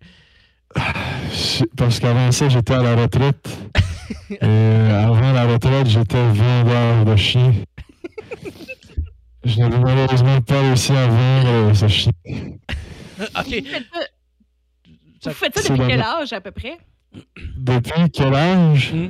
Parce 1.75 1.99
qu'avant 1.99 2.31
ça, 2.31 2.49
j'étais 2.49 2.73
à 2.73 2.83
la 2.83 2.95
retraite. 2.95 3.47
Et 4.29 4.37
euh, 4.43 5.05
avant 5.07 5.31
la 5.33 5.45
retraite, 5.45 5.87
j'étais 5.87 6.27
vendeur 6.31 7.05
de 7.05 7.15
chiens. 7.15 7.53
Je 9.43 9.59
n'avais 9.59 9.79
malheureusement 9.79 10.41
pas 10.41 10.61
réussi 10.61 10.91
à 10.91 11.07
vendre 11.07 11.75
ce 11.75 11.87
chien. 11.87 12.11
Ok. 13.19 13.63
Vous 15.23 15.31
faites 15.31 15.57
ça, 15.57 15.73
depuis 15.73 15.87
quel 15.87 16.01
âge 16.01 16.33
à 16.33 16.41
peu 16.41 16.51
près? 16.51 16.77
Depuis 17.57 18.09
quel 18.11 18.33
âge? 18.33 18.93
Hmm. 18.93 19.09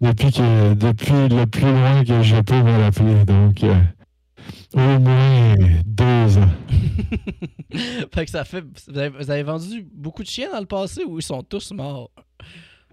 Depuis, 0.00 0.30
que, 0.30 0.74
depuis 0.74 1.28
le 1.28 1.46
plus 1.46 1.62
loin 1.62 2.04
que 2.04 2.22
je 2.22 2.36
peux 2.40 2.62
me 2.62 2.82
rappeler. 2.82 3.24
Donc, 3.24 3.64
euh, 3.64 3.74
au 4.74 4.98
moins 5.00 5.54
deux 5.84 6.38
ans. 6.38 6.50
fait 8.14 8.24
que 8.24 8.30
ça 8.30 8.44
fait. 8.44 8.62
Vous 8.88 8.98
avez, 8.98 9.08
vous 9.08 9.30
avez 9.30 9.42
vendu 9.42 9.86
beaucoup 9.92 10.22
de 10.22 10.28
chiens 10.28 10.52
dans 10.52 10.60
le 10.60 10.66
passé 10.66 11.02
ou 11.04 11.18
ils 11.18 11.22
sont 11.22 11.42
tous 11.42 11.72
morts? 11.72 12.10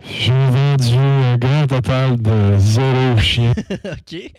J'ai 0.03 0.32
vendu 0.32 0.95
un 0.95 1.38
grand 1.38 1.68
total 1.68 2.22
de 2.22 2.56
zéro 2.57 3.18
chien. 3.18 3.53
ok. 3.86 4.32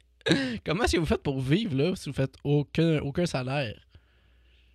Comment 0.64 0.84
est-ce 0.84 0.96
que 0.96 1.00
vous 1.00 1.06
faites 1.06 1.22
pour 1.22 1.40
vivre 1.40 1.76
là 1.76 1.94
si 1.94 2.08
vous 2.10 2.14
faites 2.14 2.34
aucun, 2.42 2.98
aucun 2.98 3.26
salaire? 3.26 3.74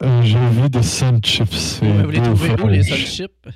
Euh, 0.04 0.24
je 0.24 0.38
vis 0.62 0.70
de 0.70 0.82
Sun 0.82 1.24
Chips. 1.24 1.80
vous 1.82 2.10
les 2.10 2.22
trouvez 2.22 2.60
où 2.62 2.68
les 2.68 2.82
sun 2.84 2.98
chips? 2.98 3.48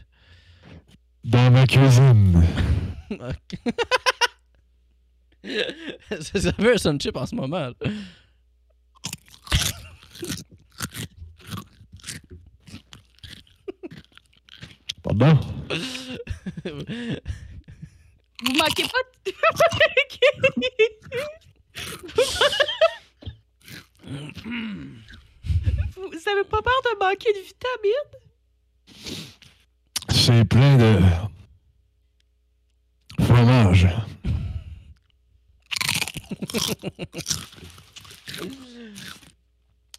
Dans 1.24 1.50
ma 1.50 1.66
cuisine. 1.66 2.46
Ok. 3.10 3.56
ça 6.22 6.54
fait 6.54 6.74
un 6.74 6.78
sun 6.78 7.02
chip 7.02 7.18
en 7.18 7.26
ce 7.26 7.34
moment. 7.34 7.58
là. 7.58 7.74
Pardon? 15.02 15.40
Vous 18.44 18.54
manquez 18.54 18.84
pas 18.84 19.02
de... 19.26 19.32
Vous 24.06 25.15
avez 25.68 26.44
pas 26.50 26.62
peur 26.62 26.82
de 26.84 27.00
manquer 27.00 27.34
de 27.34 27.40
vitamines? 27.40 28.12
C'est 30.10 30.46
plein 30.46 30.78
de 30.78 31.00
fromage. 33.24 33.88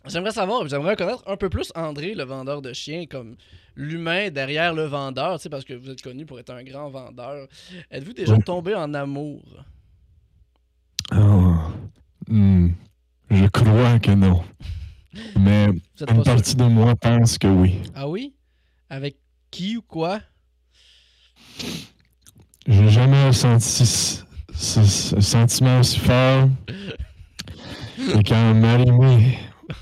J'aimerais 0.09 0.31
savoir, 0.33 0.69
j'aimerais 0.69 0.95
connaître 0.97 1.25
un 1.27 1.37
peu 1.37 1.49
plus 1.49 1.73
André, 1.75 2.15
le 2.15 2.23
vendeur 2.25 2.63
de 2.63 2.73
chiens, 2.73 3.07
comme 3.07 3.37
l'humain 3.75 4.31
derrière 4.31 4.73
le 4.73 4.85
vendeur, 4.85 5.39
tu 5.39 5.45
sais, 5.45 5.49
parce 5.49 5.65
que 5.65 5.75
vous 5.75 5.91
êtes 5.91 6.01
connu 6.01 6.25
pour 6.25 6.39
être 6.39 6.51
un 6.51 6.63
grand 6.63 6.91
vendeur. 6.91 7.49
Êtes-vous 7.91 8.13
déjà 8.13 8.35
Oui. 8.35 8.43
tombé 8.43 8.75
en 8.75 8.95
amour? 8.95 9.43
Hmm, 12.29 12.69
je 13.31 13.47
crois 13.47 13.99
que 13.99 14.13
non. 14.13 14.45
Mais 15.39 15.69
Vous 15.69 16.03
êtes 16.03 16.11
une 16.11 16.17
pas 16.19 16.25
sûr? 16.25 16.26
Partie 16.37 16.55
de 16.55 16.65
moi 16.65 16.95
pense 16.97 17.39
que 17.39 17.47
oui. 17.47 17.81
Ah 17.95 18.07
oui? 18.07 18.35
Avec 18.91 19.17
qui 19.51 19.79
ou 19.79 19.83
quoi? 19.83 20.21
J'ai 22.67 22.91
jamais 22.91 23.29
ressenti 23.29 23.87
ce, 23.87 25.21
sentiment 25.21 25.81
aussi 25.81 25.99
fort 25.99 26.51
que 27.97 28.29
quand 28.29 28.55
Marie-Mé 28.55 29.39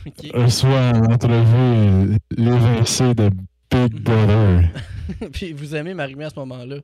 Ok. 0.06 0.30
reçoit 0.32 0.92
en 0.92 1.12
entrevue 1.12 2.18
l'évincé 2.36 3.14
de 3.14 3.30
Big 3.70 4.00
Brother. 4.00 4.70
Puis 5.32 5.52
vous 5.52 5.74
aimez 5.74 5.92
Marimé 5.92 6.26
à 6.26 6.30
ce 6.30 6.38
moment-là? 6.38 6.76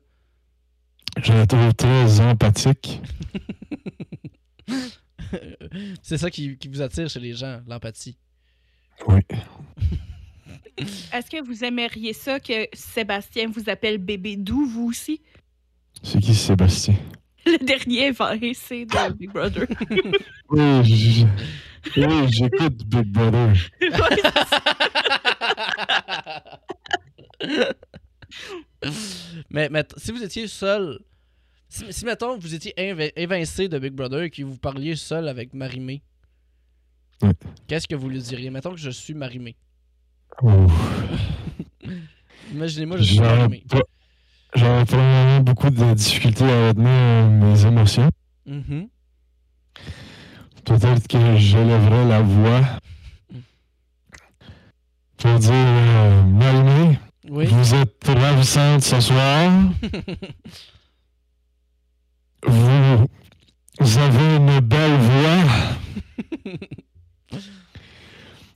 Je 1.23 1.31
la 1.31 1.47
trouve 1.47 1.73
très 1.75 2.19
empathique. 2.19 3.01
C'est 6.03 6.17
ça 6.17 6.29
qui, 6.29 6.57
qui 6.57 6.67
vous 6.67 6.81
attire 6.81 7.09
chez 7.09 7.21
les 7.21 7.33
gens, 7.33 7.61
l'empathie. 7.65 8.17
Oui. 9.07 9.19
Est-ce 11.13 11.29
que 11.29 11.43
vous 11.43 11.63
aimeriez 11.63 12.13
ça 12.13 12.39
que 12.39 12.67
Sébastien 12.73 13.49
vous 13.49 13.69
appelle 13.69 13.97
bébé 13.97 14.35
doux, 14.35 14.65
vous 14.65 14.87
aussi? 14.89 15.21
C'est 16.01 16.19
qui 16.19 16.33
Sébastien? 16.33 16.95
Le 17.45 17.57
dernier 17.63 18.13
c'est 18.53 18.85
de 18.85 19.13
Big 19.17 19.31
Brother. 19.31 19.67
Oui, 20.49 21.25
j'écoute 22.29 22.83
Big 22.85 23.11
Brother. 23.11 23.53
mais, 29.49 29.69
mais 29.69 29.83
si 29.97 30.11
vous 30.11 30.23
étiez 30.23 30.47
seul, 30.47 30.99
si, 31.69 31.91
si 31.91 32.05
mettons 32.05 32.37
vous 32.37 32.53
étiez 32.55 32.73
inv- 32.77 33.11
évincé 33.15 33.67
de 33.67 33.79
Big 33.79 33.93
Brother 33.93 34.23
et 34.23 34.29
que 34.29 34.43
vous 34.43 34.57
parliez 34.57 34.95
seul 34.95 35.27
avec 35.27 35.53
Marimé, 35.53 36.01
Ouais. 37.21 37.33
qu'est-ce 37.67 37.87
que 37.87 37.95
vous 37.95 38.09
lui 38.09 38.19
diriez? 38.21 38.49
Mettons 38.49 38.71
que 38.71 38.77
je 38.79 38.89
suis 38.89 39.13
Marimé. 39.13 39.55
Imaginez-moi, 42.51 42.97
je 42.97 43.03
suis 43.03 43.19
Marimé. 43.19 43.63
j'aurais 44.55 44.85
probablement 44.85 45.39
beaucoup 45.41 45.69
de 45.69 45.93
difficultés 45.93 46.43
à 46.45 46.67
retenir 46.69 46.89
euh, 46.89 47.29
mes 47.29 47.65
émotions. 47.65 48.09
Mhm. 48.45 48.87
Peut-être 50.65 51.07
que 51.07 51.37
j'élèverais 51.37 52.05
la 52.07 52.21
voix 52.21 52.61
pour 55.17 55.37
dire 55.39 55.51
euh, 55.53 56.23
Marimé, 56.23 56.99
Oui. 57.29 57.45
vous 57.45 57.75
êtes 57.75 58.03
ravissante 58.07 58.81
ce 58.81 58.99
soir. 58.99 59.51
vous, 62.47 63.07
vous 63.79 63.97
avez 63.97 64.35
une 64.37 64.59
belle 64.61 64.97
voix. 64.97 65.43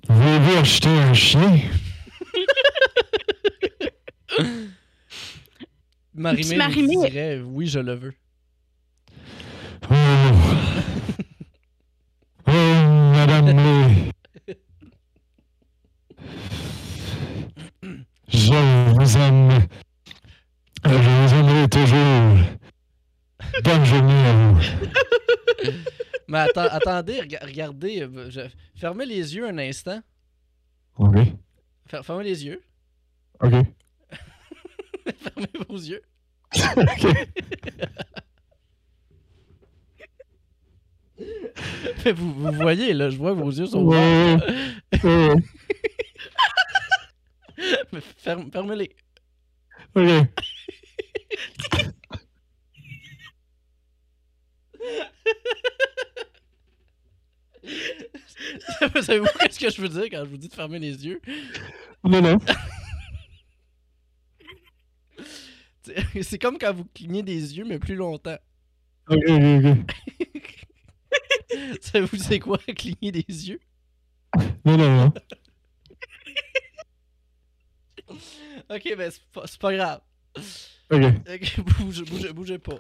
Voulez-vous 0.08 0.58
acheter 0.58 0.90
un 0.90 1.14
chien? 1.14 1.60
Marimé 6.14 6.56
Marimé. 6.56 6.96
dirait 7.10 7.42
oui, 7.44 7.68
je 7.68 7.80
le 7.80 7.94
veux. 7.96 8.14
Oh. 9.90 9.96
Oh, 12.48 12.52
Madame 12.52 13.54
May. 13.54 14.12
Je 18.28 18.94
vous 18.94 19.18
aime. 19.18 19.68
Je 20.86 20.90
vous 20.90 21.34
aimerai 21.34 21.68
toujours. 21.70 22.38
Bonne 23.64 23.86
journée 23.86 24.26
à 24.28 24.34
vous. 24.34 24.60
Mais 26.28 26.40
atten- 26.40 26.70
attendez, 26.72 27.22
rega- 27.22 27.40
regardez. 27.46 28.08
je- 28.30 28.50
Fermez 28.76 29.06
les 29.06 29.36
yeux 29.36 29.48
un 29.48 29.58
instant. 29.58 30.02
Ok. 30.98 31.16
Fer- 31.88 32.04
Fermez 32.04 32.24
les 32.24 32.46
yeux. 32.46 32.62
Ok. 33.42 33.52
Fermez 35.22 35.50
vos 35.70 35.78
yeux. 35.78 36.02
Ok. 36.56 37.06
Mais 42.06 42.12
vous, 42.12 42.34
vous 42.34 42.52
voyez, 42.52 42.94
là, 42.94 43.10
je 43.10 43.18
vois 43.18 43.34
vos 43.34 43.50
yeux 43.50 43.68
sont 43.68 43.86
Ouais. 43.86 44.38
Ouais. 45.04 45.36
Mais 47.92 48.02
ferme- 48.18 48.52
Fermez-les. 48.52 48.90
Ok. 49.96 50.28
Savez-vous 59.02 59.28
qu'est-ce 59.40 59.60
que 59.60 59.70
je 59.70 59.82
veux 59.82 59.90
dire 59.90 60.06
quand 60.06 60.24
je 60.26 60.30
vous 60.30 60.38
dis 60.38 60.48
de 60.50 60.54
fermer 60.54 60.80
les 60.80 61.06
yeux? 61.06 61.22
Non, 62.04 62.22
non. 62.22 62.38
C'est- 66.22 66.40
comme 66.40 66.58
quand 66.58 66.74
vous 66.74 66.86
clignez 66.86 67.22
des 67.24 67.58
yeux, 67.58 67.66
mais 67.66 67.78
plus 67.80 67.96
longtemps. 67.96 68.38
Ok, 69.08 69.20
ok, 69.28 69.78
ok. 70.36 70.66
Savez-vous 71.82 72.18
c'est 72.18 72.40
quoi, 72.40 72.58
cligner 72.58 73.12
des 73.12 73.26
yeux? 73.28 73.60
Non, 74.66 74.78
non, 74.78 74.96
non. 75.06 75.14
Ok, 78.70 78.96
ben 78.98 79.12
c'est 79.12 79.24
pas, 79.32 79.46
pas 79.60 79.74
grave. 79.76 80.02
Ok. 80.92 81.04
Ok, 81.30 81.60
bougez, 81.80 82.04
bougez, 82.04 82.34
bougez 82.34 82.60
pas. 82.60 82.80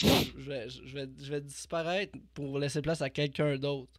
Je 0.00 0.48
vais, 0.48 0.68
je, 0.68 0.94
vais, 0.94 1.08
je 1.18 1.30
vais 1.30 1.40
disparaître 1.42 2.18
pour 2.32 2.58
laisser 2.58 2.80
place 2.80 3.02
à 3.02 3.10
quelqu'un 3.10 3.58
d'autre. 3.58 3.92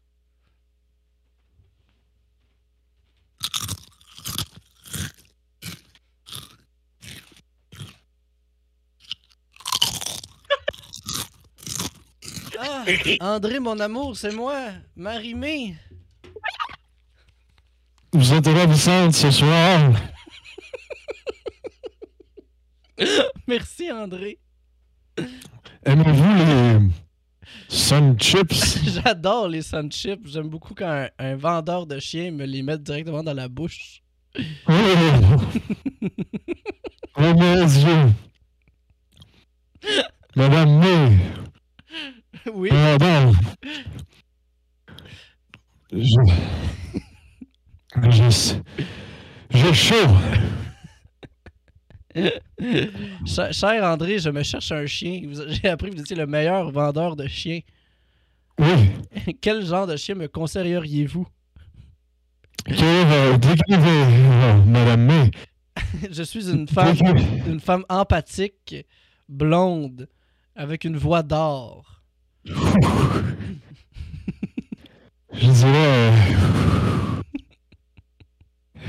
Ah, 12.60 12.86
André, 13.20 13.60
mon 13.60 13.80
amour, 13.80 14.18
c'est 14.18 14.34
moi, 14.34 14.70
Marimé. 14.96 15.76
Vous 18.14 18.34
êtes 18.34 18.48
ravissante 18.48 19.14
ce 19.14 19.30
soir. 19.32 19.92
Merci, 23.48 23.92
André. 23.92 24.40
Aimez-vous 25.84 26.36
les 26.36 26.80
Sun 27.68 28.16
Chips? 28.20 28.80
J'adore 29.04 29.48
les 29.48 29.62
sun 29.64 29.92
chips. 29.92 30.28
J'aime 30.28 30.50
beaucoup 30.50 30.76
quand 30.76 30.88
un, 30.88 31.10
un 31.18 31.36
vendeur 31.36 31.88
de 31.88 32.00
chiens 32.00 32.30
me 32.32 32.46
les 32.46 32.62
met 32.62 32.78
directement 32.78 33.24
dans 33.24 33.34
la 33.34 33.48
bouche. 33.48 34.04
Oh, 34.38 34.74
oh 37.18 37.22
mon 37.22 37.66
Dieu. 37.66 38.14
Madame 40.36 40.80
May. 40.80 41.18
Oui. 42.54 42.70
Madame. 42.72 43.34
Je... 45.92 46.20
Je... 48.10 48.56
J'ai 49.50 49.74
chaud. 49.74 49.96
Cher, 53.26 53.54
cher 53.54 53.84
André, 53.84 54.20
je 54.20 54.30
me 54.30 54.44
cherche 54.44 54.72
un 54.72 54.86
chien. 54.86 55.22
J'ai 55.48 55.70
appris 55.70 55.90
que 55.90 55.96
vous 55.96 56.02
étiez 56.02 56.16
le 56.16 56.28
meilleur 56.28 56.70
vendeur 56.72 57.16
de 57.16 57.28
chiens. 57.28 57.62
Oui. 58.60 58.92
Quel 59.42 59.66
genre 59.66 59.88
de 59.88 59.96
chien 59.96 60.16
me 60.16 60.28
conseilleriez-vous? 60.28 61.26
Que 62.66 62.74
euh, 62.74 63.38
décrivez, 63.38 64.06
Madame 64.68 65.02
May. 65.06 65.32
Je 66.12 66.24
suis 66.24 66.50
une 66.50 66.68
femme, 66.68 66.96
une 67.48 67.60
femme 67.60 67.86
empathique, 67.90 68.76
blonde, 69.28 70.08
avec 70.56 70.84
une 70.84 70.98
voix 70.98 71.24
d'or. 71.24 72.02
Je 75.34 75.50
dirais. 75.50 76.12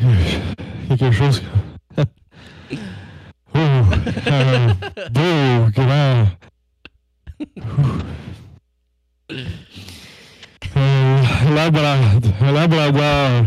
euh, 0.02 0.96
quelque 0.98 1.12
chose. 1.12 1.42
Un 10.76 11.54
labrad, 11.54 12.24
un 12.40 12.52
labrador. 12.52 13.46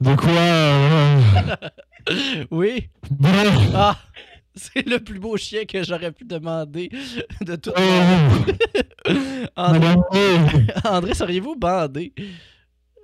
De 0.00 0.14
quoi. 0.16 0.30
euh, 0.30 1.20
Oui. 2.50 2.88
bon. 3.10 3.28
Ah! 3.74 3.96
C'est 4.56 4.86
le 4.86 5.00
plus 5.00 5.18
beau 5.18 5.36
chien 5.36 5.64
que 5.64 5.82
j'aurais 5.82 6.12
pu 6.12 6.24
demander 6.24 6.88
de 7.40 7.56
tout. 7.56 7.72
Oh, 7.76 9.10
André. 9.56 9.94
André 10.84 11.14
seriez-vous 11.14 11.56
bandé? 11.56 12.12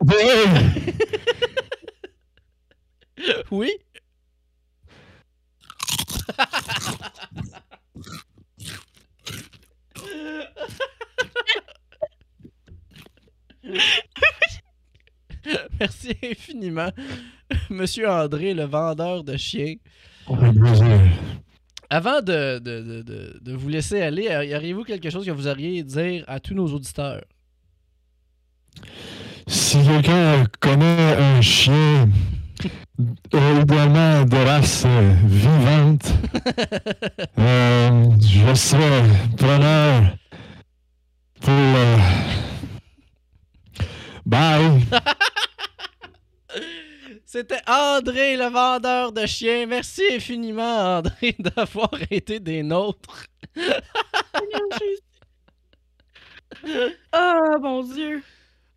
Oui. 0.02 0.14
Oui? 3.51 3.70
Merci 15.81 16.15
infiniment, 16.23 16.90
Monsieur 17.70 18.09
André, 18.09 18.55
le 18.55 18.65
vendeur 18.65 19.24
de 19.24 19.36
chiens. 19.36 19.74
Plaisir. 20.27 21.01
Avant 21.89 22.23
de, 22.23 22.61
de, 22.61 22.82
de, 22.82 23.02
de, 23.02 23.39
de 23.40 23.52
vous 23.52 23.69
laisser 23.69 24.01
aller, 24.01 24.47
y 24.48 24.55
auriez-vous 24.55 24.85
quelque 24.85 25.11
chose 25.11 25.27
que 25.27 25.32
vous 25.32 25.48
auriez 25.48 25.81
à 25.81 25.82
dire 25.82 26.24
à 26.28 26.39
tous 26.39 26.55
nos 26.55 26.73
auditeurs? 26.73 27.24
Si 29.48 29.82
quelqu'un 29.82 30.47
connaît 30.61 31.16
un 31.16 31.40
chien, 31.40 32.09
euh, 33.35 33.61
idéalement 33.62 34.24
de 34.24 34.37
race 34.37 34.85
euh, 34.87 35.12
vivante, 35.24 36.12
euh, 37.39 38.05
je 38.20 38.55
serais 38.55 39.03
preneur 39.37 40.03
pour. 41.41 41.51
euh, 41.53 41.97
Bye! 44.27 44.81
C'était 47.24 47.61
André, 47.69 48.37
le 48.37 48.49
vendeur 48.51 49.12
de 49.12 49.24
chiens. 49.24 49.66
Merci 49.66 50.03
infiniment, 50.12 50.99
André, 50.99 51.37
d'avoir 51.39 51.91
été 52.11 52.41
des 52.41 52.62
nôtres. 52.65 53.24
Ah, 57.12 57.57
mon 57.61 57.82
Dieu. 57.85 58.23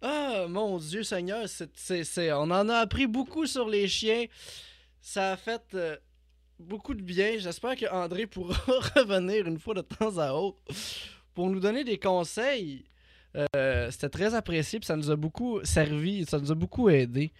Ah, 0.06 0.48
mon 0.50 0.80
Dieu 0.80 1.04
Seigneur, 1.04 1.46
on 2.34 2.52
en 2.52 2.68
a 2.68 2.76
appris 2.76 3.08
beaucoup 3.08 3.46
sur 3.46 3.70
les 3.70 3.88
chiens. 3.88 4.26
Ça 5.00 5.32
a 5.32 5.38
fait 5.38 5.62
euh, 5.76 5.96
beaucoup 6.60 6.94
de 6.94 7.02
bien. 7.02 7.38
J'espère 7.38 7.78
que 7.78 7.90
André 7.90 8.26
pourra 8.28 8.54
revenir 8.98 9.48
une 9.48 9.58
fois 9.58 9.76
de 9.76 9.82
temps 9.82 10.18
à 10.18 10.34
autre 10.34 10.58
pour 11.34 11.50
nous 11.50 11.62
donner 11.62 11.86
des 11.86 11.98
conseils. 11.98 12.84
Euh, 13.56 13.90
c'était 13.92 14.10
très 14.10 14.36
apprécié, 14.36 14.80
puis 14.80 14.88
ça 14.88 14.98
nous 14.98 15.10
a 15.10 15.16
beaucoup 15.16 15.64
servi, 15.64 16.26
ça 16.26 16.38
nous 16.38 16.52
a 16.52 16.56
beaucoup 16.56 16.90
aidé. 16.90 17.32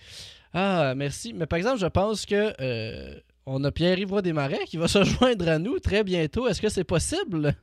Ah, 0.54 0.94
merci. 0.96 1.34
Mais 1.34 1.48
par 1.48 1.58
exemple, 1.58 1.80
je 1.80 1.88
pense 1.88 2.26
que 2.26 2.54
euh, 2.62 3.20
on 3.46 3.62
a 3.66 3.74
Pierre-Yves 3.74 4.22
Desmarais 4.22 4.64
qui 4.68 4.78
va 4.78 4.88
se 4.88 5.04
joindre 5.04 5.50
à 5.50 5.60
nous 5.60 5.80
très 5.80 6.06
bientôt. 6.06 6.48
Est-ce 6.48 6.62
que 6.62 6.70
c'est 6.70 6.86
possible? 6.86 7.56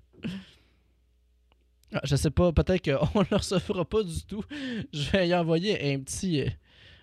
Ah, 1.93 2.01
je 2.05 2.15
sais 2.17 2.31
pas, 2.31 2.53
peut-être 2.53 2.85
qu'on 2.85 3.19
ne 3.21 3.25
le 3.31 3.37
recevra 3.37 3.85
pas 3.85 4.03
du 4.03 4.23
tout. 4.25 4.45
Je 4.93 5.11
vais 5.11 5.29
y 5.29 5.35
envoyer 5.35 5.93
un 5.95 6.01
petit, 6.01 6.43
euh, 6.43 6.49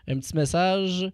un 0.08 0.18
petit 0.20 0.36
message. 0.36 1.12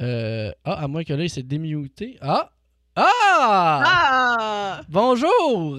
Euh, 0.00 0.52
ah, 0.64 0.74
à 0.84 0.88
moins 0.88 1.02
que 1.04 1.14
là, 1.14 1.24
il 1.24 1.30
s'est 1.30 1.42
démuté. 1.42 2.18
Ah! 2.20 2.50
Ah! 2.94 3.82
Ah! 3.86 4.80
Bonjour! 4.88 5.78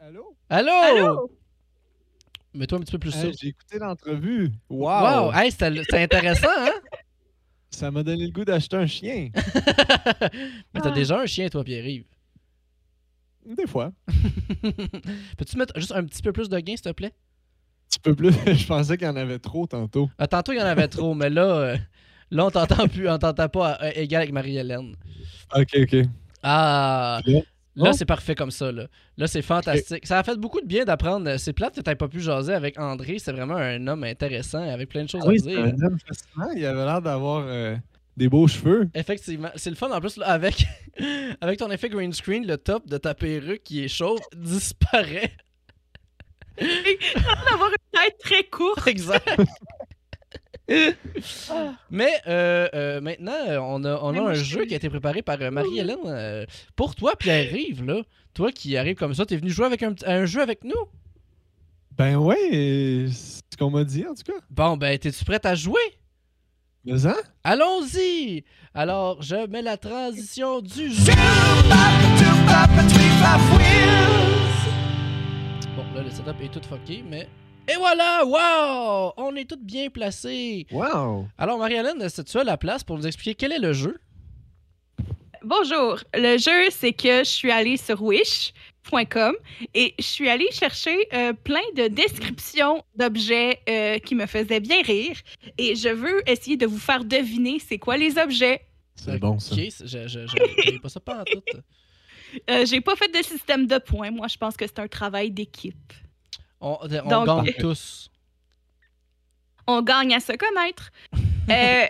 Allô? 0.00 0.36
Allô? 0.48 0.70
Allô? 0.72 1.30
Mets-toi 2.54 2.78
un 2.78 2.80
petit 2.82 2.92
peu 2.92 2.98
plus 2.98 3.14
Hey, 3.16 3.32
ça. 3.32 3.38
J'ai 3.40 3.48
écouté 3.48 3.78
l'entrevue. 3.78 4.50
Wow! 4.70 5.26
Wow! 5.26 5.32
Hey, 5.32 5.50
c'était 5.50 6.02
intéressant, 6.02 6.48
hein? 6.56 6.70
Ça 7.70 7.90
m'a 7.90 8.02
donné 8.04 8.26
le 8.26 8.30
goût 8.32 8.44
d'acheter 8.44 8.76
un 8.76 8.86
chien. 8.86 9.30
Mais 10.72 10.80
t'as 10.80 10.90
Ah. 10.90 10.92
déjà 10.92 11.18
un 11.20 11.26
chien, 11.26 11.48
toi, 11.48 11.64
Pierre-Yves. 11.64 12.04
Des 13.46 13.66
fois. 13.66 13.92
Peux-tu 15.38 15.56
mettre 15.58 15.78
juste 15.78 15.92
un 15.92 16.04
petit 16.04 16.22
peu 16.22 16.32
plus 16.32 16.48
de 16.48 16.58
gain, 16.58 16.72
s'il 16.76 16.82
te 16.82 16.92
plaît? 16.92 17.12
Un 17.14 17.88
petit 17.90 17.98
peu 18.00 18.14
plus. 18.14 18.32
Je 18.54 18.66
pensais 18.66 18.96
qu'il 18.96 19.06
y 19.06 19.10
en 19.10 19.16
avait 19.16 19.38
trop 19.38 19.66
tantôt. 19.66 20.10
Ah, 20.18 20.26
tantôt, 20.26 20.52
il 20.52 20.58
y 20.58 20.62
en 20.62 20.66
avait 20.66 20.88
trop, 20.88 21.14
mais 21.14 21.30
là, 21.30 21.42
euh, 21.46 21.76
là 22.30 22.46
on 22.46 22.50
t'entend 22.50 22.88
plus, 22.88 23.08
on 23.08 23.18
t'entend 23.18 23.48
pas 23.48 23.78
euh, 23.82 23.90
égal 23.94 24.22
avec 24.22 24.32
Marie-Hélène. 24.32 24.94
Ok, 25.54 25.68
ok. 25.78 25.96
Ah! 26.42 27.20
Là? 27.26 27.40
Là, 27.76 27.90
Oh. 27.90 27.92
c'est 27.92 28.04
parfait 28.04 28.36
comme 28.36 28.52
ça. 28.52 28.70
Là, 28.70 28.86
là 29.16 29.26
c'est 29.26 29.42
fantastique. 29.42 30.06
Ça 30.06 30.20
a 30.20 30.22
fait 30.22 30.36
beaucoup 30.38 30.60
de 30.60 30.66
bien 30.66 30.84
d'apprendre. 30.84 31.28
euh, 31.28 31.38
C'est 31.38 31.52
plate 31.52 31.74
que 31.74 31.80
t'aies 31.80 31.96
pas 31.96 32.06
pu 32.06 32.20
jaser 32.20 32.54
avec 32.54 32.78
André. 32.78 33.18
C'est 33.18 33.32
vraiment 33.32 33.56
un 33.56 33.84
homme 33.88 34.04
intéressant 34.04 34.62
avec 34.62 34.88
plein 34.90 35.02
de 35.02 35.08
choses 35.08 35.22
Ah 35.24 35.28
oui, 35.28 35.38
à 35.40 35.42
c'est 35.42 35.48
dire. 35.50 35.58
un 35.64 35.82
homme 35.86 35.98
fascinant. 36.06 36.52
Il 36.56 36.64
avait 36.64 36.84
l'air 36.84 37.02
d'avoir 37.02 37.44
euh, 37.48 37.74
des 38.16 38.28
beaux 38.28 38.46
cheveux. 38.46 38.88
Effectivement. 38.94 39.50
C'est 39.56 39.70
le 39.70 39.76
fun 39.76 39.90
en 39.90 40.00
plus 40.00 40.16
là, 40.16 40.26
avec, 40.28 40.64
avec 41.40 41.58
ton 41.58 41.70
effet 41.70 41.88
green 41.88 42.12
screen, 42.12 42.46
le 42.46 42.56
top 42.58 42.86
de 42.88 42.96
ta 42.98 43.14
perruque 43.14 43.62
qui 43.64 43.84
est 43.84 43.88
chauve 43.88 44.20
disparaît. 44.36 45.32
D'avoir 46.58 47.70
une 47.70 48.00
tête 48.00 48.18
très 48.20 48.44
courte. 48.44 48.86
exact. 48.86 49.28
Mais 51.90 52.12
euh, 52.26 52.68
euh, 52.74 53.00
maintenant, 53.00 53.32
euh, 53.48 53.58
on 53.60 53.84
a, 53.84 53.98
on 54.02 54.14
a 54.16 54.30
un 54.30 54.34
je 54.34 54.44
jeu 54.44 54.64
qui 54.64 54.72
a 54.74 54.76
été 54.76 54.88
préparé 54.88 55.22
par 55.22 55.40
euh, 55.42 55.50
Marie-Hélène. 55.50 55.98
euh, 56.06 56.46
pour 56.76 56.94
toi, 56.94 57.16
Pierre-Yves, 57.16 57.84
là. 57.84 58.02
Toi 58.34 58.50
qui 58.50 58.76
arrives 58.76 58.96
comme 58.96 59.14
ça, 59.14 59.26
t'es 59.26 59.36
venu 59.36 59.50
jouer 59.50 59.66
avec 59.66 59.82
un, 59.82 59.92
petit- 59.92 60.06
un 60.06 60.24
jeu 60.26 60.40
avec 60.42 60.64
nous? 60.64 60.72
Ben 61.96 62.16
ouais, 62.16 63.06
c'est 63.12 63.42
ce 63.52 63.56
qu'on 63.58 63.70
m'a 63.70 63.84
dit 63.84 64.04
en 64.06 64.14
tout 64.14 64.24
cas. 64.24 64.38
Bon, 64.50 64.76
ben, 64.76 64.98
t'es-tu 64.98 65.24
prête 65.24 65.46
à 65.46 65.54
jouer? 65.54 65.80
Mais 66.86 67.06
hein? 67.06 67.16
Allons-y! 67.44 68.44
Alors, 68.74 69.22
je 69.22 69.46
mets 69.46 69.62
la 69.62 69.78
transition 69.78 70.60
du 70.60 70.90
jeu. 70.92 71.12
Bon, 75.74 75.84
là, 75.94 76.02
le 76.02 76.10
setup 76.10 76.42
est 76.42 76.52
tout 76.52 76.60
fucké, 76.68 77.02
mais... 77.08 77.26
Et 77.66 77.76
voilà! 77.78 78.22
Wow! 78.26 79.14
On 79.16 79.34
est 79.34 79.48
toutes 79.48 79.64
bien 79.64 79.88
placés. 79.88 80.66
Wow! 80.70 81.26
Alors, 81.38 81.56
Marie-Hélène, 81.56 82.02
est-ce 82.02 82.20
que 82.20 82.28
tu 82.28 82.36
as 82.36 82.44
la 82.44 82.58
place 82.58 82.84
pour 82.84 82.98
nous 82.98 83.06
expliquer 83.06 83.34
quel 83.34 83.52
est 83.52 83.58
le 83.58 83.72
jeu? 83.72 83.98
Bonjour. 85.42 85.98
Le 86.12 86.36
jeu, 86.36 86.68
c'est 86.70 86.92
que 86.92 87.20
je 87.20 87.30
suis 87.30 87.50
allée 87.50 87.78
sur 87.78 88.02
et 89.74 89.94
je 89.98 90.04
suis 90.04 90.28
allée 90.28 90.50
chercher 90.52 90.96
euh, 91.12 91.32
plein 91.32 91.62
de 91.74 91.88
descriptions 91.88 92.84
d'objets 92.96 93.60
euh, 93.68 93.98
qui 93.98 94.14
me 94.14 94.26
faisaient 94.26 94.60
bien 94.60 94.82
rire 94.82 95.16
et 95.58 95.74
je 95.74 95.88
veux 95.88 96.22
essayer 96.28 96.56
de 96.56 96.66
vous 96.66 96.78
faire 96.78 97.04
deviner 97.04 97.58
c'est 97.58 97.78
quoi 97.78 97.96
les 97.96 98.18
objets. 98.18 98.60
C'est 98.96 99.18
bon 99.18 99.38
ça. 99.38 99.54
Je, 99.56 100.06
je, 100.06 100.78
pas 100.80 100.88
ça 100.88 101.00
pas 101.00 101.20
en 101.20 101.24
tout. 101.24 101.42
Euh, 102.50 102.66
J'ai 102.66 102.80
pas 102.80 102.96
fait 102.96 103.06
de 103.16 103.22
système 103.24 103.68
de 103.68 103.78
points. 103.78 104.10
Moi, 104.10 104.26
je 104.26 104.36
pense 104.36 104.56
que 104.56 104.66
c'est 104.66 104.80
un 104.80 104.88
travail 104.88 105.30
d'équipe. 105.30 105.92
On, 106.60 106.78
on 106.82 107.08
Donc- 107.08 107.44
gagne 107.44 107.54
tous. 107.60 108.10
On 109.66 109.82
gagne 109.82 110.14
à 110.14 110.20
se 110.20 110.32
connaître. 110.32 110.90
Euh, 111.50 111.86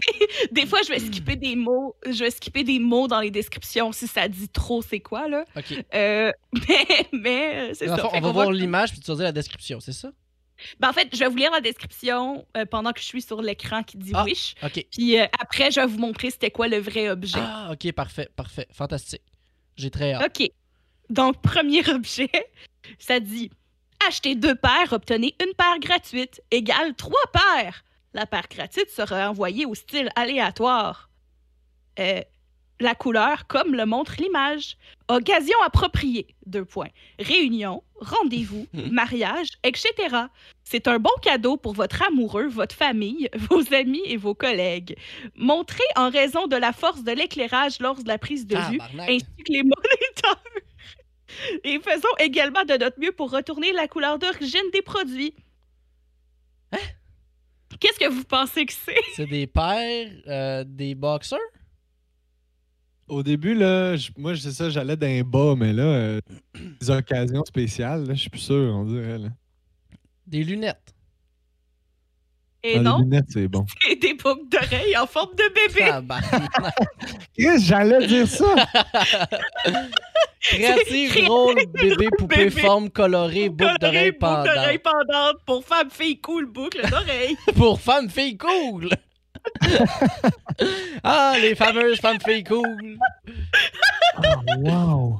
des 0.50 0.66
fois, 0.66 0.80
je 0.82 0.88
vais 0.88 0.98
skipper 0.98 1.36
des 1.36 1.54
mots. 1.54 1.94
Je 2.06 2.24
vais 2.24 2.30
skipper 2.32 2.64
des 2.64 2.80
mots 2.80 3.06
dans 3.06 3.20
les 3.20 3.30
descriptions 3.30 3.92
si 3.92 4.08
ça 4.08 4.26
dit 4.26 4.48
trop 4.48 4.82
c'est 4.82 4.98
quoi 4.98 5.28
là. 5.28 5.44
Ok. 5.56 5.84
Euh, 5.94 6.32
mais 6.52 7.08
mais 7.12 7.54
euh, 7.54 7.74
c'est 7.74 7.86
ça. 7.86 7.98
fond, 7.98 8.10
on 8.12 8.20
va 8.20 8.32
voir 8.32 8.50
l'image 8.50 8.90
puis 8.90 9.00
tu 9.00 9.06
vas 9.06 9.14
dire 9.14 9.24
la 9.26 9.32
description, 9.32 9.78
c'est 9.78 9.92
ça? 9.92 10.10
Ben, 10.80 10.88
en 10.88 10.92
fait, 10.92 11.08
je 11.12 11.18
vais 11.18 11.28
vous 11.28 11.36
lire 11.36 11.52
la 11.52 11.60
description 11.60 12.44
euh, 12.56 12.64
pendant 12.64 12.92
que 12.92 12.98
je 12.98 13.04
suis 13.04 13.22
sur 13.22 13.42
l'écran 13.42 13.82
qui 13.82 13.98
dit 13.98 14.10
Ah. 14.12 14.24
Wish. 14.24 14.54
Ok. 14.64 14.84
Puis 14.90 15.18
après, 15.18 15.70
je 15.70 15.78
vais 15.78 15.86
vous 15.86 15.98
montrer 15.98 16.30
c'était 16.30 16.50
quoi 16.50 16.66
le 16.66 16.78
vrai 16.78 17.08
objet. 17.08 17.38
Ah, 17.40 17.70
ok, 17.72 17.92
parfait, 17.92 18.28
parfait. 18.34 18.66
Fantastique. 18.72 19.22
J'ai 19.76 19.90
très 19.90 20.14
hâte. 20.14 20.36
OK. 20.36 20.50
Donc, 21.10 21.40
premier 21.42 21.88
objet, 21.90 22.30
ça 22.98 23.20
dit 23.20 23.50
Achetez 24.06 24.34
deux 24.34 24.54
paires, 24.54 24.92
obtenez 24.92 25.34
une 25.40 25.54
paire 25.54 25.78
gratuite 25.80 26.42
égale 26.50 26.94
trois 26.94 27.18
paires. 27.32 27.84
La 28.14 28.26
paire 28.26 28.46
gratuite 28.50 28.90
sera 28.90 29.30
envoyée 29.30 29.66
au 29.66 29.74
style 29.74 30.10
aléatoire. 30.16 31.10
Euh, 31.98 32.22
la 32.80 32.94
couleur, 32.94 33.46
comme 33.46 33.74
le 33.74 33.86
montre 33.86 34.14
l'image. 34.18 34.76
Occasion 35.08 35.56
appropriée, 35.64 36.34
deux 36.46 36.64
points. 36.64 36.88
Réunion, 37.18 37.82
rendez-vous, 38.00 38.66
mariage, 38.90 39.48
etc. 39.62 39.92
C'est 40.64 40.88
un 40.88 40.98
bon 40.98 41.10
cadeau 41.22 41.56
pour 41.56 41.72
votre 41.72 42.02
amoureux, 42.02 42.48
votre 42.48 42.74
famille, 42.74 43.28
vos 43.50 43.62
amis 43.72 44.02
et 44.04 44.16
vos 44.16 44.34
collègues. 44.34 44.96
Montrez 45.36 45.84
en 45.96 46.10
raison 46.10 46.46
de 46.46 46.56
la 46.56 46.72
force 46.72 47.02
de 47.02 47.12
l'éclairage 47.12 47.80
lors 47.80 48.02
de 48.02 48.08
la 48.08 48.18
prise 48.18 48.46
de 48.46 48.56
vue 48.56 48.80
ainsi 48.98 49.24
que 49.24 49.52
les. 49.52 49.62
Et 51.64 51.78
faisons 51.80 52.08
également 52.18 52.64
de 52.64 52.74
notre 52.78 52.98
mieux 53.00 53.12
pour 53.12 53.30
retourner 53.30 53.72
la 53.72 53.88
couleur 53.88 54.18
d'origine 54.18 54.70
des 54.72 54.82
produits. 54.82 55.34
Hein? 56.72 56.78
Qu'est-ce 57.80 57.98
que 57.98 58.08
vous 58.10 58.24
pensez 58.24 58.64
que 58.66 58.72
c'est? 58.72 58.94
C'est 59.14 59.26
des 59.26 59.46
paires, 59.46 60.10
euh, 60.28 60.64
des 60.66 60.94
boxers? 60.94 61.38
Au 63.08 63.22
début, 63.22 63.54
là, 63.54 63.94
je- 63.96 64.10
moi, 64.16 64.34
c'est 64.34 64.50
ça, 64.50 64.68
j'allais 64.68 64.96
d'un 64.96 65.22
bas, 65.22 65.54
mais 65.56 65.72
là, 65.72 65.84
euh, 65.84 66.20
des 66.80 66.90
occasions 66.90 67.44
spéciales, 67.44 68.04
là, 68.04 68.14
je 68.14 68.20
suis 68.22 68.30
plus 68.30 68.40
sûr, 68.40 68.74
on 68.74 68.84
dirait. 68.84 69.18
Là. 69.18 69.28
Des 70.26 70.42
lunettes. 70.42 70.92
Et 72.68 72.76
Ah, 72.78 72.80
non, 72.80 73.08
c'est 73.28 73.46
bon. 73.46 73.64
des 74.00 74.14
boucles 74.14 74.48
d'oreilles 74.48 74.96
en 74.96 75.06
forme 75.06 75.34
de 75.36 75.44
bébé. 75.54 75.88
Tabarnak. 75.88 76.50
Chris, 77.38 77.64
j'allais 77.64 78.06
dire 78.06 78.26
ça! 78.26 78.54
Créative, 80.40 81.24
drôle, 81.24 81.56
bébé, 81.72 82.08
poupée, 82.18 82.36
Bébé. 82.46 82.60
forme 82.62 82.90
colorée, 82.90 83.48
boucle 83.48 83.78
d'oreille 83.80 84.12
Boucle 84.12 84.44
d'oreille 84.44 84.78
pendante. 84.78 85.06
pendante 85.06 85.36
pour 85.44 85.64
femme, 85.64 85.90
fille, 85.90 86.20
cool, 86.20 86.46
boucle 86.46 86.88
d'oreille. 86.88 87.36
Pour 87.56 87.80
femme, 87.80 88.08
fille, 88.10 88.36
cool! 88.38 88.88
ah, 91.02 91.34
les 91.40 91.54
fameuses 91.54 92.00
femmes, 92.00 92.18
filles, 92.24 92.44
cool! 92.44 92.98
Oh, 94.18 94.22
wow! 94.58 95.18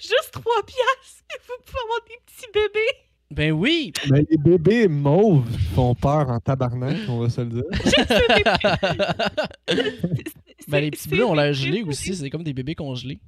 Juste 0.00 0.30
trois 0.32 0.62
piastres. 0.66 1.22
et 1.34 1.38
Vous 1.46 1.54
pouvez 1.64 1.78
avoir 1.84 2.00
des 2.08 2.18
petits 2.26 2.50
bébés. 2.52 2.98
Ben 3.32 3.52
oui! 3.52 3.92
Mais 4.10 4.26
les 4.28 4.36
bébés 4.36 4.88
mauves 4.88 5.48
font 5.74 5.94
peur 5.94 6.28
en 6.28 6.38
tabarnak, 6.38 6.96
on 7.08 7.18
va 7.20 7.30
se 7.30 7.40
le 7.40 7.46
dire. 7.48 7.64
ben 10.68 10.80
les 10.80 10.90
petits 10.90 11.08
bleus 11.08 11.24
ont 11.24 11.34
l'air 11.34 11.48
des 11.48 11.54
gelés 11.54 11.78
bébés. 11.78 11.90
aussi, 11.90 12.14
c'est 12.14 12.28
comme 12.28 12.44
des 12.44 12.52
bébés 12.52 12.74
congelés. 12.74 13.20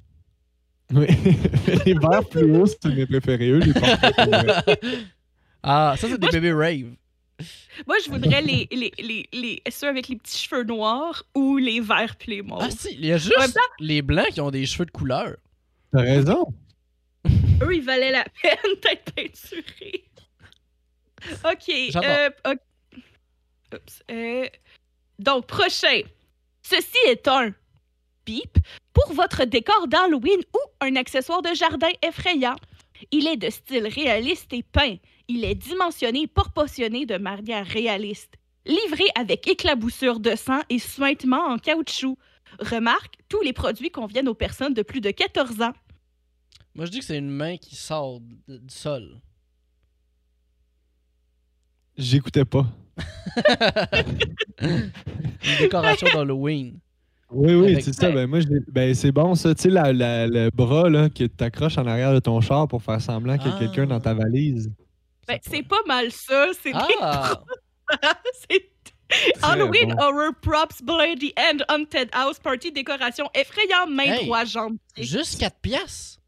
Oui. 0.93 1.07
les 1.87 1.95
verts 1.95 2.29
fluo, 2.31 2.67
c'est 2.67 2.95
mes 2.95 3.07
préférés. 3.07 3.49
Eux, 3.49 3.61
les. 3.61 3.73
Ah, 5.63 5.95
ça 5.99 6.09
c'est 6.09 6.21
des 6.21 6.29
bébés 6.29 6.53
rave. 6.53 6.95
Moi, 7.87 7.97
je 8.05 8.11
voudrais 8.11 8.43
les, 8.43 8.69
les, 8.71 8.93
les, 8.99 9.29
les, 9.33 9.63
ceux 9.71 9.89
avec 9.89 10.09
les 10.09 10.17
petits 10.17 10.39
cheveux 10.39 10.65
noirs 10.65 11.25
ou 11.35 11.57
les 11.57 11.81
verts 11.81 12.17
puis 12.17 12.33
les 12.33 12.43
mauves. 12.43 12.61
Ah 12.63 12.71
si, 12.71 12.95
il 12.95 13.07
y 13.07 13.13
a 13.13 13.17
juste 13.17 13.59
les 13.81 14.03
blancs 14.03 14.29
qui 14.33 14.41
ont 14.41 14.51
des 14.51 14.67
cheveux 14.67 14.85
de 14.85 14.91
couleur. 14.91 15.37
T'as 15.91 16.03
raison. 16.03 16.53
Eux, 17.63 17.75
ils 17.75 17.83
valaient 17.83 18.11
la 18.11 18.25
peine 18.43 18.75
d'être 18.83 19.13
peinturés. 19.13 20.05
OK. 21.45 21.69
Euh, 21.97 22.31
ok. 22.47 22.59
Oups, 23.73 24.03
euh, 24.11 24.47
donc, 25.19 25.47
prochain. 25.47 26.03
Ceci 26.63 26.97
est 27.07 27.29
un 27.29 27.53
bip 28.27 28.59
pour 28.93 29.13
votre 29.13 29.45
décor 29.45 29.89
d'Halloween 29.89 30.41
ou 30.55 30.59
un 30.81 30.97
accessoire 30.97 31.43
de 31.43 31.55
jardin 31.55 31.89
effrayant. 32.03 32.57
Il 33.11 33.27
est 33.27 33.37
de 33.37 33.51
style 33.51 33.87
réaliste 33.87 34.53
et 34.53 34.63
peint. 34.63 34.97
Il 35.29 35.45
est 35.45 35.55
dimensionné 35.55 36.23
et 36.23 36.27
proportionné 36.27 37.07
de 37.07 37.19
manière 37.19 37.67
réaliste. 37.67 38.35
Livré 38.67 39.05
avec 39.15 39.47
éclaboussure 39.47 40.21
de 40.21 40.37
sang 40.37 40.61
et 40.71 40.79
suintement 40.79 41.45
en 41.47 41.59
caoutchouc. 41.59 42.17
Remarque, 42.61 43.17
tous 43.29 43.43
les 43.43 43.53
produits 43.53 43.91
conviennent 43.91 44.29
aux 44.29 44.35
personnes 44.35 44.75
de 44.75 44.83
plus 44.83 45.01
de 45.01 45.11
14 45.11 45.61
ans. 45.63 45.73
Moi 46.75 46.87
je 46.87 46.91
dis 46.91 46.99
que 47.01 47.05
c'est 47.05 47.19
une 47.19 47.31
main 47.31 47.57
qui 47.57 47.77
sort 47.77 48.21
du 48.21 48.59
sol. 48.69 49.21
J'écoutais 51.97 52.45
pas. 52.45 52.67
Une 54.61 54.91
décoration 55.61 56.07
d'Halloween. 56.13 56.79
Oui, 57.31 57.55
oui, 57.55 57.83
c'est 57.83 57.93
ça. 57.93 58.11
Ben, 58.11 58.27
moi, 58.29 58.39
ben, 58.69 58.95
c'est 58.95 59.11
bon, 59.13 59.35
ça. 59.35 59.55
Tu 59.55 59.63
sais, 59.63 59.69
la- 59.71 59.93
la- 59.93 60.27
le 60.27 60.51
bras 60.51 60.89
là, 60.89 61.09
que 61.09 61.25
t'accroches 61.25 61.79
en 61.79 61.87
arrière 61.87 62.13
de 62.15 62.21
ton 62.21 62.41
char 62.41 62.69
pour 62.69 62.83
faire 62.83 63.01
semblant 63.01 63.37
qu'il 63.39 63.49
y 63.49 63.51
a 63.51 63.57
Ah. 63.57 63.59
quelqu'un 63.59 63.87
dans 63.87 64.01
ta 64.01 64.15
valise. 64.15 64.71
Ben, 65.27 65.39
c'est 65.43 65.63
pas 65.63 65.81
mal 65.87 66.11
ça. 66.13 66.49
C'est 66.63 66.73
Ah! 66.75 67.43
C'est 68.49 68.71
Halloween 69.43 69.95
bon. 69.95 70.03
Horror 70.03 70.33
Props 70.41 70.83
Bloody 70.83 71.33
End 71.39 71.59
Haunted 71.69 72.09
House 72.13 72.39
Party 72.39 72.73
Décoration 72.73 73.29
effrayante 73.35 73.91
main 73.91 74.05
Hey, 74.15 74.25
droit 74.25 74.45
jambe 74.45 74.77
pied. 74.95 75.05
Juste 75.05 75.39
4 75.39 75.57
piastres? 75.61 76.19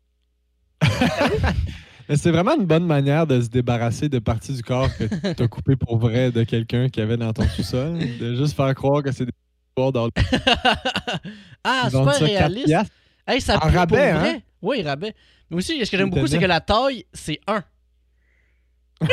Mais 2.09 2.16
c'est 2.16 2.31
vraiment 2.31 2.55
une 2.57 2.66
bonne 2.66 2.86
manière 2.86 3.27
de 3.27 3.40
se 3.40 3.48
débarrasser 3.48 4.09
de 4.09 4.19
parties 4.20 4.55
du 4.55 4.62
corps 4.62 4.89
que 4.97 5.32
t'as 5.32 5.48
coupé 5.48 5.74
pour 5.74 5.98
vrai 5.98 6.31
de 6.31 6.44
quelqu'un 6.44 6.89
qui 6.89 7.01
avait 7.01 7.16
dans 7.16 7.32
ton 7.32 7.48
sous-sol. 7.48 7.98
De 7.98 8.36
juste 8.36 8.55
faire 8.55 8.73
croire 8.74 9.03
que 9.03 9.11
c'est 9.11 9.24
des 9.24 9.32
histoires 9.70 9.93
dans 9.93 10.07
le 10.07 10.12
ah, 11.65 11.89
c'est 11.90 12.05
pas 12.05 12.12
ça 12.12 12.20
4 12.20 12.28
réaliste. 12.28 12.93
Hey, 13.27 13.40
ça 13.40 13.57
En 13.57 13.61
pour 13.61 13.73
rabais, 13.73 14.12
vrai. 14.12 14.28
hein? 14.36 14.40
Oui, 14.62 14.82
rabais. 14.82 15.15
Mais 15.51 15.57
aussi, 15.57 15.85
ce 15.85 15.90
que 15.90 15.97
j'aime 15.97 16.11
beaucoup, 16.11 16.27
c'est 16.28 16.39
que 16.39 16.44
la 16.44 16.61
taille, 16.61 17.05
c'est 17.12 17.40
1. 17.48 17.65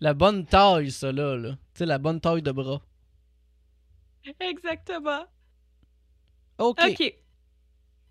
la 0.00 0.14
bonne 0.14 0.46
taille, 0.46 0.90
ça, 0.92 1.10
là. 1.12 1.36
là. 1.36 1.50
Tu 1.50 1.78
sais, 1.78 1.86
la 1.86 1.98
bonne 1.98 2.20
taille 2.20 2.42
de 2.42 2.52
bras. 2.52 2.80
Exactement. 4.40 5.24
OK. 6.58 6.78
OK. 6.88 7.14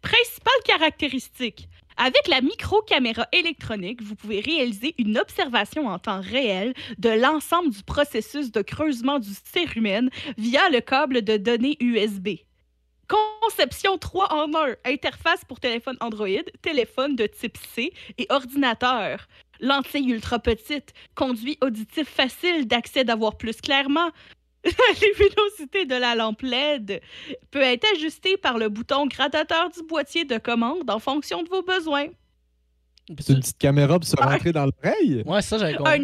Principale 0.01 0.63
caractéristique. 0.65 1.67
Avec 1.97 2.27
la 2.27 2.41
micro-caméra 2.41 3.27
électronique, 3.31 4.03
vous 4.03 4.15
pouvez 4.15 4.39
réaliser 4.39 4.93
une 4.99 5.17
observation 5.17 5.87
en 5.87 5.97
temps 5.97 6.21
réel 6.21 6.73
de 6.99 7.09
l'ensemble 7.09 7.71
du 7.71 7.81
processus 7.83 8.51
de 8.51 8.61
creusement 8.61 9.17
du 9.17 9.31
cérumen 9.43 10.09
via 10.37 10.69
le 10.69 10.79
câble 10.79 11.23
de 11.23 11.37
données 11.37 11.75
USB. 11.79 12.29
Conception 13.07 13.97
3 13.97 14.33
en 14.33 14.53
1. 14.53 14.75
Interface 14.85 15.43
pour 15.45 15.59
téléphone 15.59 15.97
Android, 15.99 16.27
téléphone 16.61 17.15
de 17.15 17.25
type 17.25 17.57
C 17.73 17.93
et 18.17 18.27
ordinateur. 18.29 19.27
Lentille 19.59 20.11
ultra 20.11 20.37
petite. 20.37 20.93
Conduit 21.15 21.57
auditif 21.61 22.07
facile 22.07 22.67
d'accès 22.67 23.05
d'avoir 23.05 23.37
plus 23.37 23.59
clairement. 23.59 24.11
La 24.77 25.07
luminosité 25.07 25.85
de 25.85 25.95
la 25.95 26.15
lampe 26.15 26.41
LED 26.41 27.01
peut 27.51 27.61
être 27.61 27.85
ajustée 27.95 28.37
par 28.37 28.57
le 28.57 28.69
bouton 28.69 29.07
gradateur 29.07 29.69
du 29.69 29.81
boîtier 29.83 30.25
de 30.25 30.37
commande 30.37 30.89
en 30.89 30.99
fonction 30.99 31.43
de 31.43 31.49
vos 31.49 31.63
besoins. 31.63 32.07
C'est 33.19 33.33
une 33.33 33.39
petite 33.39 33.57
caméra 33.57 33.99
pour 33.99 34.07
se 34.07 34.15
rentrer 34.17 34.51
dans 34.51 34.65
l'oreille? 34.65 35.23
Ouais, 35.25 35.41
ça, 35.41 35.57
j'avais 35.57 35.75
Un, 35.75 35.77
compris. 35.77 36.03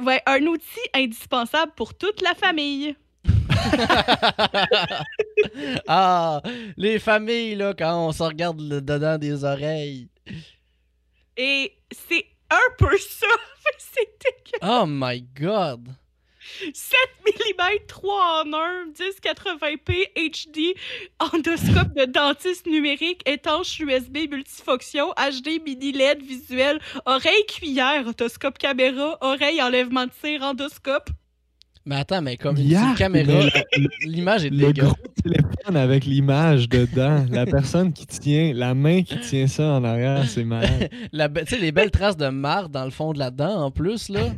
ou- 0.00 0.04
ouais, 0.04 0.20
un 0.26 0.42
outil 0.42 0.80
indispensable 0.94 1.72
pour 1.74 1.94
toute 1.94 2.20
la 2.20 2.34
famille. 2.34 2.94
ah, 5.88 6.40
les 6.76 6.98
familles, 6.98 7.54
là, 7.56 7.74
quand 7.74 8.06
on 8.08 8.12
se 8.12 8.22
regarde 8.22 8.60
le 8.60 8.80
dedans 8.80 9.18
des 9.18 9.44
oreilles. 9.44 10.08
Et 11.36 11.72
c'est 11.90 12.24
un 12.50 12.74
peu 12.78 12.96
ça. 12.98 13.26
C'était 13.78 14.36
Oh 14.62 14.84
my 14.86 15.22
god. 15.22 15.88
7 16.72 16.98
mm 17.26 17.86
3 17.88 18.44
en 18.44 18.52
1, 18.52 18.58
1080p 18.92 20.06
HD, 20.16 20.74
endoscope 21.20 21.94
de 21.96 22.04
dentiste 22.04 22.66
numérique, 22.66 23.22
étanche 23.28 23.78
USB 23.80 24.28
multifonction, 24.30 25.12
HD 25.16 25.60
mini 25.64 25.92
LED 25.92 26.22
visuel, 26.22 26.78
oreille 27.04 27.46
cuillère, 27.48 28.06
otoscope 28.06 28.58
caméra, 28.58 29.18
oreille 29.20 29.62
enlèvement 29.62 30.06
de 30.06 30.12
cire, 30.22 30.42
endoscope. 30.42 31.10
Mais 31.88 31.96
attends, 31.96 32.20
mais 32.20 32.36
comme 32.36 32.56
une 32.56 32.94
caméra, 32.96 33.44
le- 33.44 33.88
l'image 34.08 34.44
est 34.44 34.50
Le 34.50 34.72
dégueu. 34.72 34.86
gros 34.86 34.96
téléphone 35.22 35.76
avec 35.76 36.04
l'image 36.04 36.68
dedans. 36.68 37.24
La 37.30 37.46
personne 37.46 37.92
qui 37.92 38.06
tient, 38.08 38.52
la 38.54 38.74
main 38.74 39.04
qui 39.04 39.20
tient 39.20 39.46
ça 39.46 39.62
en 39.74 39.84
arrière, 39.84 40.24
c'est 40.28 40.42
malade. 40.42 40.90
Tu 41.12 41.46
sais, 41.46 41.58
les 41.60 41.70
belles 41.70 41.92
traces 41.92 42.16
de 42.16 42.26
marde 42.28 42.72
dans 42.72 42.84
le 42.84 42.90
fond 42.90 43.12
de 43.12 43.20
la 43.20 43.30
dent, 43.30 43.62
en 43.62 43.70
plus, 43.70 44.08
là. 44.08 44.32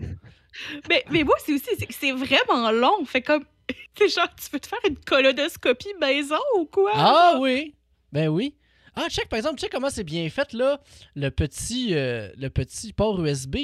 Mais, 0.88 1.04
mais 1.10 1.24
moi, 1.24 1.34
c'est 1.44 1.52
aussi, 1.54 1.70
c'est 1.78 1.86
que 1.86 1.94
c'est 1.94 2.12
vraiment 2.12 2.70
long. 2.70 3.04
Fait 3.04 3.22
comme, 3.22 3.44
c'est 3.98 4.08
genre, 4.08 4.28
tu 4.36 4.48
veux 4.52 4.60
te 4.60 4.66
faire 4.66 4.78
une 4.88 4.96
colonoscopie 4.96 5.94
maison 6.00 6.36
ou 6.58 6.64
quoi? 6.66 6.92
Ah 6.94 7.38
oui! 7.40 7.74
Ben 8.12 8.28
oui. 8.28 8.54
Ah, 8.94 9.08
check, 9.08 9.28
par 9.28 9.36
exemple, 9.36 9.60
check 9.60 9.70
comment 9.70 9.90
c'est 9.90 10.04
bien 10.04 10.28
fait, 10.28 10.52
là. 10.52 10.80
Le 11.14 11.28
petit, 11.30 11.94
euh, 11.94 12.30
le 12.36 12.48
petit 12.48 12.92
port 12.92 13.22
USB. 13.24 13.56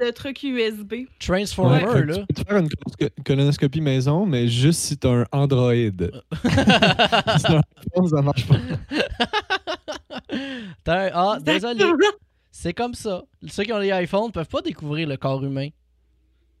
Le 0.00 0.12
truc 0.12 0.42
USB. 0.42 1.06
Transformer, 1.18 1.84
Ouais, 1.84 2.04
là. 2.04 2.18
Tu 2.18 2.26
peux 2.26 2.34
te 2.44 2.48
faire 2.48 2.58
une 2.58 2.68
colonoscopie 3.24 3.80
maison, 3.80 4.26
mais 4.26 4.46
juste 4.46 4.80
si 4.80 4.96
t'as 4.98 5.10
un 5.10 5.24
Android. 5.32 5.72
Si 5.72 7.42
t'as 7.42 7.56
un 7.56 7.62
iPhone, 7.86 8.08
ça 8.08 8.22
marche 8.22 8.46
pas. 8.46 8.56
Ah, 10.86 11.38
désolé. 11.40 11.84
C'est 12.50 12.74
comme 12.74 12.94
ça. 12.94 13.24
Ceux 13.46 13.64
qui 13.64 13.72
ont 13.72 13.78
les 13.78 13.90
iPhones 14.02 14.32
peuvent 14.32 14.48
pas 14.48 14.62
découvrir 14.62 15.08
le 15.08 15.16
corps 15.16 15.44
humain. 15.44 15.68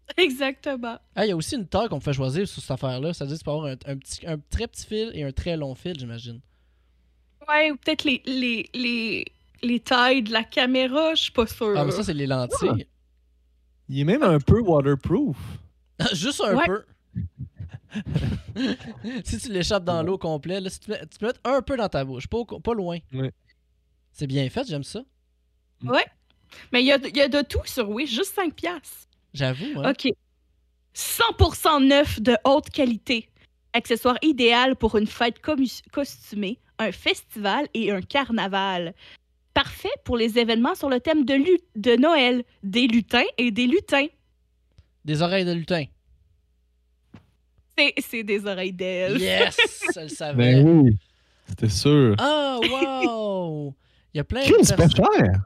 Exactement. 0.16 0.98
Ah, 1.14 1.26
il 1.26 1.28
y 1.28 1.32
a 1.32 1.36
aussi 1.36 1.54
une 1.56 1.66
taille 1.66 1.88
qu'on 1.88 2.00
peut 2.00 2.12
choisir 2.12 2.46
sur 2.48 2.60
cette 2.62 2.70
affaire-là. 2.70 3.12
Ça 3.12 3.24
veut 3.24 3.28
dire 3.28 3.36
que 3.36 3.40
tu 3.40 3.44
peux 3.44 3.50
avoir 3.50 3.66
un, 3.66 3.76
un 3.86 3.96
petit, 3.96 4.26
un 4.26 4.38
très 4.50 4.66
petit 4.66 4.86
fil 4.86 5.10
et 5.14 5.22
un 5.22 5.32
très 5.32 5.56
long 5.56 5.74
fil, 5.74 5.98
j'imagine. 5.98 6.40
Ouais, 7.48 7.70
ou 7.70 7.76
peut-être 7.76 8.04
les, 8.04 8.22
les, 8.26 8.68
les, 8.74 9.24
les 9.62 9.80
tailles 9.80 10.22
de 10.22 10.32
la 10.32 10.44
caméra, 10.44 11.14
je 11.14 11.22
suis 11.24 11.32
pas 11.32 11.46
sûre. 11.46 11.74
Ah, 11.76 11.84
mais 11.84 11.90
ça, 11.92 12.02
c'est 12.04 12.14
les 12.14 12.26
lentilles. 12.26 12.86
Il 13.88 14.00
est 14.00 14.04
même 14.04 14.22
un 14.22 14.38
peu 14.38 14.60
waterproof. 14.60 15.36
Juste 16.12 16.42
un 16.42 16.56
Ouais. 16.56 16.66
peu. 16.66 16.84
si 19.24 19.38
tu 19.38 19.50
l'échappes 19.52 19.84
dans 19.84 20.02
l'eau 20.02 20.18
complet, 20.18 20.60
là, 20.60 20.68
si 20.70 20.80
tu, 20.80 20.90
mets, 20.90 21.00
tu 21.06 21.18
peux 21.18 21.26
mettre 21.26 21.40
un 21.44 21.62
peu 21.62 21.76
dans 21.76 21.88
ta 21.88 22.04
bouche, 22.04 22.26
pas, 22.26 22.38
pas 22.62 22.74
loin. 22.74 22.98
Ouais. 23.12 23.32
C'est 24.12 24.26
bien 24.26 24.48
fait, 24.50 24.66
j'aime 24.68 24.84
ça. 24.84 25.02
Mais 25.82 26.80
il 26.82 26.86
y 26.86 26.92
a, 26.92 26.98
y 26.98 27.20
a 27.20 27.28
de 27.28 27.40
tout 27.42 27.60
sur 27.64 27.88
Wish, 27.90 28.10
juste 28.10 28.34
5 28.34 28.54
piastres. 28.54 29.07
J'avoue. 29.38 29.80
Hein. 29.82 29.92
OK. 29.92 30.12
100% 30.94 31.86
neuf 31.86 32.20
de 32.20 32.36
haute 32.44 32.70
qualité. 32.70 33.28
Accessoire 33.72 34.16
idéal 34.22 34.74
pour 34.74 34.96
une 34.96 35.06
fête 35.06 35.36
costumée, 35.92 36.58
un 36.78 36.90
festival 36.90 37.68
et 37.74 37.92
un 37.92 38.00
carnaval. 38.00 38.94
Parfait 39.54 39.92
pour 40.04 40.16
les 40.16 40.38
événements 40.38 40.74
sur 40.74 40.88
le 40.88 40.98
thème 40.98 41.24
de, 41.24 41.96
Noël, 41.96 42.42
des 42.64 42.88
lutins 42.88 43.26
et 43.36 43.50
des 43.52 43.66
lutins. 43.66 44.06
Des 45.04 45.22
oreilles 45.22 45.44
de 45.44 45.52
lutin. 45.52 45.84
C'est- 48.00 48.24
des 48.24 48.44
oreilles 48.46 48.72
d'elfe. 48.72 49.20
Yes! 49.20 49.56
Je 49.94 50.00
le 50.00 50.08
savais. 50.08 50.62
Ben 50.62 50.68
oui, 50.68 50.96
c'était 51.46 51.68
sûr. 51.68 52.16
Ah, 52.18 52.58
wow! 52.60 53.74
Il 54.12 54.16
y 54.16 54.20
a 54.20 54.24
plein 54.24 54.40
de 54.40 54.64
c'est 54.64 54.76
pas 54.76 54.88
cher. 54.88 55.44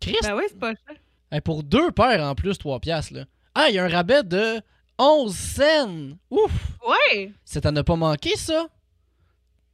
Christ! 0.00 0.18
Ben 0.22 0.34
ouais, 0.36 0.44
c'est 0.48 0.58
pas 0.58 0.74
cher. 0.74 0.96
Hey, 1.34 1.40
pour 1.40 1.64
deux 1.64 1.90
paires 1.90 2.22
en 2.22 2.36
plus, 2.36 2.56
3 2.58 2.78
piastres, 2.78 3.12
là. 3.12 3.24
Ah, 3.56 3.66
il 3.68 3.74
y 3.74 3.78
a 3.80 3.84
un 3.84 3.88
rabais 3.88 4.22
de 4.22 4.60
11 5.00 5.34
cents! 5.34 6.16
Ouf! 6.30 6.52
Ouais! 6.86 7.32
Ça 7.44 7.60
t'en 7.60 7.74
a 7.74 7.82
pas 7.82 7.96
manqué, 7.96 8.36
ça? 8.36 8.68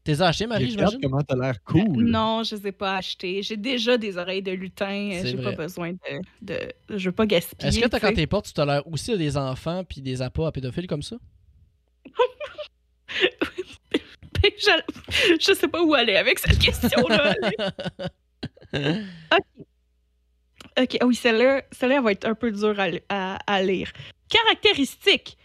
T'es 0.02 0.22
acheté, 0.22 0.46
Marie, 0.46 0.70
Regarde 0.70 0.92
j'imagine? 0.92 1.00
comment 1.02 1.22
t'as 1.22 1.36
l'air 1.36 1.62
cool. 1.64 2.04
Non, 2.06 2.44
je 2.44 2.56
les 2.56 2.68
ai 2.68 2.72
pas 2.72 2.96
achetées. 2.96 3.42
J'ai 3.42 3.58
déjà 3.58 3.98
des 3.98 4.16
oreilles 4.16 4.40
de 4.40 4.52
lutin. 4.52 5.18
C'est 5.20 5.26
J'ai 5.26 5.36
pas 5.36 5.52
besoin 5.52 5.92
de, 5.92 5.98
de. 6.40 6.72
Je 6.88 7.10
veux 7.10 7.14
pas 7.14 7.26
gaspiller. 7.26 7.68
Est-ce 7.68 7.78
que 7.78 7.88
t'as, 7.88 8.00
tu 8.00 8.06
quand 8.06 8.14
t'es 8.14 8.26
portes, 8.26 8.46
tu 8.46 8.54
tolères 8.54 8.86
aussi 8.90 9.18
des 9.18 9.36
enfants 9.36 9.84
puis 9.84 10.00
des 10.00 10.22
appâts 10.22 10.46
à 10.46 10.52
pédophiles 10.52 10.86
comme 10.86 11.02
ça? 11.02 11.16
je... 14.42 14.80
je 15.38 15.52
sais 15.52 15.68
pas 15.68 15.82
où 15.82 15.92
aller 15.92 16.16
avec 16.16 16.38
cette 16.38 16.58
question-là. 16.58 17.34
OK, 18.72 19.66
ah 20.76 21.06
oui, 21.06 21.14
celle-là, 21.14 21.62
celle-là 21.72 21.96
elle 21.96 22.02
va 22.02 22.12
être 22.12 22.26
un 22.26 22.34
peu 22.34 22.50
dure 22.50 22.76
à, 23.08 23.36
à- 23.46 23.62
lire. 23.62 23.92
Caractéristiques. 24.28 25.36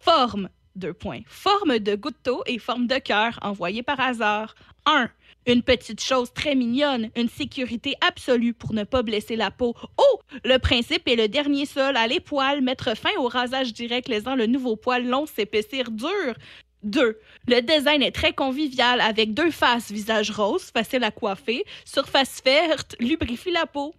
Forme, 0.00 0.48
deux 0.76 0.92
points. 0.94 1.20
Forme 1.26 1.78
de 1.78 1.94
goutte 1.94 2.28
et 2.46 2.58
forme 2.58 2.86
de 2.86 2.98
cœur 2.98 3.38
envoyée 3.42 3.82
par 3.82 4.00
hasard. 4.00 4.54
1. 4.86 5.08
Une 5.46 5.62
petite 5.62 6.02
chose 6.02 6.32
très 6.34 6.54
mignonne, 6.54 7.10
une 7.16 7.28
sécurité 7.28 7.94
absolue 8.06 8.52
pour 8.52 8.74
ne 8.74 8.84
pas 8.84 9.02
blesser 9.02 9.34
la 9.34 9.50
peau. 9.50 9.74
Oh! 9.96 10.20
Le 10.44 10.58
principe 10.58 11.08
est 11.08 11.16
le 11.16 11.28
dernier 11.28 11.64
sol 11.64 11.96
à 11.96 12.06
les 12.06 12.20
poils, 12.20 12.60
mettre 12.60 12.94
fin 12.96 13.10
au 13.18 13.28
rasage 13.28 13.72
direct, 13.72 14.08
laissant 14.08 14.34
le 14.34 14.46
nouveau 14.46 14.76
poil 14.76 15.06
long 15.06 15.24
s'épaissir 15.26 15.90
dur. 15.90 16.34
2. 16.82 17.18
Le 17.48 17.60
design 17.60 18.02
est 18.02 18.12
très 18.12 18.32
convivial 18.32 19.00
avec 19.00 19.34
deux 19.34 19.50
faces, 19.50 19.90
visage 19.90 20.30
rose, 20.30 20.70
facile 20.72 21.02
à 21.02 21.10
coiffer, 21.10 21.64
surface 21.84 22.40
verte, 22.44 22.94
lubrifie 23.00 23.50
la 23.50 23.66
peau. 23.66 23.94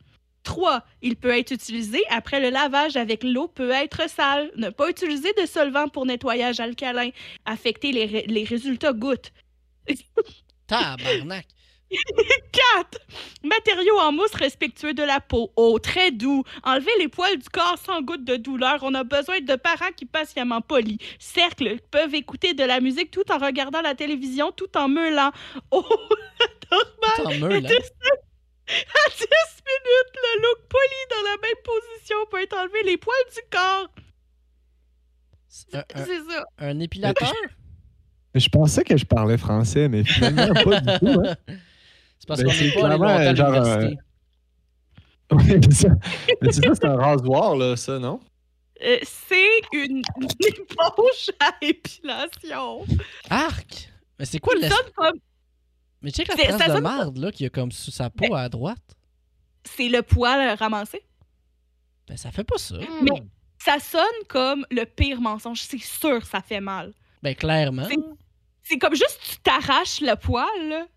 3. 0.49 0.81
Il 1.03 1.15
peut 1.15 1.38
être 1.38 1.51
utilisé 1.51 2.01
après 2.09 2.39
le 2.39 2.49
lavage 2.49 2.97
avec 2.97 3.23
l'eau 3.23 3.47
peut 3.47 3.69
être 3.69 4.09
sale. 4.09 4.49
Ne 4.55 4.71
pas 4.71 4.89
utiliser 4.89 5.31
de 5.39 5.45
solvant 5.45 5.88
pour 5.89 6.07
nettoyage 6.07 6.59
alcalin. 6.59 7.11
Affecter 7.45 7.91
les, 7.91 8.23
les 8.23 8.43
résultats 8.45 8.93
gouttes. 8.93 9.31
Tabarnak! 10.67 11.45
4. 11.91 12.99
Matériaux 13.43 13.99
en 13.99 14.11
mousse 14.11 14.34
respectueux 14.34 14.95
de 14.95 15.03
la 15.03 15.19
peau. 15.19 15.51
Oh, 15.55 15.77
très 15.77 16.09
doux. 16.09 16.43
Enlever 16.63 16.91
les 16.97 17.09
poils 17.09 17.38
du 17.38 17.49
corps 17.49 17.77
sans 17.77 18.01
goutte 18.01 18.26
de 18.26 18.35
douleur. 18.35 18.80
On 18.81 18.95
a 18.95 19.03
besoin 19.03 19.41
de 19.41 19.55
parents 19.55 19.91
qui 19.95 20.05
patiemment 20.05 20.61
polis. 20.61 20.97
Cercle 21.19 21.77
peuvent 21.91 22.15
écouter 22.15 22.55
de 22.55 22.63
la 22.63 22.80
musique 22.80 23.11
tout 23.11 23.31
en 23.31 23.38
regardant 23.38 23.81
la 23.81 23.93
télévision, 23.93 24.51
tout 24.51 24.76
en 24.76 24.88
meulant. 24.88 25.31
Oh, 25.69 25.85
normal. 26.71 27.17
T'en 27.17 27.35
meurs, 27.35 27.61
là. 27.61 27.69
À 28.70 29.10
10 29.10 29.20
minutes, 29.22 30.16
le 30.16 30.41
look 30.41 30.68
poli 30.70 31.02
dans 31.10 31.24
la 31.30 31.38
même 31.41 31.62
position 31.64 32.18
peut 32.30 32.41
être 32.41 32.56
enlevé 32.58 32.84
les 32.86 32.98
poils 32.98 33.16
du 33.34 33.41
corps. 33.52 33.90
C'est 35.48 35.72
ça. 35.72 36.46
un 36.60 36.80
épilateur? 36.80 37.32
Mais 38.34 38.40
je 38.40 38.50
pensais 38.50 38.84
que 38.84 38.96
je 38.96 39.06
parlais 39.06 39.38
français, 39.38 39.90
mais 39.90 40.04
finalement, 40.04 40.54
pas 40.54 40.80
du 40.82 41.00
tout. 41.00 41.22
Hein. 41.26 41.36
C'est 42.20 42.28
parce 42.28 42.41
Ben, 42.41 42.46
qu'on 42.48 42.54
c'est 42.54 42.66
n'est 42.66 42.98
pas 42.98 43.16
allé 43.16 43.36
genre. 43.36 43.52
Ouais, 45.32 45.60
c'est 45.64 45.74
ça. 45.74 45.90
Mais 46.41 46.52
c'est 46.52 46.66
ça, 46.66 46.74
c'est 46.74 46.86
un 46.86 46.96
rasoir, 46.98 47.56
là, 47.56 47.76
ça, 47.76 48.00
non? 48.00 48.20
Euh, 48.84 48.98
c'est 49.04 49.60
une, 49.74 50.02
une 50.22 50.28
éponge 50.48 51.30
à 51.40 51.52
épilation. 51.62 52.84
Arc! 53.30 53.91
Mais 54.18 54.26
c'est 54.26 54.40
quoi 54.40 54.56
le. 54.56 54.68
comme- 54.96 55.20
Mais 56.01 56.11
check 56.11 56.27
la 56.30 56.35
C'est- 56.35 56.47
trace 56.47 56.61
ça 56.67 56.76
de 56.76 56.80
marde 56.81 57.17
là 57.17 57.31
qu'il 57.31 57.43
y 57.43 57.47
a 57.47 57.49
comme 57.49 57.71
sous 57.71 57.91
sa 57.91 58.09
peau 58.09 58.34
à 58.35 58.47
droite. 58.49 58.95
C'est 59.63 59.89
le 59.89 60.01
poil 60.01 60.39
euh, 60.39 60.55
ramassé. 60.55 61.01
Ben 62.07 62.15
ça 62.17 62.31
fait 62.31 62.43
pas 62.45 62.57
ça. 62.57 62.77
Mais 63.03 63.11
ça 63.57 63.80
sonne 63.80 64.01
comme 64.30 64.65
le 64.71 64.85
pire 64.85 65.19
mensonge. 65.21 65.61
C'est 65.61 65.77
sûr 65.80 66.26
ça 66.26 66.41
fait 66.41 66.61
mal. 66.61 66.93
Ben 67.21 67.35
clairement. 67.35 67.88
C'est- 68.63 68.77
comme 68.80 68.93
juste 68.95 69.19
tu 69.30 69.38
t'arraches 69.39 69.99
le 70.01 70.15
poil, 70.15 70.45
là. 70.69 70.88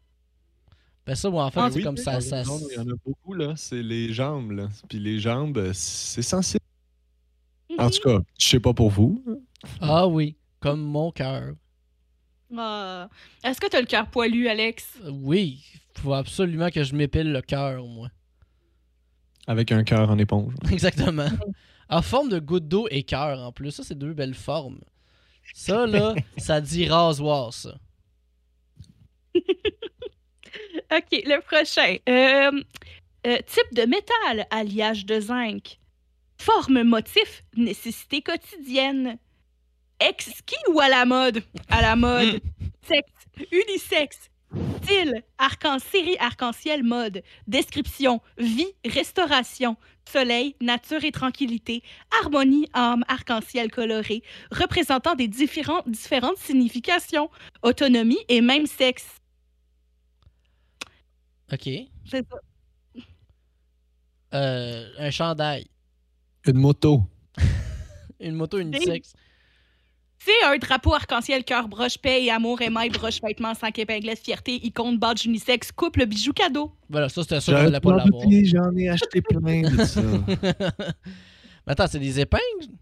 Ben 1.04 1.14
ça, 1.16 1.28
moi 1.30 1.44
en 1.46 1.50
fait, 1.50 1.58
Ah, 1.60 1.68
c'est 1.70 1.78
Oui, 1.78 1.82
comme 1.82 1.96
oui, 1.96 2.02
ça. 2.02 2.20
ça... 2.20 2.42
Il 2.42 2.74
y 2.76 2.78
en 2.78 2.88
a 2.88 2.94
beaucoup, 3.04 3.34
là. 3.34 3.54
C'est 3.56 3.82
les 3.82 4.12
jambes, 4.12 4.52
là. 4.52 4.68
Puis 4.88 4.98
les 5.00 5.18
jambes, 5.18 5.72
c'est 5.72 6.22
sensible. 6.22 6.62
En 7.78 7.90
tout 7.90 8.00
cas, 8.04 8.18
je 8.38 8.46
sais 8.48 8.60
pas 8.60 8.72
pour 8.72 8.90
vous. 8.90 9.24
Ah 9.80 10.06
oui, 10.06 10.36
comme 10.60 10.80
mon 10.82 11.10
cœur. 11.10 11.54
Ah. 12.56 13.08
Est-ce 13.44 13.60
que 13.60 13.66
t'as 13.66 13.80
le 13.80 13.86
cœur 13.86 14.08
poilu, 14.08 14.48
Alex? 14.48 14.98
Oui, 15.10 15.64
faut 15.98 16.14
absolument 16.14 16.70
que 16.70 16.82
je 16.84 16.94
m'épile 16.94 17.32
le 17.32 17.42
cœur, 17.42 17.86
moi. 17.86 18.08
Avec 19.46 19.72
un 19.72 19.84
cœur 19.84 20.10
en 20.10 20.18
éponge. 20.18 20.54
Exactement. 20.72 21.28
En 21.88 22.02
forme 22.02 22.28
de 22.28 22.38
goutte 22.38 22.68
d'eau 22.68 22.86
et 22.90 23.02
cœur 23.02 23.40
en 23.40 23.52
plus. 23.52 23.70
Ça, 23.72 23.82
c'est 23.82 23.98
deux 23.98 24.14
belles 24.14 24.34
formes. 24.34 24.80
Ça, 25.54 25.86
là, 25.86 26.14
ça 26.38 26.60
dit 26.60 26.88
rasoir, 26.88 27.52
ça. 27.52 27.74
OK, 29.34 29.42
le 31.10 31.40
prochain. 31.40 31.96
Euh, 32.08 32.62
euh, 33.26 33.38
type 33.46 33.74
de 33.74 33.82
métal, 33.82 34.46
alliage 34.50 35.06
de 35.06 35.20
zinc. 35.20 35.78
Forme, 36.38 36.82
motif, 36.82 37.44
nécessité 37.56 38.20
quotidienne. 38.20 39.18
Exquis 40.08 40.56
ou 40.68 40.80
à 40.80 40.88
la 40.88 41.04
mode? 41.04 41.42
À 41.68 41.82
la 41.82 41.96
mode. 41.96 42.40
Sexe, 42.82 43.46
unisexe. 43.52 44.30
Style, 44.82 45.22
arc-en 45.38 45.78
série 45.78 46.16
arc-en-ciel 46.18 46.82
mode. 46.82 47.22
Description, 47.46 48.20
vie, 48.36 48.72
restauration. 48.84 49.76
Soleil, 50.10 50.56
nature 50.60 51.04
et 51.04 51.12
tranquillité. 51.12 51.82
Harmonie, 52.20 52.68
âme, 52.74 53.04
arc-en-ciel 53.08 53.70
coloré. 53.70 54.22
Représentant 54.50 55.14
des 55.14 55.28
différents, 55.28 55.82
différentes 55.86 56.38
significations. 56.38 57.30
Autonomie 57.62 58.18
et 58.28 58.40
même 58.40 58.66
sexe. 58.66 59.06
OK. 61.52 61.68
C'est 62.10 62.26
ça. 62.28 63.02
Euh, 64.34 64.88
un 64.98 65.10
chandail. 65.10 65.66
Une 66.46 66.58
moto. 66.58 67.02
Une 68.20 68.34
moto 68.34 68.58
unisexe. 68.58 69.14
C'est 70.24 70.47
un 70.47 70.57
drapeau 70.57 70.94
arc-en-ciel, 70.94 71.43
cœur, 71.43 71.66
broche, 71.66 71.99
paix 71.99 72.23
et 72.23 72.31
amour, 72.31 72.62
émail, 72.62 72.90
broche, 72.90 73.20
vêtements, 73.20 73.55
cinq 73.55 73.78
épinglettes, 73.81 74.20
fierté, 74.20 74.55
icône, 74.65 74.97
badge, 74.97 75.27
unisexe, 75.27 75.73
couple, 75.73 76.07
bijou, 76.07 76.32
cadeau. 76.32 76.73
Voilà, 76.89 77.09
ça, 77.09 77.23
c'était 77.23 77.40
sûr 77.40 77.53
qu'on 77.53 77.59
J'aurais 77.59 77.69
allait 77.69 77.81
pas 77.81 77.97
l'avoir. 77.97 78.23
J'en 78.44 78.77
ai 78.77 78.89
acheté 78.89 79.20
plein 79.20 79.62
de 79.62 79.85
ça. 79.85 80.01
Mais 81.66 81.73
attends, 81.73 81.86
c'est 81.89 81.99
des 81.99 82.20
épingles? 82.20 82.73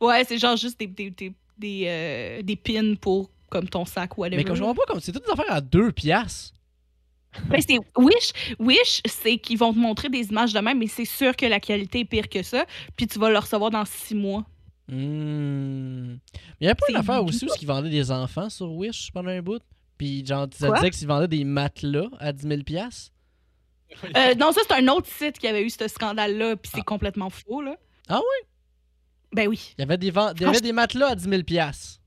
Ouais, 0.00 0.24
c'est 0.24 0.38
genre 0.38 0.56
juste 0.56 0.80
des, 0.80 0.88
des, 0.88 1.10
des, 1.10 1.32
des, 1.56 1.84
euh, 1.86 2.42
des 2.42 2.56
pins 2.56 2.94
pour 3.00 3.30
comme 3.50 3.68
ton 3.68 3.84
sac 3.84 4.18
ou 4.18 4.22
whatever. 4.22 4.38
Mais 4.38 4.44
comme 4.44 4.56
je 4.56 4.60
comprends 4.62 4.74
pas, 4.74 4.92
comme 4.92 5.00
c'est 5.00 5.12
toutes 5.12 5.26
des 5.26 5.30
affaires 5.30 5.52
à 5.52 5.60
deux 5.60 5.92
piastres. 5.92 6.54
Ben, 7.48 7.60
c'est 7.60 7.78
Wish, 7.96 8.32
Wish, 8.58 9.00
c'est 9.06 9.38
qu'ils 9.38 9.58
vont 9.58 9.72
te 9.72 9.78
montrer 9.78 10.08
des 10.08 10.26
images 10.26 10.52
de 10.52 10.58
même, 10.60 10.78
mais 10.78 10.88
c'est 10.88 11.04
sûr 11.04 11.36
que 11.36 11.46
la 11.46 11.60
qualité 11.60 12.00
est 12.00 12.04
pire 12.04 12.28
que 12.28 12.42
ça. 12.42 12.64
Puis 12.96 13.06
tu 13.06 13.18
vas 13.18 13.30
le 13.30 13.38
recevoir 13.38 13.70
dans 13.70 13.84
six 13.84 14.14
mois. 14.14 14.44
Hmm. 14.88 16.16
Il 16.60 16.64
y 16.64 16.66
avait 16.66 16.74
pas 16.74 16.86
une 16.88 16.96
affaire 16.96 17.24
aussi 17.24 17.44
où 17.44 17.48
ils 17.60 17.66
vendaient 17.66 17.90
des 17.90 18.10
enfants 18.10 18.48
sur 18.48 18.70
Wish 18.72 19.10
pendant 19.12 19.30
un 19.30 19.42
bout? 19.42 19.60
Puis 19.96 20.24
genre, 20.24 20.46
ça 20.52 20.68
Quoi? 20.68 20.76
disait 20.76 20.90
qu'ils 20.90 21.08
vendaient 21.08 21.28
des 21.28 21.44
matelas 21.44 22.06
à 22.18 22.32
10 22.32 22.46
000 22.48 22.62
piastres? 22.62 23.12
Euh, 24.16 24.34
non, 24.34 24.52
ça, 24.52 24.60
c'est 24.68 24.74
un 24.74 24.86
autre 24.88 25.08
site 25.08 25.38
qui 25.38 25.46
avait 25.46 25.62
eu 25.62 25.70
ce 25.70 25.88
scandale-là, 25.88 26.56
puis 26.56 26.70
c'est 26.74 26.80
Ah. 26.80 26.84
complètement 26.84 27.30
faux, 27.30 27.62
là. 27.62 27.76
Ah 28.08 28.18
oui? 28.20 28.46
Ben 29.32 29.48
oui. 29.48 29.74
Il 29.76 29.80
y 29.80 29.84
avait 29.84 29.98
des, 29.98 30.08
il 30.08 30.40
y 30.40 30.44
avait 30.44 30.60
des 30.60 30.72
matelas 30.72 31.08
à 31.08 31.14
10 31.14 31.28
000 31.28 31.42
piastres. 31.42 32.00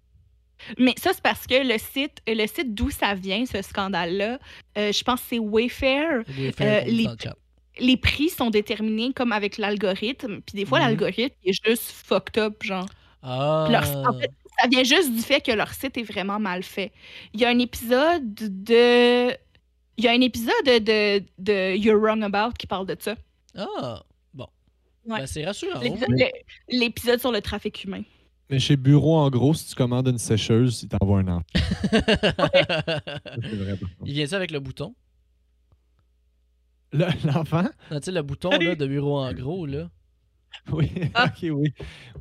Mais 0.78 0.94
ça, 0.98 1.12
c'est 1.14 1.24
parce 1.24 1.48
que 1.48 1.56
le 1.68 1.78
site, 1.80 2.20
le 2.28 2.46
site 2.48 2.74
d'où 2.76 2.92
ça 2.92 3.16
vient, 3.16 3.46
ce 3.48 3.62
scandale-là, 3.64 4.38
euh, 4.78 4.92
je 4.92 5.04
pense 5.04 5.20
que 5.22 5.28
c'est 5.32 5.40
Wayfair. 5.40 6.24
Faire 6.56 6.84
Euh, 6.84 6.88
une 6.88 6.96
les- 6.98 7.04
dans 7.06 7.12
le 7.12 7.18
chat. 7.22 7.36
Les 7.80 7.98
prix 7.98 8.30
sont 8.30 8.50
déterminés 8.50 9.14
comme 9.14 9.32
avec 9.32 9.58
l'algorithme. 9.58 10.42
Puis 10.42 10.56
des 10.56 10.66
fois, 10.66 10.80
Mhm. 10.80 10.86
l'algorithme 10.88 11.36
est 11.46 11.66
juste 11.66 11.84
fucked 11.92 12.38
up, 12.38 12.62
genre. 12.64 12.88
Ah. 13.24 13.68
Leur- 13.72 14.10
en 14.10 14.20
fait, 14.20 14.32
ça 14.60 14.68
vient 14.68 14.84
juste 14.84 15.14
du 15.14 15.22
fait 15.22 15.42
que 15.42 15.52
leur 15.52 15.74
site 15.74 15.98
est 15.98 16.04
vraiment 16.04 16.40
mal 16.40 16.64
fait. 16.64 16.92
Il 17.34 17.40
y 17.40 17.46
a 17.46 17.50
un 17.50 17.60
épisode 17.60 18.34
de. 18.34 19.30
Il 19.98 20.06
y 20.06 20.08
a 20.08 20.12
un 20.12 20.22
épisode 20.22 20.54
de, 20.66 21.24
de 21.38 21.76
You're 21.76 22.00
Wrong 22.00 22.24
About 22.24 22.54
qui 22.58 22.66
parle 22.68 22.88
de 22.88 22.96
ça. 23.00 23.16
Ah. 23.56 24.02
Bon. 24.34 24.48
Ouais. 25.06 25.20
Ben, 25.20 25.28
c'est 25.28 25.46
rassurant. 25.46 25.80
L'épisode 26.70 27.20
sur 27.20 27.32
le 27.32 27.42
trafic 27.42 27.84
humain. 27.84 28.02
Mais 28.50 28.60
chez 28.60 28.76
Bureau, 28.76 29.16
en 29.18 29.30
gros, 29.30 29.54
si 29.54 29.70
tu 29.70 29.76
commandes 29.76 30.08
une 30.10 30.18
sécheuse, 30.18 30.84
il 30.84 30.90
t'envoie 30.90 31.20
un 31.20 31.28
an. 31.28 31.42
Il 34.06 34.14
vient 34.14 34.26
ça 34.28 34.36
avec 34.38 34.52
le 34.52 34.60
bouton? 34.60 34.94
Le- 36.94 37.06
L'enfant? 37.34 37.64
Non, 37.90 38.00
tu 38.00 38.06
sais, 38.06 38.12
le 38.12 38.22
bouton 38.22 38.50
là, 38.52 38.76
de 38.76 38.88
bureau 38.88 39.20
en 39.20 39.34
gros, 39.34 39.66
là. 39.66 39.90
Oui. 40.72 40.92
Ah. 41.14 41.26
ok, 41.34 41.38
oui. 41.44 41.74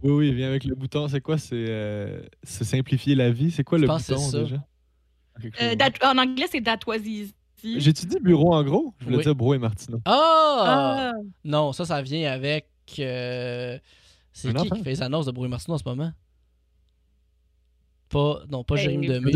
Oui, 0.03 0.11
oui, 0.13 0.29
il 0.29 0.35
vient 0.35 0.49
avec 0.49 0.65
le 0.65 0.75
bouton. 0.77 1.09
C'est 1.09 1.21
quoi? 1.21 1.37
C'est 1.37 1.65
euh, 1.69 2.23
c'est 2.45 2.65
simplifier 2.65 3.15
la 3.17 3.31
vie? 3.33 3.51
C'est 3.51 3.65
quoi 3.65 3.77
Je 3.79 3.83
le 3.83 3.89
bouton 3.89 4.19
ça. 4.19 4.43
déjà? 4.43 4.65
Euh, 5.61 5.75
that- 5.77 6.09
en 6.13 6.17
anglais, 6.19 6.47
c'est 6.51 6.63
That 6.63 6.79
Was 6.87 6.99
Easy. 6.99 7.35
J'ai-tu 7.63 8.07
dit 8.07 8.19
bureau 8.21 8.55
en 8.55 8.63
gros? 8.63 8.95
Je 9.01 9.05
voulais 9.05 9.17
Oui. 9.19 9.23
dire 9.25 9.35
Bro 9.35 9.55
et 9.55 9.59
Martineau. 9.59 10.01
Ah! 10.05 11.13
Ah! 11.13 11.13
Non, 11.45 11.73
ça, 11.73 11.85
ça 11.85 12.01
vient 12.03 12.31
avec. 12.31 12.69
euh, 13.01 13.79
C'est 14.33 14.51
qui 14.53 14.57
enfant? 14.59 14.77
qui 14.77 14.83
fait 14.85 14.91
les 14.91 15.03
annonces 15.03 15.27
de 15.27 15.33
Bruy 15.33 15.49
Martineau 15.49 15.75
en 15.75 15.79
ce 15.79 15.85
moment? 15.85 16.13
Pas, 18.11 18.41
non, 18.51 18.65
pas 18.65 18.75
Ben, 18.75 18.83
Jérémy 18.83 19.07
Demé. 19.07 19.31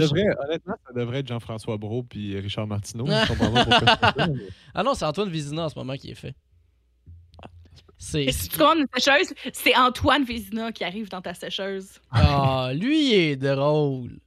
honnêtement, 0.44 0.74
ça 0.84 0.92
devrait 0.92 1.20
être 1.20 1.28
Jean-François 1.28 1.76
Brault 1.78 2.02
puis 2.02 2.38
Richard 2.38 2.66
Martineau. 2.66 3.06
Ah 4.74 4.82
non, 4.82 4.94
c'est 4.94 5.04
Antoine 5.04 5.30
Vizina 5.30 5.66
en 5.66 5.68
ce 5.68 5.78
moment 5.78 5.94
qui 5.94 6.10
est 6.10 6.16
fait. 6.16 6.34
C'est. 7.96 8.24
Et 8.24 8.32
si 8.32 8.48
tu 8.48 8.58
commandes 8.58 8.78
une 8.80 9.00
sécheuse, 9.00 9.32
c'est 9.52 9.76
Antoine 9.76 10.24
Vézina 10.24 10.72
qui 10.72 10.82
arrive 10.84 11.08
dans 11.08 11.22
ta 11.22 11.32
sécheuse. 11.32 12.00
Ah, 12.10 12.72
lui, 12.74 13.10
il 13.10 13.14
est 13.14 13.36
drôle. 13.36 14.18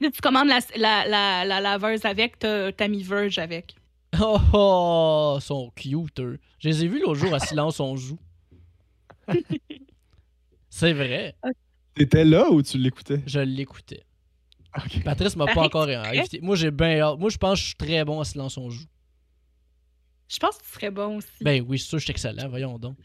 Si 0.00 0.10
tu 0.12 0.20
commandes 0.20 0.48
la, 0.48 0.60
la, 0.76 1.08
la, 1.08 1.44
la 1.46 1.60
laveuse 1.60 2.04
avec, 2.04 2.38
t'as 2.38 2.70
t'as 2.70 2.86
mis 2.88 3.02
Verge 3.02 3.38
avec. 3.38 3.74
Oh, 4.20 4.38
oh, 4.54 5.36
ils 5.38 5.42
sont 5.42 5.70
cute, 5.74 6.20
eux. 6.20 6.38
Je 6.58 6.68
les 6.68 6.84
ai 6.84 6.88
vus 6.88 7.00
l'autre 7.00 7.16
jour 7.16 7.34
à 7.34 7.40
Silence 7.40 7.78
on 7.80 7.94
joue. 7.96 8.18
c'est 10.70 10.92
vrai, 10.94 11.34
T'étais 11.98 12.24
là 12.24 12.48
ou 12.50 12.62
tu 12.62 12.78
l'écoutais? 12.78 13.22
je 13.26 13.40
l'écoutais. 13.40 14.04
Ok. 14.76 15.02
Patrice 15.02 15.34
m'a 15.36 15.46
pas 15.46 15.62
encore 15.62 15.86
c'est 15.86 15.94
invité. 15.96 16.40
Moi, 16.40 16.54
j'ai 16.56 16.70
bien 16.70 17.00
hâte. 17.00 17.18
Moi, 17.18 17.30
je 17.30 17.36
pense 17.38 17.54
que 17.58 17.60
je 17.62 17.66
suis 17.68 17.74
très 17.76 18.04
bon 18.04 18.20
à 18.20 18.24
Silence 18.24 18.56
on 18.56 18.70
joue. 18.70 18.84
Je 20.28 20.36
pense 20.38 20.58
que 20.58 20.62
tu 20.64 20.70
serais 20.74 20.90
bon 20.90 21.16
aussi. 21.16 21.28
Ben 21.40 21.64
oui, 21.66 21.78
c'est 21.78 21.86
sûr, 21.88 21.98
je 21.98 22.04
suis 22.04 22.10
excellent. 22.12 22.48
Voyons 22.48 22.78
donc. 22.78 22.96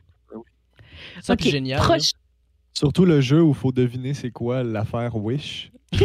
Ça, 1.21 1.33
Ok, 1.33 1.39
puis 1.39 1.49
génial. 1.51 1.79
proche- 1.79 2.13
Surtout 2.73 3.05
le 3.05 3.21
jeu 3.21 3.41
où 3.41 3.49
il 3.49 3.55
faut 3.55 3.71
deviner 3.71 4.13
c'est 4.13 4.31
quoi 4.31 4.63
l'affaire 4.63 5.15
Wish. 5.15 5.71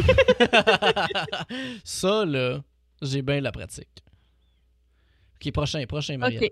ça, 1.84 2.24
là, 2.24 2.62
j'ai 3.02 3.22
bien 3.22 3.40
la 3.40 3.52
pratique. 3.52 3.88
Ok, 5.36 5.52
prochain, 5.52 5.84
prochain, 5.86 6.16
Marianne. 6.18 6.44
OK. 6.44 6.50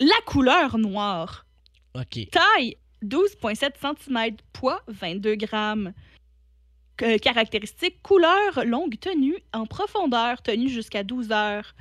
La 0.00 0.16
couleur 0.26 0.78
noire. 0.78 1.46
Ok. 1.94 2.28
Taille 2.30 2.76
12,7 3.06 3.72
cm. 3.80 4.36
Poids 4.52 4.82
22 4.88 5.34
grammes. 5.36 5.92
Que- 6.96 7.18
Caractéristiques 7.18 8.02
couleur 8.02 8.64
longue 8.64 8.98
tenue 8.98 9.36
en 9.52 9.66
profondeur, 9.66 10.42
tenue 10.42 10.68
jusqu'à 10.68 11.02
12 11.02 11.30
heures. 11.30 11.74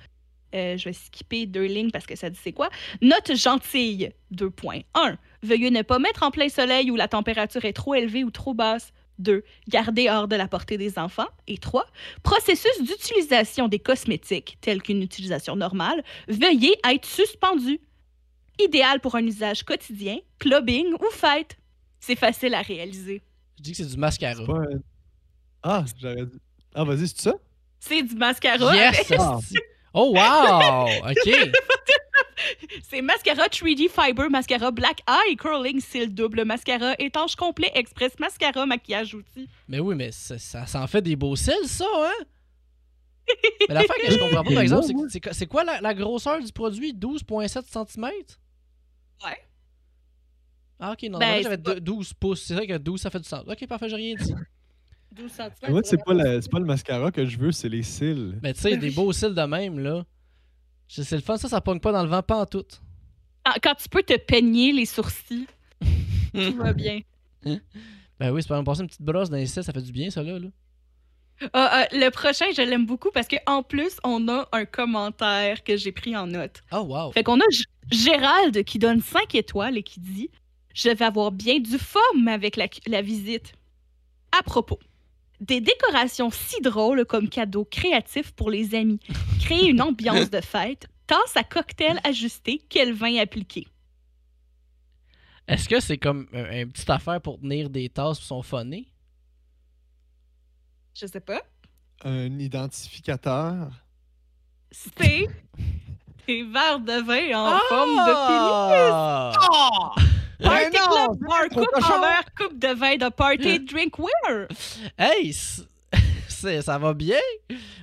Euh, 0.53 0.77
je 0.77 0.85
vais 0.85 0.93
skipper 0.93 1.45
deux 1.45 1.65
lignes 1.65 1.91
parce 1.91 2.05
que 2.05 2.15
ça 2.15 2.29
dit 2.29 2.39
c'est 2.41 2.53
quoi. 2.53 2.69
Note 3.01 3.35
gentille, 3.35 4.11
2 4.31 4.49
points. 4.49 4.81
1. 4.93 5.17
Veuillez 5.43 5.71
ne 5.71 5.81
pas 5.81 5.99
mettre 5.99 6.23
en 6.23 6.31
plein 6.31 6.49
soleil 6.49 6.91
où 6.91 6.95
la 6.95 7.07
température 7.07 7.65
est 7.65 7.73
trop 7.73 7.93
élevée 7.95 8.23
ou 8.23 8.31
trop 8.31 8.53
basse. 8.53 8.91
2. 9.19 9.43
Garder 9.69 10.09
hors 10.09 10.27
de 10.27 10.35
la 10.35 10.47
portée 10.47 10.77
des 10.77 10.99
enfants. 10.99 11.27
Et 11.47 11.57
3. 11.57 11.85
Processus 12.23 12.81
d'utilisation 12.81 13.67
des 13.69 13.79
cosmétiques, 13.79 14.57
tel 14.61 14.81
qu'une 14.81 15.01
utilisation 15.01 15.55
normale. 15.55 16.03
Veuillez 16.27 16.75
être 16.89 17.05
suspendu. 17.05 17.79
Idéal 18.59 18.99
pour 18.99 19.15
un 19.15 19.25
usage 19.25 19.63
quotidien, 19.63 20.17
clubbing 20.39 20.93
ou 20.93 21.11
fête. 21.11 21.57
C'est 21.99 22.15
facile 22.15 22.53
à 22.53 22.61
réaliser. 22.61 23.21
Je 23.57 23.63
dis 23.63 23.71
que 23.71 23.77
c'est 23.77 23.85
du 23.85 23.97
mascara. 23.97 24.45
Pas 24.45 24.61
Ah, 25.63 25.85
j'aurais 25.99 26.25
dit. 26.25 26.39
Ah, 26.73 26.83
vas-y, 26.83 27.07
c'est 27.07 27.21
ça? 27.21 27.33
C'est 27.79 28.03
du 28.03 28.15
mascara. 28.15 28.75
Yes! 28.75 29.11
Ah. 29.19 29.39
Oh, 29.93 30.13
wow! 30.13 30.89
Ok. 31.09 31.51
C'est 32.89 33.01
mascara 33.01 33.47
3D 33.47 33.89
Fiber, 33.89 34.29
mascara 34.29 34.69
Black 34.71 34.99
Eye, 35.07 35.35
Curling, 35.37 35.79
cils 35.79 36.13
double, 36.13 36.43
mascara 36.43 36.93
étanche 36.99 37.35
complet, 37.35 37.71
express, 37.73 38.11
mascara, 38.19 38.65
maquillage 38.65 39.13
outil. 39.15 39.47
Mais 39.69 39.79
oui, 39.79 39.95
mais 39.95 40.11
ça, 40.11 40.37
ça 40.37 40.65
s'en 40.67 40.85
fait 40.87 41.01
des 41.01 41.15
beaux 41.15 41.35
cils, 41.35 41.53
ça, 41.67 41.85
hein? 41.95 42.25
mais 43.67 43.73
l'affaire 43.73 43.95
que 44.05 44.11
je 44.11 44.17
comprends 44.19 44.43
pas, 44.43 44.51
par 44.51 44.61
exemple, 44.61 44.83
c'est 44.85 44.93
que- 44.93 45.09
c'est 45.09 45.21
quoi- 45.21 45.33
c'est 45.33 45.47
quoi 45.47 45.63
la, 45.63 45.81
la 45.81 45.93
grosseur 45.93 46.41
du 46.43 46.51
produit? 46.51 46.93
12,7 46.93 47.63
cm? 47.71 48.11
Ouais. 49.23 49.37
Ah, 50.79 50.91
ok, 50.91 51.03
non, 51.09 51.19
Ben, 51.19 51.27
moi, 51.33 51.41
j'avais 51.41 51.57
pas- 51.57 51.73
deux- 51.75 51.79
12 51.81 52.13
pouces. 52.13 52.43
C'est 52.43 52.53
vrai 52.53 52.67
que 52.67 52.77
12, 52.77 52.99
ça 53.01 53.09
fait 53.09 53.19
du 53.19 53.27
sens. 53.27 53.43
Ok, 53.47 53.65
parfait, 53.67 53.87
j'ai 53.89 53.95
rien 53.95 54.15
dit. 54.15 54.33
12 55.11 55.31
cm. 55.31 55.51
Moi, 55.69 55.81
c'est 55.85 56.03
pas, 56.03 56.13
la- 56.13 56.41
pas 56.41 56.59
le 56.59 56.65
mascara 56.65 57.11
que 57.11 57.25
je 57.25 57.37
veux, 57.37 57.51
c'est 57.53 57.69
les 57.69 57.83
cils. 57.83 58.37
Mais 58.43 58.53
tu 58.53 58.61
sais, 58.61 58.75
des 58.77 58.91
beaux 58.91 59.13
cils 59.13 59.33
de 59.33 59.41
même, 59.43 59.79
là. 59.79 60.03
C'est 60.87 61.09
le 61.13 61.21
fun, 61.21 61.37
ça, 61.37 61.47
ça 61.47 61.61
pogne 61.61 61.79
pas 61.79 61.91
dans 61.93 62.03
le 62.03 62.09
vent, 62.09 62.21
pas 62.21 62.41
en 62.41 62.45
tout. 62.45 62.65
Ah, 63.45 63.55
Quand 63.63 63.75
tu 63.75 63.87
peux 63.89 64.03
te 64.03 64.17
peigner 64.17 64.71
les 64.73 64.85
sourcils, 64.85 65.47
tout 66.33 66.57
va 66.57 66.73
bien. 66.73 66.99
Ben 68.19 68.31
oui, 68.31 68.41
c'est 68.41 68.47
pas 68.49 68.61
passer 68.63 68.81
une 68.81 68.87
petite 68.87 69.01
brosse 69.01 69.29
dans 69.29 69.37
les 69.37 69.45
cils, 69.47 69.63
ça 69.63 69.71
fait 69.73 69.81
du 69.81 69.91
bien, 69.91 70.09
ça, 70.09 70.21
là. 70.21 70.37
là. 70.37 70.47
Ah, 71.53 71.69
ah, 71.71 71.87
le 71.91 72.09
prochain, 72.11 72.45
je 72.55 72.61
l'aime 72.61 72.85
beaucoup 72.85 73.11
parce 73.13 73.27
qu'en 73.27 73.61
plus, 73.61 73.97
on 74.03 74.27
a 74.29 74.47
un 74.53 74.65
commentaire 74.65 75.63
que 75.63 75.75
j'ai 75.75 75.91
pris 75.91 76.15
en 76.15 76.27
note. 76.27 76.61
Oh, 76.71 76.79
wow. 76.87 77.11
Fait 77.11 77.23
qu'on 77.23 77.39
a 77.39 77.49
G- 77.51 77.65
Gérald 77.91 78.63
qui 78.63 78.79
donne 78.79 79.01
5 79.01 79.35
étoiles 79.35 79.77
et 79.77 79.83
qui 79.83 79.99
dit 79.99 80.29
Je 80.73 80.89
vais 80.89 81.03
avoir 81.05 81.31
bien 81.31 81.59
du 81.59 81.77
fun 81.77 81.99
avec 82.27 82.55
la, 82.55 82.67
la 82.87 83.01
visite. 83.01 83.53
À 84.37 84.43
propos, 84.43 84.79
des 85.41 85.59
décorations 85.61 86.29
si 86.31 86.61
drôles 86.61 87.03
comme 87.05 87.27
cadeau 87.29 87.65
créatif 87.65 88.31
pour 88.31 88.49
les 88.49 88.73
amis, 88.75 88.99
créer 89.41 89.69
une 89.69 89.81
ambiance 89.81 90.29
de 90.29 90.41
fête, 90.41 90.87
tasse 91.07 91.35
à 91.35 91.43
cocktail 91.43 91.99
ajusté, 92.05 92.61
quel 92.69 92.93
vin 92.93 93.17
appliqué. 93.17 93.67
Est-ce 95.47 95.69
que 95.69 95.79
c'est 95.79 95.97
comme 95.97 96.27
un, 96.33 96.61
un 96.61 96.67
petite 96.67 96.89
affaire 96.89 97.21
pour 97.21 97.39
tenir 97.39 97.69
des 97.69 97.89
tasses 97.89 98.19
qui 98.19 98.25
sont 98.25 98.41
phonées? 98.41 98.87
Je 100.95 101.05
sais 101.07 101.19
pas. 101.19 101.41
Un 102.03 102.39
identificateur. 102.39 103.69
C'est 104.71 105.27
des 106.27 106.43
verres 106.43 106.79
de 106.79 107.01
vin 107.05 107.37
en 107.39 107.59
forme 107.69 107.95
de 107.95 108.13
Ah! 108.15 109.31
pénis. 109.95 110.09
Party 110.43 110.69
Ben 110.71 110.79
non, 110.89 111.05
Club 111.15 111.19
Bar 111.29 111.49
Coupe 111.49 111.67
cochon. 111.73 111.93
en 111.93 112.01
verre 112.01 112.25
coupe 112.37 112.59
de 112.59 112.67
vin 112.73 112.95
de 112.97 113.09
party 113.09 113.59
drinkware. 113.61 114.47
Hey! 114.97 115.33
ça 116.63 116.77
va 116.77 116.93
bien? 116.93 117.19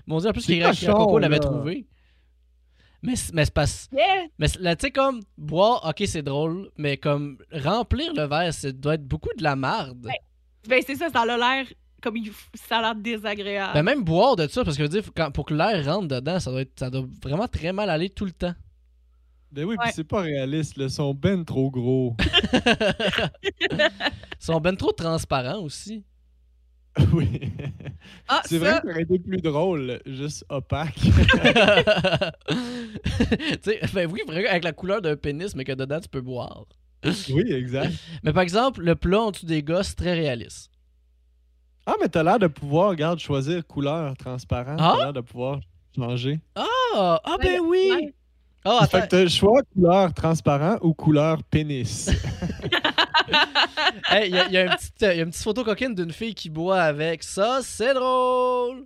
Mon 0.06 0.18
dieu, 0.18 0.28
en 0.28 0.32
plus, 0.32 0.42
C'est 0.42 0.58
que 0.58 0.64
cochon, 0.66 0.92
Coco 0.92 1.18
l'avait 1.18 1.38
trouvé. 1.38 1.86
Mais, 3.02 3.16
c'est- 3.16 3.32
mais 3.32 3.44
c'est 3.46 3.54
pas. 3.54 3.64
Yeah. 3.92 4.26
Mais 4.38 4.46
là, 4.60 4.76
tu 4.76 4.86
sais, 4.86 4.90
comme, 4.92 5.22
boire, 5.38 5.84
ok, 5.88 6.02
c'est 6.06 6.22
drôle, 6.22 6.70
mais 6.76 6.96
comme, 6.98 7.38
remplir 7.52 8.12
le 8.14 8.24
verre, 8.26 8.52
ça 8.54 8.70
doit 8.70 8.94
être 8.94 9.06
beaucoup 9.06 9.30
de 9.36 9.42
la 9.42 9.56
marde. 9.56 10.08
Ben 10.68 10.80
c'est 10.86 10.94
ça, 10.94 11.08
ça 11.10 11.22
a 11.22 11.26
l'air 11.26 11.66
comme 12.02 12.16
il- 12.16 12.32
ça 12.54 12.78
a 12.78 12.82
l'air 12.82 12.94
désagréable. 12.94 13.72
Ben, 13.74 13.82
même 13.82 14.04
boire 14.04 14.36
de 14.36 14.46
ça, 14.48 14.64
parce 14.64 14.76
que 14.76 14.82
je 14.84 14.88
veux 14.88 15.00
dire, 15.00 15.10
quand- 15.16 15.30
pour 15.30 15.46
que 15.46 15.54
l'air 15.54 15.84
rentre 15.84 16.08
dedans, 16.08 16.38
ça 16.40 16.50
doit, 16.50 16.62
être, 16.62 16.78
ça 16.78 16.90
doit 16.90 17.06
vraiment 17.22 17.48
très 17.48 17.72
mal 17.72 17.88
aller 17.90 18.10
tout 18.10 18.24
le 18.24 18.32
temps. 18.32 18.54
Ben 19.52 19.64
oui, 19.64 19.76
Ouais. 19.76 19.84
puis 19.84 19.92
c'est 19.94 20.04
pas 20.04 20.20
réaliste. 20.22 20.74
Ils 20.78 20.90
sont 20.90 21.12
ben 21.14 21.44
trop 21.44 21.70
gros. 21.70 22.16
Ils 23.42 23.90
sont 24.38 24.60
ben 24.60 24.76
trop 24.76 24.92
transparents 24.92 25.60
aussi. 25.60 26.04
oui. 27.14 27.40
ah, 28.28 28.42
C'est 28.44 28.58
ça, 28.58 28.64
vrai 28.64 28.80
que 28.80 28.86
ça 28.86 28.92
aurait 28.92 29.02
été 29.02 29.18
plus 29.18 29.38
drôle, 29.40 30.00
juste 30.04 30.44
opaque. 30.50 30.94
tu 30.94 31.10
sais, 33.62 33.80
ben 33.94 34.10
oui, 34.10 34.20
vraiment, 34.26 34.48
avec 34.50 34.64
la 34.64 34.72
couleur 34.72 35.00
d'un 35.00 35.16
pénis, 35.16 35.54
mais 35.54 35.64
que 35.64 35.72
dedans 35.72 36.00
tu 36.00 36.08
peux 36.08 36.20
boire. 36.20 36.66
oui, 37.30 37.52
exact. 37.52 37.94
Mais 38.22 38.32
par 38.32 38.42
exemple, 38.42 38.82
le 38.82 38.94
plat 38.94 39.20
en 39.22 39.30
dessous 39.30 39.46
des 39.46 39.62
gosses, 39.62 39.94
très 39.96 40.12
réaliste. 40.14 40.70
Ah, 41.86 41.94
mais 42.00 42.08
t'as 42.08 42.22
l'air 42.22 42.38
de 42.38 42.46
pouvoir, 42.46 42.90
regarde, 42.90 43.18
choisir 43.18 43.66
couleur 43.66 44.16
transparent. 44.16 44.76
Ah? 44.78 44.92
T'as 44.96 45.04
l'air 45.04 45.12
de 45.12 45.20
pouvoir 45.20 45.60
changer. 45.96 46.40
Ah, 46.54 47.20
ah 47.24 47.36
ben 47.42 47.60
oui! 47.60 48.12
Ah, 48.64 48.86
Fait 48.88 49.00
que 49.02 49.06
t'as 49.08 49.22
le 49.24 49.28
choix 49.28 49.60
couleur 49.74 50.14
transparent 50.14 50.76
ou 50.82 50.94
couleur 50.94 51.42
pénis. 51.42 52.10
Hey, 54.08 54.28
Il 54.30 54.34
y, 54.34 54.38
a- 54.38 54.46
il 54.46 54.52
y 54.52 54.56
a 54.56 54.64
une 54.64 54.70
petite, 54.70 55.02
euh, 55.02 55.14
y 55.14 55.20
a 55.20 55.22
une 55.22 55.30
petite 55.30 55.42
photo 55.42 55.64
coquine 55.64 55.94
d'une 55.94 56.12
fille 56.12 56.34
qui 56.34 56.50
boit 56.50 56.80
avec 56.82 57.22
ça, 57.22 57.60
c'est 57.62 57.94
drôle! 57.94 58.84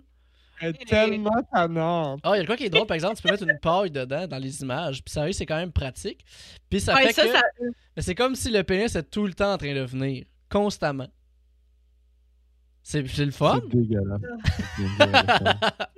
Elle 0.59 0.69
est 0.69 0.85
tellement 0.87 1.39
tannante. 1.53 2.19
Ah, 2.23 2.31
il 2.35 2.39
y 2.39 2.41
a 2.41 2.45
quoi 2.45 2.57
qui 2.57 2.65
est 2.65 2.69
drôle, 2.69 2.87
par 2.87 2.95
exemple, 2.95 3.15
tu 3.17 3.21
peux 3.21 3.29
mettre 3.29 3.43
une 3.43 3.59
paille 3.59 3.91
dedans 3.91 4.25
dans 4.27 4.37
les 4.39 4.61
images, 4.63 5.03
puis 5.03 5.11
sérieux, 5.13 5.31
c'est 5.33 5.45
quand 5.45 5.57
même 5.57 5.71
pratique. 5.71 6.25
Puis 6.69 6.79
ça 6.81 6.95
Ouais, 6.95 7.07
fait 7.07 7.13
ça, 7.13 7.23
que... 7.25 7.31
ça- 7.31 7.41
c'est 7.99 8.15
comme 8.15 8.35
si 8.35 8.49
le 8.49 8.63
pénis 8.63 8.95
est 8.95 9.03
tout 9.11 9.27
le 9.27 9.33
temps 9.33 9.53
en 9.53 9.57
train 9.57 9.73
de 9.75 9.81
venir, 9.81 10.25
constamment. 10.49 11.07
C'est 12.89 13.01
le 13.01 13.31
fun? 13.31 13.59
C'est 13.69 13.77
dégueulasse. 13.77 14.21
C'est 14.77 14.83
dégueulasse. 14.83 15.41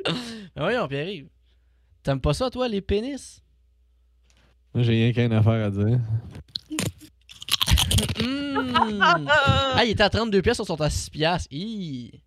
Mais 0.07 0.11
voyons, 0.56 0.88
Pierre-Yves. 0.88 1.28
T'aimes 2.02 2.20
pas 2.20 2.34
ça, 2.34 2.49
toi, 2.49 2.68
les 2.68 2.82
pénis? 2.82 3.44
Moi, 4.74 4.84
J'ai 4.84 4.94
rien 4.94 5.14
qu'une 5.14 5.34
affaire 5.34 5.68
à 5.68 5.70
dire. 5.70 5.99
Mmh. 8.20 8.98
Ah, 9.30 9.82
il 9.86 9.91
était 9.91 10.02
à 10.02 10.10
32 10.10 10.41
pièces, 10.41 10.60
on 10.61 10.66
sont 10.66 10.82
à 10.82 10.90
6 10.90 11.11
piastres. 11.11 11.48
Hi. 11.52 12.24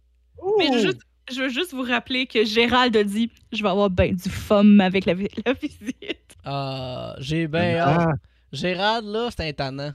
Mais 0.58 0.66
je 0.68 0.72
veux, 0.74 0.78
juste, 0.82 1.00
je 1.32 1.42
veux 1.42 1.48
juste 1.48 1.72
vous 1.72 1.82
rappeler 1.82 2.26
que 2.28 2.44
Gérald 2.44 2.96
a 2.96 3.02
dit 3.02 3.32
Je 3.50 3.64
vais 3.64 3.68
avoir 3.68 3.90
ben 3.90 4.14
du 4.14 4.30
fun 4.30 4.78
avec 4.78 5.06
la, 5.06 5.14
vi- 5.14 5.28
la 5.44 5.54
visite. 5.54 6.36
Ah, 6.44 7.16
j'ai 7.18 7.48
ben. 7.48 7.82
Ah, 7.84 8.12
Gérald, 8.52 9.06
là, 9.08 9.28
c'est 9.36 9.48
un 9.48 9.52
tannant. 9.52 9.92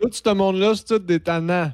tout 0.00 0.08
ce 0.10 0.30
monde-là, 0.32 0.74
c'est 0.76 0.86
tout 0.86 0.98
des 0.98 1.20
tannants. 1.20 1.72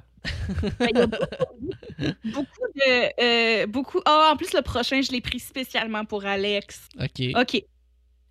Il 0.80 0.96
y 0.96 1.00
a 1.00 1.06
beaucoup, 1.06 2.14
beaucoup 2.24 2.68
de. 2.76 3.22
euh, 3.22 3.66
beaucoup. 3.66 4.00
Ah, 4.04 4.30
en 4.32 4.36
plus, 4.36 4.52
le 4.52 4.62
prochain, 4.62 5.00
je 5.02 5.10
l'ai 5.12 5.20
pris 5.20 5.40
spécialement 5.40 6.04
pour 6.04 6.24
Alex. 6.24 6.88
OK. 7.00 7.26
OK. 7.36 7.62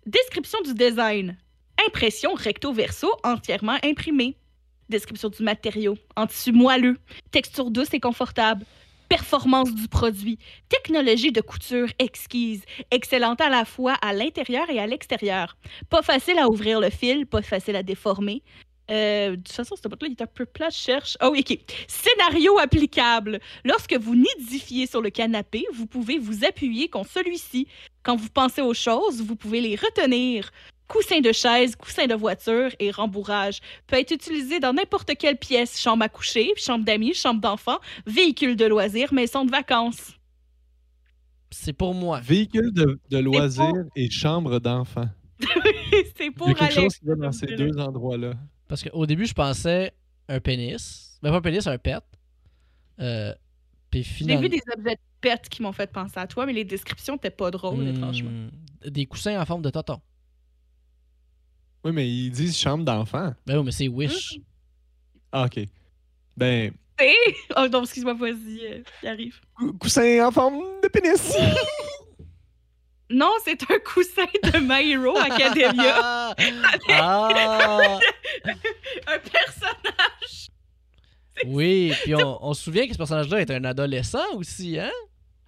Description 0.06 0.58
du 0.62 0.74
design. 0.74 1.36
Impression 1.86 2.34
recto-verso 2.34 3.08
entièrement 3.24 3.78
imprimée. 3.84 4.36
Description 4.88 5.28
du 5.28 5.42
matériau. 5.42 5.96
En 6.16 6.26
tissu 6.26 6.52
moelleux. 6.52 6.96
Texture 7.30 7.70
douce 7.70 7.92
et 7.92 8.00
confortable. 8.00 8.64
Performance 9.08 9.74
du 9.74 9.88
produit. 9.88 10.38
Technologie 10.68 11.32
de 11.32 11.40
couture 11.40 11.88
exquise. 11.98 12.62
Excellente 12.90 13.40
à 13.40 13.48
la 13.48 13.64
fois 13.64 13.94
à 14.02 14.12
l'intérieur 14.12 14.68
et 14.70 14.78
à 14.78 14.86
l'extérieur. 14.86 15.56
Pas 15.88 16.02
facile 16.02 16.38
à 16.38 16.48
ouvrir 16.48 16.80
le 16.80 16.90
fil, 16.90 17.26
pas 17.26 17.42
facile 17.42 17.76
à 17.76 17.82
déformer. 17.82 18.42
Euh, 18.90 19.32
de 19.32 19.36
toute 19.36 19.48
façon, 19.52 19.76
ce 19.76 19.86
bout-là, 19.86 20.08
il 20.08 20.12
est 20.12 20.22
un 20.22 20.26
peu 20.26 20.46
plat. 20.46 20.70
Je 20.70 20.76
cherche. 20.78 21.16
Oh, 21.22 21.28
oui, 21.32 21.44
OK. 21.48 21.58
Scénario 21.88 22.58
applicable. 22.58 23.38
Lorsque 23.64 23.94
vous 23.94 24.14
nidifiez 24.16 24.86
sur 24.86 25.02
le 25.02 25.10
canapé, 25.10 25.64
vous 25.74 25.86
pouvez 25.86 26.18
vous 26.18 26.44
appuyer 26.44 26.88
contre 26.88 27.10
celui-ci. 27.10 27.66
Quand 28.02 28.16
vous 28.16 28.30
pensez 28.30 28.62
aux 28.62 28.74
choses, 28.74 29.20
vous 29.22 29.36
pouvez 29.36 29.60
les 29.60 29.76
retenir. 29.76 30.50
Coussin 30.86 31.20
de 31.20 31.32
chaise, 31.32 31.76
coussin 31.76 32.06
de 32.06 32.14
voiture 32.14 32.70
et 32.78 32.90
rembourrage 32.90 33.60
peut 33.86 33.96
être 33.98 34.10
utilisé 34.12 34.58
dans 34.58 34.72
n'importe 34.72 35.14
quelle 35.18 35.36
pièce, 35.36 35.78
chambre 35.78 36.02
à 36.04 36.08
coucher, 36.08 36.52
chambre 36.56 36.82
d'amis, 36.86 37.12
chambre 37.12 37.42
d'enfants, 37.42 37.78
véhicule 38.06 38.56
de 38.56 38.64
loisirs, 38.64 39.12
maison 39.12 39.44
de 39.44 39.50
vacances. 39.50 40.12
C'est 41.50 41.74
pour 41.74 41.92
moi. 41.92 42.20
Véhicule 42.20 42.72
de, 42.72 42.98
de 43.10 43.18
loisirs 43.18 43.84
et 43.96 44.10
chambre 44.10 44.60
d'enfant. 44.60 45.08
C'est 46.16 46.24
Il 46.24 46.26
y 46.26 46.30
pour 46.30 46.48
a 46.48 46.54
quelque 46.54 46.62
Alex. 46.62 46.74
chose 46.74 46.96
qui 46.98 47.04
va 47.06 47.14
dans 47.16 47.32
ces 47.32 47.46
deux 47.48 47.78
endroits-là. 47.78 48.32
Parce 48.68 48.82
qu'au 48.84 49.06
début, 49.06 49.26
je 49.26 49.34
pensais 49.34 49.92
un 50.28 50.40
pénis. 50.40 51.18
Ben, 51.22 51.30
pas 51.30 51.38
un 51.38 51.40
pénis, 51.40 51.66
un 51.66 51.78
pet. 51.78 52.02
Euh, 53.00 53.34
puis 53.90 54.02
J'ai 54.02 54.12
finalement. 54.12 54.42
vu 54.42 54.48
des 54.50 54.60
objets 54.76 54.94
de 54.96 55.00
pète 55.20 55.48
qui 55.48 55.62
m'ont 55.62 55.72
fait 55.72 55.90
penser 55.90 56.18
à 56.18 56.26
toi, 56.26 56.44
mais 56.46 56.52
les 56.52 56.64
descriptions 56.64 57.14
n'étaient 57.14 57.30
pas 57.30 57.50
drôles, 57.50 57.82
Hmm, 57.84 57.96
étrangement. 57.96 58.30
Des 58.84 59.06
coussins 59.06 59.40
en 59.40 59.46
forme 59.46 59.62
de 59.62 59.70
tonton. 59.70 60.00
Oui, 61.84 61.92
mais 61.92 62.08
ils 62.08 62.30
disent 62.30 62.58
chambre 62.58 62.84
d'enfant. 62.84 63.32
Ben 63.46 63.58
oui, 63.58 63.64
mais 63.64 63.72
c'est 63.72 63.88
Wish. 63.88 64.38
Ah, 65.32 65.44
OK. 65.46 65.60
Ben. 66.36 66.72
Oh 67.56 67.66
non, 67.72 67.82
excuse-moi, 67.82 68.14
vas-y, 68.14 68.66
euh, 68.66 68.82
il 69.04 69.08
arrive. 69.08 69.40
cou- 69.54 69.72
coussin 69.74 70.26
en 70.26 70.32
forme 70.32 70.60
de 70.82 70.88
pénis. 70.88 71.32
Non, 73.10 73.30
c'est 73.44 73.62
un 73.70 73.78
coussin 73.78 74.26
de 74.44 74.58
My 74.60 74.90
Hero 74.92 75.16
Academia. 75.16 75.94
Ah! 75.98 76.34
Ah! 76.90 77.98
un 79.06 79.18
personnage. 79.18 80.48
Oui, 81.46 81.92
puis 82.02 82.14
on, 82.14 82.44
on 82.44 82.52
se 82.54 82.64
souvient 82.64 82.86
que 82.86 82.92
ce 82.92 82.98
personnage-là 82.98 83.40
est 83.40 83.50
un 83.50 83.64
adolescent 83.64 84.24
aussi, 84.34 84.78
hein? 84.78 84.90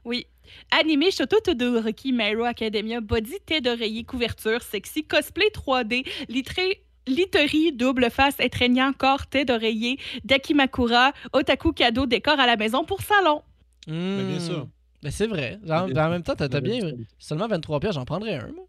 Oui. 0.05 0.27
Animé 0.70 1.11
Shoto 1.11 1.39
Todoroki 1.41 2.12
My 2.12 2.31
Hero 2.31 2.45
Academia, 2.45 3.01
body, 3.01 3.39
tête 3.45 3.65
d'oreiller, 3.65 4.05
couverture, 4.05 4.62
sexy, 4.62 5.05
cosplay 5.05 5.49
3D, 5.55 6.07
litré, 6.28 6.82
literie, 7.07 7.73
double 7.73 8.11
face, 8.11 8.35
étreignant, 8.41 8.93
corps, 8.93 9.27
tête 9.27 9.49
d'oreiller, 9.49 9.99
Dakimakura, 10.24 11.12
otaku 11.32 11.73
cadeau, 11.73 12.07
décor 12.07 12.39
à 12.41 12.47
la 12.47 12.57
maison 12.57 12.85
pour 12.85 13.01
salon. 13.03 13.43
Ben, 13.87 14.27
bien 14.27 14.37
Hmm. 14.37 14.41
sûr. 14.41 14.66
Ben 15.02 15.10
c'est 15.10 15.27
vrai. 15.27 15.59
En, 15.64 15.66
Bien 15.66 15.82
en 15.82 15.86
sûr. 15.89 16.09
même 16.10 16.22
temps, 16.22 16.35
t'as 16.36 16.60
bien. 16.60 16.81
Ben, 16.81 17.06
Seulement 17.18 17.48
23 17.48 17.81
pièces, 17.81 17.94
j'en 17.94 18.05
prendrais 18.05 18.35
un, 18.35 18.48
moi. 18.52 18.66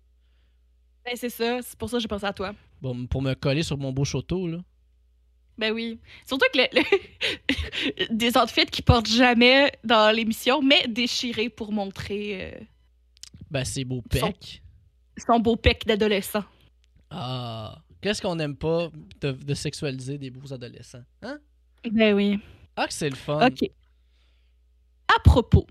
Ben, 1.05 1.13
c'est 1.15 1.29
ça. 1.29 1.59
C'est 1.61 1.77
pour 1.77 1.89
ça 1.89 1.97
que 1.97 2.01
j'ai 2.01 2.07
pensé 2.07 2.25
à 2.25 2.33
toi. 2.33 2.53
Bon, 2.81 3.05
pour 3.07 3.21
me 3.21 3.33
coller 3.33 3.63
sur 3.63 3.77
mon 3.77 3.91
beau 3.91 4.05
choto, 4.05 4.47
là. 4.47 4.57
Ben 5.57 5.73
oui. 5.73 5.99
Surtout 6.25 6.45
que 6.53 6.59
le- 6.59 6.81
le- 6.81 8.07
des 8.15 8.37
outfits 8.37 8.65
qu'ils 8.65 8.85
portent 8.85 9.07
jamais 9.09 9.71
dans 9.83 10.15
l'émission, 10.15 10.61
mais 10.61 10.87
déchirés 10.87 11.49
pour 11.49 11.71
montrer 11.71 12.53
euh, 12.53 12.59
Ben, 13.51 13.63
c'est 13.65 13.83
beau 13.83 14.01
Son- 14.13 14.31
pec. 14.31 14.63
son 15.27 15.39
beau 15.39 15.55
pec 15.57 15.85
d'adolescent. 15.85 16.43
Ah. 17.09 17.81
Qu'est-ce 17.99 18.21
qu'on 18.21 18.39
aime 18.39 18.55
pas 18.55 18.89
de, 19.19 19.31
de 19.33 19.53
sexualiser 19.53 20.17
des 20.17 20.31
beaux 20.31 20.51
adolescents? 20.53 21.03
Hein? 21.21 21.37
Ben 21.91 22.15
oui. 22.15 22.39
Ah, 22.75 22.87
que 22.87 22.93
c'est 22.93 23.09
le 23.09 23.15
fun. 23.15 23.45
OK. 23.45 23.69
À 25.15 25.19
propos, 25.19 25.67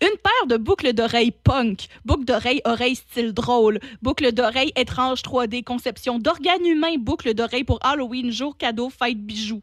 une 0.00 0.16
paire 0.18 0.46
de 0.48 0.56
boucles 0.56 0.92
d'oreilles 0.92 1.32
punk, 1.32 1.86
boucles 2.04 2.24
d'oreilles 2.24 2.60
oreilles 2.64 2.96
style 2.96 3.32
drôle, 3.32 3.80
boucles 4.00 4.32
d'oreilles 4.32 4.72
étrange 4.76 5.22
3D, 5.22 5.64
conception 5.64 6.18
d'organes 6.18 6.66
humains, 6.66 6.96
boucles 6.98 7.34
d'oreilles 7.34 7.64
pour 7.64 7.78
Halloween, 7.82 8.30
jour 8.30 8.56
cadeau, 8.56 8.90
fête, 8.90 9.18
bijoux. 9.18 9.62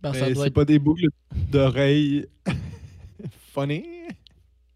Ben, 0.00 0.12
c'est 0.12 0.32
être... 0.32 0.50
pas 0.50 0.64
des 0.64 0.78
boucles 0.78 1.08
d'oreilles 1.32 2.26
funny? 3.54 3.84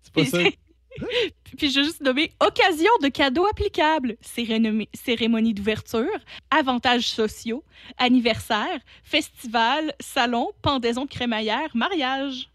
C'est 0.03 0.13
pas 0.13 0.23
Puis 0.23 0.31
ça? 0.31 0.39
Puis 1.57 1.71
je 1.71 1.81
vais 1.81 1.85
juste 1.85 2.01
nommer 2.01 2.33
occasion 2.41 2.91
de 3.03 3.09
cadeaux 3.09 3.47
applicables, 3.47 4.17
cérémonie, 4.21 4.89
cérémonie 4.95 5.55
d'ouverture, 5.55 6.19
avantages 6.51 7.09
sociaux, 7.09 7.65
anniversaire, 7.99 8.79
festival, 9.03 9.95
salon, 10.01 10.51
pendaison 10.63 11.05
de 11.05 11.11
crémaillère, 11.11 11.69
mariage. 11.75 12.51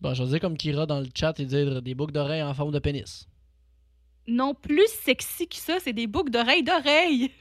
Bon, 0.00 0.14
je 0.14 0.22
vais 0.22 0.30
dire 0.30 0.40
comme 0.40 0.56
Kira 0.56 0.86
dans 0.86 1.00
le 1.00 1.06
chat 1.14 1.38
et 1.40 1.46
dire 1.46 1.80
des 1.82 1.94
boucles 1.94 2.12
d'oreilles 2.12 2.42
en 2.42 2.54
forme 2.54 2.72
de 2.72 2.78
pénis. 2.78 3.26
Non 4.26 4.54
plus 4.54 4.88
sexy 4.88 5.48
que 5.48 5.56
ça, 5.56 5.78
c'est 5.80 5.92
des 5.92 6.06
boucles 6.06 6.30
d'oreilles 6.30 6.62
d'oreilles. 6.62 7.30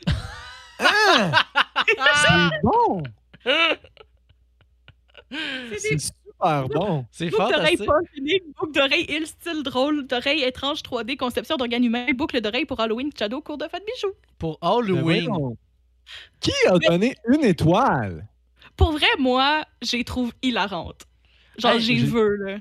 C'est 0.79 2.61
bon! 2.63 3.03
C'est 5.31 5.89
des 5.91 5.99
super 5.99 6.67
bon! 6.69 7.05
C'est 7.11 7.29
boucles 7.29 7.51
d'oreilles 7.51 7.77
fantastique. 7.77 7.87
punk 7.87 8.07
uniques, 8.15 8.43
boucles 8.59 8.73
d'oreilles 8.73 9.05
il 9.09 9.27
style 9.27 9.63
drôle, 9.63 10.07
d'oreilles 10.07 10.43
étranges 10.43 10.81
3D, 10.81 11.15
conception 11.17 11.55
d'organes 11.57 11.83
humains, 11.83 12.07
boucles 12.13 12.41
d'oreilles 12.41 12.65
pour 12.65 12.79
Halloween, 12.79 13.11
cadeau, 13.13 13.41
cours 13.41 13.57
de 13.57 13.67
fête, 13.67 13.83
bijoux. 13.85 14.13
Pour 14.37 14.57
Halloween. 14.61 15.25
voyons. 15.25 15.57
Qui 16.39 16.51
a 16.67 16.77
donné 16.79 17.15
une 17.29 17.43
étoile? 17.43 18.27
Pour 18.75 18.91
vrai, 18.91 19.07
moi, 19.19 19.65
je 19.81 19.97
les 19.97 20.03
trouve 20.03 20.33
hilarantes. 20.41 21.03
Genre, 21.57 21.71
Hey, 21.73 21.81
j'ai 21.81 21.97
j'ai- 21.97 22.05
veux, 22.05 22.35
là. 22.37 22.57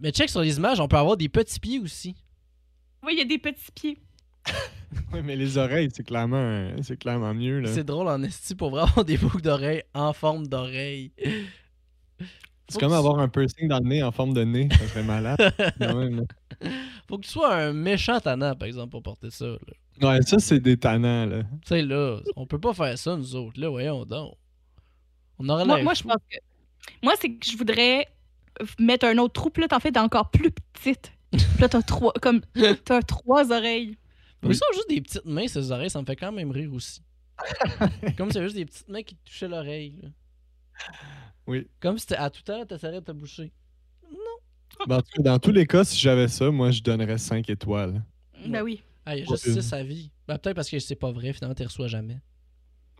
Mais 0.00 0.10
check 0.10 0.28
sur 0.30 0.40
les 0.40 0.56
images, 0.56 0.80
on 0.80 0.88
peut 0.88 0.96
avoir 0.96 1.16
des 1.16 1.28
petits 1.28 1.60
pieds 1.60 1.78
aussi. 1.78 2.14
Oui, 3.02 3.12
il 3.14 3.18
y 3.18 3.22
a 3.22 3.24
des 3.24 3.38
petits 3.38 3.72
pieds. 3.74 3.98
Oui, 5.12 5.20
mais 5.24 5.34
les 5.34 5.58
oreilles, 5.58 5.88
c'est 5.92 6.04
clairement, 6.04 6.70
c'est 6.82 6.96
clairement 6.96 7.34
mieux. 7.34 7.58
Là. 7.60 7.68
C'est 7.72 7.82
drôle 7.82 8.06
en 8.06 8.22
esti 8.22 8.54
pour 8.54 8.70
vraiment 8.70 8.86
avoir 8.88 9.04
des 9.04 9.16
boucles 9.18 9.40
d'oreilles 9.42 9.82
en 9.92 10.12
forme 10.12 10.46
d'oreille. 10.46 11.10
C'est 12.68 12.78
comme 12.80 12.92
avoir 12.92 13.18
un 13.18 13.28
piercing 13.28 13.66
dans 13.68 13.78
le 13.80 13.88
nez 13.88 14.02
en 14.04 14.12
forme 14.12 14.32
de 14.34 14.44
nez. 14.44 14.68
Ça 14.70 14.86
serait 14.88 15.02
malade. 15.02 15.36
quand 15.80 15.94
même, 15.96 16.16
là. 16.20 16.70
Faut 17.08 17.18
que 17.18 17.24
tu 17.24 17.30
sois 17.30 17.54
un 17.56 17.72
méchant 17.72 18.20
tannant, 18.20 18.54
par 18.54 18.68
exemple, 18.68 18.90
pour 18.90 19.02
porter 19.02 19.30
ça. 19.30 19.46
là. 19.46 20.08
ouais, 20.08 20.22
ça, 20.22 20.38
c'est 20.38 20.60
des 20.60 20.76
tannants. 20.76 21.26
Là. 21.26 21.42
Tu 21.42 21.48
sais, 21.66 21.82
là, 21.82 22.20
on 22.36 22.46
peut 22.46 22.60
pas 22.60 22.72
faire 22.72 22.96
ça, 22.96 23.16
nous 23.16 23.34
autres. 23.34 23.60
Là, 23.60 23.68
voyons 23.68 24.04
donc. 24.04 24.34
On 25.40 25.48
aurait 25.48 25.64
Moi, 25.64 25.76
l'air 25.76 25.84
moi 25.84 25.94
je 25.94 26.02
pense 26.04 26.16
que. 26.30 26.36
Moi, 27.02 27.14
c'est 27.20 27.30
que 27.34 27.44
je 27.50 27.56
voudrais 27.56 28.06
mettre 28.78 29.06
un 29.06 29.18
autre 29.18 29.32
trou, 29.34 29.50
puis 29.50 29.62
là, 29.62 29.68
t'en 29.68 29.80
fais 29.80 29.90
d'encore 29.90 30.30
plus 30.30 30.50
petite. 30.50 31.12
Puis 31.32 31.40
là, 31.60 31.68
t'as 31.68 31.82
trois, 31.82 32.12
comme, 32.22 32.40
t'as 32.84 33.02
trois 33.02 33.50
oreilles. 33.52 33.96
Mais 34.42 34.50
Oui. 34.50 34.54
ça, 34.56 34.66
juste 34.74 34.88
des 34.88 35.00
petites 35.00 35.24
mains, 35.24 35.46
ces 35.48 35.70
oreilles, 35.72 35.90
ça 35.90 36.00
me 36.00 36.06
fait 36.06 36.16
quand 36.16 36.32
même 36.32 36.50
rire 36.50 36.72
aussi. 36.72 37.00
Comme 38.16 38.28
si 38.30 38.34
c'était 38.34 38.44
juste 38.44 38.54
des 38.56 38.64
petites 38.66 38.88
mains 38.88 39.02
qui 39.02 39.16
te 39.16 39.24
touchaient 39.24 39.48
l'oreille. 39.48 39.96
Oui. 41.46 41.66
Comme 41.80 41.98
si 41.98 42.06
t'es- 42.06 42.16
à 42.16 42.30
tout 42.30 42.42
à 42.52 42.56
l'heure, 42.58 42.66
t'essaierais 42.66 43.00
de 43.00 43.04
te 43.06 43.12
boucher. 43.12 43.52
Ben, 44.86 44.96
en 44.98 45.00
tout 45.02 45.08
cas, 45.16 45.22
dans 45.22 45.38
tous 45.38 45.52
les 45.52 45.66
cas, 45.66 45.82
si 45.84 45.98
j'avais 45.98 46.28
ça, 46.28 46.50
moi, 46.50 46.70
je 46.70 46.82
donnerais 46.82 47.18
5 47.18 47.48
étoiles. 47.50 48.02
Ben 48.46 48.62
oui. 48.62 48.82
Ah, 49.06 49.16
il 49.16 49.20
y 49.20 49.22
a 49.22 49.26
juste 49.26 49.46
une. 49.46 49.54
6 49.62 49.72
à 49.72 49.82
vie. 49.82 50.10
Ben, 50.28 50.38
peut-être 50.38 50.56
parce 50.56 50.70
que 50.70 50.78
c'est 50.78 50.94
pas 50.94 51.10
vrai, 51.12 51.32
finalement, 51.32 51.54
t'y 51.54 51.64
reçois 51.64 51.88
jamais. 51.88 52.20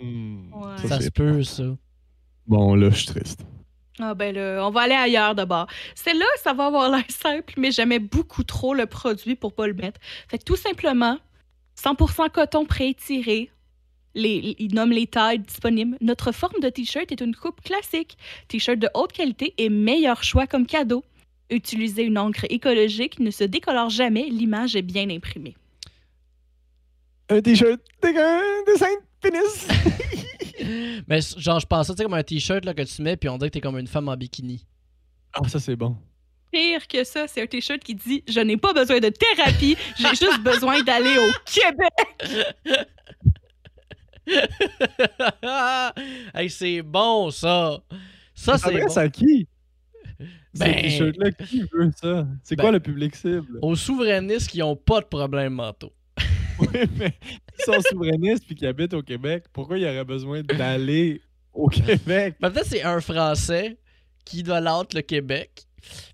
Hmm, 0.01 0.53
Ouais. 0.53 0.89
Ça, 0.89 0.99
c'est 0.99 1.05
se 1.07 1.11
peut, 1.11 1.43
ça. 1.45 1.77
Bon, 2.47 2.75
là, 2.75 2.91
je 2.91 2.97
suis 2.97 3.07
triste. 3.07 3.45
Ah 4.01 4.15
ben 4.15 4.35
là, 4.35 4.67
on 4.67 4.71
va 4.71 4.83
aller 4.83 4.95
ailleurs 4.95 5.35
d'abord. 5.35 5.69
Celle-là, 5.95 6.27
ça 6.43 6.53
va 6.53 6.67
avoir 6.67 6.91
l'air 6.91 7.05
simple, 7.09 7.55
mais 7.57 7.71
j'aimais 7.71 8.01
beaucoup 8.01 8.43
trop 8.43 8.75
le 8.75 8.87
produit 8.87 9.37
pour 9.37 9.55
pas 9.55 9.67
le 9.67 9.75
mettre. 9.75 10.01
Fait 10.29 10.39
que 10.39 10.45
tout 10.45 10.57
simplement, 10.57 11.19
100% 11.81 12.31
coton 12.31 12.65
pré-étiré. 12.65 13.51
Les, 14.17 14.55
ils 14.59 14.75
nomment 14.75 14.93
les 14.93 15.07
tailles 15.07 15.41
disponibles. 15.41 15.97
Notre 16.01 16.33
forme 16.33 16.61
de 16.61 16.69
t-shirt 16.69 17.11
est 17.11 17.21
une 17.21 17.35
coupe 17.35 17.61
classique. 17.63 18.17
T-shirt 18.49 18.79
de 18.79 18.89
haute 18.95 19.13
qualité 19.13 19.55
et 19.59 19.69
meilleur 19.69 20.23
choix 20.23 20.47
comme 20.47 20.67
cadeau. 20.67 21.05
Utilisez 21.51 22.03
une 22.05 22.19
encre 22.19 22.47
écologique, 22.49 23.21
ne 23.21 23.31
se 23.31 23.45
décolore 23.45 23.91
jamais, 23.91 24.29
l'image 24.29 24.77
est 24.77 24.83
bien 24.83 25.11
imprimée. 25.11 25.57
Un 27.29 27.41
t-shirt 27.41 27.81
dégueu, 28.03 28.41
dessin 28.67 28.87
de 28.87 29.31
pénis. 29.31 29.69
Mais 31.09 31.21
genre, 31.37 31.61
je 31.61 31.67
pensais, 31.67 31.93
tu 31.93 31.99
sais, 31.99 32.05
comme 32.05 32.15
un 32.15 32.23
t-shirt 32.23 32.65
là, 32.65 32.75
que 32.75 32.83
tu 32.83 33.03
mets, 33.03 33.17
puis 33.17 33.29
on 33.29 33.39
dirait 33.39 33.51
que 33.51 33.55
t'es 33.55 33.61
comme 33.61 33.79
une 33.79 33.87
femme 33.87 34.09
en 34.09 34.17
bikini. 34.17 34.67
Ah, 35.33 35.47
ça, 35.49 35.59
c'est 35.61 35.77
bon. 35.77 35.97
Pire 36.53 36.87
que 36.87 37.03
ça, 37.05 37.27
c'est 37.27 37.43
un 37.43 37.47
t-shirt 37.47 37.81
qui 37.83 37.95
dit 37.97 38.23
Je 38.29 38.39
n'ai 38.41 38.57
pas 38.57 38.73
besoin 38.73 39.01
de 39.01 39.09
thérapie, 39.09 39.77
j'ai 39.99 40.09
juste 40.11 40.41
besoin 40.41 40.81
d'aller 40.83 41.19
au 41.19 41.31
Québec. 41.45 41.93
hey, 46.35 46.51
c'est 46.51 46.83
bon, 46.83 47.31
ça! 47.31 47.81
Ça, 48.35 48.59
Ça 48.59 48.69
c'est 48.71 48.81
bon. 48.81 48.97
à 48.97 49.09
qui? 49.09 49.49
Ben- 50.55 50.75
Ce 50.77 50.83
t-shirt-là, 50.83 51.33
qui 51.33 51.63
veut 51.73 51.91
ça? 52.01 52.27
C'est 52.43 52.57
Ben- 52.57 52.63
quoi 52.63 52.73
le 52.73 52.81
public 52.81 53.15
cible? 53.17 53.59
Aux 53.63 53.75
souverainistes 53.75 54.51
qui 54.51 54.63
ont 54.63 54.77
pas 54.77 55.01
de 55.01 55.07
problème 55.07 55.55
mentaux. 55.55 55.93
Oui, 56.61 56.69
mais 56.97 57.19
sont 57.65 57.81
souverainistes 57.91 58.47
puis 58.47 58.55
qui 58.55 58.67
habitent 58.67 58.95
au 58.95 59.03
Québec. 59.03 59.45
Pourquoi 59.53 59.79
il 59.79 59.83
y 59.85 59.87
aurait 59.87 60.05
besoin 60.05 60.43
d'aller 60.43 61.21
au 61.53 61.69
Québec? 61.69 62.37
Ben, 62.41 62.51
peut-être 62.51 62.67
c'est 62.67 62.83
un 62.83 63.01
Français 63.01 63.79
qui 64.25 64.39
idolâtre 64.41 64.95
le 64.97 65.03
Québec. 65.03 65.63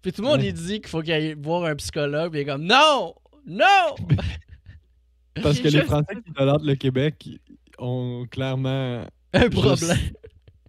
Puis 0.02 0.12
tout 0.12 0.22
le 0.22 0.28
monde 0.28 0.40
dit 0.40 0.80
qu'il 0.80 0.88
faut 0.88 1.00
qu'il 1.00 1.12
aille 1.12 1.34
voir 1.38 1.64
un 1.64 1.76
psychologue. 1.76 2.32
Puis 2.32 2.40
il 2.40 2.42
est 2.42 2.46
comme 2.46 2.64
Non! 2.64 3.14
Non! 3.46 3.94
Parce 5.42 5.60
que 5.60 5.70
Je- 5.70 5.78
les 5.78 5.84
Français 5.84 6.14
qui 6.24 6.30
idolâtrent 6.30 6.64
le 6.64 6.74
Québec 6.74 7.28
ont 7.78 8.26
clairement 8.30 9.04
Un 9.32 9.40
Juste- 9.42 9.52
problème. 9.54 9.98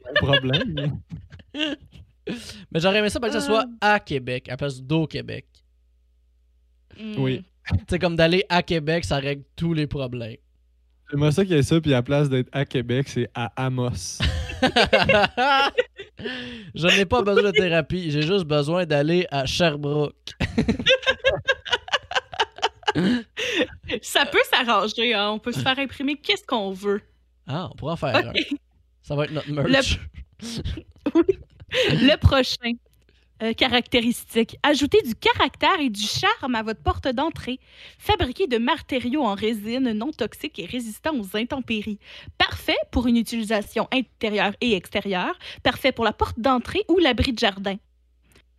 un 0.06 0.14
problème. 0.14 1.00
Mais 2.72 2.80
j'aurais 2.80 3.00
aimé 3.00 3.10
ça 3.10 3.20
parce 3.20 3.34
que 3.34 3.40
ça 3.40 3.46
soit 3.46 3.66
à 3.82 4.00
Québec, 4.00 4.48
à 4.48 4.52
la 4.52 4.58
place 4.58 4.82
d'au 4.82 5.08
Québec. 5.08 5.48
Oui. 7.18 7.44
C'est 7.90 8.00
comme 8.00 8.16
d'aller 8.16 8.44
à 8.48 8.62
Québec, 8.64 9.04
ça 9.06 9.18
règle 9.18 9.44
tous 9.56 9.74
les 9.74 9.88
problèmes. 9.88 10.38
J'aimerais 11.12 11.32
ça 11.34 11.44
qu'il 11.44 11.56
y 11.56 11.60
ait 11.60 11.64
ça, 11.64 11.82
puis 11.82 11.94
à 11.94 11.98
la 11.98 12.04
place 12.04 12.30
d'être 12.30 12.48
à 12.54 12.64
Québec, 12.64 13.10
c'est 13.10 13.30
à 13.36 13.52
Amos. 13.58 14.20
Je 16.74 16.88
n'ai 16.88 17.06
pas 17.06 17.22
besoin 17.22 17.52
de 17.52 17.52
thérapie, 17.52 18.12
j'ai 18.12 18.22
juste 18.22 18.46
besoin 18.46 18.86
d'aller 18.86 19.28
à 19.30 19.46
Sherbrooke. 19.46 20.16
Ça 24.02 24.26
peut 24.26 24.42
s'arranger, 24.50 25.14
hein. 25.14 25.32
on 25.32 25.40
peut 25.40 25.52
se 25.52 25.60
faire 25.60 25.78
imprimer 25.80 26.16
qu'est-ce 26.16 26.46
qu'on 26.46 26.72
veut. 26.72 27.02
Ah, 27.48 27.68
on 27.72 27.76
pourra 27.76 27.94
en 27.94 27.98
faire 27.98 28.16
un. 28.16 28.32
Ça 29.02 29.16
va 29.16 29.26
être 29.26 29.32
notre 29.32 29.52
merch. 29.52 30.00
Le 31.74 32.16
prochain. 32.18 32.74
Euh, 33.44 33.54
caractéristique. 33.54 34.58
Ajoutez 34.64 35.02
du 35.02 35.16
caractère 35.16 35.80
et 35.80 35.90
du 35.90 36.02
charme 36.02 36.56
à 36.56 36.64
votre 36.64 36.82
porte 36.82 37.08
d'entrée. 37.08 37.60
Fabriqué 37.98 38.48
de 38.48 38.58
matériaux 38.58 39.24
en 39.24 39.34
résine 39.34 39.94
non 39.94 40.12
toxiques 40.12 40.60
et 40.60 40.66
résistants 40.66 41.20
aux 41.20 41.36
intempéries. 41.36 42.00
Parfait 42.38 42.78
pour 42.92 43.08
une 43.08 43.18
utilisation 43.18 43.88
intérieure 43.92 44.54
et 44.62 44.76
extérieure. 44.76 45.38
Parfait 45.64 45.92
pour 45.92 46.06
la 46.06 46.14
porte 46.14 46.40
d'entrée 46.40 46.84
ou 46.88 47.00
l'abri 47.00 47.34
de 47.34 47.40
jardin. 47.40 47.78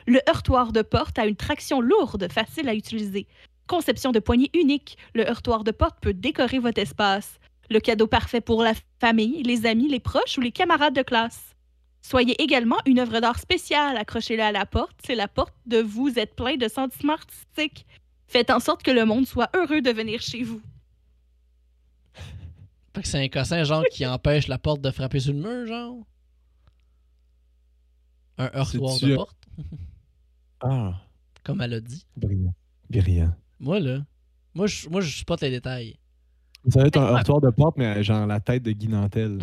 Le 0.06 0.20
heurtoir 0.28 0.72
de 0.72 0.82
porte 0.82 1.18
a 1.18 1.26
une 1.26 1.36
traction 1.36 1.80
lourde, 1.80 2.28
facile 2.32 2.68
à 2.68 2.74
utiliser. 2.74 3.28
Conception 3.68 4.10
de 4.10 4.18
poignée 4.18 4.50
unique. 4.52 4.98
Le 5.14 5.28
heurtoir 5.28 5.62
de 5.62 5.70
porte 5.70 6.00
peut 6.00 6.14
décorer 6.14 6.59
votre 6.59 6.80
espace. 6.80 7.38
Le 7.70 7.78
cadeau 7.78 8.09
parfait 8.09 8.40
pour 8.40 8.62
la 8.62 8.74
famille, 9.00 9.42
les 9.44 9.64
amis, 9.64 9.88
les 9.88 10.00
proches 10.00 10.38
ou 10.38 10.40
les 10.40 10.50
camarades 10.50 10.94
de 10.94 11.02
classe. 11.02 11.51
Soyez 12.02 12.40
également 12.42 12.78
une 12.84 12.98
œuvre 12.98 13.20
d'art 13.20 13.38
spéciale. 13.38 13.96
Accrochez-la 13.96 14.48
à 14.48 14.52
la 14.52 14.66
porte. 14.66 14.96
C'est 15.06 15.14
la 15.14 15.28
porte 15.28 15.54
de 15.66 15.78
vous 15.78 16.18
êtes 16.18 16.34
plein 16.34 16.56
de 16.56 16.68
sentiments 16.68 17.12
artistiques. 17.14 17.86
Faites 18.26 18.50
en 18.50 18.60
sorte 18.60 18.82
que 18.82 18.90
le 18.90 19.04
monde 19.04 19.26
soit 19.26 19.50
heureux 19.54 19.80
de 19.82 19.90
venir 19.90 20.20
chez 20.20 20.42
vous. 20.42 20.60
Fait 22.94 23.02
que 23.02 23.08
c'est 23.08 23.22
un 23.24 23.28
cossin, 23.28 23.62
genre, 23.64 23.84
qui 23.90 24.04
empêche 24.06 24.48
la 24.48 24.58
porte 24.58 24.80
de 24.82 24.90
frapper 24.90 25.20
sur 25.20 25.32
le 25.32 25.38
mur, 25.38 25.66
genre? 25.66 25.96
Un 28.38 28.50
heurtoir 28.54 28.98
de 28.98 29.14
porte, 29.16 29.36
Ah, 30.60 31.00
comme 31.44 31.60
elle 31.62 31.74
a 31.74 31.80
dit. 31.80 32.04
brillant. 32.16 32.54
Brillant. 32.90 33.34
Moi, 33.60 33.80
là, 33.80 34.04
moi, 34.54 34.66
je, 34.66 34.88
moi, 34.88 35.00
je 35.00 35.18
spot 35.20 35.40
les 35.40 35.50
détails. 35.50 35.96
Ça 36.68 36.80
va 36.80 36.86
être 36.86 36.97
un 36.98 37.14
heurtoir 37.16 37.40
de 37.40 37.51
porte, 37.51 37.76
mais 37.76 38.02
genre 38.05 38.26
la 38.26 38.39
tête 38.40 38.62
de 38.62 38.70
Guy 38.72 38.89
Nantel. 38.89 39.39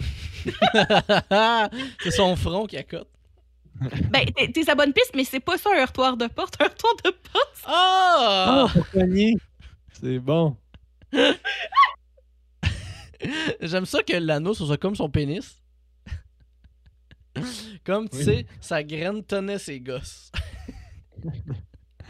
c'est 2.01 2.11
son 2.11 2.35
front 2.35 2.65
qui 2.65 2.77
accote. 2.77 3.09
Ben, 4.11 4.25
t'es- 4.53 4.63
sa 4.63 4.75
bonne 4.75 4.91
piste, 4.93 5.11
mais 5.15 5.23
c'est 5.23 5.39
pas 5.39 5.57
ça 5.57 5.69
un 5.73 5.79
heurtoir 5.81 6.17
de 6.17 6.27
porte. 6.27 6.55
Un 6.61 6.65
heurtoir 6.65 6.93
de 7.05 7.11
porte, 7.11 7.63
Ah! 7.65 8.67
pour 8.73 8.89
cogner. 8.89 9.35
C'est 10.01 10.19
bon. 10.19 10.57
J'aime 13.61 13.85
ça 13.85 14.01
que 14.03 14.13
l'anneau 14.13 14.53
ce 14.53 14.65
soit 14.65 14.77
comme 14.77 14.95
son 14.95 15.09
pénis. 15.09 15.61
comme, 17.85 18.07
tu 18.09 18.17
Oui. 18.17 18.23
sais, 18.23 18.45
sa 18.61 18.83
graine 18.83 19.23
tenait 19.23 19.59
ses 19.59 19.79
gosses. 19.79 20.31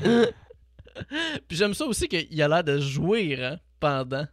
Puis 0.01 1.57
j'aime 1.57 1.73
ça 1.73 1.85
aussi 1.85 2.07
qu'il 2.07 2.41
a 2.41 2.47
l'air 2.47 2.63
de 2.63 2.79
jouir 2.79 3.43
hein, 3.43 3.57
pendant. 3.79 4.25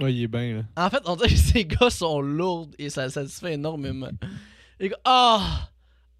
Ouais, 0.00 0.14
il 0.14 0.22
est 0.22 0.28
bien, 0.28 0.56
là. 0.58 0.86
En 0.86 0.90
fait, 0.90 1.02
on 1.06 1.16
dirait 1.16 1.28
que 1.30 1.36
ses 1.36 1.64
gosses 1.64 1.96
sont 1.98 2.20
lourdes 2.20 2.74
et 2.78 2.88
ça 2.90 3.08
satisfait 3.10 3.54
énormément. 3.54 4.10
Ah! 5.04 5.70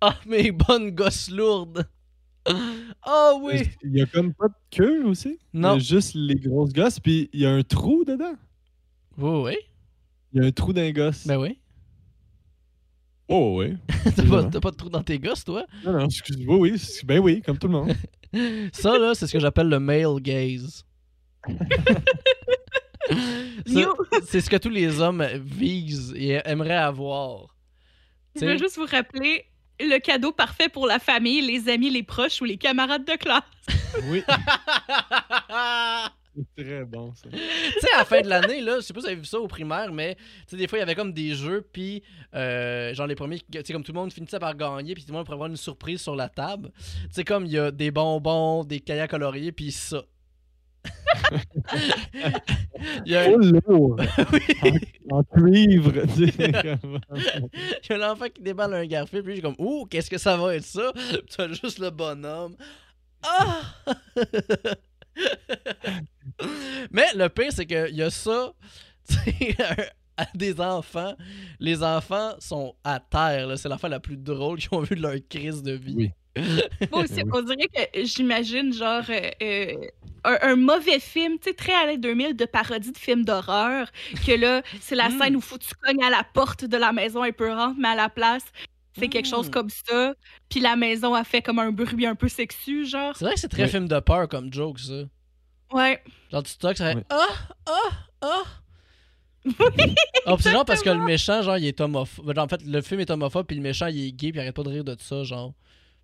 Ah, 0.01 0.17
mes 0.27 0.51
bonnes 0.53 0.91
gosses 0.91 1.31
lourdes! 1.31 1.87
Ah 3.03 3.33
oui! 3.43 3.69
Il 3.85 3.97
y 3.97 4.01
a 4.01 4.07
comme 4.07 4.33
pas 4.33 4.49
de 4.49 4.55
queue 4.71 5.05
aussi? 5.05 5.39
Non. 5.53 5.75
Il 5.75 5.83
y 5.83 5.85
a 5.85 5.85
juste 5.85 6.15
les 6.15 6.35
grosses 6.37 6.73
gosses, 6.73 6.99
puis 6.99 7.29
il 7.33 7.41
y 7.41 7.47
a 7.47 7.51
un 7.53 7.63
trou 7.63 8.05
dedans. 8.05 8.35
Oui, 9.19 9.41
oui. 9.45 9.57
Il 10.33 10.41
y 10.41 10.45
a 10.45 10.49
un 10.49 10.51
trou 10.53 10.73
d'un 10.73 10.91
gosse. 10.93 11.27
Ben 11.27 11.37
oui. 11.39 11.59
Oh, 13.29 13.57
oui. 13.59 13.77
T'as 14.17 14.27
pas, 14.27 14.45
t'as 14.45 14.61
pas 14.61 14.71
de 14.71 14.77
trou 14.77 14.89
dans 14.89 15.03
tes 15.03 15.19
gosses, 15.19 15.45
toi? 15.45 15.67
Non, 15.85 15.93
non, 15.93 16.07
excuse 16.07 16.39
Oui, 16.47 16.71
oui. 16.73 16.79
c'est- 16.79 17.05
Ben 17.05 17.19
oui, 17.19 17.43
comme 17.43 17.59
tout 17.59 17.67
le 17.69 17.75
monde. 17.75 17.93
Ça, 18.73 18.99
là, 18.99 19.15
c'est 19.15 19.27
ce 19.27 19.33
que 19.35 19.41
j'appelle 19.41 19.69
le 19.69 19.79
male 19.81 20.19
gaze. 20.21 20.85
C'est 24.25 24.41
ce 24.41 24.51
que 24.51 24.57
tous 24.57 24.71
les 24.71 25.01
hommes 25.01 25.27
visent 25.35 26.15
et 26.17 26.41
aimeraient 26.45 26.75
avoir. 26.75 27.55
Je 28.35 28.45
veux 28.45 28.59
juste 28.59 28.77
vous 28.77 28.87
rappeler 28.87 29.47
le 29.81 29.99
cadeau 29.99 30.33
parfait 30.33 30.69
pour 30.69 30.87
la 30.87 30.99
famille, 30.99 31.41
les 31.41 31.69
amis, 31.69 31.91
les 31.91 32.03
proches 32.03 32.41
ou 32.41 32.45
les 32.45 32.57
camarades 32.57 33.05
de 33.05 33.17
classe. 33.17 33.43
Oui. 34.05 34.23
C'est 36.57 36.65
très 36.65 36.85
bon, 36.85 37.13
ça. 37.15 37.29
tu 37.31 37.39
sais, 37.39 37.93
à 37.95 37.99
la 37.99 38.05
fin 38.05 38.21
de 38.21 38.29
l'année, 38.29 38.61
là, 38.61 38.77
je 38.77 38.83
sais 38.83 38.93
pas 38.93 39.01
si 39.01 39.07
vous 39.07 39.13
avez 39.13 39.21
vu 39.21 39.25
ça 39.25 39.41
au 39.41 39.49
primaire, 39.49 39.93
mais 39.93 40.15
tu 40.15 40.23
sais, 40.49 40.57
des 40.57 40.69
fois, 40.69 40.79
il 40.79 40.81
y 40.81 40.85
avait 40.85 40.95
comme 40.95 41.13
des 41.13 41.35
jeux, 41.35 41.67
puis 41.73 42.03
euh, 42.35 42.95
genre 42.95 43.09
les 43.09 43.17
premiers, 43.17 43.41
tu 43.41 43.61
sais, 43.65 43.73
comme 43.73 43.83
tout 43.83 43.93
le 43.93 43.99
monde 43.99 44.13
finissait 44.13 44.39
par 44.39 44.55
gagner, 44.57 44.95
puis 44.95 45.03
tout 45.03 45.11
le 45.11 45.17
monde 45.17 45.25
pourrait 45.25 45.35
avoir 45.35 45.49
une 45.49 45.57
surprise 45.57 46.01
sur 46.01 46.15
la 46.15 46.29
table. 46.29 46.71
Tu 46.77 47.09
sais, 47.11 47.25
comme 47.25 47.45
il 47.45 47.53
y 47.53 47.59
a 47.59 47.73
des 47.73 47.91
bonbons, 47.91 48.63
des 48.63 48.79
cahiers 48.79 49.01
à 49.01 49.09
colorier, 49.09 49.51
puis 49.51 49.73
ça. 49.73 50.05
Il 53.07 53.13
y 53.13 53.17
a, 53.17 53.29
Oh, 53.31 53.39
lourd. 53.39 53.97
oui. 54.33 54.73
En 55.11 55.23
cuivre. 55.23 55.93
tu 56.17 56.31
sais, 56.31 56.53
comme- 56.63 57.01
Il 57.13 57.91
y 57.91 57.93
a 57.93 57.99
l'enfant 57.99 58.27
qui 58.33 58.43
déballe 58.43 58.75
un 58.75 58.87
garfil, 58.87 59.23
puis 59.23 59.33
je 59.37 59.41
suis 59.41 59.43
comme, 59.43 59.57
ouh, 59.59 59.87
qu'est-ce 59.87 60.11
que 60.11 60.19
ça 60.19 60.37
va 60.37 60.55
être 60.57 60.65
ça? 60.65 60.93
Puis 60.95 61.21
t'as 61.37 61.49
juste 61.49 61.79
le 61.79 61.91
bonhomme. 61.91 62.57
Ah! 63.23 63.63
Mais 66.93 67.07
le 67.15 67.29
pire, 67.29 67.51
c'est 67.53 67.67
qu'il 67.67 67.95
y 67.97 68.03
a 68.03 68.11
ça, 68.11 68.53
tu 69.09 69.17
à 70.17 70.27
des 70.35 70.61
enfants. 70.61 71.15
Les 71.61 71.83
enfants 71.83 72.33
sont 72.39 72.75
à 72.85 73.01
terre. 73.01 73.57
C'est 73.57 73.69
l'enfant 73.69 73.89
la 73.89 74.01
plus 74.01 74.17
drôle 74.17 74.59
qu'ils 74.59 74.69
ont 74.77 74.81
vu 74.83 74.97
de 74.97 75.03
leur 75.03 75.15
crise 75.29 75.63
de 75.63 75.73
vie. 75.73 75.95
Oui. 75.97 76.11
Moi 76.93 77.03
aussi, 77.03 77.23
Oui. 77.23 77.31
on 77.33 77.43
dirait 77.43 77.69
que 77.69 78.05
j'imagine 78.05 78.73
genre 78.73 79.03
euh, 79.11 79.31
euh, 79.43 79.73
un, 80.25 80.39
un 80.43 80.57
mauvais 80.57 81.01
film, 81.01 81.39
tu 81.39 81.49
sais, 81.51 81.55
très 81.55 81.75
années 81.75 81.99
2000 81.99 82.37
de 82.37 82.45
parodie 82.45 82.93
de 82.93 82.99
films 82.99 83.25
d'horreur, 83.25 83.91
que 84.27 84.33
là, 84.33 84.63
c'est 84.81 84.95
la 84.95 85.09
Mm. 85.09 85.19
scène 85.19 85.37
où 85.37 85.41
faut 85.41 85.59
que 85.59 85.65
tu 85.65 85.75
cognes 85.75 86.03
à 86.05 86.11
la 86.11 86.25
porte 86.25 86.65
de 86.65 86.77
la 86.77 86.93
maison 86.93 87.25
épeurante, 87.25 87.77
mais 87.79 87.89
à 87.89 87.95
la 87.97 88.09
place, 88.09 88.45
c'est 88.99 89.09
quelque 89.09 89.29
chose 89.29 89.49
Mm. 89.49 89.51
comme 89.51 89.71
ça, 89.71 90.15
puis 90.49 90.61
la 90.61 90.77
maison 90.77 91.15
a 91.15 91.25
fait 91.25 91.41
comme 91.43 91.59
un 91.59 91.71
bruit 91.73 92.07
un 92.07 92.15
peu 92.15 92.29
sexu, 92.29 92.87
genre. 92.87 93.17
C'est 93.17 93.25
vrai 93.25 93.35
que 93.35 93.41
c'est 93.41 93.49
très 93.49 93.65
Oui. 93.65 93.69
film 93.69 93.89
de 93.89 93.99
peur 94.01 94.29
comme 94.29 94.53
joke, 94.53 94.79
ça. 94.81 95.03
Ouais. 95.73 96.03
Genre, 96.33 96.43
tu 96.43 96.57
toques, 96.57 96.77
ça 96.79 96.91
fait 96.93 96.97
Oui. 96.97 97.03
Ah! 97.11 97.27
Ah! 97.67 97.91
Ah! 98.23 98.43
Ah, 100.27 100.35
puis 100.35 100.43
c'est 100.43 100.51
genre 100.53 100.65
parce 100.65 100.83
que 100.83 100.91
le 100.91 101.03
méchant, 101.05 101.41
genre, 101.43 101.57
il 101.57 101.65
est 101.67 101.81
homophobe. 101.81 102.35
Genre, 102.35 102.45
en 102.45 102.49
fait, 102.49 102.61
le 102.67 102.83
film 102.83 103.01
est 103.01 103.11
homophobe, 103.11 103.47
puis 103.47 103.57
le 103.57 103.63
méchant, 103.63 103.87
il 103.87 104.09
est 104.09 104.13
gay, 104.13 104.31
puis 104.31 104.39
il 104.39 104.41
arrête 104.41 104.55
pas 104.55 104.63
de 104.63 104.69
rire 104.69 104.85
de 104.85 104.95
ça, 105.01 105.23
genre. 105.25 105.55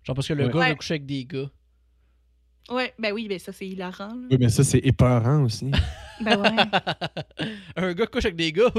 Genre, 0.05 0.15
parce 0.15 0.27
que 0.27 0.33
le 0.33 0.45
Ouais. 0.45 0.51
gars 0.51 0.59
Ouais. 0.59 0.69
veut 0.69 0.75
coucher 0.75 0.93
avec 0.95 1.05
des 1.05 1.25
gars. 1.25 1.49
Ouais, 2.69 2.93
ben 2.97 3.11
oui, 3.13 3.27
ben 3.27 3.37
ça, 3.39 3.51
c'est 3.51 3.67
hilarant. 3.67 4.07
là. 4.07 4.27
Oui, 4.31 4.37
mais 4.39 4.49
ça, 4.49 4.63
c'est 4.63 4.79
épeurant 4.79 5.43
aussi. 5.43 5.69
Ben 6.21 6.39
ouais. 6.39 6.49
Un 7.75 7.93
gars 7.93 8.07
couche 8.07 8.25
avec 8.25 8.35
des 8.37 8.51
gars. 8.51 8.71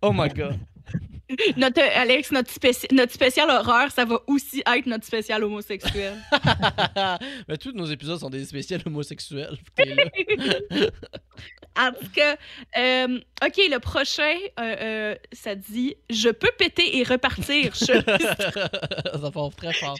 Oh 0.00 0.12
my 0.12 0.28
god. 0.34 0.58
notre, 1.56 1.80
Alex, 1.80 2.30
notre, 2.32 2.52
spéci- 2.52 2.92
notre 2.92 3.12
spécial 3.12 3.48
horreur, 3.50 3.90
ça 3.90 4.04
va 4.04 4.20
aussi 4.26 4.62
être 4.66 4.86
notre 4.86 5.04
spécial 5.06 5.42
homosexuel. 5.44 6.14
Mais 7.48 7.56
tous 7.56 7.72
nos 7.72 7.86
épisodes 7.86 8.18
sont 8.20 8.30
des 8.30 8.44
spéciales 8.44 8.82
homosexuels. 8.86 9.56
En 11.74 11.90
tout 11.90 12.10
cas, 12.14 12.36
euh, 12.76 13.18
OK, 13.42 13.56
le 13.56 13.78
prochain, 13.78 14.34
euh, 14.60 14.76
euh, 14.80 15.14
ça 15.32 15.54
dit 15.54 15.96
«Je 16.10 16.28
peux 16.28 16.50
péter 16.58 16.98
et 16.98 17.02
repartir. 17.02 17.74
Ça 17.74 18.02
part 19.32 19.50
très 19.56 19.72
fort. 19.72 19.96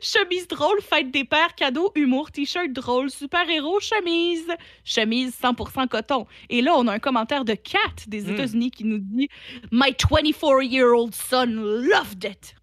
Chemise 0.00 0.48
drôle, 0.48 0.80
fête 0.80 1.10
des 1.10 1.24
pères, 1.24 1.54
cadeau, 1.54 1.92
humour, 1.94 2.30
t-shirt 2.30 2.72
drôle, 2.72 3.10
super-héros, 3.10 3.80
chemise. 3.80 4.46
Chemise 4.84 5.36
100% 5.40 5.88
coton.» 5.88 6.26
Et 6.48 6.62
là, 6.62 6.72
on 6.76 6.86
a 6.86 6.92
un 6.94 6.98
commentaire 6.98 7.44
de 7.44 7.54
Kat 7.54 7.78
des 8.06 8.22
Mm. 8.22 8.30
États-Unis 8.30 8.70
qui 8.70 8.84
nous 8.84 8.98
dit 8.98 9.28
«My 9.72 9.92
24-year-old 9.92 11.14
son 11.14 11.46
loved 11.46 12.24
it. 12.24 12.54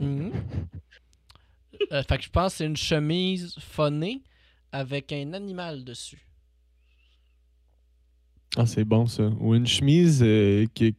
Mhm. 0.00 0.32
Euh, 1.92 2.02
fait 2.02 2.18
que 2.18 2.24
je 2.24 2.30
pense 2.30 2.52
que 2.52 2.58
c'est 2.58 2.66
une 2.66 2.76
chemise 2.76 3.54
phonée 3.60 4.22
avec 4.72 5.12
un 5.12 5.32
animal 5.34 5.84
dessus. 5.84 6.22
Ah, 8.56 8.66
c'est 8.66 8.84
bon, 8.84 9.06
ça. 9.06 9.24
Ou 9.40 9.54
une 9.54 9.66
chemise 9.66 10.22
euh, 10.22 10.64
qui, 10.74 10.94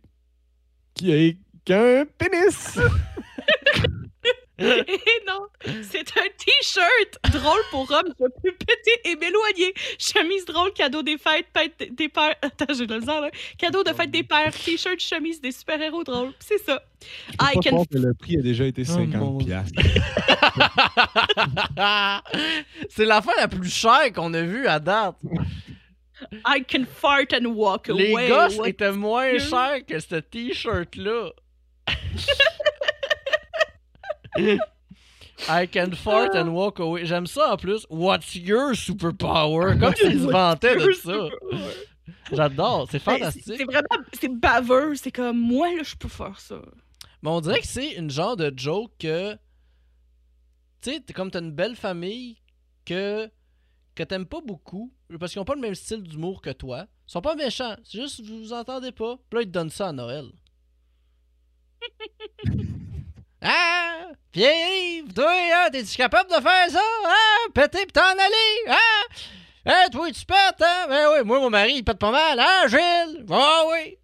qui 0.93 1.11
a 1.13 1.31
qu'un 1.65 2.05
pénis. 2.17 2.77
Et 4.59 4.63
non, 5.27 5.47
c'est 5.83 6.07
un 6.17 6.27
t-shirt 6.37 7.19
drôle 7.31 7.61
pour 7.71 7.89
homme. 7.91 8.11
Je 8.19 8.25
peux 8.25 8.51
péter 8.57 8.99
et 9.05 9.15
m'éloigner. 9.15 9.73
Chemise 9.99 10.45
drôle, 10.45 10.73
cadeau 10.73 11.03
des 11.03 11.17
fêtes, 11.17 11.45
fête 11.55 11.93
des 11.95 12.09
pères. 12.09 12.35
Attends, 12.41 12.73
j'ai 12.73 12.87
le 12.87 12.99
sang, 13.01 13.21
là. 13.21 13.29
Cadeau 13.57 13.83
de 13.83 13.93
fête 13.93 14.09
des 14.11 14.23
pères, 14.23 14.51
t-shirt, 14.53 14.99
chemise 14.99 15.39
des 15.41 15.51
super-héros 15.51 16.03
drôles. 16.03 16.33
C'est 16.39 16.57
ça. 16.57 16.81
Je 17.39 17.45
I 17.45 17.53
can 17.63 17.85
que 17.85 17.97
le 17.99 18.13
prix 18.15 18.37
a 18.39 18.41
déjà 18.41 18.65
été 18.65 18.81
Oh, 18.89 18.97
mon 18.97 19.11
50 19.11 19.37
Dieu. 19.37 19.47
piastres. 19.47 19.81
c'est 22.89 23.05
l'affaire 23.05 23.35
la 23.37 23.47
plus 23.47 23.69
chère 23.69 24.11
qu'on 24.13 24.33
a 24.33 24.41
vue 24.41 24.65
à 24.67 24.79
date. 24.79 25.15
I 26.47 26.63
can 26.67 26.85
fart 26.91 27.31
and 27.33 27.45
walk 27.45 27.89
Les 27.89 28.11
away. 28.11 28.27
gosses 28.27 28.57
What- 28.57 28.67
étaient 28.69 28.91
moins 28.91 29.37
chers 29.37 29.85
que 29.87 29.99
ce 29.99 30.15
t-shirt-là. 30.15 31.29
I 35.49 35.67
can 35.67 35.91
fart 35.91 36.35
and 36.35 36.49
walk 36.49 36.79
away. 36.79 37.05
J'aime 37.05 37.27
ça 37.27 37.53
en 37.53 37.57
plus. 37.57 37.85
What's 37.89 38.35
your 38.35 38.73
superpower? 38.75 39.75
Comme 39.79 39.93
s'ils 39.95 40.21
se 40.21 40.25
vantaient 40.31 40.75
de 40.75 40.91
ça. 40.93 41.29
J'adore, 42.31 42.87
c'est 42.89 43.03
Ben, 43.05 43.13
c'est- 43.15 43.19
fantastique. 43.19 43.53
C'est 43.57 43.63
vraiment, 43.65 44.05
c'est 44.13 44.31
baveux. 44.39 44.95
C'est 44.95 45.11
comme, 45.11 45.37
moi, 45.39 45.69
là, 45.75 45.83
je 45.83 45.95
peux 45.95 46.07
faire 46.09 46.39
ça. 46.39 46.61
Mais 47.21 47.29
on 47.29 47.39
dirait 47.41 47.61
que 47.61 47.67
c'est 47.67 47.93
une 47.93 48.09
genre 48.09 48.35
de 48.35 48.51
joke 48.55 48.91
que. 48.99 49.33
Tu 50.81 50.91
sais, 50.91 51.03
comme 51.13 51.31
t'as 51.31 51.39
une 51.39 51.51
belle 51.53 51.75
famille 51.75 52.37
que. 52.85 53.29
que 53.95 54.03
t'aimes 54.03 54.25
pas 54.25 54.41
beaucoup. 54.41 54.91
Parce 55.19 55.31
qu'ils 55.31 55.41
ont 55.41 55.45
pas 55.45 55.55
le 55.55 55.61
même 55.61 55.75
style 55.75 56.03
d'humour 56.03 56.41
que 56.41 56.49
toi. 56.49 56.85
Ils 57.07 57.11
sont 57.11 57.21
pas 57.21 57.35
méchants. 57.35 57.75
C'est 57.83 58.01
juste 58.01 58.21
vous 58.25 58.39
vous 58.39 58.53
entendez 58.53 58.91
pas. 58.91 59.15
Puis 59.29 59.37
là, 59.37 59.41
ils 59.43 59.47
te 59.47 59.51
donnent 59.51 59.69
ça 59.69 59.87
à 59.89 59.91
Noël. 59.93 60.25
ah! 63.47 64.11
Pierre-Yves, 64.31 65.13
toi, 65.13 65.31
hein, 65.31 65.69
t'es-tu 65.71 65.95
capable 65.95 66.29
de 66.29 66.35
faire 66.35 66.69
ça? 66.69 66.79
Hein? 67.05 67.49
Péter 67.53 67.85
pis 67.85 67.93
t'en 67.93 68.01
aller? 68.01 68.69
Hein? 68.69 69.15
Hein, 69.65 69.87
toi, 69.91 70.11
tu 70.11 70.25
pètes, 70.25 70.61
hein? 70.61 70.85
Ben 70.87 71.07
oui, 71.13 71.25
moi, 71.25 71.39
mon 71.39 71.49
mari, 71.49 71.73
il 71.77 71.83
pète 71.83 71.97
pas 71.97 72.11
mal, 72.11 72.39
hein, 72.39 72.67
Gilles? 72.67 73.25
Ah 73.29 73.63
oui! 73.69 73.97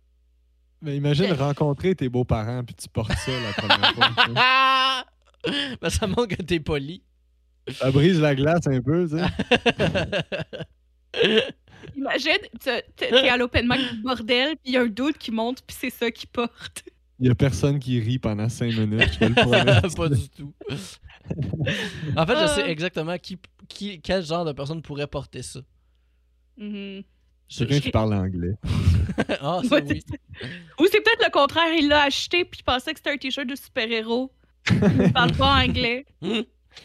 Mais 0.82 0.98
imagine 0.98 1.32
rencontrer 1.34 1.95
tes 1.95 2.10
beaux-parents 2.10 2.64
puis 2.64 2.76
tu 2.76 2.90
portes 2.90 3.14
ça 3.14 3.32
la 3.32 3.53
première 3.53 3.94
fois. 3.94 4.10
Ah! 4.36 5.06
ben, 5.82 5.90
ça 5.90 6.07
montre 6.07 6.36
que 6.36 6.41
t'es 6.41 6.60
poli. 6.60 7.03
Ça 7.72 7.91
brise 7.91 8.20
la 8.20 8.36
glace 8.36 8.68
un 8.68 8.82
peu, 8.82 9.07
tu 9.07 9.18
sais. 9.18 9.24
Imagine, 11.95 12.40
t'es 12.98 13.30
à 13.30 13.38
l'open 13.38 13.68
mic 13.68 13.94
du 13.94 14.02
bordel, 14.02 14.56
puis 14.57 14.72
il 14.72 14.74
y 14.74 14.78
a 14.78 14.82
un 14.82 14.88
doute 14.88 15.18
qui 15.18 15.32
monte, 15.32 15.61
puis 15.65 15.76
c'est 15.80 15.90
ça 15.90 16.11
qui 16.11 16.28
porte. 16.28 16.84
Il 17.24 17.28
y 17.28 17.32
a 17.32 17.36
personne 17.36 17.80
qui 17.80 18.02
rit 18.02 18.20
pendant 18.20 18.50
5 18.50 18.66
minutes, 18.76 19.14
je 19.14 19.20
te 19.20 19.24
le 19.24 19.34
promets. 19.34 19.82
pas 19.95 20.10
du 20.10 20.28
tout. 20.28 20.54
en 22.18 22.26
fait, 22.26 22.34
je 22.41 22.48
sais 22.48 22.64
Ah. 22.66 22.70
exactement 22.70 23.18
qui, 23.18 23.38
qui, 23.70 24.02
quel 24.02 24.26
genre 24.26 24.44
de 24.44 24.52
personne 24.52 24.82
pourrait 24.82 25.08
porter 25.08 25.41
ça. 25.41 25.62
Mhm. 26.58 27.04
Je- 27.48 27.60
Quelqu'un 27.60 27.80
qui 27.80 27.91
parle 27.91 28.14
anglais. 28.14 28.56
ah, 29.40 29.62
ça, 29.70 29.78
oui. 29.88 30.04
Ou 30.82 30.86
c'est 30.91 31.00
peut-être 31.00 31.24
le 31.26 31.32
contraire, 31.32 31.74
il 31.80 31.88
l'a 31.88 32.02
acheté 32.04 32.44
puis 32.44 32.60
il 32.60 32.64
pensait 32.64 32.91
que 32.94 33.00
c'était 33.00 33.12
un 33.12 33.18
t-shirt 33.18 33.48
de 33.48 33.56
super-héros. 33.56 34.30
Il 34.70 35.14
parle 35.14 35.32
pas 35.32 35.64
anglais. 35.64 36.06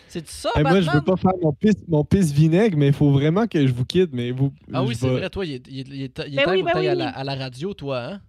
C'est 0.07 0.29
ça, 0.29 0.51
moi, 0.61 0.81
je 0.81 0.89
veux 0.89 1.03
pas 1.03 1.17
faire 1.17 1.33
mon 1.43 1.53
pisse, 1.53 1.83
mon 1.89 2.05
pisse 2.05 2.31
vinaigre, 2.31 2.77
mais 2.79 2.89
il 2.89 2.93
faut 2.93 3.11
vraiment 3.11 3.49
que 3.49 3.67
je 3.67 3.73
vous 3.73 3.85
quitte. 3.87 4.11
Mais 4.13 4.31
vous, 4.31 4.53
Ah 4.73 4.85
oui, 4.85 4.95
c'est 4.95 5.09
vrai, 5.09 5.29
toi, 5.31 5.45
il 5.45 5.55
est, 5.55 5.67
il 5.69 5.93
il 5.95 6.09
Ben 6.09 6.45
temps 6.45 6.51
oui, 6.53 6.61
que 6.61 6.65
ben 6.73 6.77
à, 6.91 6.95
la, 6.95 7.09
à 7.09 7.25
la 7.25 7.35
radio, 7.35 7.75
toi, 7.75 8.05
hein? 8.05 8.21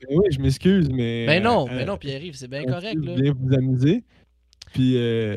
Ben 0.00 0.16
oui, 0.18 0.26
je 0.30 0.40
m'excuse, 0.40 0.88
mais. 0.90 1.26
Ben 1.26 1.42
non, 1.42 1.66
euh, 1.68 1.76
ben 1.76 1.86
non, 1.86 1.96
Pierre-Yves, 1.96 2.36
c'est 2.36 2.48
bien 2.48 2.64
correct, 2.64 2.98
là. 3.02 3.14
Bien 3.14 3.32
vous 3.38 3.54
amuser. 3.54 4.04
Puis, 4.72 4.96
euh, 4.96 5.36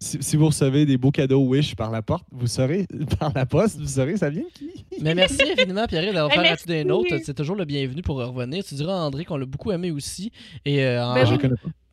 si, 0.00 0.18
si 0.22 0.36
vous 0.36 0.46
recevez 0.46 0.86
des 0.86 0.96
beaux 0.96 1.10
cadeaux 1.10 1.44
Wish 1.44 1.74
par 1.74 1.90
la 1.90 2.02
porte, 2.02 2.24
vous 2.30 2.46
saurez, 2.46 2.86
par 3.18 3.32
la 3.34 3.44
poste, 3.46 3.78
vous 3.80 3.86
saurez, 3.88 4.16
ça 4.16 4.30
vient 4.30 4.42
de 4.42 4.52
qui? 4.52 4.70
Mais 5.02 5.14
merci 5.14 5.42
infiniment, 5.42 5.86
Pierre-Yves, 5.86 6.14
d'avoir 6.14 6.28
Ben, 6.36 6.42
fait 6.42 6.48
partie 6.48 6.66
des 6.66 6.84
nôtres. 6.84 7.14
C'est 7.24 7.34
toujours 7.34 7.56
le 7.56 7.64
bienvenu 7.64 8.02
pour 8.02 8.16
revenir. 8.16 8.64
Tu 8.64 8.74
diras 8.74 8.94
à 8.94 9.00
André 9.06 9.24
qu'on 9.24 9.36
l'a 9.36 9.46
beaucoup 9.46 9.72
aimé 9.72 9.90
aussi. 9.90 10.30
Et 10.64 10.82
euh, 10.84 11.04
en- 11.04 11.14
Ben 11.14 11.26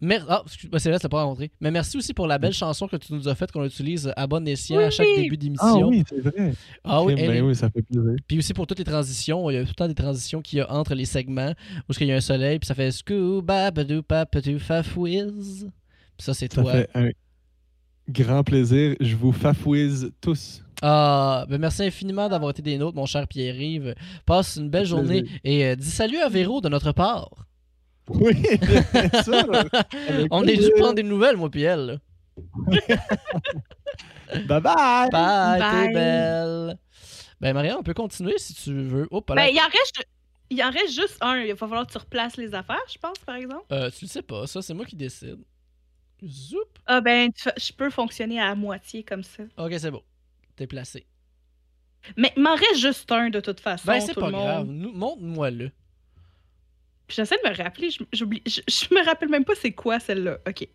oui. 0.01 0.07
Mer- 0.07 0.25
Ah, 0.29 0.43
bah, 0.71 0.79
c'est 0.79 0.89
vrai, 0.89 0.99
l'as 1.01 1.09
pas 1.09 1.23
rencontré. 1.23 1.51
Mais 1.61 1.71
merci 1.71 1.97
aussi 1.97 2.13
pour 2.13 2.27
la 2.27 2.37
belle 2.37 2.53
chanson 2.53 2.87
que 2.87 2.97
tu 2.97 3.13
nous 3.13 3.27
as 3.27 3.35
faite, 3.35 3.51
qu'on 3.51 3.63
utilise 3.65 4.11
à 4.15 4.27
bon 4.27 4.45
escient 4.47 4.79
à 4.79 4.89
chaque 4.89 5.07
Oui. 5.07 5.23
début 5.23 5.35
Ah 5.35 5.37
d'émission. 5.37 5.87
oui, 5.87 6.03
c'est 6.07 6.19
vrai. 6.19 6.53
Ah 6.83 7.01
oui, 7.03 7.15
ben 7.15 7.31
est- 7.31 7.41
oui, 7.41 7.55
ça 7.55 7.69
fait 7.69 7.81
plaisir. 7.81 8.11
Puis 8.27 8.37
aussi 8.39 8.53
pour 8.53 8.67
toutes 8.67 8.79
les 8.79 8.85
transitions, 8.85 9.49
il 9.49 9.53
y 9.53 9.57
a 9.57 9.61
tout 9.63 9.69
le 9.69 9.73
temps 9.75 9.87
des 9.87 9.95
transitions 9.95 10.41
qu'il 10.41 10.59
y 10.59 10.61
a 10.61 10.71
entre 10.71 10.95
les 10.95 11.05
segments, 11.05 11.53
où 11.89 11.93
il 11.99 12.07
y 12.07 12.11
a 12.11 12.15
un 12.15 12.21
soleil, 12.21 12.59
puis 12.59 12.67
ça 12.67 12.75
fait 12.75 12.91
Scooba 12.91 13.71
Badoo 13.71 14.01
Papadoo 14.03 14.59
Fafouiz. 14.59 15.67
Puis 16.17 16.25
ça, 16.25 16.33
c'est 16.33 16.51
Ça 16.53 16.61
toi. 16.61 16.71
fait 16.71 16.89
un 16.95 17.09
grand 18.09 18.43
plaisir. 18.43 18.95
Je 18.99 19.15
vous 19.15 19.31
fafouise 19.31 20.11
tous. 20.21 20.61
Ah, 20.81 21.45
ben 21.49 21.57
merci 21.57 21.83
infiniment 21.83 22.27
d'avoir 22.27 22.51
été 22.51 22.61
des 22.61 22.77
nôtres, 22.77 22.95
mon 22.97 23.05
cher 23.05 23.27
Pierre-Yves. 23.27 23.95
Passe 24.25 24.57
une 24.57 24.69
belle 24.69 24.83
Ça 24.85 24.89
journée 24.89 25.21
plaisir. 25.21 25.39
et 25.45 25.65
euh, 25.67 25.75
dis 25.75 25.89
salut 25.89 26.17
à 26.19 26.27
Véro 26.29 26.59
de 26.61 26.67
notre 26.69 26.91
part. 26.91 27.29
Oui, 28.09 28.33
bien 28.33 29.23
sûr. 29.23 29.53
Avec 29.53 30.27
On 30.31 30.43
est 30.45 30.57
dû 30.57 30.69
prendre 30.77 30.93
des 30.93 31.03
nouvelles, 31.03 31.37
moi, 31.37 31.49
puis 31.49 31.63
elle. 31.63 31.85
là. 31.85 31.97
Bye 34.47 34.61
bye. 34.61 35.09
Bye, 35.11 35.59
t'es 35.59 35.59
Bye. 35.59 35.93
belle. 35.93 36.77
Ben, 37.39 37.53
Maria, 37.53 37.77
on 37.77 37.83
peut 37.83 37.93
continuer 37.93 38.37
si 38.37 38.53
tu 38.53 38.73
veux. 38.73 39.07
Oh. 39.11 39.21
Ben, 39.27 39.45
il 39.47 39.59
en 39.59 39.63
reste. 39.65 40.05
Il 40.49 40.61
en 40.63 40.69
reste 40.69 40.93
juste 40.93 41.17
un. 41.21 41.37
Il 41.41 41.49
va 41.53 41.55
falloir 41.67 41.87
que 41.87 41.91
tu 41.91 41.97
replaces 41.97 42.37
les 42.37 42.53
affaires, 42.53 42.83
je 42.91 42.97
pense, 42.99 43.17
par 43.25 43.35
exemple. 43.35 43.65
Euh, 43.71 43.89
tu 43.89 44.05
le 44.05 44.09
sais 44.09 44.21
pas, 44.21 44.45
ça, 44.47 44.61
c'est 44.61 44.73
moi 44.73 44.85
qui 44.85 44.95
décide. 44.95 45.39
Zoup. 46.23 46.57
Ah 46.85 47.01
ben, 47.01 47.31
je 47.57 47.71
peux 47.73 47.89
fonctionner 47.89 48.39
à 48.39 48.53
moitié 48.55 49.03
comme 49.03 49.23
ça. 49.23 49.43
Ok, 49.57 49.73
c'est 49.77 49.91
bon. 49.91 50.01
T'es 50.55 50.67
placé. 50.67 51.05
Mais 52.17 52.31
il 52.37 52.43
m'en 52.43 52.55
reste 52.55 52.77
juste 52.77 53.11
un 53.11 53.29
de 53.29 53.39
toute 53.39 53.59
façon. 53.59 53.83
Ben, 53.87 53.99
c'est 53.99 54.13
pas 54.13 54.29
monde. 54.29 54.31
grave. 54.33 54.67
Montre-moi 54.67 55.49
le. 55.51 55.71
J'essaie 57.07 57.37
de 57.43 57.49
me 57.49 57.55
rappeler, 57.55 57.89
je, 57.89 58.03
j'oublie, 58.13 58.41
me 58.91 59.05
rappelle 59.05 59.29
même 59.29 59.45
pas 59.45 59.55
c'est 59.55 59.73
quoi 59.73 59.99
celle-là. 59.99 60.39
OK. 60.47 60.67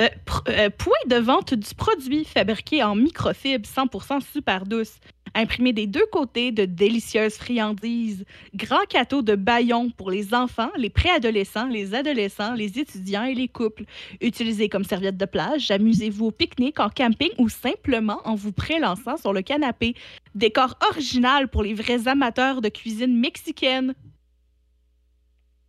Euh, 0.00 0.08
euh, 0.48 0.70
point 0.70 0.92
de 1.06 1.16
vente 1.16 1.52
du 1.52 1.74
produit 1.74 2.24
fabriqué 2.24 2.82
en 2.82 2.94
microfibre 2.94 3.68
100% 3.68 4.22
super 4.22 4.64
douce, 4.64 4.94
imprimé 5.34 5.74
des 5.74 5.86
deux 5.86 6.06
côtés 6.10 6.50
de 6.50 6.64
délicieuses 6.64 7.34
friandises, 7.34 8.24
grand 8.54 8.84
cadeau 8.88 9.20
de 9.20 9.34
baillon 9.34 9.90
pour 9.90 10.10
les 10.10 10.32
enfants, 10.32 10.70
les 10.78 10.88
préadolescents, 10.88 11.66
les 11.66 11.94
adolescents, 11.94 12.54
les 12.54 12.78
étudiants 12.78 13.24
et 13.24 13.34
les 13.34 13.48
couples. 13.48 13.84
Utilisé 14.22 14.70
comme 14.70 14.84
serviette 14.84 15.18
de 15.18 15.26
plage, 15.26 15.70
amusez-vous 15.70 16.26
au 16.26 16.30
pique-nique, 16.30 16.80
en 16.80 16.88
camping 16.88 17.30
ou 17.36 17.50
simplement 17.50 18.20
en 18.24 18.34
vous 18.34 18.52
prélançant 18.52 19.18
sur 19.18 19.34
le 19.34 19.42
canapé. 19.42 19.94
Décor 20.34 20.78
original 20.90 21.48
pour 21.48 21.62
les 21.62 21.74
vrais 21.74 22.08
amateurs 22.08 22.62
de 22.62 22.70
cuisine 22.70 23.14
mexicaine. 23.14 23.94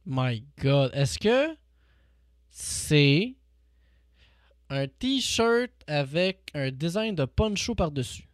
My 0.06 0.44
God. 0.62 0.92
Est-ce 0.94 1.18
que 1.18 1.56
c'est 2.50 3.36
un 4.70 4.88
t-shirt 4.88 5.72
avec 5.88 6.50
un 6.54 6.72
design 6.72 7.16
de 7.16 7.26
poncho 7.26 7.76
par-dessus? 7.76 8.28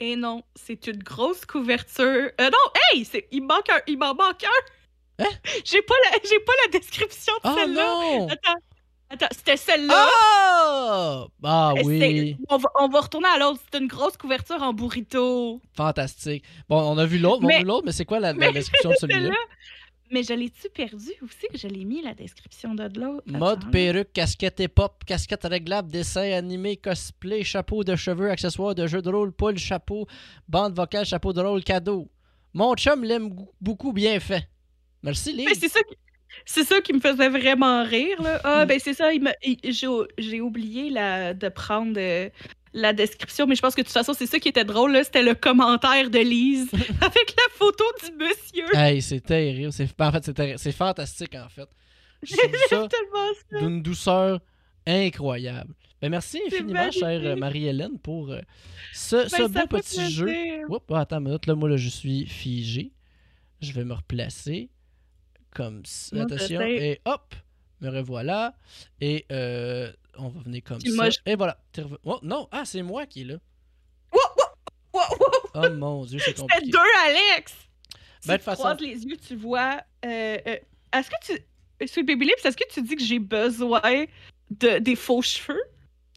Et 0.00 0.14
non, 0.16 0.44
c'est 0.54 0.86
une 0.86 1.02
grosse 1.02 1.44
couverture. 1.44 2.30
Euh, 2.40 2.50
non, 2.50 2.72
hey, 2.92 3.08
il 3.32 3.42
manque 3.42 3.68
un, 3.68 3.80
il 3.86 3.98
m'en 3.98 4.14
manque 4.14 4.44
un. 4.44 5.24
Hein? 5.24 5.30
J'ai 5.64 5.82
pas 5.82 5.94
la, 6.04 6.18
j'ai 6.22 6.38
pas 6.40 6.52
la 6.64 6.78
description 6.78 7.32
de 7.42 7.50
Oh 7.50 7.54
celle-là. 7.56 8.26
Attends, 8.30 8.60
attends, 9.10 9.26
c'était 9.32 9.56
celle-là? 9.56 10.06
Ah! 10.08 11.26
Ah 11.42 11.72
Euh, 11.76 11.82
oui, 11.84 12.36
On 12.48 12.56
va, 12.56 12.68
on 12.80 12.88
va 12.88 13.00
retourner 13.00 13.28
à 13.28 13.38
l'autre. 13.38 13.60
C'est 13.70 13.78
une 13.80 13.86
grosse 13.88 14.16
couverture 14.16 14.62
en 14.62 14.72
burrito. 14.72 15.60
fantastique. 15.76 16.44
Bon, 16.68 16.80
on 16.80 16.98
a 16.98 17.06
vu 17.06 17.18
l'autre, 17.18 17.44
Mais- 17.44 17.62
l'autre, 17.62 17.84
mais 17.86 17.92
c'est 17.92 18.04
quoi 18.04 18.20
la, 18.20 18.32
description 18.32 18.90
de 18.90 18.94
celui-là? 19.00 19.34
Mais 20.10 20.22
je 20.22 20.32
l'ai-tu 20.32 20.70
perdu 20.70 21.10
aussi? 21.22 21.46
Je 21.54 21.68
l'ai 21.68 21.84
mis 21.84 22.00
la 22.00 22.14
description 22.14 22.74
de 22.74 22.84
l'autre? 22.98 23.24
Mode, 23.26 23.58
Attends. 23.60 23.70
perruque, 23.70 24.10
casquette 24.14 24.58
hip-hop, 24.58 25.04
casquette 25.04 25.44
réglable, 25.44 25.90
dessin 25.90 26.32
animé, 26.32 26.78
cosplay, 26.78 27.44
chapeau 27.44 27.84
de 27.84 27.94
cheveux, 27.94 28.30
accessoires 28.30 28.74
de 28.74 28.86
jeu 28.86 29.02
de 29.02 29.10
rôle, 29.10 29.32
poule, 29.32 29.58
chapeau, 29.58 30.06
bande 30.48 30.74
vocale, 30.74 31.04
chapeau 31.04 31.34
de 31.34 31.42
rôle, 31.42 31.62
cadeau. 31.62 32.08
Mon 32.54 32.74
chum 32.74 33.04
l'aime 33.04 33.36
beaucoup 33.60 33.92
bien 33.92 34.18
fait. 34.18 34.48
Merci, 35.02 35.32
Lise. 35.34 35.46
Mais 35.46 35.54
c'est 35.54 35.68
ça, 35.68 35.80
qui- 35.82 35.94
c'est 36.44 36.64
ça 36.64 36.80
qui 36.80 36.92
me 36.92 37.00
faisait 37.00 37.28
vraiment 37.28 37.84
rire. 37.84 38.20
Là. 38.22 38.40
Ah, 38.44 38.64
Mm. 38.64 38.68
ben 38.68 38.80
c'est 38.82 38.94
ça, 38.94 39.10
j'ai 40.18 40.40
oublié 40.40 40.90
la, 40.90 41.34
de 41.34 41.48
prendre 41.48 41.94
euh, 41.98 42.28
la 42.72 42.92
description, 42.92 43.46
mais 43.46 43.54
je 43.54 43.62
pense 43.62 43.74
que 43.74 43.80
de 43.80 43.86
toute 43.86 43.92
façon, 43.94 44.12
c'est 44.14 44.26
ça 44.26 44.38
qui 44.38 44.48
était 44.48 44.64
drôle. 44.64 44.98
C'était 45.04 45.22
le 45.22 45.34
commentaire 45.34 46.10
de 46.10 46.18
Lise 46.18 46.70
avec 47.00 47.34
la 47.36 47.54
photo 47.54 47.84
du 48.04 48.12
monsieur. 48.24 48.74
Hey, 48.76 49.02
c'est 49.02 49.20
terrible. 49.20 49.72
C'est... 49.72 49.88
En 50.00 50.12
fait, 50.12 50.56
c'est, 50.56 50.72
fantastique, 50.72 51.34
en 51.34 51.48
fait. 51.48 51.68
D'une 53.58 53.82
douceur 53.82 54.40
incroyable. 54.86 55.74
Ben, 56.00 56.10
merci 56.10 56.40
infiniment, 56.46 56.90
chère 56.90 57.20
euh. 57.24 57.36
Marie-Hélène, 57.36 57.98
pour 57.98 58.30
euh, 58.30 58.40
ce, 58.92 59.28
ce 59.28 59.48
Ben, 59.48 59.66
beau 59.66 59.78
petit 59.78 60.10
jeu. 60.10 60.28
Oups, 60.68 60.84
attends 60.94 61.18
une 61.18 61.24
minute, 61.24 61.46
là, 61.46 61.54
moi, 61.54 61.68
là, 61.68 61.76
je 61.76 61.88
suis 61.88 62.26
figé. 62.26 62.92
Je 63.60 63.72
vais 63.72 63.84
me 63.84 63.94
replacer 63.94 64.70
comme 65.50 65.84
ça. 65.84 66.14
Moi, 66.16 66.24
Attention. 66.24 66.60
Et 66.62 67.00
hop, 67.04 67.34
me 67.80 67.88
revoilà. 67.90 68.54
Et 69.00 69.26
euh, 69.32 69.92
on 70.16 70.28
va 70.28 70.40
venir 70.42 70.62
comme 70.64 70.80
ça. 70.80 70.90
moi, 70.94 71.10
je- 71.10 71.18
Et 71.26 71.34
voilà. 71.36 71.58
Oh, 72.04 72.18
non, 72.22 72.48
ah, 72.50 72.64
c'est 72.64 72.82
moi 72.82 73.06
qui 73.06 73.22
est 73.22 73.24
là. 73.24 73.36
Oh 75.54 75.70
mon 75.70 76.04
Dieu, 76.04 76.18
c'est 76.18 76.30
C'était 76.36 76.40
compliqué. 76.42 76.70
deux 76.70 76.78
Alex. 77.06 77.54
Ben, 78.26 78.36
de 78.36 78.42
façon- 78.42 78.62
croises 78.62 78.80
les 78.80 79.04
yeux, 79.04 79.16
tu 79.16 79.36
vois. 79.36 79.80
euh, 80.04 80.38
euh, 80.46 80.56
est-ce 80.92 81.10
que 81.10 81.16
tu. 81.24 81.86
Sur 81.86 82.02
le 82.02 82.06
Baby 82.06 82.26
Lips, 82.26 82.44
est-ce 82.44 82.56
que 82.56 82.68
tu 82.72 82.82
dis 82.82 82.96
que 82.96 83.02
j'ai 83.04 83.18
besoin 83.20 83.80
de, 84.50 84.78
des 84.78 84.96
faux 84.96 85.22
cheveux? 85.22 85.62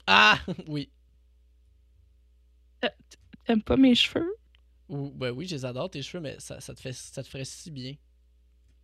Ah, 0.08 0.40
oui. 0.68 0.90
T'aimes 3.46 3.62
pas 3.64 3.78
mes 3.78 3.96
cheveux? 3.96 4.36
Ou, 4.90 5.10
ben 5.12 5.32
oui, 5.32 5.48
je 5.48 5.56
les 5.56 5.66
adore, 5.66 5.90
tes 5.90 6.02
cheveux, 6.02 6.22
mais 6.22 6.36
ça, 6.40 6.60
ça, 6.60 6.74
te 6.74 6.80
fait, 6.82 6.94
ça 6.94 7.24
te 7.24 7.28
ferait 7.30 7.46
si 7.46 7.72
bien. 7.72 7.94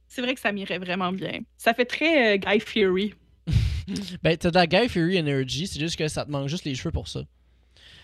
C'est 0.07 0.21
vrai 0.21 0.33
que 0.33 0.39
ça 0.39 0.51
m'irait 0.51 0.79
vraiment 0.79 1.11
bien. 1.11 1.39
Ça 1.57 1.73
fait 1.73 1.85
très 1.85 2.35
euh, 2.35 2.37
Guy 2.37 2.59
Fury. 2.59 3.13
Ben, 4.21 4.35
t'as 4.35 4.49
de 4.51 4.55
la 4.55 4.67
Guy 4.67 4.89
Fury 4.89 5.17
Energy, 5.17 5.65
c'est 5.67 5.79
juste 5.79 5.95
que 5.97 6.07
ça 6.09 6.25
te 6.25 6.29
manque 6.31 6.49
juste 6.49 6.65
les 6.65 6.75
cheveux 6.75 6.91
pour 6.91 7.07
ça. 7.07 7.21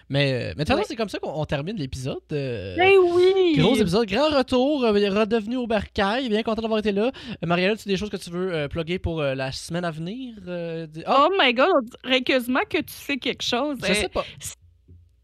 Mais, 0.09 0.31
euh, 0.33 0.53
mais 0.57 0.63
de 0.63 0.69
toute 0.69 0.75
façon, 0.77 0.83
c'est 0.87 0.95
comme 0.95 1.09
ça 1.09 1.19
qu'on 1.19 1.31
on 1.33 1.45
termine 1.45 1.75
l'épisode. 1.77 2.19
euh, 2.33 2.75
Ben 2.77 2.91
oui! 2.97 3.55
Gros 3.57 3.75
épisode, 3.75 4.07
grand 4.07 4.29
retour, 4.29 4.83
euh, 4.85 4.91
redevenu 4.91 5.57
au 5.57 5.67
bercail, 5.67 6.29
bien 6.29 6.43
content 6.43 6.61
d'avoir 6.61 6.79
été 6.79 6.91
là. 6.93 7.11
Euh, 7.43 7.47
Mariana, 7.47 7.75
tu 7.75 7.87
as 7.87 7.91
des 7.91 7.97
choses 7.97 8.09
que 8.09 8.17
tu 8.17 8.29
veux 8.29 8.53
euh, 8.53 8.67
plugger 8.69 8.99
pour 8.99 9.21
la 9.21 9.51
semaine 9.51 9.83
à 9.85 9.91
venir? 9.91 10.35
di- 10.87 11.03
Ah, 11.05 11.27
Oh 11.29 11.35
my 11.37 11.53
god, 11.53 11.69
on 11.73 12.07
dirait 12.07 12.21
quasiment 12.21 12.61
que 12.69 12.77
tu 12.77 12.93
sais 12.93 13.17
quelque 13.17 13.43
chose. 13.43 13.77
je 13.85 13.93
sais 13.93 14.09
pas. 14.09 14.25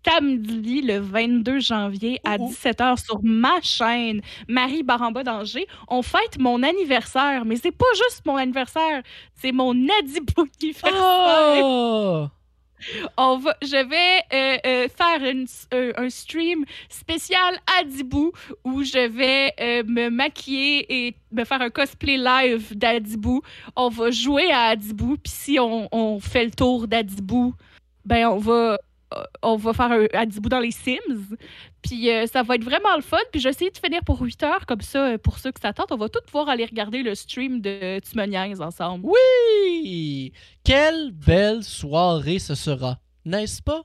Samedi, 0.08 0.82
le 0.82 1.00
22 1.00 1.60
janvier, 1.60 2.20
à 2.24 2.36
Ouh, 2.38 2.46
ouh. 2.48 2.52
17h 2.52 3.04
sur 3.06 3.20
ma 3.24 3.62
chaîne, 3.62 4.22
Marie 4.48 4.84
Baramba 4.84 5.24
d'Angers, 5.24 5.68
on 5.88 6.02
fête 6.02 6.38
mon 6.40 6.64
anniversaire. 6.64 7.46
Mais 7.46 7.58
c'est 7.58 7.72
pas 7.72 7.86
juste 7.96 8.22
mon 8.26 8.36
anniversaire, 8.38 9.04
c'est 9.36 9.52
mon 9.52 9.72
Adibou 10.00 10.48
anniversaire. 10.62 11.62
Oh! 11.64 12.28
On 13.18 13.38
va, 13.40 13.58
je 13.62 13.76
vais 13.76 14.24
euh, 14.34 14.58
euh, 14.66 14.88
faire 14.88 15.30
une- 15.30 15.48
euh, 15.74 15.92
un 15.98 16.10
stream 16.10 16.64
spécial 16.88 17.60
Adibou 17.78 18.32
où 18.64 18.84
je 18.84 19.06
vais 19.10 19.54
me 19.86 20.08
maquiller 20.10 20.86
et 21.08 21.16
me 21.34 21.44
faire 21.44 21.62
un 21.62 21.70
cosplay 21.70 22.16
live 22.16 22.78
d'Adibou. 22.78 23.42
On 23.76 23.90
va 23.90 24.12
jouer 24.12 24.50
à 24.54 24.68
Adibou, 24.70 25.18
puis 25.18 25.30
si 25.34 25.60
on, 25.60 25.90
on 25.92 26.22
fait 26.22 26.46
le 26.46 26.52
tour 26.52 26.88
d'Adibou, 26.88 27.54
ben 28.06 28.28
on 28.28 28.38
va 28.38 28.78
on 29.42 29.56
va 29.56 29.74
faire 29.74 29.92
un 29.92 30.06
Adibou 30.14 30.50
dans 30.50 30.60
les 30.60 30.72
Sims. 30.72 31.36
Puis 31.82 32.10
euh, 32.10 32.26
ça 32.28 32.44
va 32.44 32.56
être 32.56 32.64
vraiment 32.64 32.96
le 32.96 33.02
fun. 33.02 33.18
Puis 33.32 33.40
je 33.40 33.46
vais 33.46 33.52
essayer 33.52 33.72
de 33.72 33.78
finir 33.78 34.04
pour 34.04 34.22
8 34.22 34.44
heures, 34.44 34.66
comme 34.66 34.82
ça, 34.82 35.06
euh, 35.06 35.18
pour 35.18 35.40
ceux 35.40 35.52
qui 35.52 35.62
s'attendent, 35.62 35.92
on 35.92 35.98
va 35.98 36.10
tous 36.10 36.22
pouvoir 36.26 36.50
aller 36.50 36.66
regarder 36.66 37.04
le 37.04 37.16
stream 37.16 37.62
de 37.62 38.00
Tu 38.00 38.18
me 38.18 38.26
niaises 38.26 38.62
ensemble. 38.62 39.06
Oui! 39.06 40.34
Quelle 40.64 41.12
belle 41.12 41.64
soirée 41.64 42.40
ce 42.40 42.56
sera, 42.56 43.00
n'est-ce 43.26 43.62
pas? 43.62 43.84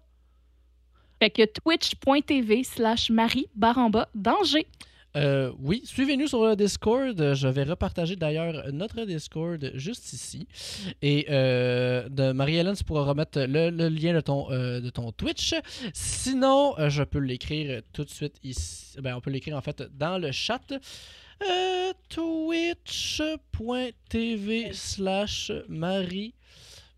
Fait 1.21 1.31
que 1.31 1.45
twitch.tv 1.45 2.65
slash 2.65 3.11
Marie 3.11 3.47
Baramba 3.55 4.09
danger. 4.15 4.67
Euh, 5.17 5.53
oui, 5.61 5.83
suivez-nous 5.85 6.27
sur 6.27 6.45
le 6.45 6.57
Discord. 6.57 7.35
Je 7.35 7.49
vais 7.49 7.63
repartager 7.63 8.17
d'ailleurs 8.17 8.73
notre 8.73 9.05
Discord 9.05 9.71
juste 9.75 10.13
ici. 10.13 10.49
Et 11.03 11.27
euh, 11.31 12.33
Marie-Hélène, 12.33 12.75
tu 12.75 12.83
pourras 12.85 13.05
remettre 13.05 13.41
le, 13.41 13.71
lien 13.89 14.15
de 14.15 14.21
ton, 14.21 14.51
euh, 14.51 14.81
de 14.81 14.91
ton 14.91 15.13
Twitch. 15.13 15.55
Sinon, 15.93 16.75
euh, 16.79 16.89
je 16.89 17.05
peux 17.05 17.21
l'écrire 17.21 17.83
tout 17.93 18.05
de 18.05 18.11
suite 18.11 18.37
ici. 18.43 18.97
Ben, 19.01 19.15
on 19.17 19.21
peut 19.21 19.31
l'écrire 19.31 19.57
en 19.57 19.61
fait 19.61 19.83
dans 19.97 20.19
le 20.19 20.33
chat. 20.33 20.63
Twitch.tv 22.09 23.23
slash 24.73 25.53
Marie 25.69 26.35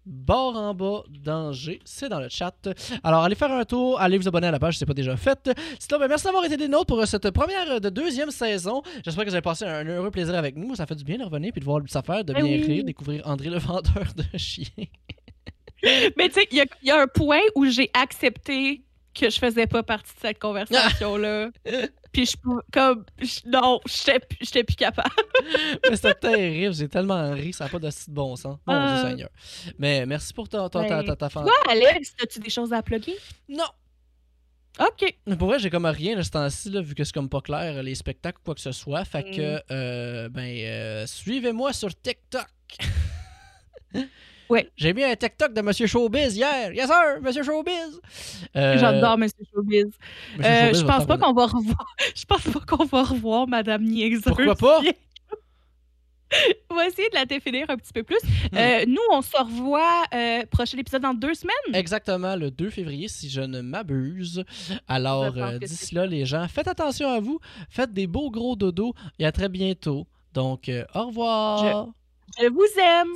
barre 0.06 0.54
en 0.56 0.72
bas 0.72 1.02
danger, 1.24 1.80
c'est 1.84 2.08
dans 2.08 2.20
le 2.20 2.28
chat. 2.28 2.54
Alors 3.02 3.24
allez 3.24 3.34
faire 3.34 3.50
un 3.52 3.64
tour, 3.64 4.00
allez 4.00 4.16
vous 4.18 4.28
abonner 4.28 4.46
à 4.46 4.50
la 4.52 4.58
page 4.58 4.74
si 4.74 4.78
c'est 4.78 4.86
pas 4.86 4.94
déjà 4.94 5.16
fait. 5.16 5.50
Sinon, 5.78 5.98
ben, 5.98 6.08
merci 6.08 6.24
d'avoir 6.24 6.44
été 6.44 6.56
des 6.56 6.68
nôtres 6.68 6.86
pour 6.86 7.04
cette 7.06 7.30
première 7.32 7.80
de 7.80 7.88
deuxième 7.88 8.30
saison. 8.30 8.82
J'espère 9.04 9.24
que 9.24 9.30
vous 9.30 9.34
avez 9.34 9.42
passé 9.42 9.64
un 9.64 9.84
heureux 9.84 10.10
plaisir 10.10 10.34
avec 10.36 10.56
nous. 10.56 10.74
Ça 10.76 10.86
fait 10.86 10.94
du 10.94 11.04
bien 11.04 11.18
de 11.18 11.24
revenir 11.24 11.52
puis 11.52 11.60
de 11.60 11.64
voir 11.64 11.82
sa 11.88 12.02
faire, 12.02 12.24
de 12.24 12.32
Ben 12.32 12.42
bien 12.44 12.52
oui. 12.52 12.62
rire, 12.64 12.84
découvrir 12.84 13.26
André 13.26 13.50
le 13.50 13.58
vendeur 13.58 14.06
de 14.16 14.38
chiens. 14.38 14.64
Mais 16.16 16.28
tu 16.28 16.34
sais, 16.34 16.48
il 16.50 16.58
y, 16.58 16.86
y 16.86 16.90
a 16.90 17.02
un 17.02 17.06
point 17.06 17.40
où 17.54 17.66
j'ai 17.66 17.90
accepté 17.92 18.82
que 19.14 19.30
je 19.30 19.38
faisais 19.38 19.66
pas 19.66 19.82
partie 19.82 20.14
de 20.14 20.20
cette 20.20 20.38
conversation-là. 20.38 21.50
Puis 22.16 22.24
je 22.24 22.36
comme 22.72 23.05
je- 23.20 23.40
non, 23.47 23.78
j'étais 23.86 24.64
plus- 24.64 24.74
capable. 24.74 25.10
Mais 25.90 25.97
c'était 25.97 26.14
terrible, 26.14 26.74
j'ai 26.74 26.88
tellement 26.88 27.30
ri, 27.32 27.52
ça 27.52 27.64
n'a 27.64 27.70
pas 27.70 27.78
de 27.78 27.90
si 27.90 28.10
bon 28.10 28.36
sens. 28.36 28.56
Mon 28.66 28.72
Euh. 28.74 28.94
Dieu 29.02 29.10
Seigneur. 29.10 29.28
Mais 29.78 30.06
merci 30.06 30.32
pour 30.32 30.48
ta, 30.48 30.66
ta, 30.70 30.82
ta, 30.82 30.88
Ben, 31.02 31.05
ta, 31.05 31.14
ta 31.16 31.28
fan- 31.28 31.44
Toi, 31.44 31.52
Alex, 31.68 32.14
as-tu 32.22 32.40
des 32.40 32.48
choses 32.48 32.72
à 32.72 32.82
plugger? 32.82 33.16
Non! 33.51 33.66
OK. 34.80 35.14
Mais 35.26 35.36
Pour 35.36 35.48
vrai, 35.48 35.59
j'ai 35.59 35.68
comme 35.68 35.84
rien 35.84 36.16
de 36.16 36.22
ce 36.22 36.30
temps-ci, 36.30 36.70
vu 36.82 36.94
que 36.94 37.05
c'est 37.05 37.12
comme 37.12 37.28
pas 37.28 37.43
clair, 37.43 37.82
les 37.82 37.94
spectacles 37.94 38.38
ou 38.40 38.44
quoi 38.47 38.55
que 38.55 38.60
ce 38.62 38.72
soit. 38.72 39.05
Fait 39.05 39.22
Mm. 39.30 39.36
que, 39.36 39.60
euh, 39.70 40.28
ben, 40.30 40.56
euh, 40.64 41.06
suivez-moi 41.06 41.74
sur 41.74 41.90
TikTok. 42.01 42.47
Ouais. 44.48 44.70
J'ai 44.77 44.93
mis 44.93 45.02
un 45.05 45.14
TikTok 45.16 45.52
de 45.52 45.60
Monsieur 45.60 45.86
Showbiz 45.86 46.36
hier. 46.36 46.73
Yes, 46.73 46.86
sir, 46.86 47.20
Monsieur 47.23 47.43
Showbiz. 47.43 48.01
Euh, 48.55 48.78
J'adore 48.78 49.18
Monsieur 49.18 49.44
Showbiz. 49.52 49.86
Monsieur 50.36 50.52
Euh, 50.52 50.60
Showbiz 50.66 50.81
je 50.81 50.85
pense 50.86 51.06
pas 51.06 51.18
qu'on 51.18 51.32
va 51.32 51.47
revoir. 51.47 51.86
Je 52.14 52.24
pense 52.24 52.43
pas 52.43 52.60
qu'on 52.60 52.85
va 52.85 53.02
revoir 53.02 53.48
Madame 53.48 53.82
Niaiseuse. 53.82 54.23
Pourquoi 54.24 54.55
pas? 54.55 54.81
On 56.70 56.74
va 56.74 56.86
essayer 56.89 57.09
de 57.09 57.14
la 57.14 57.24
définir 57.24 57.70
un 57.70 57.77
petit 57.77 57.93
peu 57.93 58.02
plus. 58.02 58.18
Hmm. 58.52 58.56
Euh, 58.56 58.85
nous, 58.86 59.01
on 59.12 59.23
se 59.23 59.36
revoit 59.36 60.02
euh, 60.12 60.44
prochain 60.51 60.77
épisode 60.77 61.02
dans 61.02 61.14
deux 61.14 61.35
semaines. 61.35 61.55
Exactement, 61.74 62.35
le 62.35 62.51
2 62.51 62.68
février, 62.70 63.06
si 63.09 63.31
je 63.31 63.40
ne 63.40 63.60
m'abuse. 63.60 64.44
Alors, 64.89 65.32
euh, 65.36 65.59
d'ici 65.59 65.94
là, 65.94 66.05
les 66.06 66.27
gens, 66.27 66.47
faites 66.48 66.66
attention 66.66 67.09
à 67.10 67.20
vous. 67.20 67.39
Faites 67.70 67.93
des 67.93 68.09
beaux 68.09 68.31
gros 68.31 68.56
dodos. 68.56 68.93
Et 69.20 69.24
à 69.27 69.31
très 69.32 69.48
bientôt. 69.48 70.06
Donc, 70.35 70.70
au 70.94 71.06
revoir. 71.06 71.59
Je 71.86 71.90
vous 72.53 72.66
aime. 72.78 73.09